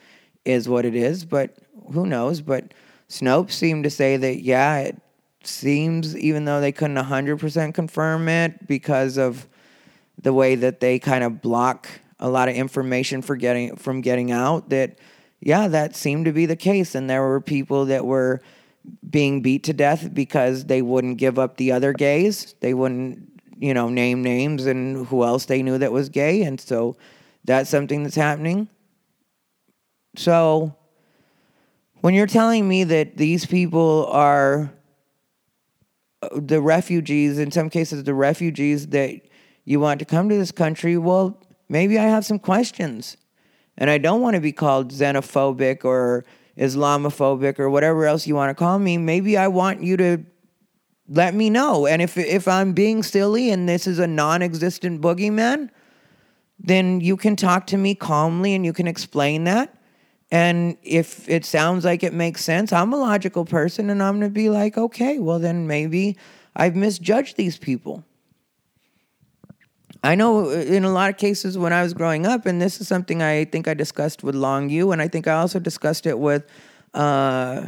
is 0.45 0.69
what 0.69 0.85
it 0.85 0.95
is. 0.95 1.25
But 1.25 1.57
who 1.91 2.05
knows? 2.05 2.41
But 2.41 2.73
Snopes 3.09 3.51
seemed 3.51 3.83
to 3.83 3.89
say 3.89 4.15
that, 4.17 4.41
yeah, 4.41 4.77
it 4.79 5.01
seems, 5.43 6.15
even 6.15 6.45
though 6.45 6.61
they 6.61 6.71
couldn't 6.71 6.97
100% 6.97 7.73
confirm 7.73 8.29
it 8.29 8.67
because 8.67 9.17
of 9.17 9.47
the 10.21 10.33
way 10.33 10.55
that 10.55 10.79
they 10.79 10.99
kind 10.99 11.23
of 11.23 11.41
block 11.41 11.89
a 12.19 12.29
lot 12.29 12.47
of 12.47 12.55
information 12.55 13.21
for 13.23 13.35
getting 13.35 13.75
from 13.75 14.01
getting 14.01 14.31
out, 14.31 14.69
that, 14.69 14.99
yeah, 15.39 15.67
that 15.67 15.95
seemed 15.95 16.25
to 16.25 16.31
be 16.31 16.45
the 16.45 16.55
case. 16.55 16.93
And 16.93 17.09
there 17.09 17.23
were 17.23 17.41
people 17.41 17.85
that 17.85 18.05
were 18.05 18.41
being 19.09 19.41
beat 19.41 19.63
to 19.65 19.73
death 19.73 20.13
because 20.13 20.65
they 20.65 20.81
wouldn't 20.81 21.17
give 21.17 21.37
up 21.37 21.57
the 21.57 21.71
other 21.71 21.93
gays. 21.93 22.55
They 22.59 22.73
wouldn't, 22.73 23.41
you 23.59 23.73
know, 23.73 23.89
name 23.89 24.23
names 24.23 24.65
and 24.65 25.05
who 25.07 25.23
else 25.23 25.45
they 25.45 25.61
knew 25.61 25.77
that 25.77 25.91
was 25.91 26.09
gay. 26.09 26.43
And 26.43 26.59
so 26.59 26.95
that's 27.43 27.69
something 27.69 28.03
that's 28.03 28.15
happening. 28.15 28.69
So 30.15 30.75
when 32.01 32.13
you're 32.13 32.27
telling 32.27 32.67
me 32.67 32.83
that 32.85 33.17
these 33.17 33.45
people 33.45 34.07
are 34.07 34.71
uh, 36.21 36.29
the 36.33 36.61
refugees, 36.61 37.39
in 37.39 37.51
some 37.51 37.69
cases, 37.69 38.03
the 38.03 38.13
refugees 38.13 38.87
that 38.87 39.21
you 39.65 39.79
want 39.79 39.99
to 39.99 40.05
come 40.05 40.29
to 40.29 40.35
this 40.35 40.51
country, 40.51 40.97
well, 40.97 41.39
maybe 41.69 41.97
I 41.97 42.03
have 42.03 42.25
some 42.25 42.39
questions. 42.39 43.17
And 43.77 43.89
I 43.89 43.97
don't 43.97 44.21
want 44.21 44.35
to 44.35 44.41
be 44.41 44.51
called 44.51 44.91
xenophobic 44.91 45.85
or 45.85 46.25
Islamophobic 46.57 47.59
or 47.59 47.69
whatever 47.69 48.05
else 48.05 48.27
you 48.27 48.35
want 48.35 48.49
to 48.49 48.55
call 48.55 48.79
me, 48.79 48.97
maybe 48.97 49.37
I 49.37 49.47
want 49.47 49.83
you 49.83 49.97
to 49.97 50.25
let 51.07 51.33
me 51.33 51.49
know. 51.49 51.87
And 51.87 52.01
if 52.01 52.17
if 52.17 52.47
I'm 52.47 52.73
being 52.73 53.03
silly 53.03 53.49
and 53.49 53.67
this 53.67 53.87
is 53.87 53.99
a 53.99 54.07
non-existent 54.07 55.01
boogeyman, 55.01 55.69
then 56.59 57.01
you 57.01 57.17
can 57.17 57.35
talk 57.35 57.67
to 57.67 57.77
me 57.77 57.95
calmly 57.95 58.53
and 58.53 58.65
you 58.65 58.73
can 58.73 58.87
explain 58.87 59.45
that. 59.45 59.75
And 60.31 60.77
if 60.81 61.27
it 61.27 61.43
sounds 61.43 61.83
like 61.83 62.03
it 62.03 62.13
makes 62.13 62.43
sense, 62.43 62.71
I'm 62.71 62.93
a 62.93 62.97
logical 62.97 63.43
person 63.43 63.89
and 63.89 64.01
I'm 64.01 64.19
going 64.19 64.29
to 64.29 64.33
be 64.33 64.49
like, 64.49 64.77
okay, 64.77 65.19
well, 65.19 65.39
then 65.39 65.67
maybe 65.67 66.17
I've 66.55 66.75
misjudged 66.75 67.35
these 67.35 67.57
people. 67.57 68.05
I 70.03 70.15
know 70.15 70.49
uh, 70.49 70.53
in 70.53 70.83
a 70.83 70.91
lot 70.91 71.09
of 71.09 71.17
cases 71.17 71.57
when 71.57 71.73
I 71.73 71.83
was 71.83 71.93
growing 71.93 72.25
up, 72.25 72.45
and 72.45 72.61
this 72.61 72.81
is 72.81 72.87
something 72.87 73.21
I 73.21 73.45
think 73.45 73.67
I 73.67 73.73
discussed 73.73 74.23
with 74.23 74.35
Long 74.35 74.69
Yu, 74.69 74.91
and 74.91 75.01
I 75.01 75.07
think 75.07 75.27
I 75.27 75.33
also 75.33 75.59
discussed 75.59 76.05
it 76.05 76.17
with 76.17 76.45
uh, 76.93 77.67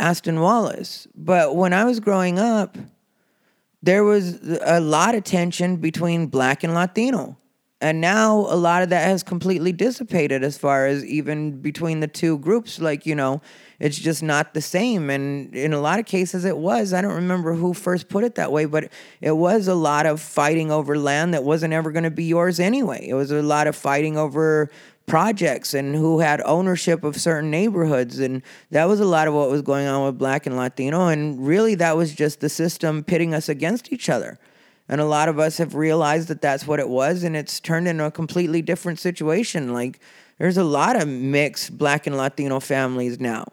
Aston 0.00 0.40
Wallace. 0.40 1.06
But 1.14 1.54
when 1.54 1.72
I 1.72 1.84
was 1.84 2.00
growing 2.00 2.38
up, 2.38 2.76
there 3.82 4.04
was 4.04 4.40
a 4.62 4.80
lot 4.80 5.14
of 5.14 5.24
tension 5.24 5.76
between 5.76 6.26
black 6.26 6.64
and 6.64 6.74
Latino. 6.74 7.36
And 7.82 8.00
now 8.00 8.40
a 8.40 8.56
lot 8.56 8.82
of 8.82 8.90
that 8.90 9.06
has 9.06 9.22
completely 9.22 9.72
dissipated 9.72 10.44
as 10.44 10.58
far 10.58 10.86
as 10.86 11.02
even 11.04 11.62
between 11.62 12.00
the 12.00 12.06
two 12.06 12.38
groups. 12.38 12.78
Like, 12.78 13.06
you 13.06 13.14
know, 13.14 13.40
it's 13.78 13.98
just 13.98 14.22
not 14.22 14.52
the 14.52 14.60
same. 14.60 15.08
And 15.08 15.54
in 15.54 15.72
a 15.72 15.80
lot 15.80 15.98
of 15.98 16.04
cases, 16.04 16.44
it 16.44 16.58
was. 16.58 16.92
I 16.92 17.00
don't 17.00 17.14
remember 17.14 17.54
who 17.54 17.72
first 17.72 18.10
put 18.10 18.22
it 18.22 18.34
that 18.34 18.52
way, 18.52 18.66
but 18.66 18.92
it 19.22 19.32
was 19.32 19.66
a 19.66 19.74
lot 19.74 20.04
of 20.04 20.20
fighting 20.20 20.70
over 20.70 20.98
land 20.98 21.32
that 21.32 21.42
wasn't 21.42 21.72
ever 21.72 21.90
going 21.90 22.04
to 22.04 22.10
be 22.10 22.24
yours 22.24 22.60
anyway. 22.60 23.08
It 23.08 23.14
was 23.14 23.30
a 23.30 23.40
lot 23.40 23.66
of 23.66 23.74
fighting 23.74 24.18
over 24.18 24.70
projects 25.06 25.72
and 25.72 25.94
who 25.96 26.20
had 26.20 26.42
ownership 26.42 27.02
of 27.02 27.18
certain 27.18 27.50
neighborhoods. 27.50 28.18
And 28.18 28.42
that 28.72 28.84
was 28.84 29.00
a 29.00 29.06
lot 29.06 29.26
of 29.26 29.32
what 29.32 29.50
was 29.50 29.62
going 29.62 29.86
on 29.86 30.04
with 30.04 30.18
Black 30.18 30.44
and 30.44 30.54
Latino. 30.54 31.06
And 31.06 31.46
really, 31.46 31.74
that 31.76 31.96
was 31.96 32.14
just 32.14 32.40
the 32.40 32.50
system 32.50 33.02
pitting 33.02 33.32
us 33.32 33.48
against 33.48 33.90
each 33.90 34.10
other. 34.10 34.38
And 34.90 35.00
a 35.00 35.04
lot 35.04 35.28
of 35.28 35.38
us 35.38 35.58
have 35.58 35.76
realized 35.76 36.26
that 36.28 36.42
that's 36.42 36.66
what 36.66 36.80
it 36.80 36.88
was, 36.88 37.22
and 37.22 37.36
it's 37.36 37.60
turned 37.60 37.86
into 37.86 38.04
a 38.04 38.10
completely 38.10 38.60
different 38.60 38.98
situation. 38.98 39.72
Like, 39.72 40.00
there's 40.38 40.56
a 40.56 40.64
lot 40.64 41.00
of 41.00 41.06
mixed 41.06 41.78
Black 41.78 42.08
and 42.08 42.16
Latino 42.16 42.58
families 42.58 43.20
now. 43.20 43.44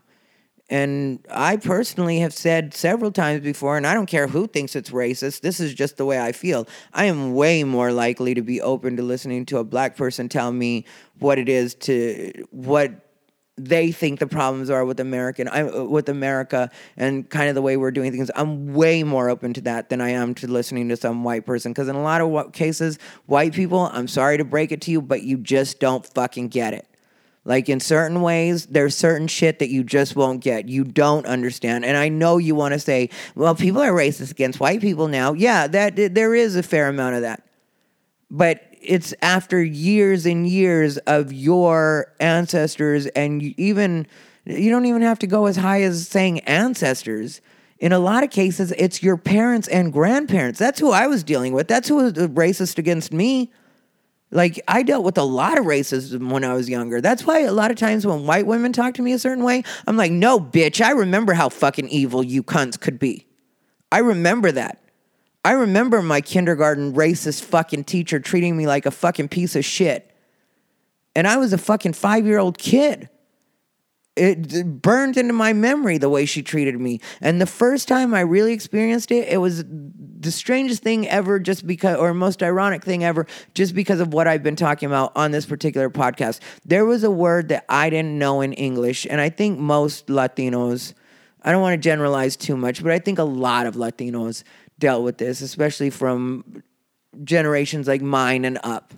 And 0.68 1.24
I 1.30 1.58
personally 1.58 2.22
have 2.22 2.34
said 2.34 2.74
several 2.74 3.12
times 3.12 3.42
before, 3.42 3.78
and 3.78 3.86
I 3.86 3.94
don't 3.94 4.08
care 4.08 4.28
who 4.28 4.48
thinks 4.48 4.76
it's 4.76 4.90
racist, 4.90 5.42
this 5.42 5.60
is 5.60 5.76
just 5.76 5.98
the 5.98 6.06
way 6.06 6.20
I 6.20 6.32
feel. 6.32 6.68
I 6.92 7.06
am 7.06 7.36
way 7.36 7.64
more 7.64 7.92
likely 7.92 8.34
to 8.34 8.42
be 8.42 8.60
open 8.60 8.98
to 8.98 9.04
listening 9.04 9.46
to 9.46 9.60
a 9.60 9.64
black 9.64 9.96
person 9.96 10.30
tell 10.30 10.52
me 10.52 10.86
what 11.20 11.38
it 11.38 11.50
is 11.50 11.76
to, 11.76 12.48
what 12.50 13.07
they 13.58 13.92
think 13.92 14.20
the 14.20 14.28
problems 14.28 14.70
are 14.70 14.86
with 14.86 15.00
American 15.00 15.48
I, 15.48 15.64
with 15.64 16.10
America 16.10 16.70
and 16.96 17.28
kind 17.28 17.50
of 17.50 17.56
the 17.56 17.62
way 17.62 17.76
we're 17.76 17.92
doing 17.92 18.12
things. 18.12 18.30
I'm 18.36 18.74
way 18.74 19.04
more 19.04 19.30
open 19.30 19.54
to 19.54 19.62
that 19.62 19.90
than 19.90 20.00
I 20.00 20.10
am 20.10 20.36
to 20.36 20.48
listening 20.48 20.90
to 20.90 20.98
some 20.98 21.24
white 21.24 21.46
person 21.46 21.74
because 21.74 21.88
in 21.88 21.96
a 21.96 22.02
lot 22.02 22.22
of 22.22 22.54
cases, 22.54 23.00
white 23.26 23.54
people, 23.54 23.90
I'm 23.92 24.08
sorry 24.08 24.38
to 24.38 24.46
break 24.46 24.72
it 24.72 24.82
to 24.82 24.92
you, 24.92 25.02
but 25.02 25.24
you 25.24 25.38
just 25.38 25.80
don't 25.80 26.06
fucking 26.06 26.50
get 26.50 26.74
it. 26.74 26.88
Like 27.46 27.70
in 27.70 27.80
certain 27.80 28.22
ways, 28.22 28.66
there's 28.66 28.94
certain 28.94 29.28
shit 29.28 29.60
that 29.60 29.70
you 29.70 29.84
just 29.84 30.18
won't 30.18 30.44
get. 30.44 30.68
You 30.68 30.84
don't 30.84 31.26
understand. 31.26 31.86
And 31.86 31.96
I 31.96 32.10
know 32.10 32.38
you 32.38 32.56
want 32.56 32.74
to 32.74 32.80
say, 32.80 33.10
well, 33.36 33.56
people 33.56 33.82
are 33.82 33.92
racist 33.92 34.32
against 34.32 34.60
white 34.60 34.82
people 34.82 35.08
now. 35.08 35.32
Yeah, 35.34 35.66
that 35.68 35.96
there 35.96 36.36
is 36.36 36.58
a 36.58 36.64
fair 36.64 36.90
amount 36.90 37.16
of 37.16 37.22
that. 37.22 37.44
But 38.30 38.67
it's 38.82 39.14
after 39.22 39.62
years 39.64 40.26
and 40.26 40.48
years 40.48 40.98
of 41.00 41.34
your 41.34 42.14
ancestors 42.20 43.06
and 43.08 43.42
even 43.60 44.08
you 44.46 44.70
don't 44.70 44.86
even 44.86 45.02
have 45.02 45.20
to 45.20 45.28
go 45.28 45.46
as 45.46 45.58
high 45.58 45.82
as 45.82 46.08
saying 46.08 46.40
ancestors. 46.42 47.42
In 47.80 47.92
a 47.92 48.00
lot 48.00 48.24
of 48.24 48.32
cases, 48.32 48.72
it's 48.78 49.04
your 49.04 49.18
parents 49.18 49.68
and 49.68 49.92
grandparents. 49.94 50.58
That's 50.58 50.80
who 50.80 50.92
I 50.92 51.08
was 51.08 51.24
dealing 51.24 51.54
with. 51.54 51.68
That's 51.68 51.88
who 51.88 51.96
was 51.96 52.14
racist 52.14 52.78
against 52.78 53.12
me. 53.12 53.52
Like 54.32 54.60
I 54.68 54.84
dealt 54.84 55.06
with 55.06 55.18
a 55.18 55.24
lot 55.24 55.58
of 55.58 55.66
racism 55.66 56.32
when 56.32 56.44
I 56.44 56.54
was 56.54 56.70
younger. 56.70 57.02
That's 57.02 57.26
why 57.26 57.40
a 57.42 57.54
lot 57.54 57.72
of 57.72 57.78
times 57.78 58.06
when 58.06 58.26
white 58.26 58.48
women 58.48 58.74
talk 58.74 58.94
to 58.96 59.02
me 59.02 59.14
a 59.14 59.20
certain 59.20 59.44
way, 59.44 59.64
I'm 59.86 59.96
like, 59.96 60.12
"No, 60.12 60.40
bitch, 60.40 60.84
I 60.84 60.92
remember 60.92 61.34
how 61.34 61.50
fucking 61.50 61.88
evil 61.90 62.24
you 62.24 62.44
cunts 62.44 62.80
could 62.80 63.00
be. 63.00 63.26
I 63.92 64.00
remember 64.00 64.52
that. 64.52 64.82
I 65.48 65.52
remember 65.54 66.02
my 66.02 66.20
kindergarten 66.20 66.94
racist 66.94 67.42
fucking 67.46 67.86
teacher 67.86 68.20
treating 68.20 68.58
me 68.58 68.68
like 68.68 68.86
a 68.86 68.92
fucking 68.92 69.30
piece 69.30 69.56
of 69.56 69.64
shit. 69.64 70.12
And 71.16 71.26
I 71.26 71.38
was 71.38 71.54
a 71.54 71.58
fucking 71.58 71.94
5-year-old 71.94 72.58
kid 72.58 73.10
it 74.18 74.82
burned 74.82 75.16
into 75.16 75.34
my 75.34 75.54
memory 75.54 75.98
the 75.98 76.10
way 76.10 76.26
she 76.26 76.42
treated 76.42 76.80
me. 76.80 77.00
And 77.22 77.40
the 77.40 77.46
first 77.46 77.88
time 77.88 78.14
I 78.14 78.22
really 78.22 78.52
experienced 78.52 79.12
it, 79.12 79.28
it 79.30 79.38
was 79.38 79.64
the 79.68 80.32
strangest 80.32 80.82
thing 80.82 81.08
ever, 81.08 81.40
just 81.40 81.68
because, 81.68 81.98
or 81.98 82.14
most 82.14 82.42
ironic 82.42 82.84
thing 82.84 83.04
ever, 83.04 83.28
just 83.54 83.76
because 83.76 84.00
of 84.00 84.14
what 84.14 84.28
I've 84.28 84.44
been 84.44 84.56
talking 84.56 84.88
about 84.88 85.12
on 85.16 85.32
this 85.32 85.46
particular 85.46 85.90
podcast. 85.90 86.40
There 86.66 86.86
was 86.86 87.04
a 87.04 87.12
word 87.12 87.50
that 87.50 87.66
I 87.70 87.90
didn't 87.90 88.18
know 88.18 88.42
in 88.42 88.54
English, 88.54 89.06
and 89.08 89.22
I 89.22 89.30
think 89.30 89.60
most 89.60 90.08
Latinos, 90.08 90.94
I 91.44 91.52
don't 91.52 91.62
want 91.62 91.74
to 91.76 91.78
generalize 91.78 92.36
too 92.36 92.58
much, 92.58 92.82
but 92.82 92.92
I 92.92 93.00
think 93.00 93.20
a 93.20 93.24
lot 93.24 93.68
of 93.68 93.76
Latinos 93.76 94.44
dealt 94.80 95.04
with 95.04 95.18
this, 95.18 95.42
especially 95.42 95.90
from 95.90 96.64
generations 97.24 97.88
like 97.88 98.02
mine 98.02 98.46
and 98.46 98.60
up. 98.64 98.94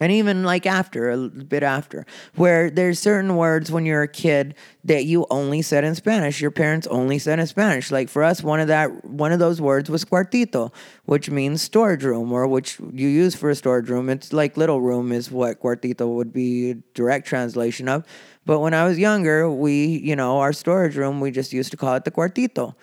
And 0.00 0.10
even 0.10 0.42
like 0.42 0.66
after 0.66 1.10
a 1.10 1.16
bit 1.28 1.62
after 1.62 2.04
where 2.34 2.68
there's 2.68 2.98
certain 2.98 3.36
words 3.36 3.70
when 3.70 3.86
you're 3.86 4.02
a 4.02 4.08
kid 4.08 4.56
that 4.82 5.04
you 5.04 5.24
only 5.30 5.62
said 5.62 5.84
in 5.84 5.94
spanish 5.94 6.40
your 6.40 6.50
parents 6.50 6.88
only 6.88 7.20
said 7.20 7.38
in 7.38 7.46
spanish. 7.46 7.92
Like 7.92 8.08
for 8.08 8.24
us 8.24 8.42
one 8.42 8.58
of 8.58 8.66
that 8.66 9.04
one 9.04 9.30
of 9.30 9.38
those 9.38 9.60
words 9.60 9.88
was 9.88 10.04
cuartito 10.04 10.72
which 11.04 11.30
means 11.30 11.62
storage 11.62 12.02
room 12.02 12.32
or 12.32 12.48
which 12.48 12.80
you 12.92 13.06
use 13.06 13.36
for 13.36 13.50
a 13.50 13.54
storage 13.54 13.88
room. 13.88 14.10
It's 14.10 14.32
like 14.32 14.56
little 14.56 14.80
room 14.80 15.12
is 15.12 15.30
what 15.30 15.62
cuartito 15.62 16.12
would 16.12 16.32
be 16.32 16.74
direct 16.94 17.28
translation 17.28 17.88
of. 17.88 18.04
But 18.44 18.58
when 18.58 18.74
i 18.74 18.84
was 18.84 18.98
younger 18.98 19.48
we 19.48 19.86
you 19.86 20.16
know 20.16 20.40
our 20.40 20.52
storage 20.52 20.96
room 20.96 21.20
we 21.20 21.30
just 21.30 21.52
used 21.52 21.70
to 21.70 21.76
call 21.76 21.94
it 21.94 22.04
the 22.04 22.10
cuartito 22.10 22.74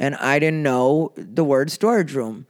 and 0.00 0.16
i 0.16 0.40
didn't 0.40 0.64
know 0.64 1.12
the 1.16 1.44
word 1.44 1.70
storage 1.70 2.14
room. 2.14 2.46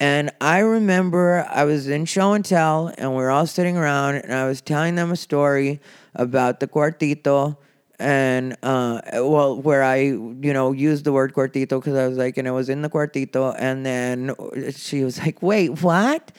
And 0.00 0.32
I 0.40 0.58
remember 0.58 1.46
I 1.48 1.64
was 1.64 1.86
in 1.86 2.04
show 2.04 2.32
and 2.32 2.44
tell, 2.44 2.92
and 2.98 3.12
we 3.12 3.18
were 3.18 3.30
all 3.30 3.46
sitting 3.46 3.76
around, 3.76 4.16
and 4.16 4.34
I 4.34 4.44
was 4.44 4.60
telling 4.60 4.96
them 4.96 5.12
a 5.12 5.16
story 5.16 5.80
about 6.16 6.58
the 6.58 6.66
cuartito 6.66 7.56
and 7.98 8.56
uh, 8.62 9.00
well, 9.14 9.60
where 9.60 9.82
I 9.82 9.96
you 9.98 10.52
know 10.52 10.72
used 10.72 11.04
the 11.04 11.12
word 11.12 11.32
cuartito 11.32 11.80
because 11.80 11.96
I 11.96 12.08
was 12.08 12.18
like, 12.18 12.36
and 12.36 12.48
I 12.48 12.50
was 12.50 12.68
in 12.68 12.82
the 12.82 12.90
cuartito, 12.90 13.54
and 13.58 13.86
then 13.86 14.34
she 14.72 15.04
was 15.04 15.18
like, 15.18 15.42
"Wait, 15.42 15.82
what?" 15.82 16.32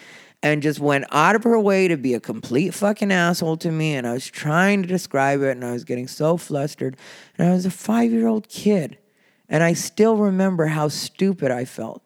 And 0.43 0.61
just 0.61 0.79
went 0.79 1.05
out 1.11 1.35
of 1.35 1.43
her 1.43 1.59
way 1.59 1.87
to 1.87 1.97
be 1.97 2.13
a 2.13 2.19
complete 2.19 2.73
fucking 2.73 3.11
asshole 3.11 3.57
to 3.57 3.71
me, 3.71 3.95
and 3.95 4.05
I 4.05 4.13
was 4.13 4.27
trying 4.27 4.81
to 4.81 4.87
describe 4.87 5.41
it, 5.41 5.51
and 5.51 5.63
I 5.63 5.71
was 5.71 5.85
getting 5.85 6.07
so 6.07 6.37
flustered, 6.37 6.97
and 7.37 7.49
I 7.49 7.53
was 7.53 7.65
a 7.65 7.71
five 7.71 8.11
year 8.11 8.27
old 8.27 8.49
kid, 8.49 8.97
and 9.49 9.63
I 9.63 9.73
still 9.73 10.17
remember 10.17 10.67
how 10.67 10.87
stupid 10.87 11.51
I 11.51 11.65
felt. 11.65 12.01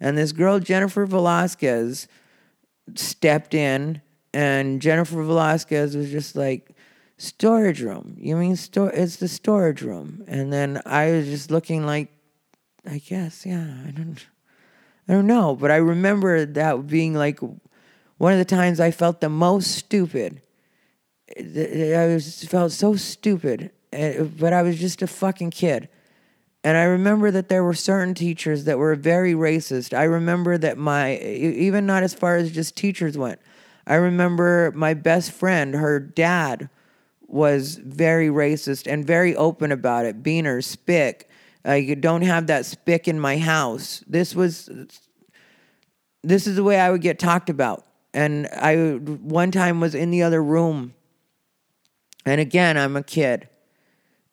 And 0.00 0.18
this 0.18 0.32
girl 0.32 0.58
Jennifer 0.58 1.06
Velasquez 1.06 2.08
stepped 2.94 3.54
in, 3.54 4.02
and 4.34 4.80
Jennifer 4.80 5.22
Velasquez 5.22 5.96
was 5.96 6.10
just 6.10 6.34
like 6.36 6.74
storage 7.18 7.80
room. 7.80 8.16
You 8.18 8.36
mean 8.36 8.56
store? 8.56 8.90
It's 8.90 9.16
the 9.16 9.28
storage 9.28 9.82
room. 9.82 10.24
And 10.26 10.52
then 10.52 10.80
I 10.84 11.12
was 11.12 11.26
just 11.26 11.50
looking 11.50 11.86
like, 11.86 12.08
I 12.84 12.98
guess, 12.98 13.46
yeah. 13.46 13.74
I 13.86 13.90
don't, 13.92 14.26
I 15.08 15.12
don't 15.12 15.26
know, 15.26 15.54
but 15.54 15.70
I 15.70 15.76
remember 15.76 16.44
that 16.44 16.86
being 16.86 17.14
like 17.14 17.38
one 18.18 18.32
of 18.32 18.38
the 18.38 18.44
times 18.44 18.80
I 18.80 18.90
felt 18.90 19.20
the 19.20 19.28
most 19.28 19.72
stupid. 19.72 20.42
I 21.36 22.06
was 22.06 22.44
felt 22.44 22.72
so 22.72 22.96
stupid, 22.96 23.70
eh, 23.92 24.22
but 24.22 24.52
I 24.52 24.62
was 24.62 24.78
just 24.78 25.00
a 25.00 25.06
fucking 25.06 25.50
kid. 25.50 25.88
And 26.64 26.76
I 26.76 26.84
remember 26.84 27.30
that 27.32 27.48
there 27.48 27.64
were 27.64 27.74
certain 27.74 28.14
teachers 28.14 28.64
that 28.64 28.78
were 28.78 28.94
very 28.94 29.34
racist. 29.34 29.96
I 29.96 30.04
remember 30.04 30.56
that 30.58 30.78
my, 30.78 31.16
even 31.18 31.86
not 31.86 32.02
as 32.02 32.14
far 32.14 32.36
as 32.36 32.52
just 32.52 32.76
teachers 32.76 33.18
went, 33.18 33.40
I 33.86 33.94
remember 33.94 34.72
my 34.74 34.94
best 34.94 35.32
friend, 35.32 35.74
her 35.74 35.98
dad 35.98 36.70
was 37.26 37.76
very 37.76 38.28
racist 38.28 38.90
and 38.90 39.04
very 39.04 39.34
open 39.34 39.72
about 39.72 40.04
it. 40.04 40.22
Beaner, 40.22 40.62
spick. 40.62 41.28
Uh, 41.66 41.72
you 41.72 41.96
don't 41.96 42.22
have 42.22 42.46
that 42.46 42.66
spick 42.66 43.08
in 43.08 43.18
my 43.18 43.38
house. 43.38 44.04
This 44.06 44.34
was, 44.34 44.70
this 46.22 46.46
is 46.46 46.56
the 46.56 46.64
way 46.64 46.78
I 46.78 46.90
would 46.90 47.00
get 47.00 47.18
talked 47.18 47.50
about. 47.50 47.84
And 48.14 48.46
I 48.48 48.76
one 48.96 49.50
time 49.50 49.80
was 49.80 49.94
in 49.94 50.10
the 50.10 50.22
other 50.22 50.42
room, 50.42 50.92
and 52.26 52.42
again 52.42 52.76
I'm 52.76 52.94
a 52.94 53.02
kid, 53.02 53.48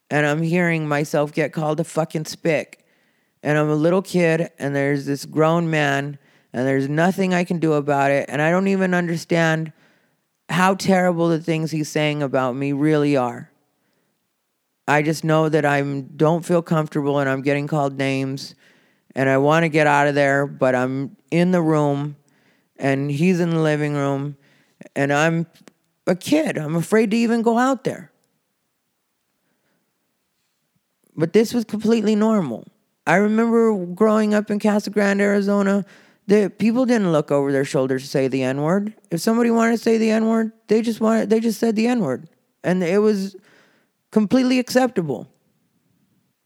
and 0.10 0.26
I'm 0.26 0.42
hearing 0.42 0.88
myself 0.88 1.34
get 1.34 1.54
called 1.54 1.80
a 1.80 1.84
fucking 1.84 2.26
spick, 2.26 2.86
and 3.44 3.58
I'm 3.58 3.70
a 3.70 3.76
little 3.76 4.02
kid, 4.02 4.50
and 4.60 4.76
there's 4.76 5.06
this 5.06 5.26
grown 5.26 5.70
man, 5.70 6.18
and 6.54 6.68
there's 6.68 6.90
nothing 6.90 7.34
I 7.34 7.44
can 7.44 7.60
do 7.60 7.74
about 7.74 8.12
it, 8.12 8.26
and 8.30 8.42
I 8.42 8.52
don't 8.52 8.68
even 8.68 8.94
understand 8.94 9.72
how 10.50 10.74
terrible 10.74 11.30
the 11.30 11.40
things 11.40 11.72
he's 11.72 11.90
saying 11.90 12.24
about 12.24 12.56
me 12.56 12.74
really 12.74 13.16
are. 13.16 13.52
I 14.88 15.04
just 15.04 15.24
know 15.24 15.50
that 15.50 15.66
I 15.66 15.82
don't 15.84 16.44
feel 16.44 16.64
comfortable 16.64 17.20
and 17.20 17.30
I'm 17.30 17.44
getting 17.44 17.68
called 17.68 17.98
names 17.98 18.56
and 19.16 19.30
I 19.30 19.38
want 19.38 19.64
to 19.64 19.70
get 19.70 19.86
out 19.86 20.08
of 20.08 20.16
there, 20.16 20.48
but 20.48 20.74
I'm 20.74 21.16
in 21.30 21.52
the 21.52 21.62
room 21.62 22.16
and 22.78 23.12
he's 23.12 23.40
in 23.40 23.52
the 23.52 23.60
living 23.60 23.94
room 23.94 24.36
and 24.96 25.14
I'm 25.14 25.46
a 26.08 26.16
kid. 26.16 26.58
I'm 26.58 26.76
afraid 26.76 27.12
to 27.12 27.18
even 27.18 27.44
go 27.44 27.60
out 27.60 27.84
there. 27.84 28.12
But 31.20 31.34
this 31.34 31.54
was 31.54 31.66
completely 31.66 32.16
normal. 32.16 32.66
I 33.06 33.18
remember 33.18 33.86
growing 33.86 34.34
up 34.34 34.50
in 34.50 34.60
Casa 34.60 34.90
Grande, 34.90 35.22
Arizona 35.22 35.86
the 36.30 36.54
people 36.60 36.86
didn't 36.86 37.12
look 37.12 37.32
over 37.32 37.52
their 37.52 37.66
shoulders 37.66 38.04
to 38.04 38.08
say 38.08 38.28
the 38.28 38.44
N 38.44 38.62
word. 38.62 38.94
If 39.10 39.20
somebody 39.20 39.50
wanted 39.50 39.78
to 39.78 39.78
say 39.80 39.98
the 39.98 40.12
N 40.12 40.28
word, 40.28 40.52
they 40.68 40.84
just 40.84 41.02
wanted 41.02 41.32
they 41.32 41.40
just 41.40 41.60
said 41.60 41.76
the 41.76 41.88
N 41.88 42.02
word. 42.02 42.30
And 42.64 42.84
it 42.84 43.00
was 43.00 43.36
completely 44.12 44.60
acceptable. 44.60 45.28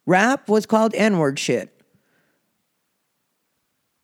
Rap 0.06 0.48
was 0.48 0.66
called 0.66 0.96
N 0.96 1.18
word 1.18 1.38
shit. 1.38 1.70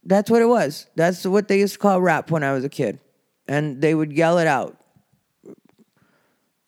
That's 0.04 0.30
what 0.30 0.42
it 0.42 0.50
was. 0.50 0.88
That's 0.96 1.26
what 1.26 1.48
they 1.48 1.60
used 1.60 1.74
to 1.74 1.80
call 1.80 2.02
rap 2.02 2.30
when 2.30 2.44
I 2.44 2.52
was 2.52 2.66
a 2.66 2.70
kid. 2.70 3.00
And 3.48 3.82
they 3.82 3.96
would 3.96 4.12
yell 4.12 4.38
it 4.38 4.48
out. 4.48 4.79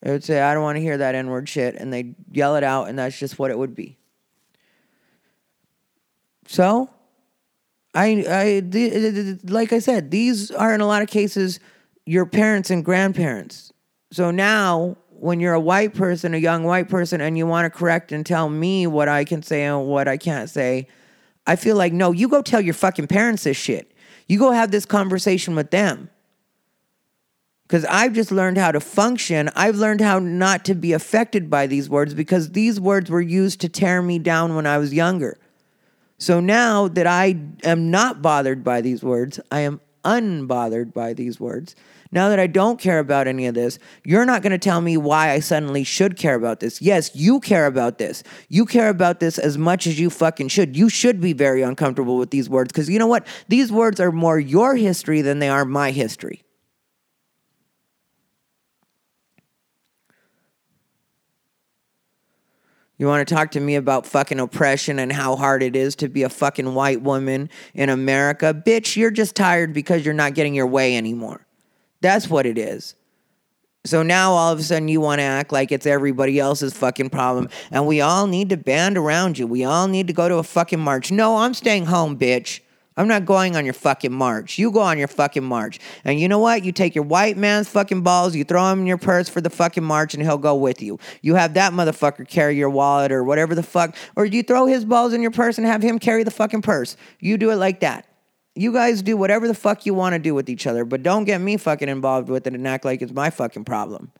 They 0.02 0.10
would 0.10 0.24
say, 0.24 0.40
I 0.40 0.52
don't 0.52 0.64
want 0.64 0.76
to 0.76 0.82
hear 0.82 0.98
that 0.98 1.14
N 1.14 1.28
word 1.30 1.48
shit. 1.48 1.76
And 1.76 1.92
they'd 1.92 2.14
yell 2.30 2.56
it 2.56 2.64
out, 2.64 2.88
and 2.88 2.98
that's 2.98 3.18
just 3.18 3.38
what 3.38 3.50
it 3.50 3.58
would 3.58 3.74
be. 3.74 3.96
So, 6.46 6.90
I, 7.94 8.24
I, 8.28 8.62
like 9.44 9.72
I 9.72 9.78
said, 9.78 10.10
these 10.10 10.50
are 10.50 10.74
in 10.74 10.80
a 10.80 10.86
lot 10.86 11.02
of 11.02 11.08
cases 11.08 11.60
your 12.04 12.26
parents 12.26 12.70
and 12.70 12.84
grandparents. 12.84 13.72
So 14.10 14.32
now, 14.32 14.96
when 15.10 15.38
you're 15.38 15.54
a 15.54 15.60
white 15.60 15.94
person, 15.94 16.34
a 16.34 16.38
young 16.38 16.64
white 16.64 16.88
person, 16.88 17.20
and 17.20 17.38
you 17.38 17.46
want 17.46 17.72
to 17.72 17.78
correct 17.78 18.10
and 18.10 18.26
tell 18.26 18.48
me 18.48 18.88
what 18.88 19.08
I 19.08 19.24
can 19.24 19.42
say 19.42 19.62
and 19.62 19.86
what 19.86 20.08
I 20.08 20.16
can't 20.16 20.50
say, 20.50 20.88
I 21.46 21.54
feel 21.54 21.76
like, 21.76 21.92
no, 21.92 22.10
you 22.10 22.28
go 22.28 22.42
tell 22.42 22.60
your 22.60 22.74
fucking 22.74 23.06
parents 23.06 23.44
this 23.44 23.56
shit. 23.56 23.92
You 24.26 24.38
go 24.38 24.50
have 24.50 24.72
this 24.72 24.84
conversation 24.84 25.54
with 25.54 25.70
them. 25.70 26.10
Because 27.72 27.86
I've 27.86 28.12
just 28.12 28.30
learned 28.30 28.58
how 28.58 28.70
to 28.70 28.80
function. 28.80 29.48
I've 29.56 29.76
learned 29.76 30.02
how 30.02 30.18
not 30.18 30.62
to 30.66 30.74
be 30.74 30.92
affected 30.92 31.48
by 31.48 31.66
these 31.66 31.88
words 31.88 32.12
because 32.12 32.50
these 32.50 32.78
words 32.78 33.10
were 33.10 33.22
used 33.22 33.62
to 33.62 33.68
tear 33.70 34.02
me 34.02 34.18
down 34.18 34.54
when 34.54 34.66
I 34.66 34.76
was 34.76 34.92
younger. 34.92 35.38
So 36.18 36.38
now 36.38 36.88
that 36.88 37.06
I 37.06 37.34
am 37.64 37.90
not 37.90 38.20
bothered 38.20 38.62
by 38.62 38.82
these 38.82 39.02
words, 39.02 39.40
I 39.50 39.60
am 39.60 39.80
unbothered 40.04 40.92
by 40.92 41.14
these 41.14 41.40
words. 41.40 41.74
Now 42.10 42.28
that 42.28 42.38
I 42.38 42.46
don't 42.46 42.78
care 42.78 42.98
about 42.98 43.26
any 43.26 43.46
of 43.46 43.54
this, 43.54 43.78
you're 44.04 44.26
not 44.26 44.42
going 44.42 44.52
to 44.52 44.58
tell 44.58 44.82
me 44.82 44.98
why 44.98 45.30
I 45.30 45.40
suddenly 45.40 45.82
should 45.82 46.18
care 46.18 46.34
about 46.34 46.60
this. 46.60 46.82
Yes, 46.82 47.16
you 47.16 47.40
care 47.40 47.64
about 47.64 47.96
this. 47.96 48.22
You 48.50 48.66
care 48.66 48.90
about 48.90 49.18
this 49.18 49.38
as 49.38 49.56
much 49.56 49.86
as 49.86 49.98
you 49.98 50.10
fucking 50.10 50.48
should. 50.48 50.76
You 50.76 50.90
should 50.90 51.22
be 51.22 51.32
very 51.32 51.62
uncomfortable 51.62 52.18
with 52.18 52.32
these 52.32 52.50
words 52.50 52.70
because 52.70 52.90
you 52.90 52.98
know 52.98 53.06
what? 53.06 53.26
These 53.48 53.72
words 53.72 53.98
are 53.98 54.12
more 54.12 54.38
your 54.38 54.76
history 54.76 55.22
than 55.22 55.38
they 55.38 55.48
are 55.48 55.64
my 55.64 55.90
history. 55.90 56.42
You 63.02 63.08
want 63.08 63.26
to 63.26 63.34
talk 63.34 63.50
to 63.50 63.60
me 63.60 63.74
about 63.74 64.06
fucking 64.06 64.38
oppression 64.38 65.00
and 65.00 65.10
how 65.10 65.34
hard 65.34 65.64
it 65.64 65.74
is 65.74 65.96
to 65.96 66.08
be 66.08 66.22
a 66.22 66.28
fucking 66.28 66.72
white 66.72 67.02
woman 67.02 67.50
in 67.74 67.88
America? 67.88 68.54
Bitch, 68.54 68.96
you're 68.96 69.10
just 69.10 69.34
tired 69.34 69.72
because 69.72 70.04
you're 70.04 70.14
not 70.14 70.34
getting 70.34 70.54
your 70.54 70.68
way 70.68 70.96
anymore. 70.96 71.44
That's 72.00 72.30
what 72.30 72.46
it 72.46 72.56
is. 72.56 72.94
So 73.84 74.04
now 74.04 74.30
all 74.30 74.52
of 74.52 74.60
a 74.60 74.62
sudden 74.62 74.86
you 74.86 75.00
want 75.00 75.18
to 75.18 75.24
act 75.24 75.50
like 75.50 75.72
it's 75.72 75.84
everybody 75.84 76.38
else's 76.38 76.74
fucking 76.74 77.10
problem 77.10 77.48
and 77.72 77.88
we 77.88 78.00
all 78.00 78.28
need 78.28 78.50
to 78.50 78.56
band 78.56 78.96
around 78.96 79.36
you. 79.36 79.48
We 79.48 79.64
all 79.64 79.88
need 79.88 80.06
to 80.06 80.12
go 80.12 80.28
to 80.28 80.36
a 80.36 80.44
fucking 80.44 80.78
march. 80.78 81.10
No, 81.10 81.38
I'm 81.38 81.54
staying 81.54 81.86
home, 81.86 82.16
bitch. 82.16 82.60
I'm 82.96 83.08
not 83.08 83.24
going 83.24 83.56
on 83.56 83.64
your 83.64 83.74
fucking 83.74 84.12
march. 84.12 84.58
You 84.58 84.70
go 84.70 84.80
on 84.80 84.98
your 84.98 85.08
fucking 85.08 85.44
march. 85.44 85.78
And 86.04 86.20
you 86.20 86.28
know 86.28 86.38
what? 86.38 86.64
You 86.64 86.72
take 86.72 86.94
your 86.94 87.04
white 87.04 87.36
man's 87.36 87.68
fucking 87.68 88.02
balls, 88.02 88.36
you 88.36 88.44
throw 88.44 88.70
him 88.70 88.80
in 88.80 88.86
your 88.86 88.98
purse 88.98 89.28
for 89.28 89.40
the 89.40 89.50
fucking 89.50 89.84
march, 89.84 90.14
and 90.14 90.22
he'll 90.22 90.38
go 90.38 90.54
with 90.54 90.82
you. 90.82 90.98
You 91.22 91.34
have 91.36 91.54
that 91.54 91.72
motherfucker 91.72 92.28
carry 92.28 92.56
your 92.56 92.70
wallet 92.70 93.10
or 93.10 93.24
whatever 93.24 93.54
the 93.54 93.62
fuck. 93.62 93.96
Or 94.14 94.24
you 94.24 94.42
throw 94.42 94.66
his 94.66 94.84
balls 94.84 95.12
in 95.12 95.22
your 95.22 95.30
purse 95.30 95.56
and 95.56 95.66
have 95.66 95.82
him 95.82 95.98
carry 95.98 96.22
the 96.22 96.30
fucking 96.30 96.62
purse. 96.62 96.96
You 97.18 97.38
do 97.38 97.50
it 97.50 97.56
like 97.56 97.80
that. 97.80 98.06
You 98.54 98.72
guys 98.72 99.00
do 99.00 99.16
whatever 99.16 99.48
the 99.48 99.54
fuck 99.54 99.86
you 99.86 99.94
want 99.94 100.12
to 100.12 100.18
do 100.18 100.34
with 100.34 100.50
each 100.50 100.66
other, 100.66 100.84
but 100.84 101.02
don't 101.02 101.24
get 101.24 101.40
me 101.40 101.56
fucking 101.56 101.88
involved 101.88 102.28
with 102.28 102.46
it 102.46 102.52
and 102.52 102.68
act 102.68 102.84
like 102.84 103.00
it's 103.00 103.12
my 103.12 103.30
fucking 103.30 103.64
problem. 103.64 104.12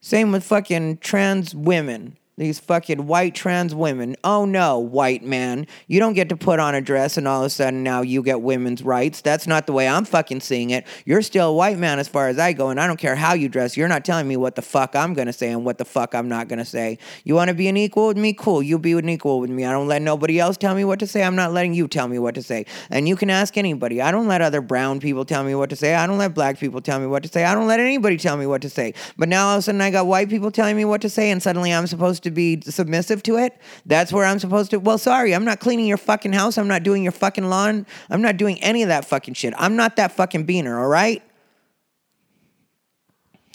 Same 0.00 0.32
with 0.32 0.44
fucking 0.44 0.98
trans 0.98 1.54
women. 1.54 2.16
These 2.36 2.58
fucking 2.58 3.06
white 3.06 3.32
trans 3.36 3.76
women. 3.76 4.16
Oh 4.24 4.44
no, 4.44 4.80
white 4.80 5.22
man. 5.22 5.68
You 5.86 6.00
don't 6.00 6.14
get 6.14 6.28
to 6.30 6.36
put 6.36 6.58
on 6.58 6.74
a 6.74 6.80
dress 6.80 7.16
and 7.16 7.28
all 7.28 7.42
of 7.42 7.46
a 7.46 7.50
sudden 7.50 7.84
now 7.84 8.02
you 8.02 8.24
get 8.24 8.40
women's 8.40 8.82
rights. 8.82 9.20
That's 9.20 9.46
not 9.46 9.68
the 9.68 9.72
way 9.72 9.86
I'm 9.86 10.04
fucking 10.04 10.40
seeing 10.40 10.70
it. 10.70 10.84
You're 11.04 11.22
still 11.22 11.50
a 11.50 11.54
white 11.54 11.78
man 11.78 12.00
as 12.00 12.08
far 12.08 12.26
as 12.26 12.36
I 12.36 12.52
go, 12.52 12.70
and 12.70 12.80
I 12.80 12.88
don't 12.88 12.96
care 12.96 13.14
how 13.14 13.34
you 13.34 13.48
dress. 13.48 13.76
You're 13.76 13.86
not 13.86 14.04
telling 14.04 14.26
me 14.26 14.36
what 14.36 14.56
the 14.56 14.62
fuck 14.62 14.96
I'm 14.96 15.14
gonna 15.14 15.32
say 15.32 15.52
and 15.52 15.64
what 15.64 15.78
the 15.78 15.84
fuck 15.84 16.12
I'm 16.12 16.28
not 16.28 16.48
gonna 16.48 16.64
say. 16.64 16.98
You 17.22 17.36
wanna 17.36 17.54
be 17.54 17.68
an 17.68 17.76
equal 17.76 18.08
with 18.08 18.18
me? 18.18 18.32
Cool. 18.32 18.64
You 18.64 18.80
be 18.80 18.94
an 18.94 19.08
equal 19.08 19.38
with 19.38 19.50
me. 19.50 19.64
I 19.64 19.70
don't 19.70 19.86
let 19.86 20.02
nobody 20.02 20.40
else 20.40 20.56
tell 20.56 20.74
me 20.74 20.84
what 20.84 20.98
to 20.98 21.06
say. 21.06 21.22
I'm 21.22 21.36
not 21.36 21.52
letting 21.52 21.72
you 21.72 21.86
tell 21.86 22.08
me 22.08 22.18
what 22.18 22.34
to 22.34 22.42
say. 22.42 22.66
And 22.90 23.06
you 23.06 23.14
can 23.14 23.30
ask 23.30 23.56
anybody. 23.56 24.02
I 24.02 24.10
don't 24.10 24.26
let 24.26 24.42
other 24.42 24.60
brown 24.60 24.98
people 24.98 25.24
tell 25.24 25.44
me 25.44 25.54
what 25.54 25.70
to 25.70 25.76
say. 25.76 25.94
I 25.94 26.08
don't 26.08 26.18
let 26.18 26.34
black 26.34 26.58
people 26.58 26.80
tell 26.80 26.98
me 26.98 27.06
what 27.06 27.22
to 27.22 27.28
say. 27.28 27.44
I 27.44 27.54
don't 27.54 27.68
let 27.68 27.78
anybody 27.78 28.16
tell 28.16 28.36
me 28.36 28.46
what 28.46 28.62
to 28.62 28.68
say. 28.68 28.92
But 29.16 29.28
now 29.28 29.46
all 29.46 29.54
of 29.54 29.58
a 29.60 29.62
sudden 29.62 29.80
I 29.80 29.92
got 29.92 30.08
white 30.08 30.28
people 30.28 30.50
telling 30.50 30.76
me 30.76 30.84
what 30.84 31.00
to 31.02 31.08
say, 31.08 31.30
and 31.30 31.40
suddenly 31.40 31.72
I'm 31.72 31.86
supposed 31.86 32.23
to 32.23 32.23
be 32.30 32.60
submissive 32.62 33.22
to 33.24 33.36
it. 33.36 33.56
That's 33.86 34.12
where 34.12 34.24
I'm 34.24 34.38
supposed 34.38 34.70
to. 34.72 34.78
Well, 34.78 34.98
sorry, 34.98 35.34
I'm 35.34 35.44
not 35.44 35.60
cleaning 35.60 35.86
your 35.86 35.96
fucking 35.96 36.32
house. 36.32 36.58
I'm 36.58 36.68
not 36.68 36.82
doing 36.82 37.02
your 37.02 37.12
fucking 37.12 37.48
lawn. 37.48 37.86
I'm 38.10 38.22
not 38.22 38.36
doing 38.36 38.62
any 38.62 38.82
of 38.82 38.88
that 38.88 39.04
fucking 39.04 39.34
shit. 39.34 39.54
I'm 39.56 39.76
not 39.76 39.96
that 39.96 40.12
fucking 40.12 40.46
beaner, 40.46 40.78
all 40.78 40.88
right? 40.88 41.22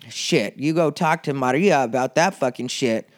Shit, 0.10 0.58
you 0.58 0.74
go 0.74 0.92
talk 0.92 1.24
to 1.24 1.34
Maria 1.34 1.84
about 1.84 2.16
that 2.16 2.34
fucking 2.36 2.70
shit. 2.70 3.10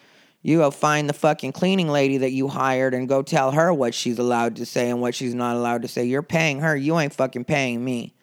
You 0.42 0.58
go 0.58 0.70
find 0.70 1.08
the 1.08 1.14
fucking 1.14 1.52
cleaning 1.52 1.88
lady 1.88 2.18
that 2.18 2.32
you 2.32 2.48
hired 2.48 2.94
and 2.94 3.08
go 3.08 3.22
tell 3.22 3.52
her 3.52 3.72
what 3.72 3.94
she's 3.94 4.18
allowed 4.18 4.56
to 4.56 4.66
say 4.66 4.90
and 4.90 5.00
what 5.00 5.14
she's 5.14 5.34
not 5.34 5.54
allowed 5.56 5.82
to 5.82 5.88
say. 5.88 6.04
You're 6.04 6.22
paying 6.22 6.60
her. 6.60 6.76
You 6.76 6.98
ain't 6.98 7.14
fucking 7.14 7.44
paying 7.44 7.84
me. 7.84 8.14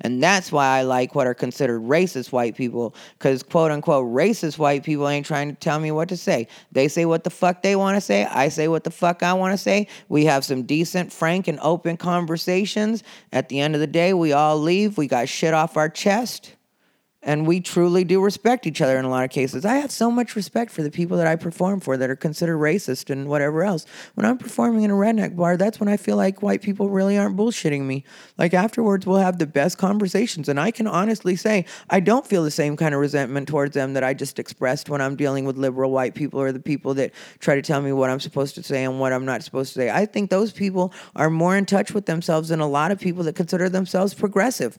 And 0.00 0.22
that's 0.22 0.50
why 0.52 0.66
I 0.78 0.82
like 0.82 1.14
what 1.14 1.26
are 1.26 1.34
considered 1.34 1.82
racist 1.82 2.32
white 2.32 2.56
people, 2.56 2.94
because 3.18 3.42
quote 3.42 3.70
unquote 3.70 4.06
racist 4.06 4.58
white 4.58 4.84
people 4.84 5.08
ain't 5.08 5.26
trying 5.26 5.50
to 5.50 5.54
tell 5.54 5.78
me 5.78 5.90
what 5.90 6.08
to 6.08 6.16
say. 6.16 6.48
They 6.72 6.88
say 6.88 7.04
what 7.04 7.24
the 7.24 7.30
fuck 7.30 7.62
they 7.62 7.76
want 7.76 7.96
to 7.96 8.00
say. 8.00 8.24
I 8.24 8.48
say 8.48 8.68
what 8.68 8.84
the 8.84 8.90
fuck 8.90 9.22
I 9.22 9.32
want 9.32 9.52
to 9.52 9.58
say. 9.58 9.88
We 10.08 10.24
have 10.24 10.44
some 10.44 10.62
decent, 10.64 11.12
frank, 11.12 11.48
and 11.48 11.58
open 11.60 11.96
conversations. 11.96 13.02
At 13.32 13.48
the 13.48 13.60
end 13.60 13.74
of 13.74 13.80
the 13.80 13.86
day, 13.86 14.14
we 14.14 14.32
all 14.32 14.58
leave. 14.58 14.98
We 14.98 15.06
got 15.06 15.28
shit 15.28 15.54
off 15.54 15.76
our 15.76 15.88
chest 15.88 16.54
and 17.24 17.46
we 17.46 17.60
truly 17.60 18.04
do 18.04 18.22
respect 18.22 18.66
each 18.66 18.80
other 18.80 18.98
in 18.98 19.04
a 19.04 19.08
lot 19.08 19.24
of 19.24 19.30
cases. 19.30 19.64
I 19.64 19.76
have 19.76 19.90
so 19.90 20.10
much 20.10 20.36
respect 20.36 20.70
for 20.70 20.82
the 20.82 20.90
people 20.90 21.16
that 21.16 21.26
I 21.26 21.36
perform 21.36 21.80
for 21.80 21.96
that 21.96 22.10
are 22.10 22.16
considered 22.16 22.58
racist 22.58 23.10
and 23.10 23.26
whatever 23.28 23.64
else. 23.64 23.86
When 24.14 24.26
I'm 24.26 24.38
performing 24.38 24.84
in 24.84 24.90
a 24.90 24.94
redneck 24.94 25.34
bar, 25.34 25.56
that's 25.56 25.80
when 25.80 25.88
I 25.88 25.96
feel 25.96 26.16
like 26.16 26.42
white 26.42 26.62
people 26.62 26.90
really 26.90 27.18
aren't 27.18 27.36
bullshitting 27.36 27.82
me. 27.82 28.04
Like 28.38 28.54
afterwards, 28.54 29.06
we'll 29.06 29.18
have 29.18 29.38
the 29.38 29.46
best 29.46 29.78
conversations, 29.78 30.48
and 30.48 30.60
I 30.60 30.70
can 30.70 30.86
honestly 30.86 31.36
say 31.36 31.64
I 31.88 32.00
don't 32.00 32.26
feel 32.26 32.44
the 32.44 32.50
same 32.50 32.76
kind 32.76 32.94
of 32.94 33.00
resentment 33.00 33.48
towards 33.48 33.74
them 33.74 33.94
that 33.94 34.04
I 34.04 34.14
just 34.14 34.38
expressed 34.38 34.90
when 34.90 35.00
I'm 35.00 35.16
dealing 35.16 35.44
with 35.44 35.56
liberal 35.56 35.90
white 35.90 36.14
people 36.14 36.40
or 36.40 36.52
the 36.52 36.60
people 36.60 36.94
that 36.94 37.12
try 37.38 37.54
to 37.54 37.62
tell 37.62 37.80
me 37.80 37.92
what 37.92 38.10
I'm 38.10 38.20
supposed 38.20 38.54
to 38.56 38.62
say 38.62 38.84
and 38.84 39.00
what 39.00 39.12
I'm 39.12 39.24
not 39.24 39.42
supposed 39.42 39.72
to 39.74 39.80
say. 39.80 39.90
I 39.90 40.06
think 40.06 40.30
those 40.30 40.52
people 40.52 40.92
are 41.16 41.30
more 41.30 41.56
in 41.56 41.64
touch 41.64 41.92
with 41.92 42.06
themselves 42.06 42.50
than 42.50 42.60
a 42.60 42.68
lot 42.68 42.90
of 42.90 43.00
people 43.00 43.24
that 43.24 43.34
consider 43.34 43.68
themselves 43.68 44.14
progressive. 44.14 44.78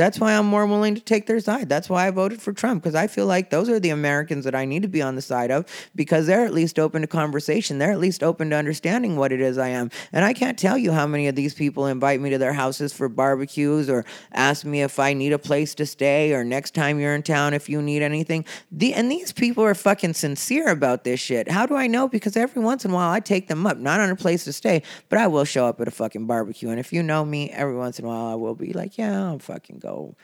That's 0.00 0.18
why 0.18 0.32
I'm 0.32 0.46
more 0.46 0.64
willing 0.64 0.94
to 0.94 1.00
take 1.02 1.26
their 1.26 1.40
side. 1.40 1.68
That's 1.68 1.90
why 1.90 2.06
I 2.06 2.10
voted 2.10 2.40
for 2.40 2.54
Trump 2.54 2.82
because 2.82 2.94
I 2.94 3.06
feel 3.06 3.26
like 3.26 3.50
those 3.50 3.68
are 3.68 3.78
the 3.78 3.90
Americans 3.90 4.46
that 4.46 4.54
I 4.54 4.64
need 4.64 4.80
to 4.80 4.88
be 4.88 5.02
on 5.02 5.14
the 5.14 5.20
side 5.20 5.50
of 5.50 5.66
because 5.94 6.26
they're 6.26 6.46
at 6.46 6.54
least 6.54 6.78
open 6.78 7.02
to 7.02 7.06
conversation. 7.06 7.76
They're 7.76 7.92
at 7.92 7.98
least 7.98 8.22
open 8.22 8.48
to 8.48 8.56
understanding 8.56 9.16
what 9.16 9.30
it 9.30 9.42
is 9.42 9.58
I 9.58 9.68
am. 9.68 9.90
And 10.10 10.24
I 10.24 10.32
can't 10.32 10.58
tell 10.58 10.78
you 10.78 10.90
how 10.92 11.06
many 11.06 11.28
of 11.28 11.34
these 11.34 11.52
people 11.52 11.84
invite 11.84 12.18
me 12.18 12.30
to 12.30 12.38
their 12.38 12.54
houses 12.54 12.94
for 12.94 13.10
barbecues 13.10 13.90
or 13.90 14.06
ask 14.32 14.64
me 14.64 14.80
if 14.80 14.98
I 14.98 15.12
need 15.12 15.34
a 15.34 15.38
place 15.38 15.74
to 15.74 15.84
stay 15.84 16.32
or 16.32 16.44
next 16.44 16.72
time 16.74 16.98
you're 16.98 17.14
in 17.14 17.22
town 17.22 17.52
if 17.52 17.68
you 17.68 17.82
need 17.82 18.00
anything. 18.00 18.46
The, 18.72 18.94
and 18.94 19.12
these 19.12 19.32
people 19.32 19.64
are 19.64 19.74
fucking 19.74 20.14
sincere 20.14 20.70
about 20.70 21.04
this 21.04 21.20
shit. 21.20 21.50
How 21.50 21.66
do 21.66 21.76
I 21.76 21.88
know? 21.88 22.08
Because 22.08 22.38
every 22.38 22.62
once 22.62 22.86
in 22.86 22.90
a 22.90 22.94
while 22.94 23.10
I 23.10 23.20
take 23.20 23.48
them 23.48 23.66
up, 23.66 23.76
not 23.76 24.00
on 24.00 24.08
a 24.08 24.16
place 24.16 24.44
to 24.44 24.54
stay, 24.54 24.82
but 25.10 25.18
I 25.18 25.26
will 25.26 25.44
show 25.44 25.66
up 25.66 25.78
at 25.78 25.88
a 25.88 25.90
fucking 25.90 26.24
barbecue. 26.24 26.70
And 26.70 26.80
if 26.80 26.90
you 26.90 27.02
know 27.02 27.22
me, 27.22 27.50
every 27.50 27.76
once 27.76 27.98
in 27.98 28.06
a 28.06 28.08
while 28.08 28.28
I 28.28 28.34
will 28.36 28.54
be 28.54 28.72
like, 28.72 28.96
yeah, 28.96 29.30
I'm 29.30 29.40
fucking 29.40 29.80
go 29.80 29.89
go 29.90 30.16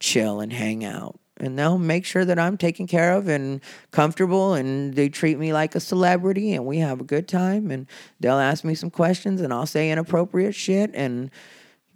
chill 0.00 0.40
and 0.40 0.52
hang 0.52 0.84
out. 0.84 1.18
And 1.38 1.58
they'll 1.58 1.78
make 1.78 2.04
sure 2.04 2.24
that 2.24 2.38
I'm 2.38 2.56
taken 2.56 2.86
care 2.86 3.14
of 3.14 3.26
and 3.26 3.60
comfortable, 3.90 4.54
and 4.54 4.94
they 4.94 5.08
treat 5.08 5.36
me 5.36 5.52
like 5.52 5.74
a 5.74 5.80
celebrity, 5.80 6.52
and 6.52 6.64
we 6.64 6.78
have 6.78 7.00
a 7.00 7.04
good 7.04 7.26
time. 7.26 7.72
And 7.72 7.88
they'll 8.20 8.38
ask 8.38 8.62
me 8.64 8.74
some 8.76 8.90
questions, 8.90 9.40
and 9.40 9.52
I'll 9.52 9.66
say 9.66 9.90
inappropriate 9.90 10.54
shit, 10.54 10.92
and 10.94 11.30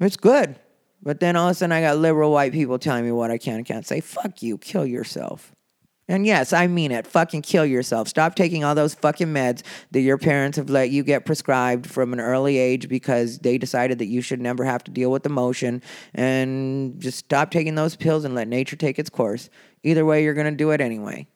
it's 0.00 0.16
good. 0.16 0.58
But 1.00 1.20
then 1.20 1.36
all 1.36 1.46
of 1.46 1.52
a 1.52 1.54
sudden, 1.54 1.72
I 1.72 1.80
got 1.80 1.98
liberal 1.98 2.32
white 2.32 2.52
people 2.52 2.78
telling 2.80 3.04
me 3.04 3.12
what 3.12 3.30
I 3.30 3.38
can 3.38 3.56
and 3.58 3.66
can't 3.66 3.86
say. 3.86 4.00
Fuck 4.00 4.42
you, 4.42 4.58
kill 4.58 4.84
yourself. 4.84 5.54
And 6.09 6.26
yes, 6.26 6.54
I 6.54 6.66
mean 6.66 6.90
it. 6.90 7.06
Fucking 7.06 7.42
kill 7.42 7.66
yourself. 7.66 8.09
Stop 8.09 8.34
taking 8.34 8.64
all 8.64 8.74
those 8.74 8.94
fucking 8.94 9.28
meds 9.28 9.62
that 9.90 10.00
your 10.00 10.16
parents 10.16 10.56
have 10.56 10.70
let 10.70 10.90
you 10.90 11.02
get 11.02 11.26
prescribed 11.26 11.86
from 11.86 12.14
an 12.14 12.20
early 12.20 12.56
age 12.56 12.88
because 12.88 13.40
they 13.40 13.59
decided 13.59 13.98
that 13.98 14.06
you 14.06 14.22
should 14.22 14.40
never 14.40 14.64
have 14.64 14.82
to 14.84 14.90
deal 14.90 15.11
with 15.11 15.26
emotion. 15.26 15.82
And 16.14 16.98
just 16.98 17.18
stop 17.18 17.50
taking 17.50 17.74
those 17.74 17.94
pills 17.94 18.24
and 18.24 18.34
let 18.34 18.48
nature 18.48 18.76
take 18.76 18.98
its 18.98 19.11
course. 19.11 19.50
Either 19.82 20.04
way, 20.04 20.24
you're 20.24 20.34
going 20.34 20.50
to 20.50 20.56
do 20.56 20.70
it 20.70 20.80
anyway 20.80 21.28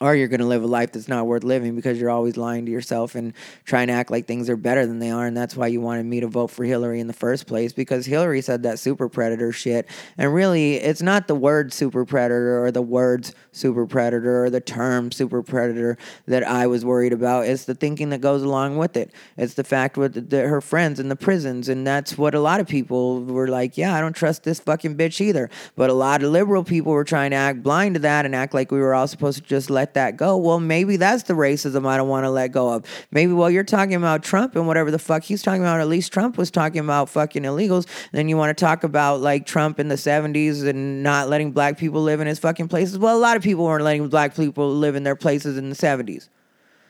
or 0.00 0.14
you're 0.14 0.28
going 0.28 0.40
to 0.40 0.46
live 0.46 0.62
a 0.62 0.66
life 0.66 0.92
that's 0.92 1.08
not 1.08 1.26
worth 1.26 1.42
living 1.42 1.74
because 1.74 2.00
you're 2.00 2.10
always 2.10 2.36
lying 2.36 2.64
to 2.66 2.70
yourself 2.70 3.14
and 3.14 3.32
trying 3.64 3.88
to 3.88 3.92
act 3.92 4.10
like 4.10 4.26
things 4.26 4.48
are 4.48 4.56
better 4.56 4.86
than 4.86 5.00
they 5.00 5.10
are 5.10 5.26
and 5.26 5.36
that's 5.36 5.56
why 5.56 5.66
you 5.66 5.80
wanted 5.80 6.06
me 6.06 6.20
to 6.20 6.28
vote 6.28 6.48
for 6.48 6.64
Hillary 6.64 7.00
in 7.00 7.08
the 7.08 7.12
first 7.12 7.46
place 7.46 7.72
because 7.72 8.06
Hillary 8.06 8.40
said 8.40 8.62
that 8.62 8.78
super 8.78 9.08
predator 9.08 9.50
shit. 9.50 9.88
And 10.16 10.32
really 10.32 10.74
it's 10.74 11.02
not 11.02 11.26
the 11.26 11.34
word 11.34 11.72
super 11.72 12.04
predator 12.04 12.62
or 12.62 12.70
the 12.70 12.82
words 12.82 13.34
super 13.50 13.86
predator 13.86 14.44
or 14.44 14.50
the 14.50 14.60
term 14.60 15.10
super 15.10 15.42
predator 15.42 15.98
that 16.26 16.44
I 16.44 16.66
was 16.68 16.84
worried 16.84 17.12
about. 17.12 17.46
It's 17.46 17.64
the 17.64 17.74
thinking 17.74 18.10
that 18.10 18.20
goes 18.20 18.42
along 18.42 18.76
with 18.78 18.96
it. 18.96 19.10
It's 19.36 19.54
the 19.54 19.64
fact 19.64 19.96
with 19.96 20.14
the, 20.14 20.20
the, 20.20 20.48
her 20.48 20.60
friends 20.60 21.00
in 21.00 21.08
the 21.08 21.16
prisons 21.16 21.68
and 21.68 21.86
that's 21.86 22.16
what 22.16 22.34
a 22.34 22.40
lot 22.40 22.60
of 22.60 22.68
people 22.68 23.24
were 23.24 23.48
like 23.48 23.76
yeah 23.76 23.94
I 23.94 24.00
don't 24.00 24.14
trust 24.14 24.44
this 24.44 24.60
fucking 24.60 24.96
bitch 24.96 25.20
either. 25.20 25.50
But 25.74 25.90
a 25.90 25.94
lot 25.94 26.22
of 26.22 26.30
liberal 26.30 26.62
people 26.62 26.92
were 26.92 27.04
trying 27.04 27.30
to 27.32 27.36
act 27.36 27.64
blind 27.64 27.94
to 27.94 28.00
that 28.00 28.24
and 28.24 28.34
act 28.34 28.54
like 28.54 28.70
we 28.70 28.78
were 28.78 28.94
all 28.94 29.08
supposed 29.08 29.42
to 29.42 29.44
just 29.44 29.70
let 29.70 29.87
let 29.88 29.94
that 29.94 30.16
go. 30.18 30.36
Well, 30.36 30.60
maybe 30.60 30.96
that's 30.96 31.22
the 31.22 31.34
racism 31.34 31.86
I 31.86 31.96
don't 31.96 32.08
want 32.08 32.24
to 32.24 32.30
let 32.30 32.52
go 32.52 32.74
of. 32.74 32.84
Maybe 33.10 33.32
while 33.32 33.50
you're 33.50 33.64
talking 33.64 33.94
about 33.94 34.22
Trump 34.22 34.54
and 34.54 34.66
whatever 34.66 34.90
the 34.90 34.98
fuck 34.98 35.22
he's 35.22 35.42
talking 35.42 35.62
about, 35.62 35.80
at 35.80 35.88
least 35.88 36.12
Trump 36.12 36.36
was 36.36 36.50
talking 36.50 36.80
about 36.80 37.08
fucking 37.08 37.44
illegals. 37.44 37.86
Then 38.12 38.28
you 38.28 38.36
want 38.36 38.56
to 38.56 38.64
talk 38.64 38.84
about 38.84 39.20
like 39.20 39.46
Trump 39.46 39.80
in 39.80 39.88
the 39.88 39.94
70s 39.94 40.66
and 40.66 41.02
not 41.02 41.30
letting 41.30 41.52
black 41.52 41.78
people 41.78 42.02
live 42.02 42.20
in 42.20 42.26
his 42.26 42.38
fucking 42.38 42.68
places. 42.68 42.98
Well, 42.98 43.16
a 43.16 43.18
lot 43.18 43.36
of 43.38 43.42
people 43.42 43.64
weren't 43.64 43.84
letting 43.84 44.08
black 44.08 44.36
people 44.36 44.70
live 44.74 44.94
in 44.94 45.04
their 45.04 45.16
places 45.16 45.56
in 45.56 45.70
the 45.70 45.76
70s. 45.76 46.28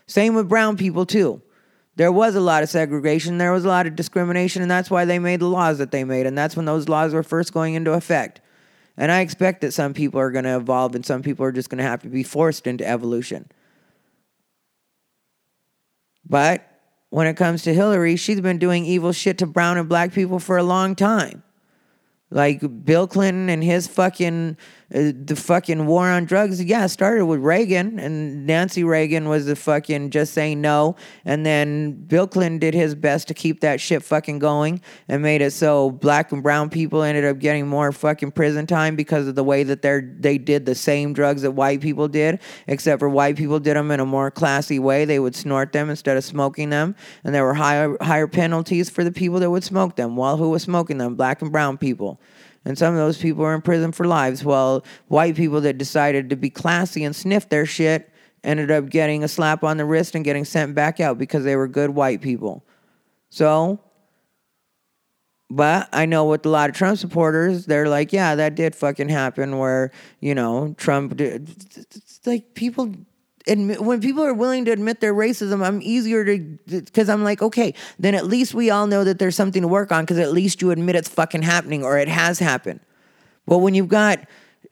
Same 0.07 0.35
with 0.35 0.49
brown 0.49 0.77
people, 0.77 1.07
too. 1.07 1.41
There 1.95 2.11
was 2.11 2.35
a 2.35 2.41
lot 2.41 2.63
of 2.63 2.69
segregation, 2.69 3.39
there 3.39 3.53
was 3.53 3.65
a 3.65 3.69
lot 3.69 3.87
of 3.87 3.97
discrimination, 3.97 4.63
and 4.63 4.71
that's 4.71 4.91
why 4.91 5.05
they 5.05 5.19
made 5.19 5.41
the 5.41 5.49
laws 5.49 5.79
that 5.79 5.91
they 5.91 6.05
made. 6.05 6.27
And 6.27 6.39
that's 6.39 6.57
when 6.57 6.65
those 6.65 6.89
laws 6.89 7.13
were 7.13 7.25
first 7.25 7.53
going 7.53 7.75
into 7.75 7.93
effect. 7.93 8.41
And 8.99 9.13
I 9.13 9.21
expect 9.21 9.61
that 9.61 9.73
some 9.73 9.95
people 9.95 10.19
are 10.19 10.33
going 10.33 10.45
to 10.45 10.57
evolve 10.57 10.97
and 10.97 11.07
some 11.07 11.23
people 11.23 11.47
are 11.47 11.53
just 11.53 11.71
going 11.71 11.79
to 11.79 11.85
have 11.85 12.03
to 12.03 12.09
be 12.09 12.25
forced 12.25 12.67
into 12.67 12.87
evolution. 12.87 13.49
But 16.27 16.69
when 17.11 17.29
it 17.29 17.37
comes 17.37 17.63
to 17.63 17.73
Hillary, 17.73 18.17
she's 18.17 18.41
been 18.41 18.59
doing 18.59 18.85
evil 18.85 19.13
shit 19.13 19.39
to 19.39 19.47
brown 19.47 19.79
and 19.79 19.89
black 19.89 20.13
people 20.13 20.41
for 20.41 20.57
a 20.59 20.65
long 20.65 20.97
time. 20.97 21.45
Like 22.31 22.85
Bill 22.85 23.07
Clinton 23.07 23.49
and 23.49 23.63
his 23.63 23.87
fucking 23.87 24.57
uh, 24.95 25.13
the 25.23 25.37
fucking 25.37 25.87
war 25.87 26.09
on 26.09 26.25
drugs, 26.25 26.65
yeah, 26.65 26.87
started 26.87 27.27
with 27.27 27.41
Reagan, 27.41 27.99
and 27.99 28.47
Nancy 28.47 28.85
Reagan 28.85 29.29
was 29.29 29.45
the 29.45 29.55
fucking 29.55 30.09
just 30.09 30.33
saying 30.33 30.63
no, 30.63 30.97
and 31.27 31.45
then 31.45 31.93
Bill 31.93 32.27
Clinton 32.27 32.59
did 32.59 32.73
his 32.73 32.95
best 32.95 33.29
to 33.29 33.35
keep 33.35 33.61
that 33.61 33.83
shit 33.83 34.03
fucking 34.03 34.39
going 34.39 34.81
and 35.07 35.23
made 35.23 35.43
it 35.43 35.51
so 35.51 35.91
black 35.91 36.33
and 36.33 36.43
brown 36.43 36.71
people 36.71 37.03
ended 37.03 37.27
up 37.27 37.39
getting 37.39 37.69
more 37.69 37.93
fucking 37.93 38.33
prison 38.33 38.67
time 38.67 38.97
because 38.97 39.29
of 39.29 39.35
the 39.35 39.45
way 39.45 39.63
that 39.63 39.83
they 39.83 40.01
they 40.01 40.39
did 40.39 40.65
the 40.65 40.75
same 40.75 41.13
drugs 41.13 41.43
that 41.43 41.51
white 41.51 41.83
people 41.83 42.09
did, 42.09 42.41
except 42.67 42.99
for 43.01 43.11
white 43.11 43.37
people 43.37 43.61
did 43.61 43.77
them 43.77 43.91
in 43.91 44.01
a 44.01 44.07
more 44.07 44.31
classy 44.31 44.79
way. 44.79 45.05
They 45.05 45.19
would 45.19 45.37
snort 45.37 45.73
them 45.73 45.91
instead 45.91 46.17
of 46.17 46.25
smoking 46.25 46.71
them, 46.71 46.97
and 47.25 47.35
there 47.35 47.45
were 47.45 47.55
higher 47.55 47.95
higher 48.01 48.27
penalties 48.27 48.89
for 48.89 49.05
the 49.05 49.13
people 49.13 49.39
that 49.41 49.51
would 49.51 49.65
smoke 49.65 49.97
them. 49.97 50.17
While 50.17 50.39
who 50.39 50.49
was 50.49 50.63
smoking 50.63 50.97
them? 50.97 51.15
Black 51.15 51.43
and 51.43 51.53
brown 51.53 51.77
people. 51.77 52.19
And 52.65 52.77
some 52.77 52.93
of 52.93 52.99
those 52.99 53.19
people 53.19 53.45
are 53.45 53.55
in 53.55 53.63
prison 53.63 53.93
for 53.93 54.07
lives, 54.07 54.45
while 54.45 54.85
white 55.07 55.37
people 55.37 55.61
that 55.63 55.79
decided 55.79 56.31
to 56.31 56.37
be 56.37 56.51
classy 56.51 57.05
and 57.05 57.15
sniff 57.15 57.49
their 57.49 57.67
shit 57.67 58.11
ended 58.45 58.71
up 58.71 58.89
getting 58.89 59.25
a 59.25 59.29
slap 59.29 59.65
on 59.65 59.77
the 59.77 59.85
wrist 59.85 60.15
and 60.15 60.25
getting 60.25 60.45
sent 60.45 60.75
back 60.75 61.01
out 61.01 61.19
because 61.19 61.45
they 61.45 61.57
were 61.57 61.67
good 61.67 61.91
white 61.91 62.21
people. 62.21 62.65
So, 63.31 63.81
but 65.51 65.89
I 65.93 66.07
know 66.07 66.27
with 66.27 66.45
a 66.45 66.49
lot 66.49 66.69
of 66.69 66.77
Trump 66.77 66.99
supporters, 66.99 67.67
they're 67.67 67.89
like, 67.89 68.13
yeah, 68.13 68.35
that 68.35 68.55
did 68.55 68.77
fucking 68.77 69.09
happen 69.09 69.59
where, 69.59 69.91
you 70.21 70.35
know, 70.35 70.75
Trump 70.77 71.17
did. 71.17 71.49
Like 72.27 72.55
people 72.55 72.93
admit, 73.47 73.81
when 73.81 74.01
people 74.01 74.25
are 74.25 74.35
willing 74.35 74.65
to 74.67 74.71
admit 74.71 75.01
their 75.01 75.15
racism, 75.15 75.65
I'm 75.65 75.81
easier 75.83 76.25
to 76.25 76.39
because 76.67 77.09
I'm 77.09 77.25
like, 77.25 77.43
okay, 77.43 77.75
then 77.99 78.15
at 78.15 78.27
least 78.27 78.55
we 78.55 78.71
all 78.71 78.87
know 78.87 79.05
that 79.05 79.19
there's 79.19 79.37
something 79.37 79.63
to 79.63 79.69
work 79.69 79.93
on 79.93 80.05
because 80.05 80.19
at 80.19 80.33
least 80.33 80.63
you 80.63 80.71
admit 80.71 80.97
it's 80.97 81.09
fucking 81.09 81.43
happening 81.43 81.85
or 81.85 81.99
it 81.99 82.09
has 82.09 82.39
happened. 82.39 82.81
But 83.47 83.59
when 83.59 83.75
you've 83.75 83.89
got 83.89 84.21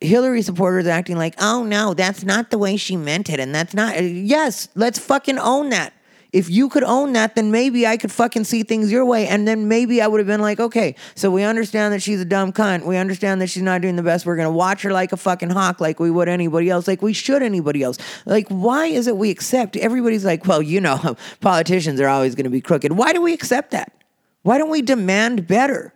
Hillary 0.01 0.43
supporters 0.43 0.87
acting 0.87 1.17
like, 1.17 1.35
oh 1.39 1.65
no, 1.65 1.95
that's 1.95 2.25
not 2.25 2.51
the 2.51 2.59
way 2.59 2.77
she 2.77 2.97
meant 2.97 3.31
it, 3.31 3.41
and 3.41 3.55
that's 3.55 3.75
not. 3.75 4.03
Yes, 4.03 4.69
let's 4.75 4.99
fucking 4.99 5.39
own 5.39 5.71
that 5.71 5.93
if 6.33 6.51
you 6.51 6.69
could 6.69 6.85
own 6.85 7.13
that, 7.15 7.35
then 7.35 7.51
maybe 7.51 7.87
I 7.87 7.97
could 7.97 8.13
fucking 8.13 8.45
see 8.45 8.63
things 8.63 8.91
your 8.91 9.05
way. 9.05 9.27
And 9.27 9.47
then 9.47 9.69
maybe 9.69 10.03
I 10.03 10.07
would 10.07 10.21
have 10.21 10.27
been 10.27 10.41
like, 10.41 10.61
okay, 10.61 10.95
so 11.15 11.31
we 11.31 11.43
understand 11.43 11.95
that 11.95 12.03
she's 12.03 12.21
a 12.21 12.25
dumb 12.25 12.53
cunt. 12.53 12.85
We 12.85 12.97
understand 12.97 13.41
that 13.41 13.49
she's 13.49 13.63
not 13.63 13.81
doing 13.81 13.97
the 13.97 14.03
best. 14.03 14.27
We're 14.27 14.37
going 14.37 14.49
to 14.49 14.53
watch 14.53 14.83
her 14.83 14.93
like 14.93 15.13
a 15.13 15.17
fucking 15.17 15.51
hawk, 15.51 15.81
like 15.81 16.01
we 16.01 16.11
would 16.11 16.29
anybody 16.29 16.71
else, 16.71 16.89
like 16.89 17.03
we 17.03 17.13
should 17.13 17.43
anybody 17.43 17.83
else. 17.83 17.99
Like, 18.25 18.49
why 18.49 18.87
is 18.87 19.07
it 19.07 19.17
we 19.17 19.31
accept? 19.31 19.77
Everybody's 19.77 20.25
like, 20.25 20.47
well, 20.47 20.63
you 20.63 20.81
know, 20.81 21.17
politicians 21.41 22.01
are 22.01 22.09
always 22.09 22.35
going 22.35 22.45
to 22.45 22.51
be 22.51 22.61
crooked. 22.61 22.93
Why 22.93 23.13
do 23.13 23.23
we 23.23 23.33
accept 23.33 23.71
that? 23.71 23.93
Why 24.43 24.59
don't 24.59 24.71
we 24.71 24.83
demand 24.83 25.47
better? 25.47 25.93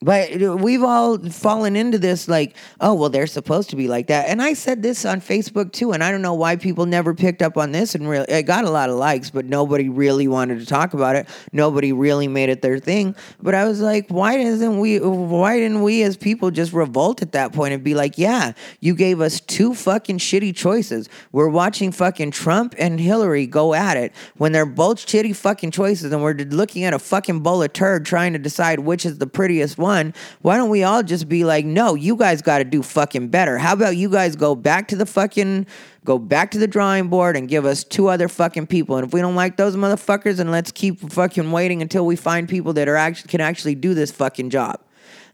But 0.00 0.30
we've 0.60 0.84
all 0.84 1.18
fallen 1.18 1.74
into 1.74 1.98
this 1.98 2.28
like, 2.28 2.54
oh, 2.80 2.94
well, 2.94 3.10
they're 3.10 3.26
supposed 3.26 3.70
to 3.70 3.76
be 3.76 3.88
like 3.88 4.06
that. 4.06 4.28
And 4.28 4.40
I 4.40 4.52
said 4.52 4.80
this 4.80 5.04
on 5.04 5.20
Facebook 5.20 5.72
too. 5.72 5.90
And 5.90 6.04
I 6.04 6.12
don't 6.12 6.22
know 6.22 6.34
why 6.34 6.54
people 6.54 6.86
never 6.86 7.14
picked 7.14 7.42
up 7.42 7.56
on 7.56 7.72
this. 7.72 7.96
And 7.96 8.08
really, 8.08 8.32
I 8.32 8.42
got 8.42 8.64
a 8.64 8.70
lot 8.70 8.90
of 8.90 8.96
likes, 8.96 9.30
but 9.30 9.46
nobody 9.46 9.88
really 9.88 10.28
wanted 10.28 10.60
to 10.60 10.66
talk 10.66 10.94
about 10.94 11.16
it. 11.16 11.28
Nobody 11.52 11.92
really 11.92 12.28
made 12.28 12.48
it 12.48 12.62
their 12.62 12.78
thing. 12.78 13.16
But 13.42 13.56
I 13.56 13.64
was 13.64 13.80
like, 13.80 14.06
why 14.08 14.36
doesn't 14.36 14.78
we, 14.78 15.00
why 15.00 15.58
didn't 15.58 15.82
we 15.82 16.04
as 16.04 16.16
people 16.16 16.52
just 16.52 16.72
revolt 16.72 17.20
at 17.20 17.32
that 17.32 17.52
point 17.52 17.74
and 17.74 17.82
be 17.82 17.96
like, 17.96 18.18
yeah, 18.18 18.52
you 18.78 18.94
gave 18.94 19.20
us 19.20 19.40
two 19.40 19.74
fucking 19.74 20.18
shitty 20.18 20.54
choices. 20.54 21.08
We're 21.32 21.48
watching 21.48 21.90
fucking 21.90 22.30
Trump 22.30 22.76
and 22.78 23.00
Hillary 23.00 23.48
go 23.48 23.74
at 23.74 23.96
it 23.96 24.12
when 24.36 24.52
they're 24.52 24.64
both 24.64 24.98
shitty 24.98 25.34
fucking 25.34 25.72
choices. 25.72 26.12
And 26.12 26.22
we're 26.22 26.34
looking 26.34 26.84
at 26.84 26.94
a 26.94 27.00
fucking 27.00 27.40
bowl 27.40 27.64
of 27.64 27.72
turd 27.72 28.06
trying 28.06 28.32
to 28.34 28.38
decide 28.38 28.78
which 28.78 29.04
is 29.04 29.18
the 29.18 29.26
prettiest 29.26 29.76
one 29.76 29.87
one, 29.88 30.12
why 30.42 30.58
don't 30.58 30.68
we 30.68 30.82
all 30.82 31.02
just 31.02 31.28
be 31.28 31.44
like, 31.44 31.64
no, 31.64 31.94
you 31.94 32.14
guys 32.14 32.42
got 32.42 32.58
to 32.58 32.64
do 32.64 32.82
fucking 32.82 33.28
better? 33.28 33.56
How 33.56 33.72
about 33.72 33.96
you 33.96 34.10
guys 34.10 34.36
go 34.36 34.54
back 34.54 34.88
to 34.88 34.96
the 34.96 35.06
fucking, 35.06 35.66
go 36.04 36.18
back 36.18 36.50
to 36.50 36.58
the 36.58 36.66
drawing 36.66 37.08
board 37.08 37.36
and 37.36 37.48
give 37.48 37.64
us 37.64 37.84
two 37.84 38.08
other 38.08 38.28
fucking 38.28 38.66
people? 38.66 38.96
And 38.96 39.06
if 39.06 39.14
we 39.14 39.22
don't 39.22 39.34
like 39.34 39.56
those 39.56 39.76
motherfuckers, 39.76 40.36
then 40.36 40.50
let's 40.50 40.70
keep 40.70 41.00
fucking 41.10 41.50
waiting 41.50 41.80
until 41.80 42.04
we 42.04 42.16
find 42.16 42.48
people 42.48 42.74
that 42.74 42.86
are 42.86 42.96
actually 42.96 43.28
can 43.28 43.40
actually 43.40 43.74
do 43.74 43.94
this 43.94 44.10
fucking 44.10 44.50
job. 44.50 44.80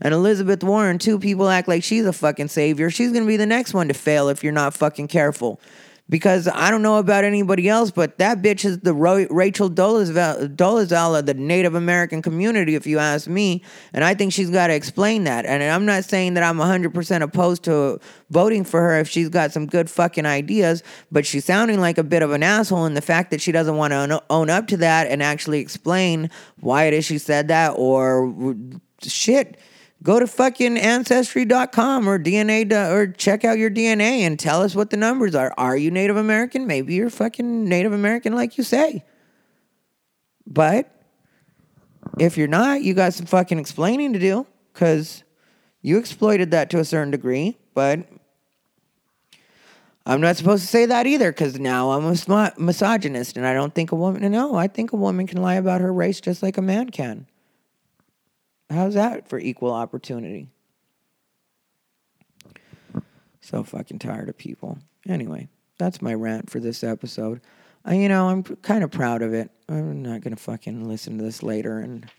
And 0.01 0.15
Elizabeth 0.15 0.63
Warren, 0.63 0.99
too, 0.99 1.19
people 1.19 1.49
act 1.49 1.67
like 1.67 1.83
she's 1.83 2.07
a 2.07 2.13
fucking 2.13 2.49
savior. 2.49 2.91
She's 2.91 3.13
gonna 3.13 3.27
be 3.27 3.37
the 3.37 3.47
next 3.47 3.75
one 3.75 3.89
to 3.89 3.95
fail 3.95 4.29
if 4.29 4.45
you're 4.45 4.53
not 4.53 4.75
fucking 4.75 5.09
careful 5.09 5.61
because 6.11 6.47
I 6.49 6.71
don't 6.71 6.83
know 6.83 6.99
about 6.99 7.25
anybody 7.25 7.69
else, 7.69 7.91
but 7.91 8.19
that 8.19 8.43
bitch 8.43 8.65
is 8.65 8.81
the 8.81 8.93
Ro- 8.93 9.27
Rachel 9.31 9.71
Dolezal 9.71 11.19
of 11.19 11.27
the 11.27 11.35
Native 11.35 11.75
American 11.75 12.21
community, 12.21 12.75
if 12.75 12.87
you 12.87 12.99
ask 12.99 13.27
me. 13.27 13.63
And 13.95 14.05
I 14.05 14.15
think 14.15 14.33
she's 14.33 14.51
got 14.51 14.67
to 14.67 14.75
explain 14.75 15.25
that. 15.25 15.47
And 15.47 15.63
I'm 15.63 15.87
not 15.87 16.05
saying 16.05 16.35
that 16.35 16.43
I'm 16.43 16.59
100% 16.59 17.23
opposed 17.23 17.65
to 17.65 17.99
voting 18.31 18.65
for 18.65 18.81
her 18.81 19.01
if 19.01 19.09
she's 19.09 19.31
got 19.31 19.53
some 19.53 19.67
good 19.67 19.89
fucking 19.89 20.27
ideas, 20.27 20.83
but 21.11 21.25
she's 21.25 21.47
sounding 21.47 21.81
like 21.81 21.97
a 21.97 22.05
bit 22.05 22.23
of 22.23 22.33
an 22.33 22.43
asshole. 22.43 22.85
And 22.85 22.97
the 22.97 23.03
fact 23.03 23.31
that 23.31 23.41
she 23.41 23.51
doesn't 23.51 23.77
want 23.77 23.93
to 23.93 24.23
own 24.29 24.51
up 24.51 24.67
to 24.69 24.77
that 24.79 25.07
and 25.07 25.23
actually 25.23 25.61
explain 25.61 26.29
why 26.61 26.85
it 26.85 26.93
is 26.93 27.07
she 27.07 27.17
said 27.17 27.49
that 27.49 27.71
or 27.71 28.55
shit 29.03 29.59
go 30.05 30.21
to 30.21 30.27
fucking 30.27 30.77
ancestry.com 30.77 32.09
or 32.09 32.19
DNA 32.19 32.71
or 32.93 33.09
check 33.09 33.45
out 33.45 33.59
your 33.59 33.71
DNA 33.71 34.21
and 34.21 34.39
tell 34.39 34.63
us 34.63 34.75
what 34.75 34.91
the 34.91 34.97
numbers 34.97 35.35
are. 35.35 35.53
Are 35.57 35.77
you 35.77 35.91
Native 35.91 36.17
American? 36.17 36.67
Maybe 36.67 36.95
you're 36.95 37.11
fucking 37.11 37.65
Native 37.65 37.93
American 37.93 38.35
like 38.35 38.57
you 38.57 38.65
say. 38.65 39.03
But 40.47 40.91
if 42.19 42.37
you're 42.37 42.47
not, 42.47 42.83
you 42.83 42.93
got 42.93 43.15
some 43.15 43.27
fucking 43.27 43.59
explaining 43.59 44.13
to 44.13 44.19
do 44.19 44.47
cuz 44.75 45.25
you 45.81 45.99
exploited 45.99 46.51
that 46.51 46.71
to 46.71 46.79
a 46.79 46.85
certain 46.85 47.11
degree, 47.11 47.57
but 47.73 48.01
I'm 50.07 50.21
not 50.21 50.37
supposed 50.37 50.63
to 50.63 50.69
say 50.69 50.85
that 50.85 51.07
either 51.07 51.33
because 51.33 51.59
now 51.59 51.93
I'm 51.93 52.05
a 52.05 52.53
misogynist 52.59 53.39
and 53.39 53.47
I 53.47 53.55
don't 53.55 53.75
think 53.75 53.91
a 53.91 53.97
woman, 53.97 54.31
no, 54.31 54.55
I 54.55 54.67
think 54.67 54.93
a 54.93 54.97
woman 54.97 55.27
can 55.27 55.41
lie 55.41 55.55
about 55.55 55.81
her 55.81 55.93
race 55.93 56.21
just 56.21 56.43
like 56.43 56.59
a 56.59 56.63
man 56.63 56.91
can. 56.91 57.27
How's 58.71 58.95
that 58.95 59.29
for 59.29 59.39
equal 59.39 59.73
opportunity? 59.73 60.49
So 63.41 63.63
fucking 63.63 63.99
tired 63.99 64.29
of 64.29 64.39
people. 64.39 64.79
Anyway, 65.07 65.49
that's 65.79 66.01
my 66.01 66.15
rant 66.15 66.49
for 66.49 66.61
this 66.61 66.83
episode. 66.83 67.41
You 67.89 68.09
know, 68.09 68.31
I'm 68.31 68.43
kind 68.43 68.83
of 68.83 68.91
proud 68.91 69.21
of 69.21 69.35
it. 69.35 69.51
I'm 69.69 70.03
not 70.03 70.23
gonna 70.23 70.37
fucking 70.37 70.89
listen 70.89 71.19
to 71.19 71.25
this 71.25 71.43
later 71.43 71.79
and 71.79 72.11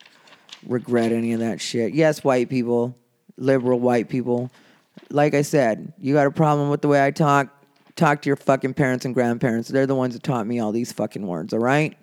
regret 0.68 1.12
any 1.12 1.34
of 1.34 1.40
that 1.40 1.60
shit. 1.60 1.94
Yes, 1.94 2.24
white 2.24 2.50
people, 2.50 2.96
liberal 3.38 3.80
white 3.80 4.08
people. 4.08 4.52
Like 5.10 5.34
I 5.34 5.42
said, 5.42 5.94
you 6.00 6.14
got 6.14 6.28
a 6.28 6.32
problem 6.32 6.70
with 6.70 6.82
the 6.82 6.88
way 6.88 7.04
I 7.04 7.12
talk. 7.12 7.50
Talk 7.96 8.22
to 8.22 8.30
your 8.30 8.36
fucking 8.36 8.74
parents 8.74 9.06
and 9.06 9.14
grandparents. 9.16 9.70
They're 9.70 9.88
the 9.88 9.96
ones 9.96 10.14
that 10.14 10.24
taught 10.24 10.46
me 10.46 10.60
all 10.60 10.72
these 10.72 10.92
fucking 10.92 11.26
words. 11.26 11.54
All 11.54 11.60
right. 11.60 11.98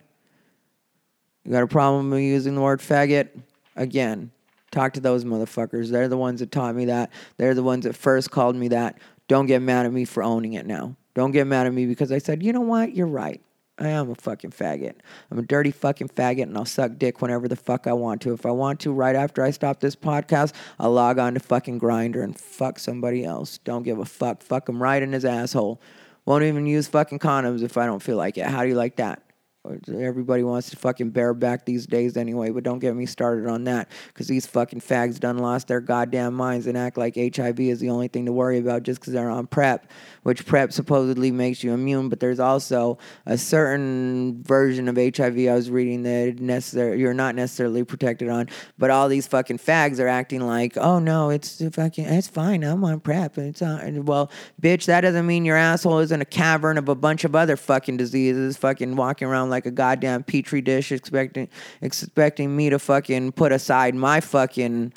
You 1.45 1.53
got 1.53 1.62
a 1.62 1.68
problem 1.68 2.11
with 2.11 2.20
using 2.20 2.55
the 2.55 2.61
word 2.61 2.80
faggot? 2.80 3.28
Again, 3.76 4.30
talk 4.70 4.92
to 4.94 5.00
those 5.00 5.24
motherfuckers. 5.24 5.90
They're 5.90 6.08
the 6.08 6.16
ones 6.16 6.40
that 6.40 6.52
taught 6.52 6.74
me 6.74 6.86
that. 6.86 7.10
They're 7.36 7.54
the 7.54 7.62
ones 7.62 7.84
that 7.84 7.96
first 7.96 8.30
called 8.30 8.56
me 8.56 8.68
that. 8.68 8.98
Don't 9.28 9.46
get 9.46 9.62
mad 9.62 9.86
at 9.86 9.92
me 9.92 10.04
for 10.04 10.22
owning 10.22 10.54
it 10.54 10.66
now. 10.66 10.96
Don't 11.14 11.32
get 11.32 11.46
mad 11.46 11.66
at 11.66 11.74
me 11.74 11.86
because 11.86 12.10
I 12.10 12.18
said, 12.18 12.42
you 12.42 12.52
know 12.52 12.60
what? 12.60 12.94
You're 12.94 13.06
right. 13.06 13.40
I 13.78 13.88
am 13.88 14.10
a 14.10 14.14
fucking 14.14 14.50
faggot. 14.50 14.94
I'm 15.30 15.38
a 15.38 15.42
dirty 15.42 15.70
fucking 15.70 16.08
faggot 16.08 16.42
and 16.42 16.56
I'll 16.56 16.64
suck 16.64 16.98
dick 16.98 17.20
whenever 17.22 17.48
the 17.48 17.56
fuck 17.56 17.86
I 17.86 17.92
want 17.92 18.20
to. 18.22 18.32
If 18.32 18.44
I 18.46 18.50
want 18.50 18.80
to, 18.80 18.92
right 18.92 19.16
after 19.16 19.42
I 19.42 19.50
stop 19.50 19.80
this 19.80 19.96
podcast, 19.96 20.52
I'll 20.78 20.92
log 20.92 21.18
on 21.18 21.34
to 21.34 21.40
fucking 21.40 21.80
Grindr 21.80 22.22
and 22.22 22.38
fuck 22.38 22.78
somebody 22.78 23.24
else. 23.24 23.58
Don't 23.58 23.82
give 23.82 23.98
a 23.98 24.04
fuck. 24.04 24.42
Fuck 24.42 24.68
him 24.68 24.82
right 24.82 25.02
in 25.02 25.12
his 25.12 25.24
asshole. 25.24 25.80
Won't 26.26 26.44
even 26.44 26.66
use 26.66 26.86
fucking 26.86 27.18
condoms 27.18 27.62
if 27.62 27.76
I 27.76 27.86
don't 27.86 28.02
feel 28.02 28.16
like 28.16 28.38
it. 28.38 28.46
How 28.46 28.62
do 28.62 28.68
you 28.68 28.76
like 28.76 28.96
that? 28.96 29.22
Everybody 29.64 30.42
wants 30.42 30.70
to 30.70 30.76
fucking 30.76 31.10
bareback 31.10 31.64
these 31.64 31.86
days 31.86 32.16
anyway, 32.16 32.50
but 32.50 32.64
don't 32.64 32.80
get 32.80 32.96
me 32.96 33.06
started 33.06 33.46
on 33.46 33.62
that 33.64 33.88
because 34.08 34.26
these 34.26 34.44
fucking 34.44 34.80
fags 34.80 35.20
done 35.20 35.38
lost 35.38 35.68
their 35.68 35.80
goddamn 35.80 36.34
minds 36.34 36.66
and 36.66 36.76
act 36.76 36.98
like 36.98 37.14
HIV 37.14 37.60
is 37.60 37.78
the 37.78 37.88
only 37.88 38.08
thing 38.08 38.26
to 38.26 38.32
worry 38.32 38.58
about 38.58 38.82
just 38.82 38.98
because 38.98 39.12
they're 39.12 39.30
on 39.30 39.46
PrEP, 39.46 39.86
which 40.24 40.46
PrEP 40.46 40.72
supposedly 40.72 41.30
makes 41.30 41.62
you 41.62 41.72
immune, 41.72 42.08
but 42.08 42.18
there's 42.18 42.40
also 42.40 42.98
a 43.24 43.38
certain 43.38 44.42
version 44.42 44.88
of 44.88 44.96
HIV 44.96 45.38
I 45.38 45.54
was 45.54 45.70
reading 45.70 46.02
that 46.02 46.40
necessary, 46.40 46.98
you're 46.98 47.14
not 47.14 47.36
necessarily 47.36 47.84
protected 47.84 48.28
on, 48.28 48.48
but 48.78 48.90
all 48.90 49.08
these 49.08 49.28
fucking 49.28 49.58
fags 49.58 50.00
are 50.00 50.08
acting 50.08 50.40
like, 50.40 50.76
oh 50.76 50.98
no, 50.98 51.30
it's 51.30 51.62
fucking, 51.70 52.06
it's 52.06 52.26
fine, 52.26 52.64
I'm 52.64 52.82
on 52.82 52.98
PrEP. 52.98 53.38
It's 53.38 53.62
on, 53.62 54.06
well, 54.06 54.28
bitch, 54.60 54.86
that 54.86 55.02
doesn't 55.02 55.24
mean 55.24 55.44
your 55.44 55.56
asshole 55.56 56.00
is 56.00 56.10
in 56.10 56.20
a 56.20 56.24
cavern 56.24 56.78
of 56.78 56.88
a 56.88 56.96
bunch 56.96 57.22
of 57.22 57.36
other 57.36 57.56
fucking 57.56 57.96
diseases, 57.96 58.56
fucking 58.56 58.96
walking 58.96 59.28
around 59.28 59.51
like 59.53 59.66
a 59.66 59.70
goddamn 59.70 60.24
petri 60.24 60.61
dish, 60.61 60.90
expecting 60.90 61.48
expecting 61.80 62.57
me 62.57 62.70
to 62.70 62.78
fucking 62.78 63.32
put 63.32 63.53
aside 63.53 63.94
my 63.94 64.20
fucking 64.20 64.92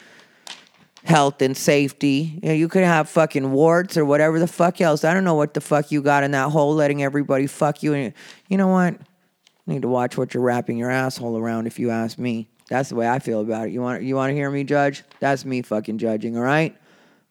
health 1.05 1.41
and 1.41 1.55
safety. 1.55 2.39
You, 2.41 2.49
know, 2.49 2.55
you 2.55 2.67
could 2.67 2.83
have 2.83 3.07
fucking 3.07 3.51
warts 3.51 3.95
or 3.95 4.05
whatever 4.05 4.39
the 4.39 4.47
fuck 4.47 4.81
else. 4.81 5.03
I 5.03 5.13
don't 5.13 5.23
know 5.23 5.35
what 5.35 5.53
the 5.53 5.61
fuck 5.61 5.91
you 5.91 6.01
got 6.01 6.23
in 6.23 6.31
that 6.31 6.49
hole, 6.49 6.73
letting 6.73 7.03
everybody 7.03 7.47
fuck 7.47 7.83
you. 7.83 7.93
And 7.93 8.13
you 8.49 8.57
know 8.57 8.67
what? 8.67 8.93
You 8.93 9.73
need 9.73 9.83
to 9.83 9.87
watch 9.87 10.17
what 10.17 10.33
you're 10.33 10.43
wrapping 10.43 10.77
your 10.77 10.91
asshole 10.91 11.37
around. 11.37 11.67
If 11.67 11.79
you 11.79 11.91
ask 11.91 12.17
me, 12.17 12.49
that's 12.69 12.89
the 12.89 12.95
way 12.95 13.07
I 13.07 13.19
feel 13.19 13.41
about 13.41 13.67
it. 13.67 13.71
You 13.71 13.81
want 13.81 14.03
you 14.03 14.15
want 14.15 14.31
to 14.31 14.33
hear 14.33 14.49
me 14.49 14.63
judge? 14.63 15.03
That's 15.19 15.45
me 15.45 15.61
fucking 15.61 15.97
judging. 15.99 16.37
All 16.37 16.43
right. 16.43 16.75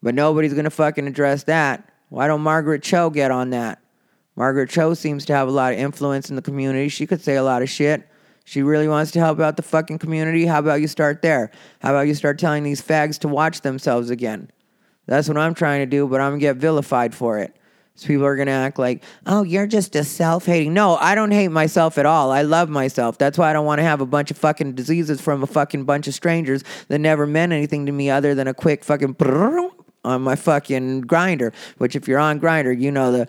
But 0.01 0.15
nobody's 0.15 0.53
gonna 0.53 0.69
fucking 0.69 1.07
address 1.07 1.43
that. 1.43 1.89
Why 2.09 2.27
don't 2.27 2.41
Margaret 2.41 2.83
Cho 2.83 3.09
get 3.09 3.31
on 3.31 3.49
that? 3.51 3.79
Margaret 4.35 4.69
Cho 4.69 4.93
seems 4.93 5.25
to 5.25 5.33
have 5.33 5.47
a 5.47 5.51
lot 5.51 5.73
of 5.73 5.79
influence 5.79 6.29
in 6.29 6.35
the 6.35 6.41
community. 6.41 6.89
She 6.89 7.07
could 7.07 7.21
say 7.21 7.35
a 7.35 7.43
lot 7.43 7.61
of 7.61 7.69
shit. 7.69 8.07
She 8.43 8.61
really 8.61 8.87
wants 8.87 9.11
to 9.11 9.19
help 9.19 9.39
out 9.39 9.57
the 9.57 9.63
fucking 9.63 9.99
community. 9.99 10.45
How 10.45 10.59
about 10.59 10.81
you 10.81 10.87
start 10.87 11.21
there? 11.21 11.51
How 11.79 11.91
about 11.91 12.07
you 12.07 12.13
start 12.13 12.37
telling 12.37 12.63
these 12.63 12.81
fags 12.81 13.17
to 13.19 13.27
watch 13.27 13.61
themselves 13.61 14.09
again? 14.09 14.51
That's 15.07 15.27
what 15.27 15.37
I'm 15.37 15.53
trying 15.53 15.81
to 15.81 15.85
do, 15.85 16.07
but 16.07 16.21
I'm 16.21 16.33
gonna 16.33 16.41
get 16.41 16.57
vilified 16.57 17.15
for 17.15 17.39
it. 17.39 17.55
So 17.95 18.07
people 18.07 18.25
are 18.25 18.35
gonna 18.35 18.51
act 18.51 18.77
like, 18.77 19.03
oh, 19.25 19.43
you're 19.43 19.67
just 19.67 19.95
a 19.95 20.03
self 20.03 20.45
hating. 20.45 20.73
No, 20.73 20.95
I 20.97 21.15
don't 21.15 21.31
hate 21.31 21.47
myself 21.47 21.97
at 21.97 22.05
all. 22.05 22.31
I 22.31 22.41
love 22.41 22.69
myself. 22.69 23.17
That's 23.17 23.37
why 23.37 23.49
I 23.49 23.53
don't 23.53 23.65
want 23.65 23.79
to 23.79 23.83
have 23.83 24.01
a 24.01 24.05
bunch 24.05 24.31
of 24.31 24.37
fucking 24.37 24.73
diseases 24.73 25.21
from 25.21 25.41
a 25.43 25.47
fucking 25.47 25.85
bunch 25.85 26.07
of 26.07 26.13
strangers 26.13 26.63
that 26.89 26.99
never 26.99 27.25
meant 27.25 27.53
anything 27.53 27.85
to 27.85 27.91
me 27.91 28.09
other 28.09 28.35
than 28.35 28.47
a 28.47 28.53
quick 28.53 28.83
fucking 28.83 29.13
on 30.05 30.21
my 30.21 30.35
fucking 30.35 31.03
Grindr, 31.03 31.53
Which, 31.77 31.95
if 31.95 32.07
you're 32.07 32.19
on 32.19 32.39
Grindr, 32.39 32.79
you 32.79 32.91
know 32.91 33.11
the 33.11 33.27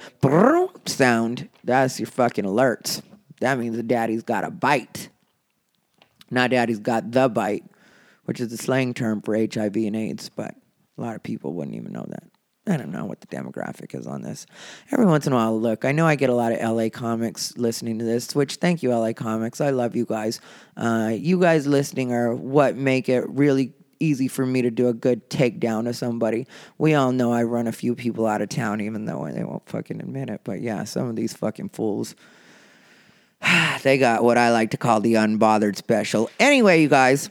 sound. 0.87 1.49
That's 1.65 1.99
your 1.99 2.07
fucking 2.07 2.45
alerts. 2.45 3.03
That 3.41 3.59
means 3.59 3.77
the 3.77 3.83
daddy's 3.83 4.23
got 4.23 4.45
a 4.45 4.51
bite. 4.51 5.09
Not 6.31 6.51
daddy's 6.51 6.79
got 6.79 7.11
the 7.11 7.29
bite, 7.29 7.65
which 8.25 8.41
is 8.41 8.49
the 8.49 8.57
slang 8.57 8.95
term 8.95 9.23
for 9.23 9.37
HIV 9.37 9.77
and 9.77 9.97
AIDS, 9.97 10.29
but 10.29 10.55
a 10.97 11.01
lot 11.01 11.17
of 11.17 11.23
people 11.23 11.55
wouldn't 11.55 11.77
even 11.77 11.93
know 11.93 12.07
that. 12.09 12.25
I 12.69 12.77
don't 12.77 12.91
know 12.91 13.05
what 13.05 13.21
the 13.21 13.29
demographic 13.29 13.95
is 13.95 14.09
on 14.09 14.23
this. 14.23 14.45
Every 14.91 15.07
once 15.07 15.27
in 15.27 15.33
a 15.33 15.37
while, 15.37 15.59
look, 15.59 15.85
I 15.85 15.93
know 15.93 16.05
I 16.05 16.17
get 16.17 16.31
a 16.31 16.35
lot 16.35 16.51
of 16.51 16.61
LA 16.61 16.89
comics 16.89 17.57
listening 17.57 18.01
to 18.01 18.05
this, 18.05 18.35
which 18.35 18.57
thank 18.57 18.83
you, 18.83 18.91
LA 18.91 19.13
comics. 19.13 19.61
I 19.61 19.71
love 19.71 19.95
you 19.95 20.05
guys. 20.05 20.41
Uh, 20.77 21.13
you 21.15 21.41
guys 21.41 21.69
listening 21.69 22.13
are 22.13 22.35
what 22.35 22.75
make 22.77 23.09
it 23.09 23.29
really 23.29 23.73
easy 24.01 24.29
for 24.29 24.47
me 24.47 24.63
to 24.63 24.71
do 24.71 24.89
a 24.89 24.95
good 24.95 25.29
takedown 25.31 25.89
of 25.89 25.97
somebody. 25.97 26.47
We 26.79 26.95
all 26.95 27.13
know 27.13 27.33
I 27.33 27.43
run 27.43 27.67
a 27.67 27.73
few 27.73 27.95
people 27.95 28.27
out 28.27 28.43
of 28.43 28.49
town, 28.49 28.81
even 28.81 29.05
though 29.05 29.29
they 29.33 29.45
won't 29.45 29.69
fucking 29.69 30.01
admit 30.01 30.31
it. 30.31 30.41
But 30.45 30.61
yeah, 30.61 30.85
some 30.85 31.09
of 31.09 31.17
these 31.17 31.35
fucking 31.35 31.71
fools, 31.71 32.15
they 33.83 33.99
got 33.99 34.23
what 34.23 34.39
I 34.39 34.51
like 34.51 34.71
to 34.73 34.77
call 34.77 35.01
the 35.01 35.15
unbothered 35.15 35.77
special. 35.77 36.31
Anyway, 36.39 36.83
you 36.83 36.89
guys, 36.89 37.31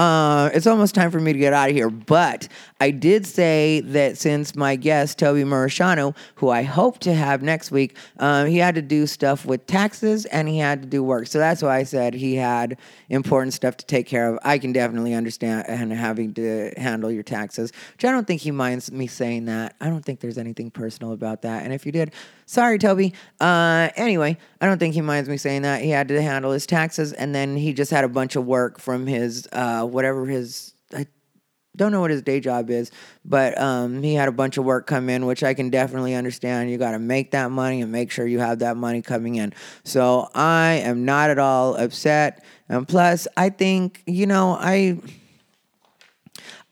Uh, 0.00 0.48
it's 0.54 0.66
almost 0.66 0.94
time 0.94 1.10
for 1.10 1.20
me 1.20 1.30
to 1.30 1.38
get 1.38 1.52
out 1.52 1.68
of 1.68 1.76
here, 1.76 1.90
but 1.90 2.48
I 2.80 2.90
did 2.90 3.26
say 3.26 3.80
that 3.80 4.16
since 4.16 4.56
my 4.56 4.74
guest 4.74 5.18
Toby 5.18 5.42
Muresianu, 5.42 6.16
who 6.36 6.48
I 6.48 6.62
hope 6.62 7.00
to 7.00 7.12
have 7.12 7.42
next 7.42 7.70
week, 7.70 7.98
um, 8.18 8.46
he 8.46 8.56
had 8.56 8.74
to 8.76 8.80
do 8.80 9.06
stuff 9.06 9.44
with 9.44 9.66
taxes 9.66 10.24
and 10.24 10.48
he 10.48 10.56
had 10.56 10.80
to 10.80 10.88
do 10.88 11.04
work. 11.04 11.26
So 11.26 11.38
that's 11.38 11.60
why 11.60 11.76
I 11.76 11.82
said 11.82 12.14
he 12.14 12.36
had 12.36 12.78
important 13.10 13.52
stuff 13.52 13.76
to 13.76 13.84
take 13.84 14.06
care 14.06 14.32
of. 14.32 14.38
I 14.42 14.56
can 14.56 14.72
definitely 14.72 15.12
understand 15.12 15.66
and 15.68 15.92
having 15.92 16.32
to 16.32 16.72
handle 16.78 17.10
your 17.10 17.22
taxes, 17.22 17.70
which 17.92 18.06
I 18.06 18.10
don't 18.10 18.26
think 18.26 18.40
he 18.40 18.52
minds 18.52 18.90
me 18.90 19.06
saying 19.06 19.44
that. 19.44 19.76
I 19.82 19.90
don't 19.90 20.02
think 20.02 20.20
there's 20.20 20.38
anything 20.38 20.70
personal 20.70 21.12
about 21.12 21.42
that. 21.42 21.64
And 21.64 21.74
if 21.74 21.84
you 21.84 21.92
did, 21.92 22.14
sorry, 22.46 22.78
Toby. 22.78 23.12
Uh, 23.38 23.90
anyway, 23.96 24.38
I 24.62 24.66
don't 24.66 24.78
think 24.78 24.94
he 24.94 25.02
minds 25.02 25.28
me 25.28 25.36
saying 25.36 25.60
that. 25.62 25.82
He 25.82 25.90
had 25.90 26.08
to 26.08 26.22
handle 26.22 26.52
his 26.52 26.64
taxes 26.64 27.12
and 27.12 27.34
then 27.34 27.54
he 27.54 27.74
just 27.74 27.90
had 27.90 28.04
a 28.04 28.08
bunch 28.08 28.34
of 28.34 28.46
work 28.46 28.80
from 28.80 29.06
his 29.06 29.46
uh, 29.52 29.86
whatever 29.92 30.26
his 30.26 30.74
I 30.94 31.06
don't 31.76 31.92
know 31.92 32.00
what 32.00 32.10
his 32.10 32.22
day 32.22 32.40
job 32.40 32.68
is, 32.68 32.90
but 33.24 33.58
um, 33.60 34.02
he 34.02 34.14
had 34.14 34.28
a 34.28 34.32
bunch 34.32 34.58
of 34.58 34.64
work 34.64 34.86
come 34.86 35.08
in, 35.08 35.24
which 35.26 35.44
I 35.44 35.54
can 35.54 35.70
definitely 35.70 36.14
understand. 36.14 36.70
You 36.70 36.78
got 36.78 36.92
to 36.92 36.98
make 36.98 37.30
that 37.30 37.50
money 37.50 37.80
and 37.80 37.92
make 37.92 38.10
sure 38.10 38.26
you 38.26 38.40
have 38.40 38.58
that 38.58 38.76
money 38.76 39.02
coming 39.02 39.36
in. 39.36 39.52
So 39.84 40.28
I 40.34 40.82
am 40.84 41.04
not 41.04 41.30
at 41.30 41.38
all 41.38 41.76
upset. 41.76 42.44
And 42.68 42.88
plus, 42.88 43.28
I 43.36 43.50
think 43.50 44.02
you 44.06 44.26
know 44.26 44.56
I. 44.58 45.00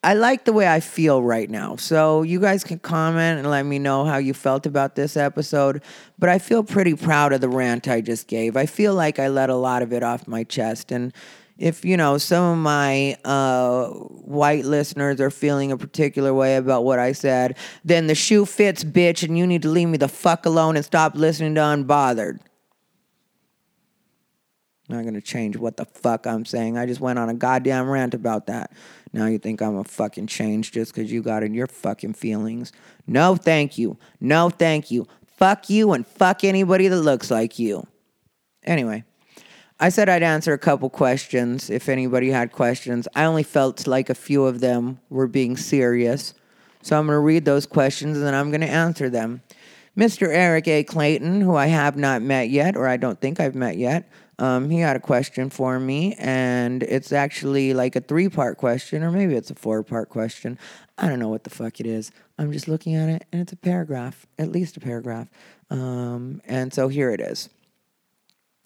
I 0.05 0.15
like 0.15 0.45
the 0.45 0.53
way 0.53 0.69
I 0.69 0.79
feel 0.79 1.21
right 1.21 1.51
now. 1.51 1.75
So 1.75 2.23
you 2.23 2.39
guys 2.39 2.63
can 2.63 2.79
comment 2.79 3.41
and 3.41 3.51
let 3.51 3.65
me 3.65 3.81
know 3.81 4.05
how 4.05 4.19
you 4.19 4.33
felt 4.33 4.65
about 4.65 4.95
this 4.95 5.17
episode. 5.17 5.83
But 6.21 6.29
I 6.29 6.39
feel 6.39 6.63
pretty 6.63 6.95
proud 6.95 7.33
of 7.33 7.41
the 7.41 7.49
rant 7.49 7.89
I 7.89 8.01
just 8.01 8.29
gave. 8.29 8.57
I 8.57 8.67
feel 8.67 8.95
like 8.95 9.19
I 9.19 9.27
let 9.27 9.51
a 9.51 9.57
lot 9.57 9.83
of 9.83 9.93
it 9.93 10.05
off 10.05 10.29
my 10.29 10.45
chest. 10.45 10.93
And 10.93 11.13
if 11.59 11.85
you 11.85 11.97
know 11.97 12.19
some 12.19 12.53
of 12.53 12.59
my 12.59 13.17
uh, 13.25 13.89
white 13.89 14.65
listeners 14.65 15.21
are 15.21 15.31
feeling 15.31 15.73
a 15.73 15.77
particular 15.77 16.33
way 16.33 16.57
about 16.57 16.85
what 16.85 17.01
I 17.01 17.13
said, 17.13 17.59
then 17.85 18.07
the 18.07 18.15
shoe 18.15 18.47
fits, 18.47 18.85
bitch, 18.85 19.25
and 19.25 19.37
you 19.37 19.47
need 19.47 19.63
to 19.63 19.69
leave 19.69 19.89
me 19.89 19.99
the 19.99 20.09
fuck 20.09 20.47
alone 20.47 20.77
and 20.77 20.85
stop 20.85 21.17
listening 21.17 21.57
to 21.57 21.61
Unbothered. 21.61 22.39
Not 24.89 25.05
gonna 25.05 25.21
change 25.21 25.57
what 25.57 25.77
the 25.77 25.85
fuck 25.85 26.27
I'm 26.27 26.45
saying. 26.45 26.79
I 26.79 26.87
just 26.87 27.01
went 27.01 27.19
on 27.19 27.29
a 27.29 27.35
goddamn 27.35 27.91
rant 27.91 28.15
about 28.15 28.47
that. 28.47 28.73
Now 29.13 29.27
you 29.27 29.39
think 29.39 29.61
I'm 29.61 29.77
a 29.77 29.85
fucking 29.85 30.29
change 30.29 30.73
just 30.73 30.95
because 30.95 31.13
you 31.13 31.23
got 31.23 31.43
in 31.43 31.55
your 31.55 31.67
fucking 31.67 32.15
feelings. 32.15 32.73
No, 33.07 33.37
thank 33.37 33.77
you. 33.77 33.99
No, 34.21 34.49
thank 34.49 34.91
you. 34.91 35.07
Fuck 35.37 35.69
you 35.69 35.93
and 35.93 36.07
fuck 36.07 36.45
anybody 36.45 36.89
that 36.89 37.01
looks 37.01 37.31
like 37.31 37.59
you. 37.59 37.87
Anyway. 38.63 39.05
I 39.81 39.91
said 39.91 40.09
I'd 40.09 40.25
answer 40.25 40.53
a 40.53 40.59
couple 40.59 40.91
questions 40.91 41.71
if 41.71 41.89
anybody 41.89 42.31
had 42.31 42.51
questions. 42.51 43.07
I 43.15 43.25
only 43.25 43.45
felt 43.45 43.87
like 43.87 44.11
a 44.11 44.15
few 44.15 44.45
of 44.45 44.59
them 44.59 44.99
were 45.09 45.29
being 45.29 45.57
serious. 45.57 46.35
So 46.83 46.99
I'm 46.99 47.07
going 47.07 47.15
to 47.15 47.21
read 47.21 47.45
those 47.45 47.65
questions 47.65 48.17
and 48.17 48.27
then 48.27 48.35
I'm 48.35 48.51
going 48.51 48.63
to 48.63 48.69
answer 48.69 49.09
them. 49.09 49.43
Mr. 49.97 50.29
Eric 50.29 50.67
A. 50.67 50.83
Clayton, 50.83 51.41
who 51.41 51.55
I 51.55 51.67
have 51.67 51.97
not 51.97 52.23
met 52.23 52.51
yet, 52.51 52.77
or 52.77 52.89
I 52.89 52.97
don't 52.97 53.21
think 53.21 53.39
I've 53.41 53.55
met 53.55 53.77
yet, 53.77 54.09
um, 54.39 54.71
he 54.71 54.79
had 54.79 54.95
a 54.95 55.01
question 55.01 55.51
for 55.51 55.81
me, 55.81 56.15
and 56.19 56.85
it's 56.85 57.11
actually 57.11 57.75
like 57.75 57.97
a 57.97 58.01
three 58.01 58.29
part 58.29 58.57
question, 58.57 59.03
or 59.03 59.11
maybe 59.11 59.35
it's 59.35 59.51
a 59.51 59.57
four 59.57 59.83
part 59.83 60.09
question. 60.09 60.57
I 60.97 61.09
don't 61.09 61.19
know 61.19 61.29
what 61.29 61.43
the 61.43 61.51
fuck 61.51 61.81
it 61.81 61.87
is. 61.87 62.13
I'm 62.39 62.53
just 62.53 62.69
looking 62.69 62.95
at 62.95 63.09
it, 63.09 63.25
and 63.33 63.43
it's 63.43 63.53
a 63.53 63.57
paragraph, 63.57 64.27
at 64.39 64.53
least 64.53 64.77
a 64.77 64.81
paragraph. 64.81 65.29
Um, 65.71 66.41
and 66.45 66.73
so 66.73 66.87
here 66.87 67.11
it 67.11 67.21
is. 67.21 67.49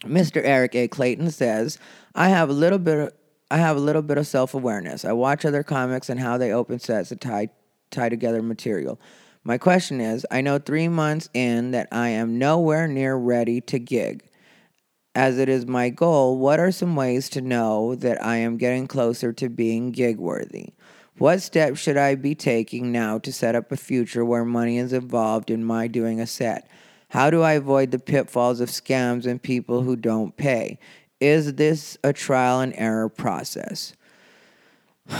Mr. 0.04 0.40
Eric 0.44 0.74
A. 0.74 0.88
Clayton 0.88 1.30
says, 1.30 1.78
I 2.14 2.28
have 2.28 2.48
a 2.48 2.52
little 2.54 2.78
bit 2.78 2.98
of 2.98 3.12
I 3.50 3.58
have 3.58 3.76
a 3.76 3.80
little 3.80 4.00
bit 4.00 4.16
of 4.16 4.26
self-awareness. 4.26 5.04
I 5.04 5.12
watch 5.12 5.44
other 5.44 5.62
comics 5.62 6.08
and 6.08 6.18
how 6.18 6.38
they 6.38 6.52
open 6.52 6.78
sets 6.78 7.10
to 7.10 7.16
tie 7.16 7.50
tie 7.90 8.08
together 8.08 8.42
material. 8.42 8.98
My 9.44 9.58
question 9.58 10.00
is, 10.00 10.24
I 10.30 10.40
know 10.40 10.58
3 10.58 10.88
months 10.88 11.28
in 11.34 11.72
that 11.72 11.88
I 11.92 12.08
am 12.08 12.38
nowhere 12.38 12.88
near 12.88 13.14
ready 13.14 13.60
to 13.60 13.78
gig. 13.78 14.24
As 15.14 15.36
it 15.36 15.50
is 15.50 15.66
my 15.66 15.90
goal, 15.90 16.38
what 16.38 16.58
are 16.60 16.72
some 16.72 16.96
ways 16.96 17.28
to 17.30 17.42
know 17.42 17.94
that 17.96 18.24
I 18.24 18.36
am 18.36 18.56
getting 18.56 18.86
closer 18.86 19.34
to 19.34 19.50
being 19.50 19.90
gig 19.90 20.16
worthy? 20.16 20.70
What 21.18 21.42
steps 21.42 21.78
should 21.78 21.98
I 21.98 22.14
be 22.14 22.34
taking 22.34 22.90
now 22.90 23.18
to 23.18 23.30
set 23.30 23.54
up 23.54 23.70
a 23.70 23.76
future 23.76 24.24
where 24.24 24.46
money 24.46 24.78
is 24.78 24.94
involved 24.94 25.50
in 25.50 25.62
my 25.62 25.86
doing 25.88 26.20
a 26.20 26.26
set? 26.26 26.70
How 27.12 27.28
do 27.28 27.42
I 27.42 27.52
avoid 27.52 27.90
the 27.90 27.98
pitfalls 27.98 28.60
of 28.60 28.70
scams 28.70 29.26
and 29.26 29.42
people 29.42 29.82
who 29.82 29.96
don't 29.96 30.34
pay? 30.34 30.78
Is 31.20 31.56
this 31.56 31.98
a 32.02 32.14
trial 32.14 32.60
and 32.60 32.72
error 32.74 33.10
process? 33.10 33.92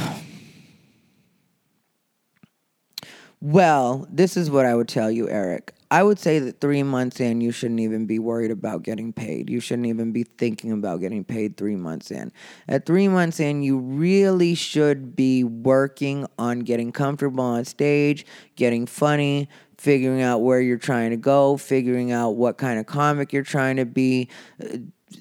well, 3.43 4.09
this 4.11 4.39
is 4.39 4.51
what 4.51 4.65
I 4.65 4.75
would 4.75 4.89
tell 4.89 5.11
you, 5.11 5.29
Eric. 5.29 5.75
I 5.91 6.03
would 6.03 6.19
say 6.19 6.39
that 6.39 6.63
three 6.63 6.83
months 6.83 7.21
in, 7.21 7.43
you 7.43 7.53
shouldn't 7.53 7.81
even 7.81 8.07
be 8.07 8.19
worried 8.19 8.51
about 8.51 8.85
getting 8.85 9.13
paid. 9.13 9.51
You 9.51 9.61
shouldn't 9.61 9.89
even 9.89 10.13
be 10.13 10.23
thinking 10.25 10.73
about 10.73 11.01
getting 11.01 11.25
paid 11.25 11.59
three 11.59 11.77
months 11.77 12.11
in. 12.11 12.33
At 12.67 12.87
three 12.87 13.09
months 13.09 13.39
in, 13.39 13.63
you 13.63 13.79
really 13.79 14.55
should 14.55 15.15
be 15.15 15.45
working 15.45 16.27
on 16.39 16.61
getting 16.61 16.91
comfortable 16.91 17.45
on 17.45 17.67
stage, 17.67 18.25
getting 18.57 18.87
funny, 18.87 19.51
figuring 19.83 20.23
out 20.23 20.39
where 20.39 20.61
you're 20.61 20.79
trying 20.79 21.11
to 21.11 21.17
go, 21.17 21.57
figuring 21.57 22.13
out 22.13 22.37
what 22.37 22.57
kind 22.57 22.79
of 22.79 22.87
comic 22.87 23.33
you're 23.33 23.43
trying 23.43 23.75
to 23.75 23.85
be. 23.85 24.29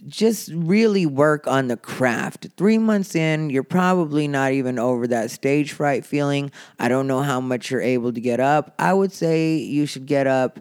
Just 0.08 0.52
really 0.54 1.08
work 1.08 1.48
on 1.48 1.68
the 1.68 1.76
craft. 1.76 2.48
Three 2.58 2.78
months 2.78 3.16
in, 3.16 3.50
you're 3.50 3.64
probably 3.64 4.28
not 4.28 4.52
even 4.52 4.78
over 4.78 5.08
that 5.08 5.32
stage 5.32 5.72
fright 5.72 6.06
feeling. 6.06 6.52
I 6.78 6.90
don't 6.90 7.08
know 7.08 7.24
how 7.24 7.42
much 7.42 7.72
you're 7.72 7.82
able 7.82 8.14
to 8.14 8.22
get 8.22 8.40
up. 8.40 8.76
I 8.78 8.94
would 8.94 9.12
say 9.12 9.56
you 9.56 9.88
should 9.88 10.06
get 10.06 10.28
up 10.28 10.60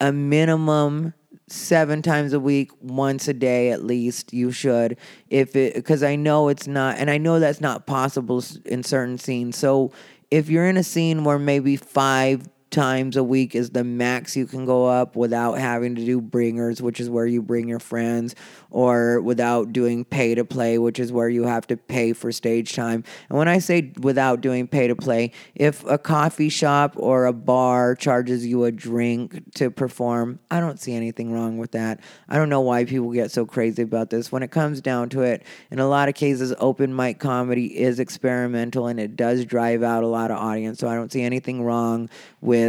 a 0.00 0.10
minimum 0.10 1.14
seven 1.46 2.02
times 2.02 2.32
a 2.32 2.40
week, 2.40 2.72
once 2.80 3.28
a 3.28 3.32
day 3.32 3.70
at 3.70 3.84
least. 3.84 4.32
You 4.32 4.50
should, 4.50 4.96
if 5.28 5.54
it, 5.54 5.74
because 5.74 6.02
I 6.02 6.16
know 6.16 6.48
it's 6.48 6.66
not, 6.66 6.96
and 6.98 7.08
I 7.08 7.18
know 7.18 7.38
that's 7.38 7.60
not 7.60 7.86
possible 7.86 8.42
in 8.64 8.82
certain 8.82 9.18
scenes. 9.18 9.56
So 9.56 9.92
if 10.32 10.50
you're 10.50 10.66
in 10.66 10.76
a 10.76 10.82
scene 10.82 11.22
where 11.22 11.38
maybe 11.38 11.76
five 11.76 12.48
times 12.70 13.16
a 13.16 13.24
week 13.24 13.54
is 13.54 13.70
the 13.70 13.84
max 13.84 14.36
you 14.36 14.46
can 14.46 14.64
go 14.64 14.86
up 14.86 15.16
without 15.16 15.54
having 15.54 15.94
to 15.96 16.04
do 16.04 16.20
bringers, 16.20 16.80
which 16.80 17.00
is 17.00 17.10
where 17.10 17.26
you 17.26 17.42
bring 17.42 17.68
your 17.68 17.80
friends, 17.80 18.34
or 18.70 19.20
without 19.20 19.72
doing 19.72 20.04
pay 20.04 20.34
to 20.34 20.44
play, 20.44 20.78
which 20.78 21.00
is 21.00 21.12
where 21.12 21.28
you 21.28 21.44
have 21.44 21.66
to 21.66 21.76
pay 21.76 22.12
for 22.12 22.30
stage 22.30 22.74
time. 22.74 23.02
And 23.28 23.38
when 23.38 23.48
I 23.48 23.58
say 23.58 23.92
without 24.00 24.40
doing 24.40 24.68
pay 24.68 24.86
to 24.86 24.94
play, 24.94 25.32
if 25.54 25.84
a 25.84 25.98
coffee 25.98 26.48
shop 26.48 26.94
or 26.96 27.26
a 27.26 27.32
bar 27.32 27.94
charges 27.94 28.46
you 28.46 28.64
a 28.64 28.72
drink 28.72 29.54
to 29.54 29.70
perform, 29.70 30.38
I 30.50 30.60
don't 30.60 30.78
see 30.78 30.94
anything 30.94 31.32
wrong 31.32 31.58
with 31.58 31.72
that. 31.72 32.00
I 32.28 32.36
don't 32.36 32.48
know 32.48 32.60
why 32.60 32.84
people 32.84 33.10
get 33.10 33.30
so 33.30 33.44
crazy 33.44 33.82
about 33.82 34.10
this. 34.10 34.30
When 34.30 34.42
it 34.42 34.50
comes 34.50 34.80
down 34.80 35.08
to 35.10 35.22
it, 35.22 35.42
in 35.70 35.80
a 35.80 35.88
lot 35.88 36.08
of 36.08 36.14
cases, 36.14 36.54
open 36.58 36.94
mic 36.94 37.18
comedy 37.18 37.78
is 37.78 37.98
experimental 37.98 38.86
and 38.86 39.00
it 39.00 39.16
does 39.16 39.44
drive 39.44 39.82
out 39.82 40.04
a 40.04 40.06
lot 40.06 40.30
of 40.30 40.38
audience. 40.38 40.78
So 40.78 40.88
I 40.88 40.94
don't 40.94 41.10
see 41.10 41.22
anything 41.22 41.64
wrong 41.64 42.08
with 42.40 42.59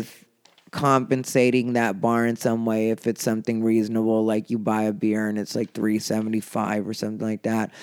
compensating 0.71 1.73
that 1.73 1.99
bar 1.99 2.25
in 2.25 2.37
some 2.37 2.65
way 2.65 2.91
if 2.91 3.05
it's 3.05 3.21
something 3.21 3.61
reasonable 3.61 4.23
like 4.23 4.49
you 4.49 4.57
buy 4.57 4.83
a 4.83 4.93
beer 4.93 5.27
and 5.27 5.37
it's 5.37 5.53
like 5.53 5.73
375 5.73 6.87
or 6.87 6.93
something 6.93 7.27
like 7.27 7.43
that 7.43 7.73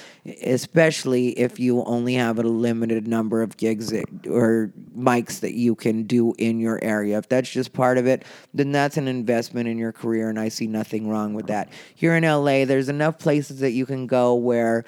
especially 0.42 1.38
if 1.38 1.60
you 1.60 1.84
only 1.84 2.14
have 2.14 2.38
a 2.38 2.42
limited 2.42 3.06
number 3.06 3.42
of 3.42 3.58
gigs 3.58 3.92
or 4.26 4.72
mics 4.96 5.40
that 5.40 5.52
you 5.52 5.74
can 5.74 6.04
do 6.04 6.32
in 6.38 6.58
your 6.58 6.82
area. 6.82 7.18
If 7.18 7.28
that's 7.28 7.50
just 7.50 7.74
part 7.74 7.98
of 7.98 8.06
it 8.06 8.24
then 8.54 8.72
that's 8.72 8.96
an 8.96 9.06
investment 9.06 9.68
in 9.68 9.76
your 9.76 9.92
career 9.92 10.30
and 10.30 10.40
I 10.40 10.48
see 10.48 10.66
nothing 10.66 11.10
wrong 11.10 11.34
with 11.34 11.48
that. 11.48 11.70
Here 11.94 12.16
in 12.16 12.24
LA 12.24 12.64
there's 12.64 12.88
enough 12.88 13.18
places 13.18 13.60
that 13.60 13.72
you 13.72 13.84
can 13.84 14.06
go 14.06 14.34
where 14.34 14.86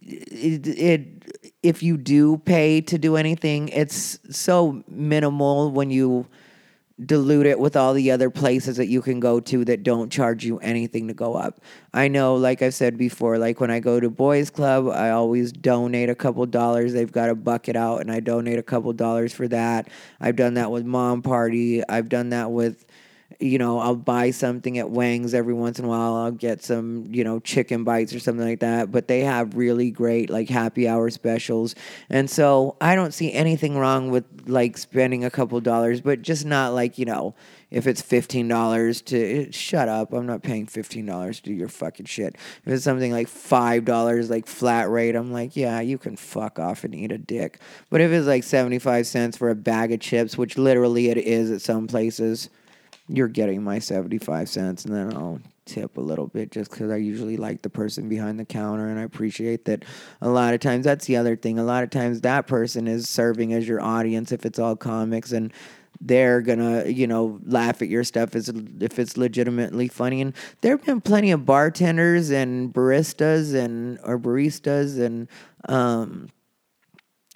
it, 0.00 0.68
it 0.68 1.56
if 1.64 1.82
you 1.82 1.96
do 1.96 2.38
pay 2.38 2.80
to 2.82 2.98
do 2.98 3.16
anything 3.16 3.68
it's 3.68 4.20
so 4.30 4.84
minimal 4.88 5.72
when 5.72 5.90
you 5.90 6.26
dilute 7.06 7.46
it 7.46 7.58
with 7.58 7.76
all 7.76 7.94
the 7.94 8.10
other 8.10 8.30
places 8.30 8.76
that 8.76 8.88
you 8.88 9.02
can 9.02 9.20
go 9.20 9.40
to 9.40 9.64
that 9.64 9.82
don't 9.82 10.10
charge 10.10 10.44
you 10.44 10.58
anything 10.58 11.08
to 11.08 11.14
go 11.14 11.34
up. 11.34 11.60
I 11.94 12.08
know, 12.08 12.34
like 12.34 12.62
I've 12.62 12.74
said 12.74 12.96
before, 12.96 13.38
like 13.38 13.60
when 13.60 13.70
I 13.70 13.80
go 13.80 14.00
to 14.00 14.10
Boys 14.10 14.50
Club, 14.50 14.88
I 14.88 15.10
always 15.10 15.52
donate 15.52 16.08
a 16.08 16.14
couple 16.14 16.44
dollars. 16.46 16.92
They've 16.92 17.10
got 17.10 17.30
a 17.30 17.34
bucket 17.34 17.76
out, 17.76 18.00
and 18.00 18.10
I 18.10 18.20
donate 18.20 18.58
a 18.58 18.62
couple 18.62 18.92
dollars 18.92 19.32
for 19.32 19.48
that. 19.48 19.88
I've 20.20 20.36
done 20.36 20.54
that 20.54 20.70
with 20.70 20.84
Mom 20.84 21.22
Party. 21.22 21.86
I've 21.88 22.08
done 22.08 22.30
that 22.30 22.50
with 22.50 22.84
you 23.42 23.58
know, 23.58 23.78
I'll 23.78 23.96
buy 23.96 24.30
something 24.30 24.78
at 24.78 24.90
Wang's 24.90 25.34
every 25.34 25.54
once 25.54 25.78
in 25.78 25.84
a 25.84 25.88
while. 25.88 26.14
I'll 26.14 26.30
get 26.30 26.62
some, 26.62 27.06
you 27.10 27.24
know, 27.24 27.40
chicken 27.40 27.84
bites 27.84 28.14
or 28.14 28.20
something 28.20 28.46
like 28.46 28.60
that. 28.60 28.90
But 28.90 29.08
they 29.08 29.20
have 29.20 29.56
really 29.56 29.90
great 29.90 30.30
like 30.30 30.48
happy 30.48 30.88
hour 30.88 31.10
specials. 31.10 31.74
And 32.08 32.30
so 32.30 32.76
I 32.80 32.94
don't 32.94 33.12
see 33.12 33.32
anything 33.32 33.76
wrong 33.76 34.10
with 34.10 34.24
like 34.46 34.78
spending 34.78 35.24
a 35.24 35.30
couple 35.30 35.60
dollars, 35.60 36.00
but 36.00 36.22
just 36.22 36.46
not 36.46 36.72
like, 36.72 36.98
you 36.98 37.04
know, 37.04 37.34
if 37.70 37.86
it's 37.86 38.02
fifteen 38.02 38.48
dollars 38.48 39.00
to 39.02 39.50
shut 39.50 39.88
up, 39.88 40.12
I'm 40.12 40.26
not 40.26 40.42
paying 40.42 40.66
fifteen 40.66 41.06
dollars 41.06 41.40
to 41.40 41.50
do 41.50 41.54
your 41.54 41.68
fucking 41.68 42.04
shit. 42.04 42.36
If 42.66 42.72
it's 42.72 42.84
something 42.84 43.10
like 43.10 43.28
five 43.28 43.86
dollars, 43.86 44.28
like 44.28 44.46
flat 44.46 44.90
rate, 44.90 45.16
I'm 45.16 45.32
like, 45.32 45.56
yeah, 45.56 45.80
you 45.80 45.96
can 45.96 46.16
fuck 46.16 46.58
off 46.58 46.84
and 46.84 46.94
eat 46.94 47.12
a 47.12 47.18
dick. 47.18 47.60
But 47.88 48.02
if 48.02 48.10
it's 48.10 48.26
like 48.26 48.44
seventy 48.44 48.78
five 48.78 49.06
cents 49.06 49.38
for 49.38 49.48
a 49.48 49.54
bag 49.54 49.90
of 49.90 50.00
chips, 50.00 50.36
which 50.36 50.58
literally 50.58 51.08
it 51.08 51.16
is 51.16 51.50
at 51.50 51.62
some 51.62 51.86
places, 51.86 52.50
you're 53.08 53.28
getting 53.28 53.62
my 53.62 53.78
seventy 53.78 54.18
five 54.18 54.48
cents, 54.48 54.84
and 54.84 54.94
then 54.94 55.14
I'll 55.14 55.40
tip 55.64 55.96
a 55.96 56.00
little 56.00 56.26
bit 56.26 56.50
just 56.50 56.70
because 56.70 56.90
I 56.90 56.96
usually 56.96 57.36
like 57.36 57.62
the 57.62 57.70
person 57.70 58.08
behind 58.08 58.38
the 58.38 58.44
counter 58.44 58.88
and 58.88 58.98
I 58.98 59.02
appreciate 59.02 59.64
that 59.66 59.84
a 60.20 60.28
lot 60.28 60.54
of 60.54 60.60
times 60.60 60.84
that's 60.84 61.06
the 61.06 61.16
other 61.16 61.36
thing. 61.36 61.58
A 61.58 61.64
lot 61.64 61.84
of 61.84 61.90
times 61.90 62.20
that 62.22 62.46
person 62.46 62.88
is 62.88 63.08
serving 63.08 63.52
as 63.52 63.68
your 63.68 63.80
audience 63.80 64.32
if 64.32 64.44
it's 64.44 64.58
all 64.58 64.74
comics 64.76 65.30
and 65.32 65.52
they're 66.00 66.40
gonna 66.40 66.86
you 66.86 67.06
know 67.06 67.38
laugh 67.44 67.80
at 67.80 67.88
your 67.88 68.02
stuff 68.02 68.34
as 68.34 68.48
if 68.80 68.98
it's 68.98 69.16
legitimately 69.16 69.86
funny 69.86 70.20
and 70.20 70.34
there 70.60 70.76
have 70.76 70.84
been 70.84 71.00
plenty 71.00 71.30
of 71.30 71.46
bartenders 71.46 72.30
and 72.30 72.72
baristas 72.74 73.54
and 73.54 73.98
or 74.02 74.18
baristas 74.18 74.98
and 74.98 75.28
um 75.68 76.28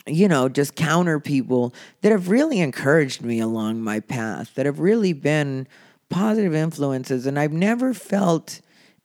you 0.06 0.28
know 0.28 0.48
just 0.48 0.74
counter 0.74 1.18
people 1.18 1.74
that 2.02 2.12
have 2.12 2.28
really 2.28 2.60
encouraged 2.60 3.22
me 3.22 3.40
along 3.40 3.82
my 3.82 4.00
path 4.00 4.54
that 4.54 4.66
have 4.66 4.80
really 4.80 5.12
been 5.12 5.66
positive 6.08 6.54
influences 6.54 7.26
and 7.26 7.38
I've 7.38 7.52
never 7.52 7.92
felt 7.92 8.60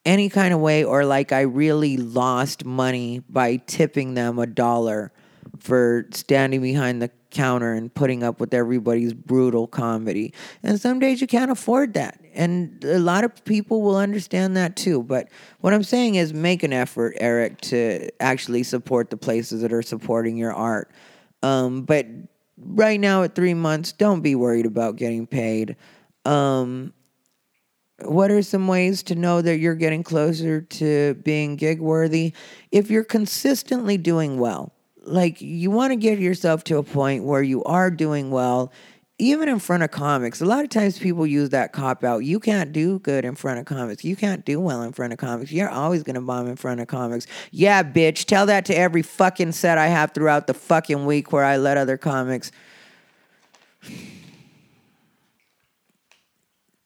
any 0.06 0.30
kind 0.30 0.54
of 0.54 0.60
way 0.60 0.84
or 0.84 1.06
like 1.06 1.32
I 1.32 1.42
really 1.42 1.98
lost 1.98 2.66
money 2.66 3.24
by 3.30 3.58
tipping 3.58 4.14
them 4.14 4.40
a 4.40 4.48
dollar 4.48 5.12
for 5.60 6.08
standing 6.12 6.62
behind 6.62 7.02
the 7.02 7.12
counter 7.30 7.74
and 7.74 7.94
putting 7.94 8.24
up 8.24 8.40
with 8.40 8.54
everybody's 8.54 9.14
brutal 9.14 9.68
comedy. 9.68 10.34
And 10.64 10.80
some 10.80 11.00
days 11.00 11.22
you 11.22 11.28
can't 11.28 11.52
afford 11.52 11.94
that. 11.94 12.21
And 12.34 12.84
a 12.84 13.00
lot 13.00 13.24
of 13.24 13.44
people 13.46 13.82
will 13.82 13.98
understand 13.98 14.56
that 14.58 14.76
too. 14.76 15.04
But 15.04 15.30
what 15.60 15.74
I'm 15.74 15.84
saying 15.84 16.16
is 16.16 16.34
make 16.34 16.64
an 16.64 16.74
effort, 16.74 17.16
Eric, 17.20 17.62
to 17.62 18.10
actually 18.22 18.64
support 18.64 19.10
the 19.10 19.18
places 19.18 19.62
that 19.62 19.74
are 19.74 19.82
supporting 19.82 20.38
your 20.38 20.54
art. 20.54 20.92
Um, 21.44 21.84
but 21.84 22.06
right 22.58 23.00
now 23.00 23.24
at 23.24 23.36
three 23.36 23.54
months, 23.54 23.92
don't 23.92 24.22
be 24.22 24.36
worried 24.36 24.66
about 24.66 24.96
getting 24.96 25.28
paid. 25.28 25.76
Um, 26.26 26.94
what 28.04 28.32
are 28.32 28.42
some 28.42 28.68
ways 28.68 29.04
to 29.04 29.16
know 29.16 29.42
that 29.42 29.60
you're 29.60 29.76
getting 29.76 30.04
closer 30.04 30.62
to 30.62 31.16
being 31.16 31.56
gig 31.56 31.80
worthy? 31.80 32.34
If 32.72 32.90
you're 32.90 33.04
consistently 33.04 33.98
doing 33.98 34.40
well, 34.40 34.74
like 35.04 35.42
you 35.42 35.72
want 35.72 35.92
to 35.92 35.96
get 35.96 36.20
yourself 36.20 36.64
to 36.66 36.78
a 36.78 36.84
point 36.84 37.24
where 37.24 37.42
you 37.42 37.64
are 37.64 37.90
doing 37.92 38.32
well 38.32 38.72
even 39.22 39.48
in 39.48 39.60
front 39.60 39.84
of 39.84 39.92
comics 39.92 40.42
a 40.42 40.46
lot 40.46 40.64
of 40.64 40.70
times 40.70 40.98
people 40.98 41.28
use 41.28 41.50
that 41.50 41.72
cop 41.74 42.04
out. 42.04 42.20
You 42.20 42.40
can't 42.40 42.72
do 42.72 43.00
good 43.00 43.24
in 43.24 43.36
front 43.36 43.60
of 43.60 43.66
comics. 43.66 44.04
You 44.04 44.16
can't 44.16 44.44
do 44.44 44.60
well 44.60 44.82
in 44.82 44.92
front 44.94 45.14
of 45.14 45.20
comics. 45.20 45.52
You're 45.52 45.70
always 45.70 46.02
going 46.02 46.16
to 46.16 46.22
bomb 46.22 46.48
in 46.48 46.56
front 46.56 46.82
of 46.82 46.88
comics. 46.88 47.28
Yeah 47.52 47.84
bitch 47.84 48.26
tell 48.26 48.48
that 48.48 48.66
to 48.66 48.76
every 48.76 49.02
fucking 49.02 49.52
set 49.52 49.78
i 49.78 49.88
have 49.88 50.12
throughout 50.12 50.48
the 50.48 50.54
fucking 50.54 51.06
week 51.06 51.32
where 51.32 51.44
i 51.44 51.58
let 51.58 51.78
other 51.78 51.98
comics 51.98 52.52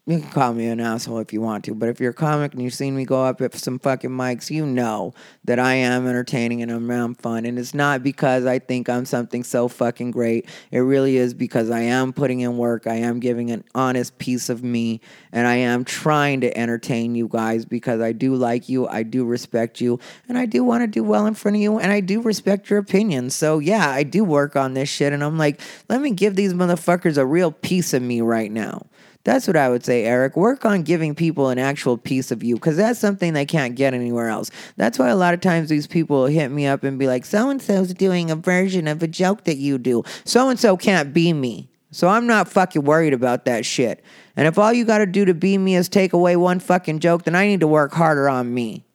you 0.07 0.19
can 0.19 0.29
call 0.29 0.53
me 0.53 0.67
an 0.67 0.79
asshole 0.79 1.17
if 1.17 1.33
you 1.33 1.41
want 1.41 1.65
to, 1.65 1.73
but 1.73 1.89
if 1.89 1.99
you're 1.99 2.11
a 2.11 2.13
comic 2.13 2.53
and 2.53 2.61
you've 2.61 2.75
seen 2.75 2.95
me 2.95 3.05
go 3.05 3.23
up 3.25 3.41
at 3.41 3.55
some 3.55 3.79
fucking 3.79 4.11
mics, 4.11 4.51
you 4.51 4.63
know 4.63 5.15
that 5.45 5.57
I 5.57 5.73
am 5.73 6.05
entertaining 6.05 6.61
and 6.61 6.71
I'm, 6.71 6.91
I'm 6.91 7.15
fun. 7.15 7.43
And 7.43 7.57
it's 7.57 7.73
not 7.73 8.03
because 8.03 8.45
I 8.45 8.59
think 8.59 8.87
I'm 8.87 9.05
something 9.05 9.43
so 9.43 9.67
fucking 9.67 10.11
great. 10.11 10.47
It 10.69 10.79
really 10.79 11.17
is 11.17 11.33
because 11.33 11.71
I 11.71 11.81
am 11.81 12.13
putting 12.13 12.41
in 12.41 12.55
work. 12.55 12.85
I 12.85 12.97
am 12.97 13.19
giving 13.19 13.49
an 13.49 13.63
honest 13.73 14.19
piece 14.19 14.47
of 14.49 14.63
me, 14.63 15.01
and 15.31 15.47
I 15.47 15.55
am 15.55 15.83
trying 15.83 16.41
to 16.41 16.55
entertain 16.55 17.15
you 17.15 17.27
guys 17.27 17.65
because 17.65 17.99
I 17.99 18.11
do 18.11 18.35
like 18.35 18.69
you, 18.69 18.87
I 18.87 19.01
do 19.01 19.25
respect 19.25 19.81
you, 19.81 19.99
and 20.29 20.37
I 20.37 20.45
do 20.45 20.63
want 20.63 20.83
to 20.83 20.87
do 20.87 21.03
well 21.03 21.25
in 21.25 21.33
front 21.33 21.57
of 21.57 21.61
you, 21.61 21.79
and 21.79 21.91
I 21.91 21.99
do 21.99 22.21
respect 22.21 22.69
your 22.69 22.77
opinions. 22.77 23.33
So 23.33 23.57
yeah, 23.57 23.89
I 23.89 24.03
do 24.03 24.23
work 24.23 24.55
on 24.55 24.75
this 24.75 24.87
shit, 24.87 25.13
and 25.13 25.23
I'm 25.23 25.39
like, 25.39 25.59
let 25.89 25.99
me 25.99 26.11
give 26.11 26.35
these 26.35 26.53
motherfuckers 26.53 27.17
a 27.17 27.25
real 27.25 27.51
piece 27.51 27.91
of 27.95 28.03
me 28.03 28.21
right 28.21 28.51
now. 28.51 28.85
That's 29.25 29.47
what 29.47 29.57
I 29.57 29.69
would 29.69 29.83
say, 29.83 30.05
Eric. 30.05 30.37
Work 30.37 30.65
on 30.65 30.83
giving 30.83 31.15
people 31.15 31.49
an 31.49 31.57
actual 31.57 31.97
piece 31.97 32.29
of 32.29 32.43
you 32.43 32.55
because 32.55 32.77
that's 32.77 32.99
something 32.99 33.33
they 33.33 33.45
can't 33.45 33.75
get 33.75 33.95
anywhere 33.95 34.29
else. 34.29 34.51
That's 34.77 34.99
why 34.99 35.09
a 35.09 35.15
lot 35.15 35.33
of 35.33 35.41
times 35.41 35.67
these 35.67 35.87
people 35.87 36.27
hit 36.27 36.49
me 36.49 36.67
up 36.67 36.83
and 36.83 36.99
be 36.99 37.07
like, 37.07 37.25
so 37.25 37.49
and 37.49 37.59
so's 37.59 37.91
doing 37.95 38.29
a 38.29 38.35
version 38.35 38.87
of 38.87 39.01
a 39.01 39.07
joke 39.07 39.43
that 39.45 39.57
you 39.57 39.79
do. 39.79 40.03
So 40.25 40.47
and 40.47 40.59
so 40.59 40.77
can't 40.77 41.11
be 41.11 41.33
me. 41.33 41.69
So 41.89 42.07
I'm 42.07 42.27
not 42.27 42.47
fucking 42.47 42.83
worried 42.83 43.13
about 43.13 43.45
that 43.45 43.65
shit. 43.65 44.03
And 44.37 44.47
if 44.47 44.59
all 44.59 44.71
you 44.71 44.85
got 44.85 44.99
to 44.99 45.07
do 45.07 45.25
to 45.25 45.33
be 45.33 45.57
me 45.57 45.75
is 45.75 45.89
take 45.89 46.13
away 46.13 46.35
one 46.35 46.59
fucking 46.59 46.99
joke, 46.99 47.23
then 47.23 47.35
I 47.35 47.47
need 47.47 47.61
to 47.61 47.67
work 47.67 47.93
harder 47.93 48.29
on 48.29 48.53
me. 48.53 48.85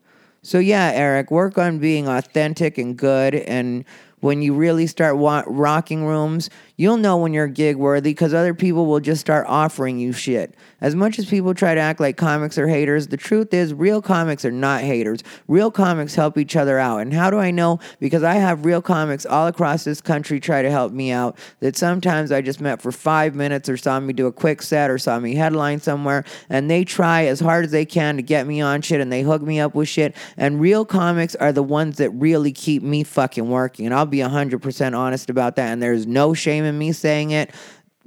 So 0.42 0.60
yeah, 0.60 0.92
Eric, 0.94 1.32
work 1.32 1.58
on 1.58 1.80
being 1.80 2.06
authentic 2.06 2.78
and 2.78 2.96
good 2.96 3.34
and 3.34 3.84
when 4.20 4.42
you 4.42 4.54
really 4.54 4.86
start 4.86 5.16
wa- 5.16 5.44
rocking 5.46 6.04
rooms, 6.04 6.50
you'll 6.80 6.96
know 6.96 7.18
when 7.18 7.34
you're 7.34 7.46
gig 7.46 7.76
worthy 7.76 8.10
because 8.10 8.32
other 8.32 8.54
people 8.54 8.86
will 8.86 9.00
just 9.00 9.20
start 9.20 9.44
offering 9.46 9.98
you 9.98 10.14
shit. 10.14 10.54
As 10.80 10.94
much 10.94 11.18
as 11.18 11.26
people 11.26 11.52
try 11.52 11.74
to 11.74 11.80
act 11.80 12.00
like 12.00 12.16
comics 12.16 12.56
are 12.56 12.66
haters, 12.66 13.08
the 13.08 13.18
truth 13.18 13.52
is 13.52 13.74
real 13.74 14.00
comics 14.00 14.46
are 14.46 14.50
not 14.50 14.80
haters. 14.80 15.22
Real 15.46 15.70
comics 15.70 16.14
help 16.14 16.38
each 16.38 16.56
other 16.56 16.78
out. 16.78 17.00
And 17.00 17.12
how 17.12 17.28
do 17.28 17.36
I 17.36 17.50
know? 17.50 17.80
Because 17.98 18.22
I 18.22 18.36
have 18.36 18.64
real 18.64 18.80
comics 18.80 19.26
all 19.26 19.46
across 19.46 19.84
this 19.84 20.00
country 20.00 20.40
try 20.40 20.62
to 20.62 20.70
help 20.70 20.90
me 20.90 21.10
out 21.12 21.36
that 21.58 21.76
sometimes 21.76 22.32
I 22.32 22.40
just 22.40 22.62
met 22.62 22.80
for 22.80 22.92
five 22.92 23.34
minutes 23.34 23.68
or 23.68 23.76
saw 23.76 24.00
me 24.00 24.14
do 24.14 24.26
a 24.26 24.32
quick 24.32 24.62
set 24.62 24.88
or 24.88 24.96
saw 24.96 25.20
me 25.20 25.34
headline 25.34 25.80
somewhere 25.80 26.24
and 26.48 26.70
they 26.70 26.86
try 26.86 27.26
as 27.26 27.40
hard 27.40 27.66
as 27.66 27.72
they 27.72 27.84
can 27.84 28.16
to 28.16 28.22
get 28.22 28.46
me 28.46 28.62
on 28.62 28.80
shit 28.80 29.02
and 29.02 29.12
they 29.12 29.20
hook 29.20 29.42
me 29.42 29.60
up 29.60 29.74
with 29.74 29.90
shit. 29.90 30.16
And 30.38 30.58
real 30.58 30.86
comics 30.86 31.34
are 31.34 31.52
the 31.52 31.62
ones 31.62 31.98
that 31.98 32.08
really 32.12 32.52
keep 32.52 32.82
me 32.82 33.04
fucking 33.04 33.50
working. 33.50 33.84
And 33.84 33.94
I'll 33.94 34.06
be 34.06 34.18
100% 34.20 34.96
honest 34.96 35.28
about 35.28 35.56
that. 35.56 35.72
And 35.72 35.82
there's 35.82 36.06
no 36.06 36.32
shame 36.32 36.69
in 36.70 36.78
me 36.78 36.92
saying 36.92 37.32
it 37.32 37.54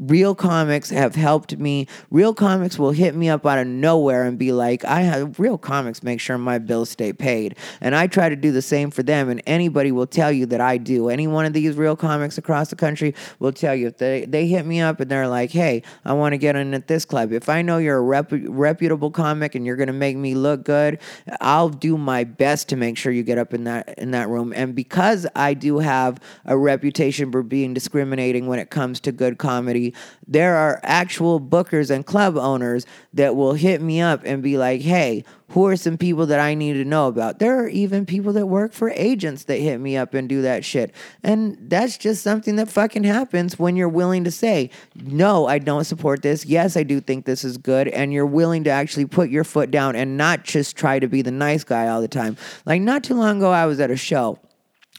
real 0.08 0.36
comics 0.36 0.89
have 0.89 1.16
helped 1.16 1.58
me. 1.58 1.88
Real 2.10 2.34
comics 2.34 2.78
will 2.78 2.91
hit 2.91 3.16
me 3.16 3.30
up 3.30 3.45
out 3.45 3.60
of 3.60 3.68
nowhere 3.68 4.24
and 4.24 4.38
be 4.38 4.51
like, 4.51 4.84
I 4.86 5.01
have 5.01 5.39
real 5.39 5.58
comics 5.58 6.04
make 6.04 6.20
sure 6.20 6.38
my 6.38 6.60
bills 6.60 6.89
stay 6.89 7.14
paid. 7.14 7.58
And 7.82 7.95
I 7.95 8.08
try 8.08 8.30
to 8.30 8.36
do 8.36 8.51
the 8.51 8.62
same 8.62 8.91
for 8.91 9.04
them. 9.04 9.30
And 9.30 9.41
anybody 9.45 9.91
will 9.91 10.08
tell 10.08 10.32
you 10.32 10.45
that 10.47 10.62
I 10.62 10.78
do. 10.78 11.10
Any 11.10 11.28
one 11.28 11.45
of 11.45 11.54
these 11.54 11.76
real 11.76 11.95
comics 11.95 12.38
across 12.38 12.70
the 12.70 12.76
country 12.76 13.16
will 13.39 13.54
tell 13.54 13.76
you 13.76 13.88
if 13.88 13.97
they, 13.97 14.26
they 14.26 14.47
hit 14.47 14.66
me 14.66 14.82
up 14.82 14.99
and 14.99 15.10
they're 15.10 15.28
like, 15.28 15.51
hey, 15.51 15.84
I 16.06 16.14
want 16.14 16.34
to 16.34 16.38
get 16.38 16.56
in 16.56 16.74
at 16.74 16.88
this 16.88 17.06
club. 17.06 17.32
If 17.32 17.49
I 17.49 17.62
know 17.62 17.78
you're 17.78 17.97
a 17.97 18.01
rep- 18.01 18.32
reputable 18.32 19.12
comic 19.12 19.56
and 19.56 19.66
you're 19.66 19.76
going 19.76 19.88
to 19.88 19.93
make 19.93 20.18
me 20.18 20.36
look 20.36 20.64
good, 20.64 20.99
I'll 21.41 21.70
do 21.70 21.97
my 21.97 22.24
best 22.24 22.70
to 22.70 22.76
make 22.76 22.97
sure 22.97 23.12
you 23.12 23.24
get 23.24 23.38
up 23.38 23.54
in 23.54 23.64
that 23.66 23.93
in 23.97 24.12
that 24.12 24.30
room. 24.30 24.54
And 24.56 24.76
because 24.76 25.28
I 25.36 25.54
do 25.54 25.80
have 25.80 26.20
a 26.45 26.58
reputation 26.58 27.32
for 27.32 27.43
being 27.43 27.74
discriminating 27.74 28.47
when 28.47 28.60
it 28.60 28.70
comes 28.70 28.99
to 29.01 29.12
good 29.12 29.38
comedy, 29.38 29.93
there 30.28 30.56
are 30.56 30.80
actual 30.84 31.39
bookers 31.39 31.89
and 31.89 32.06
club 32.06 32.38
owners 32.38 32.86
that 33.14 33.36
will 33.36 33.54
hit 33.54 33.82
me 33.82 34.02
up 34.02 34.22
and 34.24 34.41
be 34.41 34.58
like, 34.58 34.82
hey, 34.82 35.24
who 35.50 35.68
are 35.68 35.76
some 35.76 35.98
people 35.98 36.26
that 36.26 36.39
I 36.39 36.56
need 36.56 36.74
to 36.74 36.86
know 36.86 37.08
about? 37.08 37.38
There 37.38 37.60
are 37.60 37.68
even 37.68 38.08
people 38.08 38.34
that 38.34 38.48
work 38.48 38.74
for 38.74 38.89
agents 38.91 39.44
that 39.44 39.58
hit 39.58 39.80
me 39.80 39.96
up 39.96 40.16
and 40.16 40.28
do 40.28 40.41
that 40.41 40.66
shit. 40.66 40.96
And 41.22 41.58
that's 41.70 41.98
just 41.98 42.24
something 42.24 42.56
that 42.56 42.70
fucking 42.70 43.04
happens 43.04 43.60
when 43.60 43.76
you're 43.76 43.88
willing 43.88 44.24
to 44.24 44.32
say, 44.32 44.72
no, 44.96 45.46
I 45.46 45.60
don't 45.60 45.84
support 45.84 46.24
this. 46.24 46.46
Yes, 46.46 46.76
I 46.76 46.82
do 46.82 47.00
think 47.00 47.26
this 47.26 47.44
is 47.44 47.60
good. 47.60 47.88
And 47.88 48.12
you're 48.12 48.26
willing 48.26 48.64
to 48.64 48.72
actually 48.72 49.06
put 49.06 49.30
your 49.30 49.44
foot 49.44 49.70
down 49.70 49.96
and 49.96 50.18
not 50.18 50.44
just 50.44 50.76
try 50.76 50.98
to 50.98 51.08
be 51.08 51.22
the 51.22 51.32
nice 51.32 51.64
guy 51.64 51.88
all 51.88 52.02
the 52.02 52.08
time. 52.08 52.36
Like, 52.66 52.82
not 52.82 53.04
too 53.04 53.14
long 53.14 53.38
ago, 53.38 53.52
I 53.52 53.68
was 53.68 53.80
at 53.80 53.91
a 53.91 53.98
show 53.98 54.39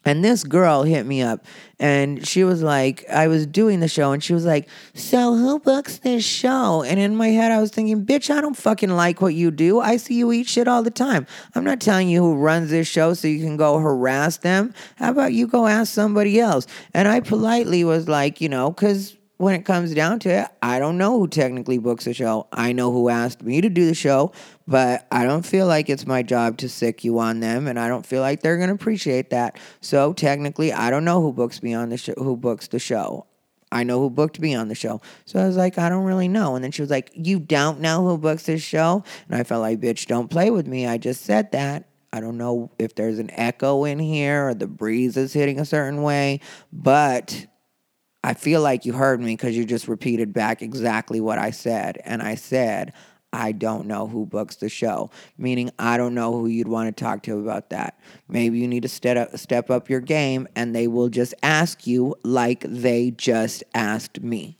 and 0.04 0.24
this 0.24 0.44
girl 0.44 0.82
hit 0.82 1.06
me 1.06 1.22
up 1.22 1.44
and 1.78 2.26
she 2.26 2.44
was 2.44 2.62
like, 2.62 3.04
I 3.08 3.26
was 3.28 3.46
doing 3.46 3.80
the 3.80 3.88
show 3.88 4.12
and 4.12 4.22
she 4.22 4.32
was 4.32 4.44
like, 4.44 4.68
So 4.94 5.34
who 5.34 5.58
books 5.58 5.98
this 5.98 6.24
show? 6.24 6.82
And 6.82 7.00
in 7.00 7.16
my 7.16 7.28
head, 7.28 7.52
I 7.52 7.60
was 7.60 7.70
thinking, 7.70 8.04
Bitch, 8.04 8.30
I 8.30 8.40
don't 8.40 8.56
fucking 8.56 8.90
like 8.90 9.20
what 9.20 9.34
you 9.34 9.50
do. 9.50 9.80
I 9.80 9.96
see 9.96 10.14
you 10.14 10.32
eat 10.32 10.46
shit 10.46 10.68
all 10.68 10.82
the 10.82 10.90
time. 10.90 11.26
I'm 11.54 11.64
not 11.64 11.80
telling 11.80 12.08
you 12.08 12.20
who 12.20 12.34
runs 12.34 12.70
this 12.70 12.88
show 12.88 13.14
so 13.14 13.28
you 13.28 13.40
can 13.40 13.56
go 13.56 13.78
harass 13.78 14.38
them. 14.38 14.74
How 14.96 15.10
about 15.10 15.32
you 15.32 15.46
go 15.46 15.66
ask 15.66 15.92
somebody 15.92 16.38
else? 16.40 16.66
And 16.92 17.08
I 17.08 17.20
politely 17.20 17.84
was 17.84 18.08
like, 18.08 18.40
you 18.40 18.48
know, 18.48 18.70
because 18.70 19.16
when 19.36 19.54
it 19.54 19.64
comes 19.64 19.92
down 19.94 20.20
to 20.20 20.30
it, 20.30 20.48
I 20.62 20.78
don't 20.78 20.96
know 20.96 21.18
who 21.18 21.26
technically 21.26 21.78
books 21.78 22.04
the 22.04 22.14
show. 22.14 22.46
I 22.52 22.72
know 22.72 22.92
who 22.92 23.08
asked 23.08 23.42
me 23.42 23.60
to 23.60 23.68
do 23.68 23.84
the 23.86 23.94
show, 23.94 24.32
but 24.66 25.06
I 25.10 25.24
don't 25.24 25.44
feel 25.44 25.66
like 25.66 25.88
it's 25.88 26.06
my 26.06 26.22
job 26.22 26.58
to 26.58 26.68
sick 26.68 27.04
you 27.04 27.18
on 27.18 27.40
them, 27.40 27.66
and 27.66 27.78
I 27.78 27.88
don't 27.88 28.06
feel 28.06 28.20
like 28.20 28.40
they're 28.40 28.56
going 28.56 28.68
to 28.68 28.74
appreciate 28.74 29.30
that. 29.30 29.58
So 29.80 30.12
technically, 30.12 30.72
I 30.72 30.90
don't 30.90 31.04
know 31.04 31.20
who 31.20 31.32
books 31.32 31.62
me 31.62 31.74
on 31.74 31.90
the 31.90 31.96
show, 31.96 32.14
who 32.16 32.36
books 32.36 32.68
the 32.68 32.78
show. 32.78 33.26
I 33.72 33.82
know 33.82 33.98
who 33.98 34.08
booked 34.08 34.38
me 34.38 34.54
on 34.54 34.68
the 34.68 34.74
show. 34.74 35.00
So 35.24 35.40
I 35.40 35.46
was 35.46 35.56
like, 35.56 35.78
I 35.78 35.88
don't 35.88 36.04
really 36.04 36.28
know. 36.28 36.54
And 36.54 36.62
then 36.62 36.70
she 36.70 36.80
was 36.80 36.90
like, 36.90 37.10
You 37.14 37.40
don't 37.40 37.80
know 37.80 38.06
who 38.06 38.16
books 38.16 38.44
this 38.44 38.62
show? 38.62 39.02
And 39.28 39.38
I 39.38 39.42
felt 39.42 39.62
like, 39.62 39.80
Bitch, 39.80 40.06
don't 40.06 40.28
play 40.28 40.50
with 40.50 40.66
me. 40.66 40.86
I 40.86 40.96
just 40.96 41.22
said 41.22 41.50
that. 41.52 41.88
I 42.12 42.20
don't 42.20 42.38
know 42.38 42.70
if 42.78 42.94
there's 42.94 43.18
an 43.18 43.30
echo 43.32 43.82
in 43.82 43.98
here 43.98 44.48
or 44.48 44.54
the 44.54 44.68
breeze 44.68 45.16
is 45.16 45.32
hitting 45.32 45.58
a 45.58 45.64
certain 45.64 46.02
way, 46.02 46.38
but 46.72 47.46
I 48.22 48.34
feel 48.34 48.62
like 48.62 48.86
you 48.86 48.92
heard 48.92 49.20
me 49.20 49.34
because 49.34 49.56
you 49.56 49.64
just 49.64 49.88
repeated 49.88 50.32
back 50.32 50.62
exactly 50.62 51.20
what 51.20 51.40
I 51.40 51.50
said. 51.50 51.98
And 52.04 52.22
I 52.22 52.36
said, 52.36 52.92
I 53.34 53.50
don't 53.50 53.86
know 53.86 54.06
who 54.06 54.26
books 54.26 54.56
the 54.56 54.68
show, 54.68 55.10
meaning 55.36 55.70
I 55.76 55.96
don't 55.96 56.14
know 56.14 56.32
who 56.32 56.46
you'd 56.46 56.68
want 56.68 56.96
to 56.96 57.04
talk 57.04 57.24
to 57.24 57.40
about 57.40 57.70
that. 57.70 57.98
Maybe 58.28 58.60
you 58.60 58.68
need 58.68 58.84
to 58.84 58.88
step 58.88 59.16
up, 59.16 59.36
step 59.36 59.70
up 59.70 59.90
your 59.90 60.00
game 60.00 60.46
and 60.54 60.74
they 60.74 60.86
will 60.86 61.08
just 61.08 61.34
ask 61.42 61.84
you 61.84 62.14
like 62.22 62.60
they 62.60 63.10
just 63.10 63.64
asked 63.74 64.22
me. 64.22 64.56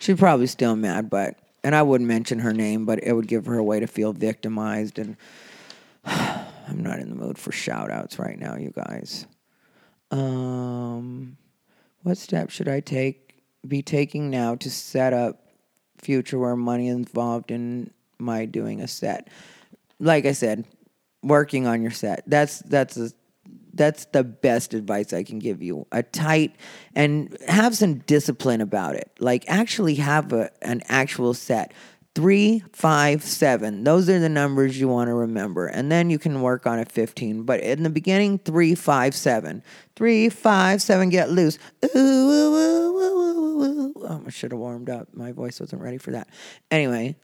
She's 0.00 0.18
probably 0.18 0.46
still 0.46 0.74
mad, 0.74 1.10
but, 1.10 1.38
and 1.62 1.74
I 1.74 1.82
wouldn't 1.82 2.08
mention 2.08 2.38
her 2.38 2.54
name, 2.54 2.86
but 2.86 3.02
it 3.02 3.12
would 3.12 3.28
give 3.28 3.44
her 3.44 3.58
a 3.58 3.64
way 3.64 3.80
to 3.80 3.86
feel 3.86 4.14
victimized. 4.14 4.98
And 4.98 5.18
I'm 6.04 6.82
not 6.82 6.98
in 6.98 7.10
the 7.10 7.14
mood 7.14 7.36
for 7.36 7.52
shout 7.52 7.90
outs 7.90 8.18
right 8.18 8.38
now, 8.38 8.56
you 8.56 8.72
guys. 8.74 9.26
Um, 10.10 11.36
what 12.02 12.16
steps 12.16 12.54
should 12.54 12.68
I 12.68 12.80
take, 12.80 13.42
be 13.68 13.82
taking 13.82 14.30
now 14.30 14.54
to 14.56 14.70
set 14.70 15.12
up 15.12 15.43
future 16.04 16.38
where 16.38 16.56
money 16.56 16.88
involved 16.88 17.50
in 17.50 17.90
my 18.18 18.44
doing 18.44 18.80
a 18.80 18.88
set. 18.88 19.28
Like 19.98 20.26
I 20.26 20.32
said, 20.32 20.64
working 21.22 21.66
on 21.66 21.82
your 21.82 21.90
set. 21.90 22.22
That's 22.26 22.60
that's 22.60 22.96
a, 22.96 23.10
that's 23.72 24.04
the 24.06 24.22
best 24.22 24.74
advice 24.74 25.12
I 25.12 25.22
can 25.22 25.38
give 25.38 25.62
you. 25.62 25.86
A 25.90 26.02
tight 26.02 26.54
and 26.94 27.36
have 27.48 27.76
some 27.76 27.96
discipline 28.00 28.60
about 28.60 28.94
it. 28.94 29.10
Like 29.18 29.44
actually 29.48 29.96
have 29.96 30.32
a, 30.32 30.50
an 30.62 30.82
actual 30.88 31.34
set. 31.34 31.72
Three, 32.14 32.62
five, 32.72 33.24
seven. 33.24 33.82
Those 33.82 34.08
are 34.08 34.20
the 34.20 34.28
numbers 34.28 34.78
you 34.78 34.86
want 34.86 35.08
to 35.08 35.14
remember. 35.14 35.66
And 35.66 35.90
then 35.90 36.10
you 36.10 36.18
can 36.18 36.42
work 36.42 36.64
on 36.64 36.78
a 36.78 36.84
15. 36.84 37.42
But 37.42 37.60
in 37.60 37.82
the 37.82 37.90
beginning, 37.90 38.38
three, 38.38 38.76
five, 38.76 39.16
seven. 39.16 39.64
Three, 39.96 40.28
five, 40.28 40.80
seven, 40.80 41.08
get 41.08 41.30
loose. 41.30 41.58
Ooh, 41.84 41.98
ooh, 41.98 42.54
ooh, 42.54 42.98
ooh, 42.98 43.62
ooh, 43.62 43.64
ooh. 43.64 43.94
Oh, 44.08 44.22
I 44.24 44.30
should 44.30 44.52
have 44.52 44.60
warmed 44.60 44.90
up. 44.90 45.08
My 45.12 45.32
voice 45.32 45.58
wasn't 45.58 45.82
ready 45.82 45.98
for 45.98 46.12
that. 46.12 46.28
Anyway. 46.70 47.16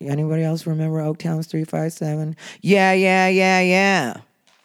Anybody 0.00 0.42
else 0.44 0.66
remember 0.66 0.98
Oaktown's 0.98 1.46
357? 1.46 2.36
Yeah, 2.60 2.92
yeah, 2.92 3.28
yeah, 3.28 3.60
yeah. 3.60 4.16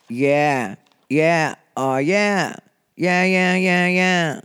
Yeah, 0.09 0.75
yeah. 1.09 1.55
Oh, 1.75 1.97
yeah. 1.97 2.55
Yeah, 2.95 3.23
yeah, 3.23 3.55
yeah, 3.55 3.87
yeah. 3.87 4.41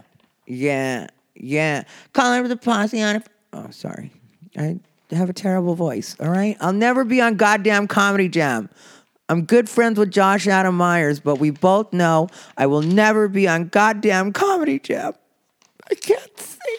Yeah, 0.47 1.07
yeah. 1.35 1.83
Calling 2.14 2.43
for 2.43 2.49
the 2.49 2.57
posse 2.57 3.03
on 3.03 3.16
it. 3.16 3.26
Oh, 3.59 3.71
sorry. 3.71 4.13
I 4.57 4.79
have 5.11 5.29
a 5.29 5.33
terrible 5.33 5.75
voice, 5.75 6.17
all 6.21 6.29
right? 6.29 6.57
I'll 6.61 6.73
never 6.73 7.05
be 7.05 7.21
on 7.21 7.37
goddamn 7.37 7.89
Comedy 7.89 8.29
Jam. 8.29 8.69
I'm 9.29 9.45
good 9.45 9.69
friends 9.69 9.99
with 9.99 10.11
Josh 10.11 10.47
Adam 10.47 10.77
Meyers, 10.77 11.19
but 11.21 11.37
we 11.37 11.51
both 11.51 11.93
know 11.93 12.29
I 12.57 12.67
will 12.67 12.83
never 12.83 13.29
be 13.29 13.49
on 13.49 13.69
goddamn 13.69 14.33
Comedy 14.33 14.79
Jam. 14.79 15.15
I 15.91 15.95
can't 15.95 16.39
sing. 16.39 16.77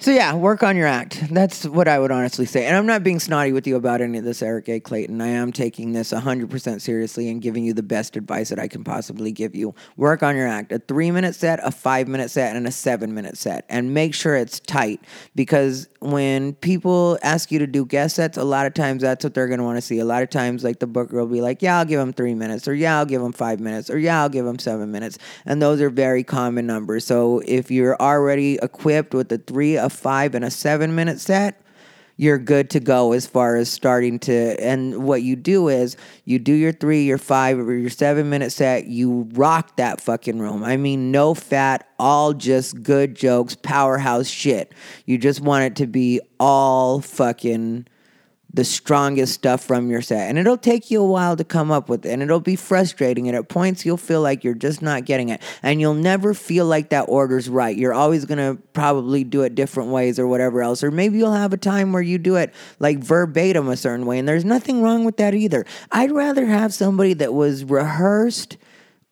So 0.00 0.12
yeah, 0.12 0.32
work 0.32 0.62
on 0.62 0.78
your 0.78 0.86
act. 0.86 1.22
That's 1.30 1.66
what 1.66 1.86
I 1.86 1.98
would 1.98 2.10
honestly 2.10 2.46
say. 2.46 2.64
And 2.64 2.74
I'm 2.74 2.86
not 2.86 3.04
being 3.04 3.20
snotty 3.20 3.52
with 3.52 3.66
you 3.66 3.76
about 3.76 4.00
any 4.00 4.16
of 4.16 4.24
this, 4.24 4.40
Eric 4.40 4.66
A. 4.70 4.80
Clayton. 4.80 5.20
I 5.20 5.26
am 5.26 5.52
taking 5.52 5.92
this 5.92 6.10
100% 6.10 6.80
seriously 6.80 7.28
and 7.28 7.42
giving 7.42 7.64
you 7.64 7.74
the 7.74 7.82
best 7.82 8.16
advice 8.16 8.48
that 8.48 8.58
I 8.58 8.66
can 8.66 8.82
possibly 8.82 9.30
give 9.30 9.54
you. 9.54 9.74
Work 9.98 10.22
on 10.22 10.36
your 10.36 10.48
act. 10.48 10.72
A 10.72 10.78
three 10.78 11.10
minute 11.10 11.34
set, 11.34 11.60
a 11.62 11.70
five 11.70 12.08
minute 12.08 12.30
set, 12.30 12.56
and 12.56 12.66
a 12.66 12.72
seven 12.72 13.14
minute 13.14 13.36
set. 13.36 13.66
And 13.68 13.92
make 13.92 14.14
sure 14.14 14.36
it's 14.36 14.58
tight 14.60 15.02
because 15.34 15.89
when 16.00 16.54
people 16.54 17.18
ask 17.22 17.52
you 17.52 17.58
to 17.58 17.66
do 17.66 17.84
guest 17.84 18.16
sets, 18.16 18.38
a 18.38 18.44
lot 18.44 18.66
of 18.66 18.72
times 18.72 19.02
that's 19.02 19.22
what 19.22 19.34
they're 19.34 19.48
going 19.48 19.58
to 19.58 19.64
want 19.64 19.76
to 19.76 19.82
see. 19.82 19.98
A 19.98 20.04
lot 20.04 20.22
of 20.22 20.30
times, 20.30 20.64
like 20.64 20.78
the 20.78 20.86
booker 20.86 21.16
will 21.16 21.26
be 21.26 21.42
like, 21.42 21.60
yeah, 21.60 21.78
I'll 21.78 21.84
give 21.84 22.00
them 22.00 22.12
three 22.12 22.34
minutes, 22.34 22.66
or 22.66 22.74
yeah, 22.74 22.98
I'll 22.98 23.06
give 23.06 23.20
them 23.20 23.32
five 23.32 23.60
minutes, 23.60 23.90
or 23.90 23.98
yeah, 23.98 24.22
I'll 24.22 24.30
give 24.30 24.46
them 24.46 24.58
seven 24.58 24.90
minutes. 24.90 25.18
And 25.44 25.60
those 25.60 25.80
are 25.80 25.90
very 25.90 26.24
common 26.24 26.66
numbers. 26.66 27.04
So 27.04 27.42
if 27.46 27.70
you're 27.70 27.96
already 28.00 28.58
equipped 28.62 29.12
with 29.12 29.30
a 29.30 29.38
three, 29.38 29.76
a 29.76 29.90
five, 29.90 30.34
and 30.34 30.44
a 30.44 30.50
seven 30.50 30.94
minute 30.94 31.20
set, 31.20 31.60
you're 32.20 32.36
good 32.36 32.68
to 32.68 32.80
go 32.80 33.12
as 33.12 33.26
far 33.26 33.56
as 33.56 33.70
starting 33.70 34.18
to. 34.18 34.54
And 34.62 35.04
what 35.04 35.22
you 35.22 35.36
do 35.36 35.68
is 35.68 35.96
you 36.26 36.38
do 36.38 36.52
your 36.52 36.70
three, 36.70 37.04
your 37.04 37.16
five, 37.16 37.58
or 37.58 37.72
your 37.72 37.88
seven 37.88 38.28
minute 38.28 38.52
set. 38.52 38.84
You 38.88 39.26
rock 39.32 39.76
that 39.76 40.02
fucking 40.02 40.38
room. 40.38 40.62
I 40.62 40.76
mean, 40.76 41.10
no 41.10 41.32
fat, 41.32 41.88
all 41.98 42.34
just 42.34 42.82
good 42.82 43.14
jokes, 43.14 43.56
powerhouse 43.62 44.28
shit. 44.28 44.74
You 45.06 45.16
just 45.16 45.40
want 45.40 45.64
it 45.64 45.76
to 45.76 45.86
be 45.86 46.20
all 46.38 47.00
fucking 47.00 47.86
the 48.52 48.64
strongest 48.64 49.34
stuff 49.34 49.64
from 49.64 49.90
your 49.90 50.02
set. 50.02 50.28
And 50.28 50.38
it'll 50.38 50.56
take 50.56 50.90
you 50.90 51.00
a 51.00 51.06
while 51.06 51.36
to 51.36 51.44
come 51.44 51.70
up 51.70 51.88
with 51.88 52.04
it. 52.04 52.10
And 52.10 52.22
it'll 52.22 52.40
be 52.40 52.56
frustrating. 52.56 53.28
And 53.28 53.36
at 53.36 53.48
points, 53.48 53.86
you'll 53.86 53.96
feel 53.96 54.22
like 54.22 54.42
you're 54.42 54.54
just 54.54 54.82
not 54.82 55.04
getting 55.04 55.28
it. 55.28 55.40
And 55.62 55.80
you'll 55.80 55.94
never 55.94 56.34
feel 56.34 56.66
like 56.66 56.90
that 56.90 57.02
order's 57.02 57.48
right. 57.48 57.76
You're 57.76 57.94
always 57.94 58.24
going 58.24 58.38
to 58.38 58.60
probably 58.72 59.22
do 59.22 59.42
it 59.42 59.54
different 59.54 59.90
ways 59.90 60.18
or 60.18 60.26
whatever 60.26 60.62
else. 60.62 60.82
Or 60.82 60.90
maybe 60.90 61.18
you'll 61.18 61.32
have 61.32 61.52
a 61.52 61.58
time 61.58 61.92
where 61.92 62.02
you 62.02 62.18
do 62.18 62.36
it 62.36 62.52
like 62.80 62.98
verbatim 62.98 63.68
a 63.68 63.76
certain 63.76 64.04
way. 64.04 64.18
And 64.18 64.28
there's 64.28 64.44
nothing 64.44 64.82
wrong 64.82 65.04
with 65.04 65.16
that 65.18 65.34
either. 65.34 65.64
I'd 65.92 66.10
rather 66.10 66.46
have 66.46 66.74
somebody 66.74 67.14
that 67.14 67.32
was 67.32 67.64
rehearsed, 67.64 68.56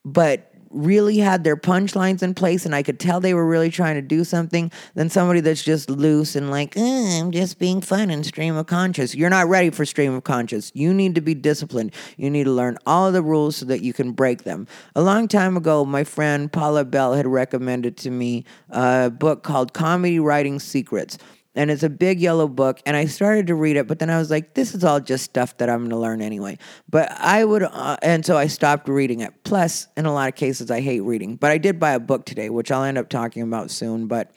but 0.05 0.47
really 0.71 1.19
had 1.19 1.45
their 1.45 1.57
punchlines 1.57 2.23
in 2.23 2.35
place 2.35 2.66
and 2.66 2.75
I 2.75 2.83
could 2.83 3.01
tell 3.01 3.21
they 3.21 3.35
were 3.35 3.47
really 3.47 3.71
trying 3.71 3.97
to 3.97 4.03
do 4.03 4.25
something 4.25 4.71
than 4.95 5.09
somebody 5.09 5.41
that's 5.41 5.62
just 5.62 5.91
loose 5.91 6.37
and 6.37 6.51
like, 6.51 6.77
eh, 6.77 7.19
I'm 7.21 7.31
just 7.31 7.59
being 7.59 7.81
fun 7.81 8.11
and 8.11 8.25
stream 8.25 8.57
of 8.57 8.66
conscious. 8.66 9.14
You're 9.14 9.31
not 9.31 9.49
ready 9.49 9.71
for 9.71 9.85
stream 9.85 10.14
of 10.14 10.25
conscious. 10.25 10.71
You 10.75 10.93
need 10.93 11.14
to 11.14 11.21
be 11.21 11.35
disciplined. 11.35 11.95
You 12.16 12.31
need 12.31 12.45
to 12.45 12.53
learn 12.53 12.79
all 12.87 13.07
of 13.07 13.12
the 13.12 13.23
rules 13.23 13.57
so 13.57 13.66
that 13.66 13.83
you 13.83 13.93
can 13.93 14.12
break 14.12 14.45
them. 14.45 14.66
A 14.95 15.03
long 15.03 15.29
time 15.29 15.57
ago, 15.57 15.85
my 15.85 16.05
friend 16.05 16.53
Paula 16.53 16.85
Bell 16.85 17.14
had 17.14 17.27
recommended 17.27 17.97
to 17.99 18.11
me 18.11 18.45
a 18.71 19.11
book 19.11 19.43
called 19.43 19.73
Comedy 19.73 20.19
Writing 20.19 20.59
Secrets 20.59 21.19
and 21.59 21.70
it's 21.72 21.82
a 21.82 21.90
big 21.90 22.20
yellow 22.20 22.46
book 22.46 22.80
and 22.86 22.96
i 22.96 23.04
started 23.04 23.48
to 23.48 23.54
read 23.54 23.76
it 23.76 23.86
but 23.86 23.98
then 23.98 24.09
i 24.09 24.16
was 24.16 24.30
like 24.30 24.54
this 24.54 24.74
is 24.74 24.84
all 24.84 25.00
just 25.00 25.24
stuff 25.24 25.56
that 25.59 25.68
i'm 25.68 25.80
going 25.80 25.90
to 25.90 25.96
learn 25.96 26.22
anyway. 26.22 26.56
But 26.88 27.11
i 27.12 27.44
would 27.44 27.64
uh, 27.64 27.96
and 28.00 28.24
so 28.24 28.36
i 28.36 28.46
stopped 28.46 28.88
reading 28.88 29.20
it. 29.20 29.34
Plus 29.44 29.88
in 29.96 30.06
a 30.06 30.12
lot 30.12 30.28
of 30.28 30.36
cases 30.36 30.70
i 30.70 30.80
hate 30.80 31.00
reading. 31.00 31.36
But 31.36 31.50
i 31.50 31.59
did 31.59 31.78
buy 31.78 31.92
a 31.92 32.00
book 32.00 32.24
today 32.24 32.48
which 32.48 32.70
i'll 32.70 32.84
end 32.84 32.96
up 32.96 33.09
talking 33.09 33.42
about 33.42 33.70
soon 33.70 34.06
but 34.06 34.30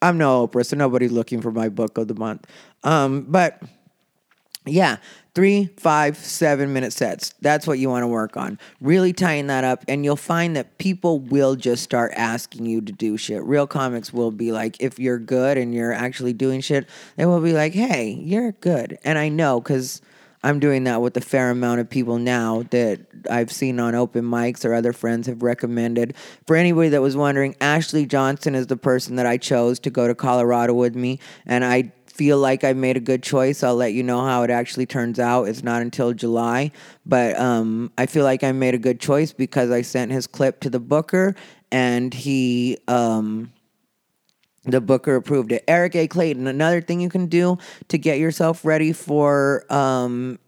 i'm 0.00 0.16
no 0.16 0.46
oprah 0.46 0.64
so 0.64 0.76
nobody's 0.76 1.12
looking 1.12 1.42
for 1.42 1.50
my 1.50 1.68
book 1.68 1.98
of 1.98 2.08
the 2.08 2.14
month. 2.14 2.46
Um, 2.84 3.26
but 3.28 3.60
yeah, 4.64 4.98
three, 5.38 5.66
five, 5.76 6.16
seven 6.16 6.72
minute 6.72 6.92
sets. 6.92 7.32
That's 7.40 7.64
what 7.64 7.78
you 7.78 7.88
want 7.88 8.02
to 8.02 8.08
work 8.08 8.36
on. 8.36 8.58
Really 8.80 9.12
tighten 9.12 9.46
that 9.46 9.62
up, 9.62 9.84
and 9.86 10.04
you'll 10.04 10.16
find 10.16 10.56
that 10.56 10.78
people 10.78 11.20
will 11.20 11.54
just 11.54 11.84
start 11.84 12.12
asking 12.16 12.66
you 12.66 12.80
to 12.80 12.90
do 12.90 13.16
shit. 13.16 13.44
Real 13.44 13.68
comics 13.68 14.12
will 14.12 14.32
be 14.32 14.50
like, 14.50 14.78
if 14.80 14.98
you're 14.98 15.20
good 15.20 15.56
and 15.56 15.72
you're 15.72 15.92
actually 15.92 16.32
doing 16.32 16.60
shit, 16.60 16.88
they 17.14 17.24
will 17.24 17.40
be 17.40 17.52
like, 17.52 17.72
hey, 17.72 18.10
you're 18.20 18.50
good. 18.50 18.98
And 19.04 19.16
I 19.16 19.28
know 19.28 19.60
because 19.60 20.02
I'm 20.42 20.58
doing 20.58 20.82
that 20.84 21.02
with 21.02 21.16
a 21.16 21.20
fair 21.20 21.50
amount 21.50 21.80
of 21.82 21.88
people 21.88 22.18
now 22.18 22.64
that 22.70 23.00
I've 23.30 23.52
seen 23.52 23.78
on 23.78 23.94
open 23.94 24.24
mics 24.24 24.64
or 24.64 24.74
other 24.74 24.92
friends 24.92 25.28
have 25.28 25.44
recommended. 25.44 26.16
For 26.48 26.56
anybody 26.56 26.88
that 26.88 27.00
was 27.00 27.16
wondering, 27.16 27.54
Ashley 27.60 28.06
Johnson 28.06 28.56
is 28.56 28.66
the 28.66 28.76
person 28.76 29.14
that 29.16 29.26
I 29.26 29.36
chose 29.36 29.78
to 29.80 29.90
go 29.90 30.08
to 30.08 30.16
Colorado 30.16 30.74
with 30.74 30.96
me, 30.96 31.20
and 31.46 31.64
I 31.64 31.92
feel 32.18 32.38
like 32.38 32.64
I 32.64 32.72
made 32.72 32.96
a 32.96 33.00
good 33.00 33.22
choice, 33.22 33.62
I'll 33.62 33.76
let 33.76 33.92
you 33.92 34.02
know 34.02 34.24
how 34.24 34.42
it 34.42 34.50
actually 34.50 34.86
turns 34.86 35.20
out. 35.20 35.44
It's 35.44 35.62
not 35.62 35.82
until 35.82 36.12
July, 36.12 36.72
but 37.06 37.38
um, 37.38 37.92
I 37.96 38.06
feel 38.06 38.24
like 38.24 38.42
I 38.42 38.50
made 38.50 38.74
a 38.74 38.78
good 38.78 38.98
choice 38.98 39.32
because 39.32 39.70
I 39.70 39.82
sent 39.82 40.10
his 40.10 40.26
clip 40.26 40.60
to 40.60 40.70
the 40.70 40.80
booker 40.80 41.36
and 41.70 42.12
he. 42.12 42.76
Um, 42.88 43.52
the 44.64 44.82
booker 44.82 45.14
approved 45.14 45.50
it. 45.52 45.64
Eric 45.66 45.94
A. 45.94 46.06
Clayton, 46.08 46.46
another 46.46 46.82
thing 46.82 47.00
you 47.00 47.08
can 47.08 47.26
do 47.26 47.56
to 47.86 47.96
get 47.96 48.18
yourself 48.18 48.66
ready 48.66 48.92
for 48.92 49.64
um, 49.72 50.38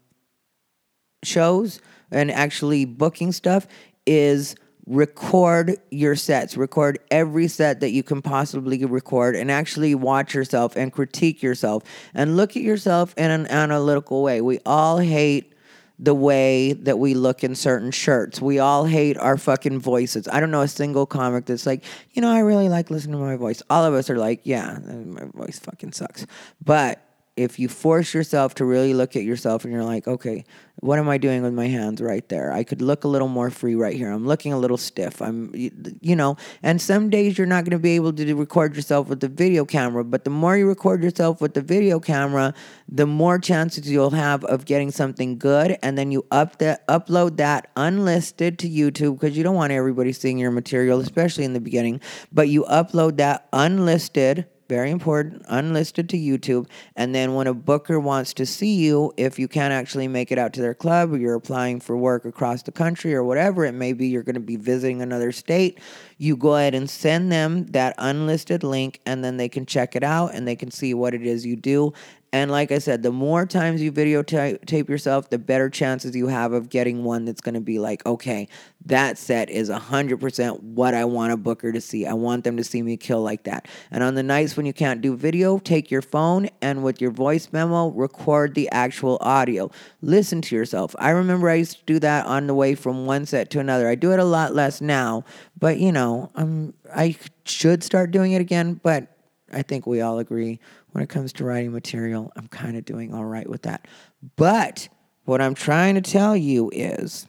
shows 1.23 1.81
and 2.11 2.29
actually 2.29 2.85
booking 2.85 3.31
stuff 3.31 3.65
is 4.05 4.55
record 4.87 5.77
your 5.91 6.15
sets 6.15 6.57
record 6.57 6.99
every 7.11 7.47
set 7.47 7.79
that 7.81 7.91
you 7.91 8.03
can 8.03 8.21
possibly 8.21 8.83
record 8.85 9.35
and 9.35 9.51
actually 9.51 9.93
watch 9.95 10.33
yourself 10.33 10.75
and 10.75 10.91
critique 10.91 11.43
yourself 11.43 11.83
and 12.13 12.35
look 12.35 12.57
at 12.57 12.63
yourself 12.63 13.13
in 13.17 13.29
an 13.29 13.47
analytical 13.47 14.23
way. 14.23 14.41
We 14.41 14.59
all 14.65 14.97
hate 14.97 15.53
the 15.99 16.15
way 16.15 16.73
that 16.73 16.97
we 16.97 17.13
look 17.13 17.43
in 17.43 17.53
certain 17.53 17.91
shirts. 17.91 18.41
We 18.41 18.57
all 18.57 18.85
hate 18.85 19.17
our 19.17 19.37
fucking 19.37 19.79
voices. 19.79 20.27
I 20.27 20.39
don't 20.39 20.49
know 20.49 20.61
a 20.61 20.67
single 20.67 21.05
comic 21.05 21.45
that's 21.45 21.67
like 21.67 21.83
you 22.13 22.23
know 22.23 22.31
i 22.31 22.39
really 22.39 22.69
like 22.69 22.89
listening 22.89 23.19
to 23.19 23.23
my 23.23 23.35
voice. 23.35 23.61
All 23.69 23.85
of 23.85 23.93
us 23.93 24.09
are 24.09 24.17
like 24.17 24.41
yeah 24.43 24.79
my 24.79 25.25
voice 25.25 25.59
fucking 25.59 25.91
sucks. 25.91 26.25
But 26.63 27.05
if 27.37 27.59
you 27.59 27.69
force 27.69 28.13
yourself 28.13 28.55
to 28.55 28.65
really 28.65 28.93
look 28.93 29.15
at 29.15 29.23
yourself 29.23 29.63
and 29.63 29.73
you're 29.73 29.85
like, 29.85 30.07
okay, 30.07 30.43
what 30.81 30.99
am 30.99 31.07
I 31.07 31.17
doing 31.17 31.43
with 31.43 31.53
my 31.53 31.67
hands 31.67 32.01
right 32.01 32.27
there? 32.27 32.51
I 32.51 32.63
could 32.63 32.81
look 32.81 33.03
a 33.03 33.07
little 33.07 33.27
more 33.27 33.49
free 33.49 33.75
right 33.75 33.95
here. 33.95 34.11
I'm 34.11 34.27
looking 34.27 34.51
a 34.51 34.57
little 34.57 34.77
stiff. 34.77 35.21
I'm, 35.21 35.51
you 35.53 36.15
know, 36.15 36.37
and 36.61 36.81
some 36.81 37.09
days 37.09 37.37
you're 37.37 37.47
not 37.47 37.63
going 37.63 37.71
to 37.71 37.79
be 37.79 37.95
able 37.95 38.11
to 38.13 38.33
record 38.33 38.75
yourself 38.75 39.07
with 39.07 39.21
the 39.21 39.27
video 39.27 39.63
camera, 39.63 40.03
but 40.03 40.23
the 40.23 40.29
more 40.29 40.57
you 40.57 40.67
record 40.67 41.03
yourself 41.03 41.39
with 41.39 41.53
the 41.53 41.61
video 41.61 41.99
camera, 41.99 42.53
the 42.89 43.05
more 43.05 43.39
chances 43.39 43.89
you'll 43.89 44.09
have 44.09 44.43
of 44.45 44.65
getting 44.65 44.91
something 44.91 45.37
good. 45.37 45.77
And 45.81 45.97
then 45.97 46.11
you 46.11 46.25
up 46.31 46.57
the, 46.57 46.79
upload 46.89 47.37
that 47.37 47.69
unlisted 47.77 48.59
to 48.59 48.69
YouTube 48.69 49.19
because 49.19 49.37
you 49.37 49.43
don't 49.43 49.55
want 49.55 49.71
everybody 49.71 50.11
seeing 50.11 50.37
your 50.37 50.51
material, 50.51 50.99
especially 50.99 51.45
in 51.45 51.53
the 51.53 51.61
beginning, 51.61 52.01
but 52.31 52.49
you 52.49 52.63
upload 52.63 53.17
that 53.17 53.47
unlisted 53.53 54.47
very 54.71 54.89
important, 54.89 55.43
unlisted 55.49 56.07
to 56.07 56.17
YouTube. 56.17 56.65
And 56.95 57.13
then 57.13 57.33
when 57.35 57.45
a 57.45 57.53
booker 57.53 57.99
wants 57.99 58.33
to 58.35 58.45
see 58.45 58.75
you, 58.75 59.11
if 59.17 59.37
you 59.37 59.49
can't 59.49 59.73
actually 59.73 60.07
make 60.07 60.31
it 60.31 60.37
out 60.37 60.53
to 60.53 60.61
their 60.61 60.73
club 60.73 61.11
or 61.11 61.17
you're 61.17 61.35
applying 61.35 61.81
for 61.81 61.97
work 61.97 62.23
across 62.23 62.63
the 62.63 62.71
country 62.71 63.13
or 63.13 63.21
whatever 63.21 63.65
it 63.65 63.73
may 63.73 63.91
be, 63.91 64.07
you're 64.07 64.23
going 64.23 64.35
to 64.35 64.39
be 64.39 64.55
visiting 64.55 65.01
another 65.01 65.33
state, 65.33 65.77
you 66.19 66.37
go 66.37 66.55
ahead 66.55 66.73
and 66.73 66.89
send 66.89 67.33
them 67.33 67.65
that 67.65 67.95
unlisted 67.97 68.63
link 68.63 69.01
and 69.05 69.25
then 69.25 69.35
they 69.35 69.49
can 69.49 69.65
check 69.65 69.93
it 69.93 70.03
out 70.03 70.33
and 70.33 70.47
they 70.47 70.55
can 70.55 70.71
see 70.71 70.93
what 70.93 71.13
it 71.13 71.23
is 71.23 71.45
you 71.45 71.57
do. 71.57 71.91
And 72.33 72.49
like 72.49 72.71
I 72.71 72.77
said, 72.77 73.03
the 73.03 73.11
more 73.11 73.45
times 73.45 73.81
you 73.81 73.91
videotape 73.91 74.87
yourself, 74.87 75.29
the 75.29 75.37
better 75.37 75.69
chances 75.69 76.15
you 76.15 76.27
have 76.27 76.53
of 76.53 76.69
getting 76.69 77.03
one 77.03 77.25
that's 77.25 77.41
going 77.41 77.55
to 77.55 77.61
be 77.61 77.77
like, 77.77 78.05
okay, 78.05 78.47
that 78.85 79.17
set 79.17 79.49
is 79.49 79.69
100% 79.69 80.63
what 80.63 80.93
I 80.93 81.03
want 81.03 81.33
a 81.33 81.37
booker 81.37 81.73
to 81.73 81.81
see. 81.81 82.05
I 82.05 82.13
want 82.13 82.45
them 82.45 82.55
to 82.55 82.63
see 82.63 82.81
me 82.81 82.95
kill 82.95 83.21
like 83.21 83.43
that. 83.43 83.67
And 83.91 84.01
on 84.01 84.15
the 84.15 84.23
nights 84.23 84.55
when 84.55 84.65
you 84.65 84.71
can't 84.71 85.01
do 85.01 85.17
video, 85.17 85.59
take 85.59 85.91
your 85.91 86.01
phone 86.01 86.49
and 86.61 86.83
with 86.83 87.01
your 87.01 87.11
voice 87.11 87.49
memo, 87.51 87.89
record 87.89 88.55
the 88.55 88.69
actual 88.71 89.17
audio. 89.19 89.69
Listen 90.01 90.41
to 90.43 90.55
yourself. 90.55 90.95
I 90.99 91.09
remember 91.09 91.49
I 91.49 91.55
used 91.55 91.79
to 91.79 91.85
do 91.85 91.99
that 91.99 92.25
on 92.27 92.47
the 92.47 92.55
way 92.55 92.75
from 92.75 93.05
one 93.05 93.25
set 93.25 93.49
to 93.51 93.59
another. 93.59 93.89
I 93.89 93.95
do 93.95 94.13
it 94.13 94.19
a 94.19 94.25
lot 94.25 94.55
less 94.55 94.79
now, 94.79 95.25
but 95.59 95.79
you 95.79 95.91
know, 95.91 96.31
I'm 96.35 96.73
I 96.95 97.17
should 97.43 97.83
start 97.83 98.11
doing 98.11 98.31
it 98.31 98.41
again, 98.41 98.79
but 98.81 99.07
I 99.53 99.61
think 99.61 99.85
we 99.85 100.01
all 100.01 100.19
agree 100.19 100.59
when 100.91 101.03
it 101.03 101.09
comes 101.09 101.33
to 101.33 101.45
writing 101.45 101.71
material, 101.71 102.31
I'm 102.35 102.47
kind 102.47 102.77
of 102.77 102.85
doing 102.85 103.13
all 103.13 103.25
right 103.25 103.49
with 103.49 103.63
that. 103.63 103.87
But 104.35 104.89
what 105.25 105.41
I'm 105.41 105.53
trying 105.53 105.95
to 105.95 106.01
tell 106.01 106.35
you 106.35 106.69
is 106.73 107.27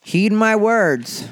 heed 0.00 0.32
my 0.32 0.56
words. 0.56 1.28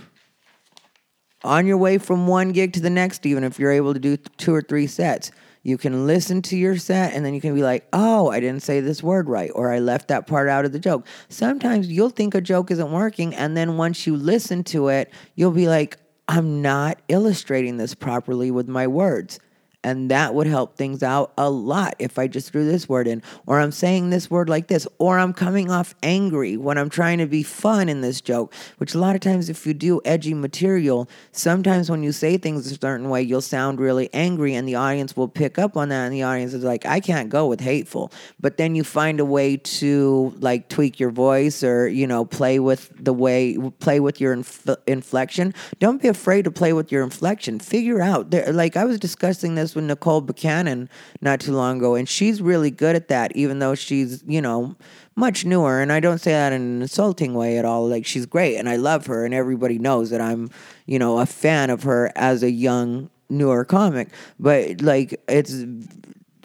On 1.45 1.67
your 1.67 1.77
way 1.77 1.99
from 1.99 2.27
one 2.27 2.51
gig 2.51 2.73
to 2.73 2.81
the 2.81 2.91
next, 2.91 3.25
even 3.25 3.45
if 3.45 3.59
you're 3.59 3.71
able 3.71 3.95
to 3.95 4.01
do 4.01 4.17
two 4.17 4.53
or 4.53 4.63
three 4.63 4.89
sets, 4.89 5.31
you 5.63 5.79
can 5.79 6.07
listen 6.07 6.43
to 6.43 6.57
your 6.57 6.77
set 6.77 7.13
and 7.13 7.25
then 7.25 7.35
you 7.35 7.41
can 7.41 7.55
be 7.55 7.63
like, 7.63 7.87
oh, 7.93 8.31
I 8.31 8.41
didn't 8.41 8.63
say 8.63 8.81
this 8.81 9.03
word 9.03 9.29
right, 9.29 9.51
or 9.55 9.73
I 9.73 9.79
left 9.79 10.09
that 10.09 10.27
part 10.27 10.49
out 10.49 10.65
of 10.65 10.73
the 10.73 10.79
joke. 10.79 11.07
Sometimes 11.29 11.89
you'll 11.89 12.11
think 12.11 12.35
a 12.35 12.41
joke 12.41 12.71
isn't 12.71 12.93
working, 12.93 13.35
and 13.35 13.57
then 13.57 13.77
once 13.77 14.07
you 14.07 14.17
listen 14.17 14.65
to 14.65 14.89
it, 14.89 15.13
you'll 15.35 15.51
be 15.53 15.69
like, 15.69 15.99
I'm 16.29 16.61
not 16.61 16.99
illustrating 17.09 17.77
this 17.77 17.95
properly 17.95 18.51
with 18.51 18.69
my 18.69 18.87
words. 18.87 19.39
And 19.87 20.11
that 20.11 20.35
would 20.35 20.49
help 20.49 20.77
things 20.77 21.05
out 21.05 21.33
a 21.39 21.49
lot 21.49 21.95
if 22.01 22.19
I 22.19 22.27
just 22.27 22.51
threw 22.51 22.65
this 22.65 22.89
word 22.89 23.07
in, 23.07 23.23
or 23.47 23.61
I'm 23.61 23.71
saying 23.71 24.11
this 24.11 24.29
word 24.29 24.49
like 24.49 24.67
this, 24.67 24.85
or 24.99 25.17
I'm 25.17 25.33
coming 25.33 25.71
off 25.71 25.95
angry 26.03 26.57
when 26.57 26.77
I'm 26.77 26.91
trying 26.91 27.19
to 27.19 27.27
be 27.27 27.45
fun 27.45 27.89
in 27.89 28.01
this 28.01 28.21
joke. 28.21 28.53
Which 28.79 28.97
a 28.97 28.99
lot 28.99 29.15
of 29.15 29.21
times, 29.21 29.49
if 29.49 29.65
you 29.65 29.75
do 29.75 30.01
edgy 30.05 30.35
material, 30.35 31.09
sometimes 31.31 31.89
when 31.89 32.03
you 32.03 32.11
say 32.11 32.37
things 32.37 32.67
a 32.67 32.75
certain 32.75 33.09
way, 33.11 33.23
you'll 33.23 33.41
sound 33.41 33.79
really 33.79 34.11
angry, 34.13 34.55
and 34.55 34.67
the 34.67 34.75
audience 34.75 35.17
will 35.17 35.29
pick 35.29 35.57
up 35.57 35.77
on 35.77 35.91
that. 35.91 36.07
And 36.07 36.13
the 36.13 36.25
audience 36.25 36.53
is 36.53 36.65
like, 36.65 36.85
I 36.85 36.99
can't 36.99 37.29
go 37.29 37.47
with 37.47 37.61
hateful. 37.61 38.11
But 38.41 38.57
then 38.57 38.75
you 38.75 38.83
find 38.83 39.21
a 39.21 39.25
way 39.25 39.57
to 39.57 40.35
like 40.41 40.69
tweak 40.69 40.99
your 40.99 41.11
voice 41.11 41.63
or, 41.63 41.87
you 41.87 42.09
know, 42.09 42.25
play 42.25 42.59
with 42.59 42.91
the 42.99 43.13
way, 43.13 43.57
play 43.79 44.01
with 44.01 44.21
your 44.21 44.33
inf- 44.33 44.67
inflection. 44.89 45.55
Don't 45.79 46.03
be 46.03 46.09
afraid 46.09 46.43
to 46.43 46.51
play 46.51 46.73
with 46.73 46.91
your 46.91 47.05
inflection. 47.05 47.61
Figure 47.61 48.01
out, 48.01 48.33
there, 48.33 48.53
like 48.53 48.77
I 48.77 48.85
was 48.85 48.99
discussing 48.99 49.55
this 49.55 49.76
with 49.77 49.85
Nicole 49.85 50.21
Buchanan 50.21 50.89
not 51.21 51.41
too 51.41 51.53
long 51.53 51.79
ago, 51.79 51.95
and 51.95 52.09
she's 52.09 52.43
really 52.43 52.71
good 52.71 52.97
at 52.97 53.09
that, 53.09 53.37
even 53.37 53.61
though 53.61 53.75
she's, 53.75 54.25
you 54.27 54.43
know, 54.43 54.75
much 55.15 55.45
newer. 55.45 55.81
And 55.81 55.93
I 55.93 56.01
don't 56.01 56.19
say 56.19 56.33
that 56.33 56.53
in 56.53 56.63
an 56.63 56.83
insulting 56.83 57.35
way 57.35 57.59
at 57.59 57.65
all. 57.65 57.87
Like, 57.89 58.05
she's 58.05 58.27
great, 58.27 58.57
and 58.57 58.69
I 58.69 58.77
love 58.77 59.07
her, 59.07 59.25
and 59.25 59.33
everybody 59.33 59.79
knows 59.79 60.11
that 60.11 60.21
I'm, 60.21 60.51
you 60.87 60.99
know, 60.99 61.19
a 61.19 61.27
fan 61.27 61.71
of 61.71 61.85
her 61.85 62.11
as 62.17 62.43
a 62.43 62.51
young, 62.51 63.11
newer 63.29 63.65
comic. 63.65 64.09
But, 64.41 64.81
like, 64.81 65.23
it's, 65.29 65.55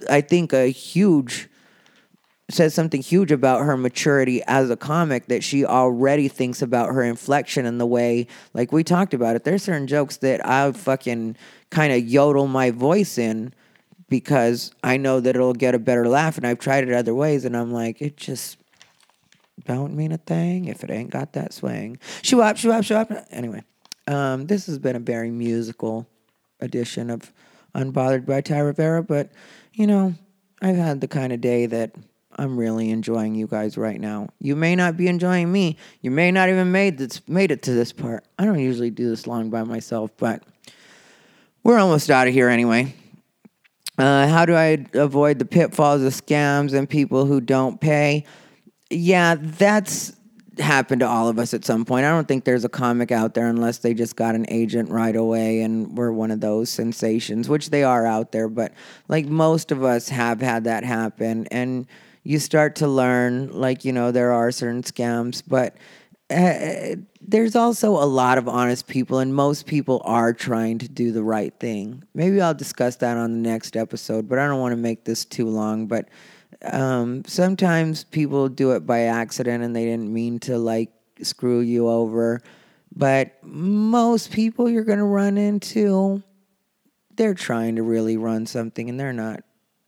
I 0.09 0.21
think, 0.21 0.53
a 0.53 0.67
huge 0.67 1.49
says 2.51 2.73
something 2.73 3.01
huge 3.01 3.31
about 3.31 3.61
her 3.61 3.77
maturity 3.77 4.41
as 4.47 4.69
a 4.69 4.75
comic 4.75 5.27
that 5.27 5.43
she 5.43 5.65
already 5.65 6.27
thinks 6.27 6.61
about 6.61 6.89
her 6.89 7.01
inflection 7.01 7.65
and 7.65 7.79
the 7.79 7.85
way 7.85 8.27
like 8.53 8.71
we 8.71 8.83
talked 8.83 9.13
about 9.13 9.35
it 9.35 9.43
there's 9.43 9.63
certain 9.63 9.87
jokes 9.87 10.17
that 10.17 10.45
i 10.45 10.71
fucking 10.71 11.35
kind 11.71 11.91
of 11.91 12.05
yodel 12.07 12.47
my 12.47 12.69
voice 12.69 13.17
in 13.17 13.53
because 14.09 14.71
I 14.83 14.97
know 14.97 15.19
that 15.21 15.35
it'll 15.35 15.53
get 15.53 15.73
a 15.73 15.79
better 15.79 16.07
laugh. 16.07 16.37
And 16.37 16.45
I've 16.45 16.59
tried 16.59 16.87
it 16.87 16.93
other 16.93 17.15
ways, 17.15 17.45
and 17.45 17.57
I'm 17.57 17.71
like, 17.71 18.01
it 18.01 18.17
just 18.17 18.57
don't 19.65 19.95
mean 19.95 20.11
a 20.11 20.17
thing 20.17 20.65
if 20.65 20.83
it 20.83 20.91
ain't 20.91 21.09
got 21.09 21.33
that 21.33 21.53
swing. 21.53 21.97
Shoo 22.21 22.41
up, 22.41 22.57
shoo 22.57 22.71
up, 22.71 22.83
shoo 22.83 22.95
up. 22.95 23.11
Anyway, 23.31 23.63
um, 24.07 24.47
this 24.47 24.67
has 24.67 24.77
been 24.77 24.95
a 24.95 24.99
very 24.99 25.31
musical 25.31 26.07
edition 26.59 27.09
of 27.09 27.31
Unbothered 27.73 28.25
by 28.25 28.41
Ty 28.41 28.59
Rivera, 28.59 29.01
but 29.01 29.29
you 29.73 29.87
know, 29.87 30.13
I've 30.61 30.75
had 30.75 30.99
the 30.99 31.07
kind 31.07 31.31
of 31.31 31.39
day 31.39 31.65
that 31.67 31.95
I'm 32.35 32.57
really 32.57 32.89
enjoying 32.89 33.35
you 33.35 33.47
guys 33.47 33.77
right 33.77 33.99
now. 33.99 34.29
You 34.39 34.55
may 34.57 34.75
not 34.75 34.97
be 34.97 35.07
enjoying 35.07 35.51
me. 35.51 35.77
You 36.01 36.11
may 36.11 36.31
not 36.31 36.49
even 36.49 36.71
made 36.71 36.97
this 36.97 37.25
made 37.29 37.51
it 37.51 37.61
to 37.63 37.71
this 37.71 37.93
part. 37.93 38.25
I 38.37 38.45
don't 38.45 38.59
usually 38.59 38.89
do 38.89 39.09
this 39.09 39.25
long 39.25 39.49
by 39.49 39.63
myself, 39.63 40.11
but 40.17 40.43
we're 41.63 41.77
almost 41.77 42.09
out 42.09 42.27
of 42.27 42.33
here 42.33 42.49
anyway. 42.49 42.93
Uh, 43.97 44.27
how 44.27 44.45
do 44.45 44.55
I 44.55 44.85
avoid 44.93 45.37
the 45.39 45.45
pitfalls 45.45 46.01
of 46.01 46.13
scams 46.13 46.73
and 46.73 46.89
people 46.89 47.25
who 47.25 47.41
don't 47.41 47.79
pay? 47.79 48.25
Yeah, 48.89 49.35
that's 49.37 50.13
happened 50.57 50.99
to 50.99 51.07
all 51.07 51.29
of 51.29 51.39
us 51.39 51.53
at 51.53 51.63
some 51.65 51.85
point. 51.85 52.05
I 52.05 52.09
don't 52.09 52.27
think 52.27 52.43
there's 52.43 52.65
a 52.65 52.69
comic 52.69 53.11
out 53.11 53.33
there 53.33 53.47
unless 53.47 53.79
they 53.79 53.93
just 53.93 54.15
got 54.15 54.35
an 54.35 54.45
agent 54.49 54.89
right 54.89 55.15
away 55.15 55.61
and 55.61 55.97
we're 55.97 56.11
one 56.11 56.31
of 56.31 56.41
those 56.41 56.69
sensations, 56.69 57.47
which 57.47 57.69
they 57.69 57.83
are 57.83 58.05
out 58.05 58.31
there. 58.31 58.47
But 58.49 58.73
like 59.07 59.25
most 59.25 59.71
of 59.71 59.83
us 59.83 60.09
have 60.09 60.41
had 60.41 60.65
that 60.65 60.83
happen. 60.83 61.47
And 61.51 61.87
you 62.23 62.39
start 62.39 62.75
to 62.77 62.87
learn, 62.87 63.51
like, 63.51 63.85
you 63.85 63.93
know, 63.93 64.11
there 64.11 64.31
are 64.31 64.51
certain 64.51 64.83
scams, 64.83 65.41
but 65.45 65.75
uh, 66.31 66.95
there's 67.19 67.55
also 67.55 67.91
a 67.91 68.05
lot 68.05 68.37
of 68.37 68.47
honest 68.47 68.87
people, 68.87 69.19
and 69.19 69.35
most 69.35 69.65
people 69.65 70.01
are 70.05 70.33
trying 70.33 70.77
to 70.79 70.87
do 70.87 71.11
the 71.11 71.23
right 71.23 71.53
thing. 71.59 72.03
Maybe 72.13 72.41
I'll 72.41 72.53
discuss 72.53 72.95
that 72.97 73.17
on 73.17 73.31
the 73.31 73.49
next 73.49 73.77
episode, 73.77 74.27
but 74.27 74.39
I 74.39 74.47
don't 74.47 74.59
want 74.59 74.73
to 74.73 74.77
make 74.77 75.05
this 75.05 75.25
too 75.25 75.47
long. 75.47 75.87
But 75.87 76.09
um, 76.63 77.23
sometimes 77.25 78.03
people 78.03 78.49
do 78.49 78.71
it 78.71 78.85
by 78.85 79.01
accident 79.01 79.63
and 79.63 79.75
they 79.75 79.85
didn't 79.85 80.11
mean 80.11 80.39
to 80.39 80.57
like 80.57 80.91
screw 81.21 81.59
you 81.59 81.87
over. 81.87 82.41
But 82.95 83.37
most 83.41 84.31
people 84.31 84.69
you're 84.69 84.83
going 84.83 84.99
to 84.99 85.05
run 85.05 85.37
into, 85.37 86.21
they're 87.15 87.33
trying 87.33 87.77
to 87.77 87.83
really 87.83 88.17
run 88.17 88.45
something 88.45 88.89
and 88.89 88.99
they're 88.99 89.13
not 89.13 89.43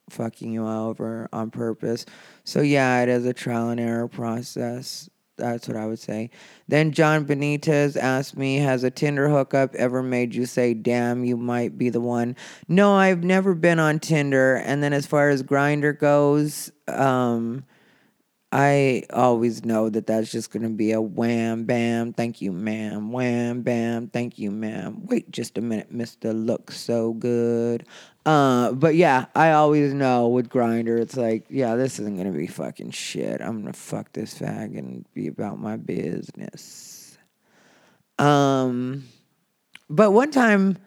fucking 0.10 0.54
you 0.54 0.68
over 0.68 1.28
on 1.34 1.52
purpose. 1.52 2.06
So, 2.44 2.62
yeah, 2.62 3.02
it 3.02 3.10
is 3.10 3.26
a 3.26 3.34
trial 3.34 3.70
and 3.70 3.80
error 3.80 4.08
process. 4.08 5.10
That's 5.38 5.68
what 5.68 5.78
I 5.78 5.88
would 5.88 6.00
say. 6.00 6.30
Then 6.68 6.92
John 6.92 7.26
Benitez 7.26 7.98
asked 7.98 8.38
me, 8.38 8.58
Has 8.58 8.84
a 8.84 8.92
Tinder 8.92 9.30
hookup 9.30 9.74
ever 9.76 10.04
made 10.04 10.36
you 10.36 10.46
say, 10.46 10.74
damn, 10.74 11.24
you 11.24 11.38
might 11.38 11.78
be 11.78 11.90
the 11.90 12.02
one? 12.02 12.36
No, 12.68 12.94
I've 12.94 13.24
never 13.24 13.56
been 13.56 13.80
on 13.80 14.00
Tinder. 14.00 14.56
And 14.56 14.84
then 14.84 14.94
as 14.94 15.08
far 15.08 15.30
as 15.30 15.42
Grindr 15.42 15.98
goes, 15.98 16.72
um, 16.88 17.66
I 18.52 19.02
always 19.12 19.66
know 19.66 19.90
that 19.90 20.06
that's 20.06 20.32
just 20.32 20.52
going 20.52 20.62
to 20.62 20.70
be 20.70 20.92
a 20.92 21.02
wham, 21.02 21.66
bam, 21.66 22.14
thank 22.14 22.40
you, 22.40 22.52
ma'am. 22.52 23.12
Wham, 23.12 23.64
bam, 23.64 24.10
thank 24.10 24.38
you, 24.38 24.52
ma'am. 24.52 25.08
Wait 25.08 25.32
just 25.32 25.58
a 25.58 25.62
minute, 25.62 25.92
Mr. 25.92 26.32
Looks 26.34 26.80
So 26.80 27.14
Good. 27.14 27.88
Uh, 28.26 28.72
but 28.72 28.96
yeah, 28.96 29.26
I 29.36 29.52
always 29.52 29.94
know 29.94 30.30
with 30.30 30.50
Grindr, 30.50 31.00
it's 31.00 31.18
like, 31.18 31.46
yeah, 31.50 31.76
this 31.76 32.00
isn't 32.00 32.16
gonna 32.16 32.32
be 32.32 32.48
fucking 32.48 32.92
shit. 32.92 33.42
I'm 33.42 33.60
gonna 33.62 33.74
fuck 33.74 34.14
this 34.14 34.34
fag 34.34 34.78
and 34.78 35.06
be 35.14 35.28
about 35.28 35.60
my 35.60 35.76
business. 35.76 37.18
Um, 38.18 39.06
but 39.90 40.12
one 40.12 40.32
time, 40.32 40.78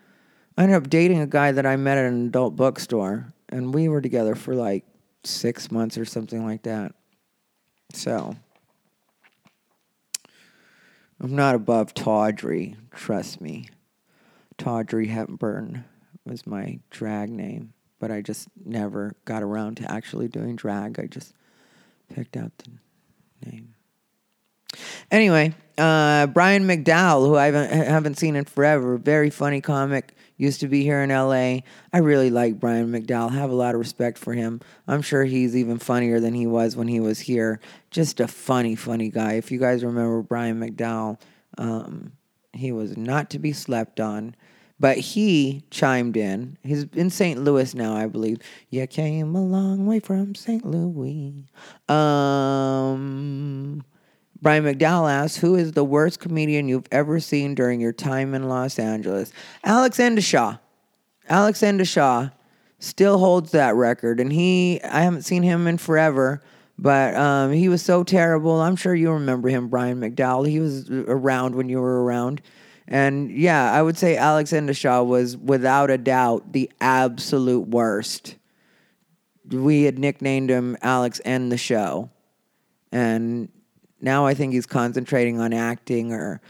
I 0.56 0.62
ended 0.62 0.76
up 0.76 0.88
dating 0.88 1.20
a 1.20 1.26
guy 1.26 1.52
that 1.52 1.66
I 1.66 1.76
met 1.76 1.98
at 1.98 2.06
an 2.06 2.26
adult 2.26 2.56
bookstore, 2.56 3.34
and 3.50 3.74
we 3.74 3.88
were 3.88 4.00
together 4.00 4.34
for 4.34 4.54
like 4.54 4.86
six 5.22 5.70
months 5.70 5.98
or 5.98 6.06
something 6.06 6.46
like 6.46 6.62
that. 6.62 6.94
So, 7.92 8.34
I'm 11.20 11.36
not 11.36 11.54
above 11.54 11.92
Tawdry, 11.92 12.76
trust 12.94 13.42
me. 13.42 13.68
Tawdry 14.56 15.08
Hepburn 15.08 15.84
was 16.26 16.46
my 16.46 16.80
drag 16.90 17.30
name. 17.30 17.72
but 17.98 18.10
I 18.10 18.20
just 18.20 18.48
never 18.64 19.16
got 19.24 19.42
around 19.42 19.78
to 19.78 19.90
actually 19.90 20.28
doing 20.28 20.54
drag. 20.54 21.00
I 21.00 21.06
just 21.06 21.32
picked 22.14 22.36
out 22.36 22.52
the 22.58 23.50
name. 23.50 23.74
Anyway, 25.10 25.54
uh, 25.78 26.26
Brian 26.26 26.64
McDowell, 26.64 27.26
who 27.26 27.36
I 27.36 27.46
haven't, 27.46 27.70
haven't 27.70 28.18
seen 28.18 28.36
in 28.36 28.44
forever, 28.44 28.98
very 28.98 29.30
funny 29.30 29.60
comic, 29.60 30.14
used 30.36 30.60
to 30.60 30.68
be 30.68 30.82
here 30.82 31.00
in 31.00 31.10
LA. 31.10 31.60
I 31.92 31.98
really 31.98 32.30
like 32.30 32.60
Brian 32.60 32.92
McDowell, 32.92 33.32
have 33.32 33.50
a 33.50 33.54
lot 33.54 33.74
of 33.74 33.78
respect 33.78 34.18
for 34.18 34.34
him. 34.34 34.60
I'm 34.86 35.02
sure 35.02 35.24
he's 35.24 35.56
even 35.56 35.78
funnier 35.78 36.20
than 36.20 36.34
he 36.34 36.46
was 36.46 36.76
when 36.76 36.88
he 36.88 37.00
was 37.00 37.20
here. 37.20 37.60
Just 37.90 38.20
a 38.20 38.28
funny, 38.28 38.74
funny 38.74 39.08
guy. 39.08 39.34
If 39.34 39.50
you 39.50 39.58
guys 39.58 39.84
remember 39.84 40.22
Brian 40.22 40.60
McDowell, 40.60 41.18
um, 41.56 42.12
he 42.52 42.72
was 42.72 42.96
not 42.96 43.30
to 43.30 43.38
be 43.38 43.52
slept 43.52 44.00
on. 44.00 44.34
But 44.78 44.98
he 44.98 45.62
chimed 45.70 46.16
in. 46.16 46.58
He's 46.62 46.84
in 46.92 47.08
St. 47.08 47.42
Louis 47.42 47.74
now, 47.74 47.96
I 47.96 48.06
believe. 48.06 48.40
You 48.68 48.86
came 48.86 49.34
a 49.34 49.42
long 49.42 49.86
way 49.86 50.00
from 50.00 50.34
St. 50.34 50.66
Louis. 50.66 51.46
Um, 51.88 53.82
Brian 54.42 54.64
McDowell 54.64 55.10
asks, 55.10 55.38
Who 55.38 55.54
is 55.54 55.72
the 55.72 55.84
worst 55.84 56.20
comedian 56.20 56.68
you've 56.68 56.88
ever 56.92 57.20
seen 57.20 57.54
during 57.54 57.80
your 57.80 57.94
time 57.94 58.34
in 58.34 58.48
Los 58.48 58.78
Angeles? 58.78 59.32
Alex 59.64 59.96
Endeshaw. 59.96 60.58
Alex 61.28 61.60
Endeshaw 61.60 62.30
still 62.78 63.18
holds 63.18 63.52
that 63.52 63.74
record. 63.74 64.20
And 64.20 64.32
he, 64.32 64.80
I 64.82 65.00
haven't 65.00 65.22
seen 65.22 65.42
him 65.42 65.66
in 65.66 65.78
forever, 65.78 66.42
but 66.78 67.14
um, 67.14 67.52
he 67.52 67.68
was 67.68 67.82
so 67.82 68.04
terrible. 68.04 68.60
I'm 68.60 68.76
sure 68.76 68.94
you 68.94 69.10
remember 69.12 69.48
him, 69.48 69.68
Brian 69.68 70.00
McDowell. 70.00 70.46
He 70.46 70.60
was 70.60 70.90
around 70.90 71.54
when 71.54 71.68
you 71.68 71.80
were 71.80 72.04
around. 72.04 72.42
And 72.88 73.30
yeah, 73.30 73.72
I 73.72 73.82
would 73.82 73.98
say 73.98 74.16
Alex 74.16 74.52
Endeshaw 74.52 75.04
was 75.04 75.36
without 75.36 75.90
a 75.90 75.98
doubt 75.98 76.52
the 76.52 76.70
absolute 76.80 77.68
worst. 77.68 78.36
We 79.50 79.82
had 79.84 79.98
nicknamed 79.98 80.50
him 80.50 80.76
Alex 80.82 81.20
and 81.20 81.50
the 81.50 81.56
show. 81.56 82.10
And 82.92 83.48
now 84.00 84.26
I 84.26 84.34
think 84.34 84.52
he's 84.52 84.66
concentrating 84.66 85.40
on 85.40 85.52
acting 85.52 86.12
or 86.12 86.40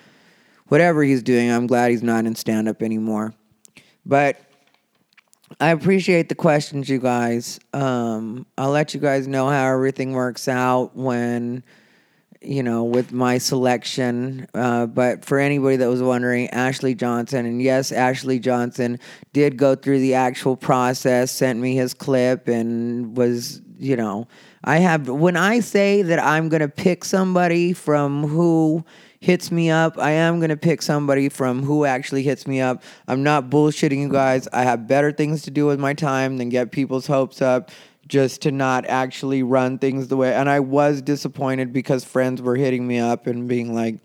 whatever 0.68 1.02
he's 1.02 1.22
doing. 1.22 1.50
I'm 1.50 1.66
glad 1.66 1.90
he's 1.90 2.02
not 2.02 2.26
in 2.26 2.34
stand 2.34 2.68
up 2.68 2.82
anymore. 2.82 3.34
But 4.04 4.38
I 5.60 5.70
appreciate 5.70 6.28
the 6.28 6.34
questions, 6.34 6.88
you 6.88 6.98
guys. 6.98 7.60
Um, 7.72 8.46
I'll 8.58 8.70
let 8.70 8.94
you 8.94 9.00
guys 9.00 9.26
know 9.26 9.48
how 9.48 9.72
everything 9.72 10.12
works 10.12 10.48
out 10.48 10.96
when 10.96 11.64
you 12.40 12.62
know, 12.62 12.84
with 12.84 13.12
my 13.12 13.38
selection. 13.38 14.46
Uh, 14.54 14.86
but 14.86 15.24
for 15.24 15.38
anybody 15.38 15.76
that 15.76 15.88
was 15.88 16.02
wondering, 16.02 16.48
Ashley 16.50 16.94
Johnson, 16.94 17.46
and 17.46 17.60
yes, 17.60 17.92
Ashley 17.92 18.38
Johnson 18.38 18.98
did 19.32 19.56
go 19.56 19.74
through 19.74 20.00
the 20.00 20.14
actual 20.14 20.56
process, 20.56 21.30
sent 21.30 21.58
me 21.58 21.74
his 21.74 21.94
clip, 21.94 22.48
and 22.48 23.16
was, 23.16 23.60
you 23.78 23.96
know, 23.96 24.28
I 24.64 24.78
have, 24.78 25.08
when 25.08 25.36
I 25.36 25.60
say 25.60 26.02
that 26.02 26.18
I'm 26.18 26.48
going 26.48 26.60
to 26.60 26.68
pick 26.68 27.04
somebody 27.04 27.72
from 27.72 28.26
who 28.26 28.84
hits 29.20 29.50
me 29.50 29.70
up, 29.70 29.98
I 29.98 30.12
am 30.12 30.38
going 30.38 30.50
to 30.50 30.56
pick 30.56 30.82
somebody 30.82 31.28
from 31.28 31.62
who 31.62 31.84
actually 31.84 32.22
hits 32.22 32.46
me 32.46 32.60
up. 32.60 32.82
I'm 33.08 33.22
not 33.22 33.50
bullshitting 33.50 33.98
you 33.98 34.08
guys. 34.08 34.46
I 34.52 34.62
have 34.62 34.86
better 34.86 35.10
things 35.10 35.42
to 35.42 35.50
do 35.50 35.66
with 35.66 35.80
my 35.80 35.94
time 35.94 36.36
than 36.36 36.48
get 36.48 36.70
people's 36.70 37.06
hopes 37.06 37.40
up 37.40 37.70
just 38.06 38.42
to 38.42 38.52
not 38.52 38.86
actually 38.86 39.42
run 39.42 39.78
things 39.78 40.08
the 40.08 40.16
way. 40.16 40.34
And 40.34 40.48
I 40.48 40.60
was 40.60 41.02
disappointed 41.02 41.72
because 41.72 42.04
friends 42.04 42.40
were 42.40 42.56
hitting 42.56 42.86
me 42.86 42.98
up 42.98 43.26
and 43.26 43.48
being 43.48 43.74
like, 43.74 43.98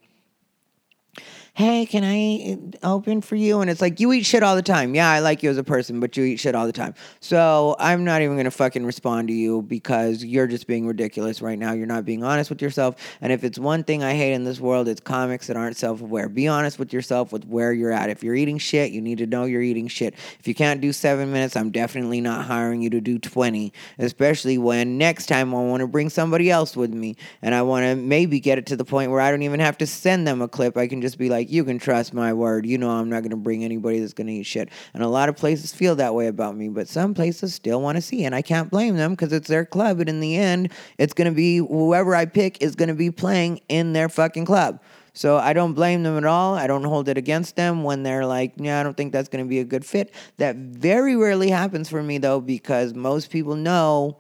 hey, 1.54 1.86
can 1.86 2.04
I 2.06 2.58
open 2.82 3.22
for 3.22 3.36
you? 3.36 3.60
And 3.60 3.70
it's 3.70 3.82
like, 3.82 4.00
you 4.00 4.14
eat 4.14 4.26
shit 4.26 4.42
all 4.42 4.56
the 4.56 4.62
time. 4.62 4.96
Yeah, 4.96 5.12
I 5.12 5.20
like 5.20 5.44
you 5.44 5.50
as 5.50 5.58
a 5.58 5.64
person, 5.64 6.00
but 6.00 6.16
you 6.16 6.24
eat 6.24 6.38
shit 6.38 6.56
all 6.56 6.66
the 6.66 6.72
time. 6.72 6.94
So 7.20 7.76
I'm 7.78 8.06
not 8.06 8.22
even 8.22 8.36
going 8.36 8.46
to 8.46 8.52
fucking 8.52 8.86
respond 8.86 9.28
to 9.28 9.34
you 9.34 9.62
because 9.62 10.24
you're 10.24 10.48
just 10.48 10.66
being 10.66 10.88
ridiculous 10.88 11.42
right 11.42 11.60
now. 11.60 11.74
You're 11.74 11.88
not 11.88 12.06
being 12.06 12.24
honest 12.24 12.50
with 12.50 12.62
yourself. 12.62 12.96
And 13.20 13.34
if 13.34 13.44
it's 13.44 13.60
one 13.60 13.84
thing 13.84 14.02
I 14.02 14.14
hate 14.14 14.32
in 14.32 14.46
this 14.46 14.62
world, 14.62 14.88
it's 14.88 15.02
comics 15.02 15.48
that 15.48 15.58
aren't 15.58 15.76
self 15.76 16.02
aware. 16.02 16.30
Be 16.30 16.48
honest 16.48 16.80
with 16.80 16.94
yourself 16.94 17.34
with 17.34 17.46
where 17.46 17.74
you're 17.74 17.92
at. 17.92 18.10
If 18.10 18.24
you're 18.24 18.36
eating 18.36 18.58
shit, 18.58 18.92
you 18.92 19.02
need 19.02 19.18
to 19.18 19.26
know 19.26 19.44
you're 19.44 19.62
eating 19.62 19.90
shit. 19.90 20.14
If 20.40 20.48
you 20.48 20.56
can't 20.56 20.80
do 20.80 20.94
seven 20.94 21.34
minutes, 21.34 21.58
I'm 21.58 21.70
definitely 21.70 22.22
not 22.22 22.46
hiring 22.46 22.82
you 22.82 22.90
to 22.92 23.02
do 23.02 23.20
20, 23.20 23.74
especially 24.00 24.58
when 24.58 24.98
next 24.98 25.26
time 25.26 25.54
I 25.54 25.62
want 25.64 25.82
to 25.82 25.88
bring 25.88 26.10
somebody 26.10 26.50
else 26.50 26.78
with 26.78 26.94
me 26.94 27.18
and 27.42 27.54
I 27.54 27.62
want 27.62 27.84
to 27.86 27.96
maybe 27.96 28.40
get 28.40 28.58
it 28.58 28.68
to 28.68 28.78
the 28.78 28.86
point 28.86 29.12
where 29.12 29.20
I 29.20 29.32
don't 29.32 29.44
even 29.44 29.60
have 29.60 29.78
to 29.80 29.88
send 29.88 30.26
them 30.26 30.42
a 30.42 30.48
clip. 30.48 30.78
I 30.78 30.88
can 30.88 31.02
just 31.02 31.18
be 31.18 31.30
like, 31.30 31.41
like, 31.42 31.52
you 31.52 31.64
can 31.64 31.80
trust 31.80 32.14
my 32.14 32.34
word. 32.34 32.68
You 32.68 32.78
know, 32.78 32.92
I'm 32.92 33.10
not 33.10 33.22
going 33.22 33.32
to 33.32 33.36
bring 33.36 33.64
anybody 33.64 34.00
that's 34.00 34.14
going 34.14 34.28
to 34.28 34.34
eat 34.34 34.46
shit. 34.46 34.70
And 34.94 35.02
a 35.02 35.08
lot 35.08 35.28
of 35.28 35.36
places 35.36 35.74
feel 35.74 35.96
that 35.96 36.14
way 36.14 36.28
about 36.28 36.56
me, 36.56 36.70
but 36.70 36.88
some 36.88 37.16
places 37.16 37.56
still 37.56 37.82
want 37.82 37.96
to 37.96 38.02
see. 38.02 38.26
And 38.26 38.36
I 38.36 38.44
can't 38.44 38.70
blame 38.70 38.96
them 38.96 39.12
because 39.12 39.34
it's 39.34 39.48
their 39.48 39.66
club. 39.66 40.00
And 40.00 40.08
in 40.08 40.20
the 40.20 40.36
end, 40.36 40.72
it's 41.00 41.14
going 41.14 41.30
to 41.30 41.36
be 41.36 41.58
whoever 41.58 42.16
I 42.16 42.26
pick 42.26 42.62
is 42.62 42.76
going 42.76 42.90
to 42.90 42.96
be 42.96 43.10
playing 43.10 43.62
in 43.70 43.94
their 43.94 44.08
fucking 44.08 44.46
club. 44.46 44.80
So 45.14 45.38
I 45.38 45.54
don't 45.54 45.74
blame 45.74 46.04
them 46.04 46.16
at 46.16 46.26
all. 46.26 46.54
I 46.54 46.68
don't 46.68 46.84
hold 46.84 47.10
it 47.10 47.18
against 47.18 47.56
them 47.56 47.84
when 47.84 48.04
they're 48.04 48.26
like, 48.26 48.54
yeah, 48.58 48.80
I 48.80 48.84
don't 48.84 48.96
think 48.96 49.12
that's 49.12 49.28
going 49.28 49.44
to 49.44 49.50
be 49.50 49.60
a 49.60 49.66
good 49.66 49.84
fit. 49.84 50.14
That 50.38 50.56
very 50.56 51.16
rarely 51.16 51.50
happens 51.50 51.90
for 51.90 52.04
me 52.04 52.20
though, 52.20 52.40
because 52.40 52.94
most 52.94 53.32
people 53.32 53.56
know 53.56 54.20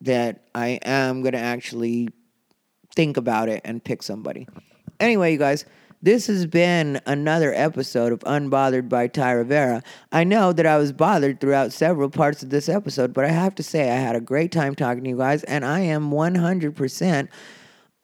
that 0.00 0.42
I 0.52 0.80
am 0.84 1.22
going 1.22 1.32
to 1.32 1.38
actually 1.38 2.08
think 2.94 3.16
about 3.16 3.48
it 3.48 3.62
and 3.64 3.82
pick 3.82 4.02
somebody. 4.02 4.48
Anyway, 4.98 5.32
you 5.32 5.38
guys. 5.38 5.64
This 6.04 6.26
has 6.26 6.44
been 6.44 7.00
another 7.06 7.54
episode 7.54 8.12
of 8.12 8.20
Unbothered 8.24 8.90
by 8.90 9.06
Ty 9.06 9.30
Rivera. 9.30 9.82
I 10.12 10.22
know 10.22 10.52
that 10.52 10.66
I 10.66 10.76
was 10.76 10.92
bothered 10.92 11.40
throughout 11.40 11.72
several 11.72 12.10
parts 12.10 12.42
of 12.42 12.50
this 12.50 12.68
episode, 12.68 13.14
but 13.14 13.24
I 13.24 13.28
have 13.28 13.54
to 13.54 13.62
say 13.62 13.90
I 13.90 13.94
had 13.96 14.14
a 14.14 14.20
great 14.20 14.52
time 14.52 14.74
talking 14.74 15.04
to 15.04 15.08
you 15.08 15.16
guys, 15.16 15.44
and 15.44 15.64
I 15.64 15.80
am 15.80 16.10
100% 16.10 17.28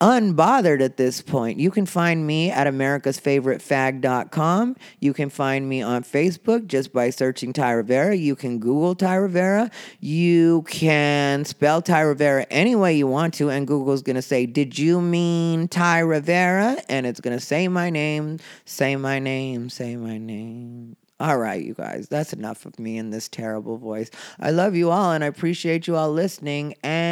unbothered 0.01 0.81
at 0.81 0.97
this 0.97 1.21
point. 1.21 1.59
You 1.59 1.71
can 1.71 1.85
find 1.85 2.25
me 2.25 2.49
at 2.49 2.67
America's 2.67 3.19
Favorite 3.19 3.61
americasfavoritefag.com. 3.61 4.75
You 4.99 5.13
can 5.13 5.29
find 5.29 5.67
me 5.67 5.81
on 5.81 6.03
Facebook 6.03 6.67
just 6.67 6.93
by 6.93 7.09
searching 7.09 7.53
Ty 7.53 7.71
Rivera. 7.71 8.15
You 8.15 8.35
can 8.35 8.59
Google 8.59 8.95
Ty 8.95 9.15
Rivera. 9.15 9.71
You 9.99 10.63
can 10.63 11.45
spell 11.45 11.81
Ty 11.81 12.01
Rivera 12.01 12.45
any 12.49 12.75
way 12.75 12.95
you 12.95 13.07
want 13.07 13.33
to, 13.35 13.49
and 13.49 13.67
Google's 13.67 14.01
going 14.01 14.15
to 14.15 14.21
say, 14.21 14.45
Did 14.45 14.77
you 14.77 15.01
mean 15.01 15.67
Ty 15.67 15.99
Rivera? 15.99 16.77
And 16.89 17.05
it's 17.05 17.19
going 17.19 17.37
to 17.37 17.43
say 17.43 17.67
my 17.67 17.89
name, 17.89 18.39
say 18.65 18.95
my 18.95 19.19
name, 19.19 19.69
say 19.69 19.95
my 19.95 20.17
name. 20.17 20.97
All 21.21 21.37
right, 21.37 21.63
you 21.63 21.75
guys, 21.75 22.07
that's 22.09 22.33
enough 22.33 22.65
of 22.65 22.79
me 22.79 22.97
in 22.97 23.11
this 23.11 23.29
terrible 23.29 23.77
voice. 23.77 24.09
I 24.39 24.49
love 24.49 24.75
you 24.75 24.89
all 24.89 25.11
and 25.11 25.23
I 25.23 25.27
appreciate 25.27 25.85
you 25.85 25.95
all 25.95 26.11
listening. 26.11 26.73
And 26.83 27.07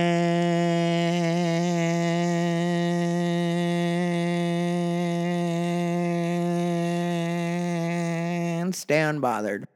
stand 8.75 9.21
bothered. 9.21 9.67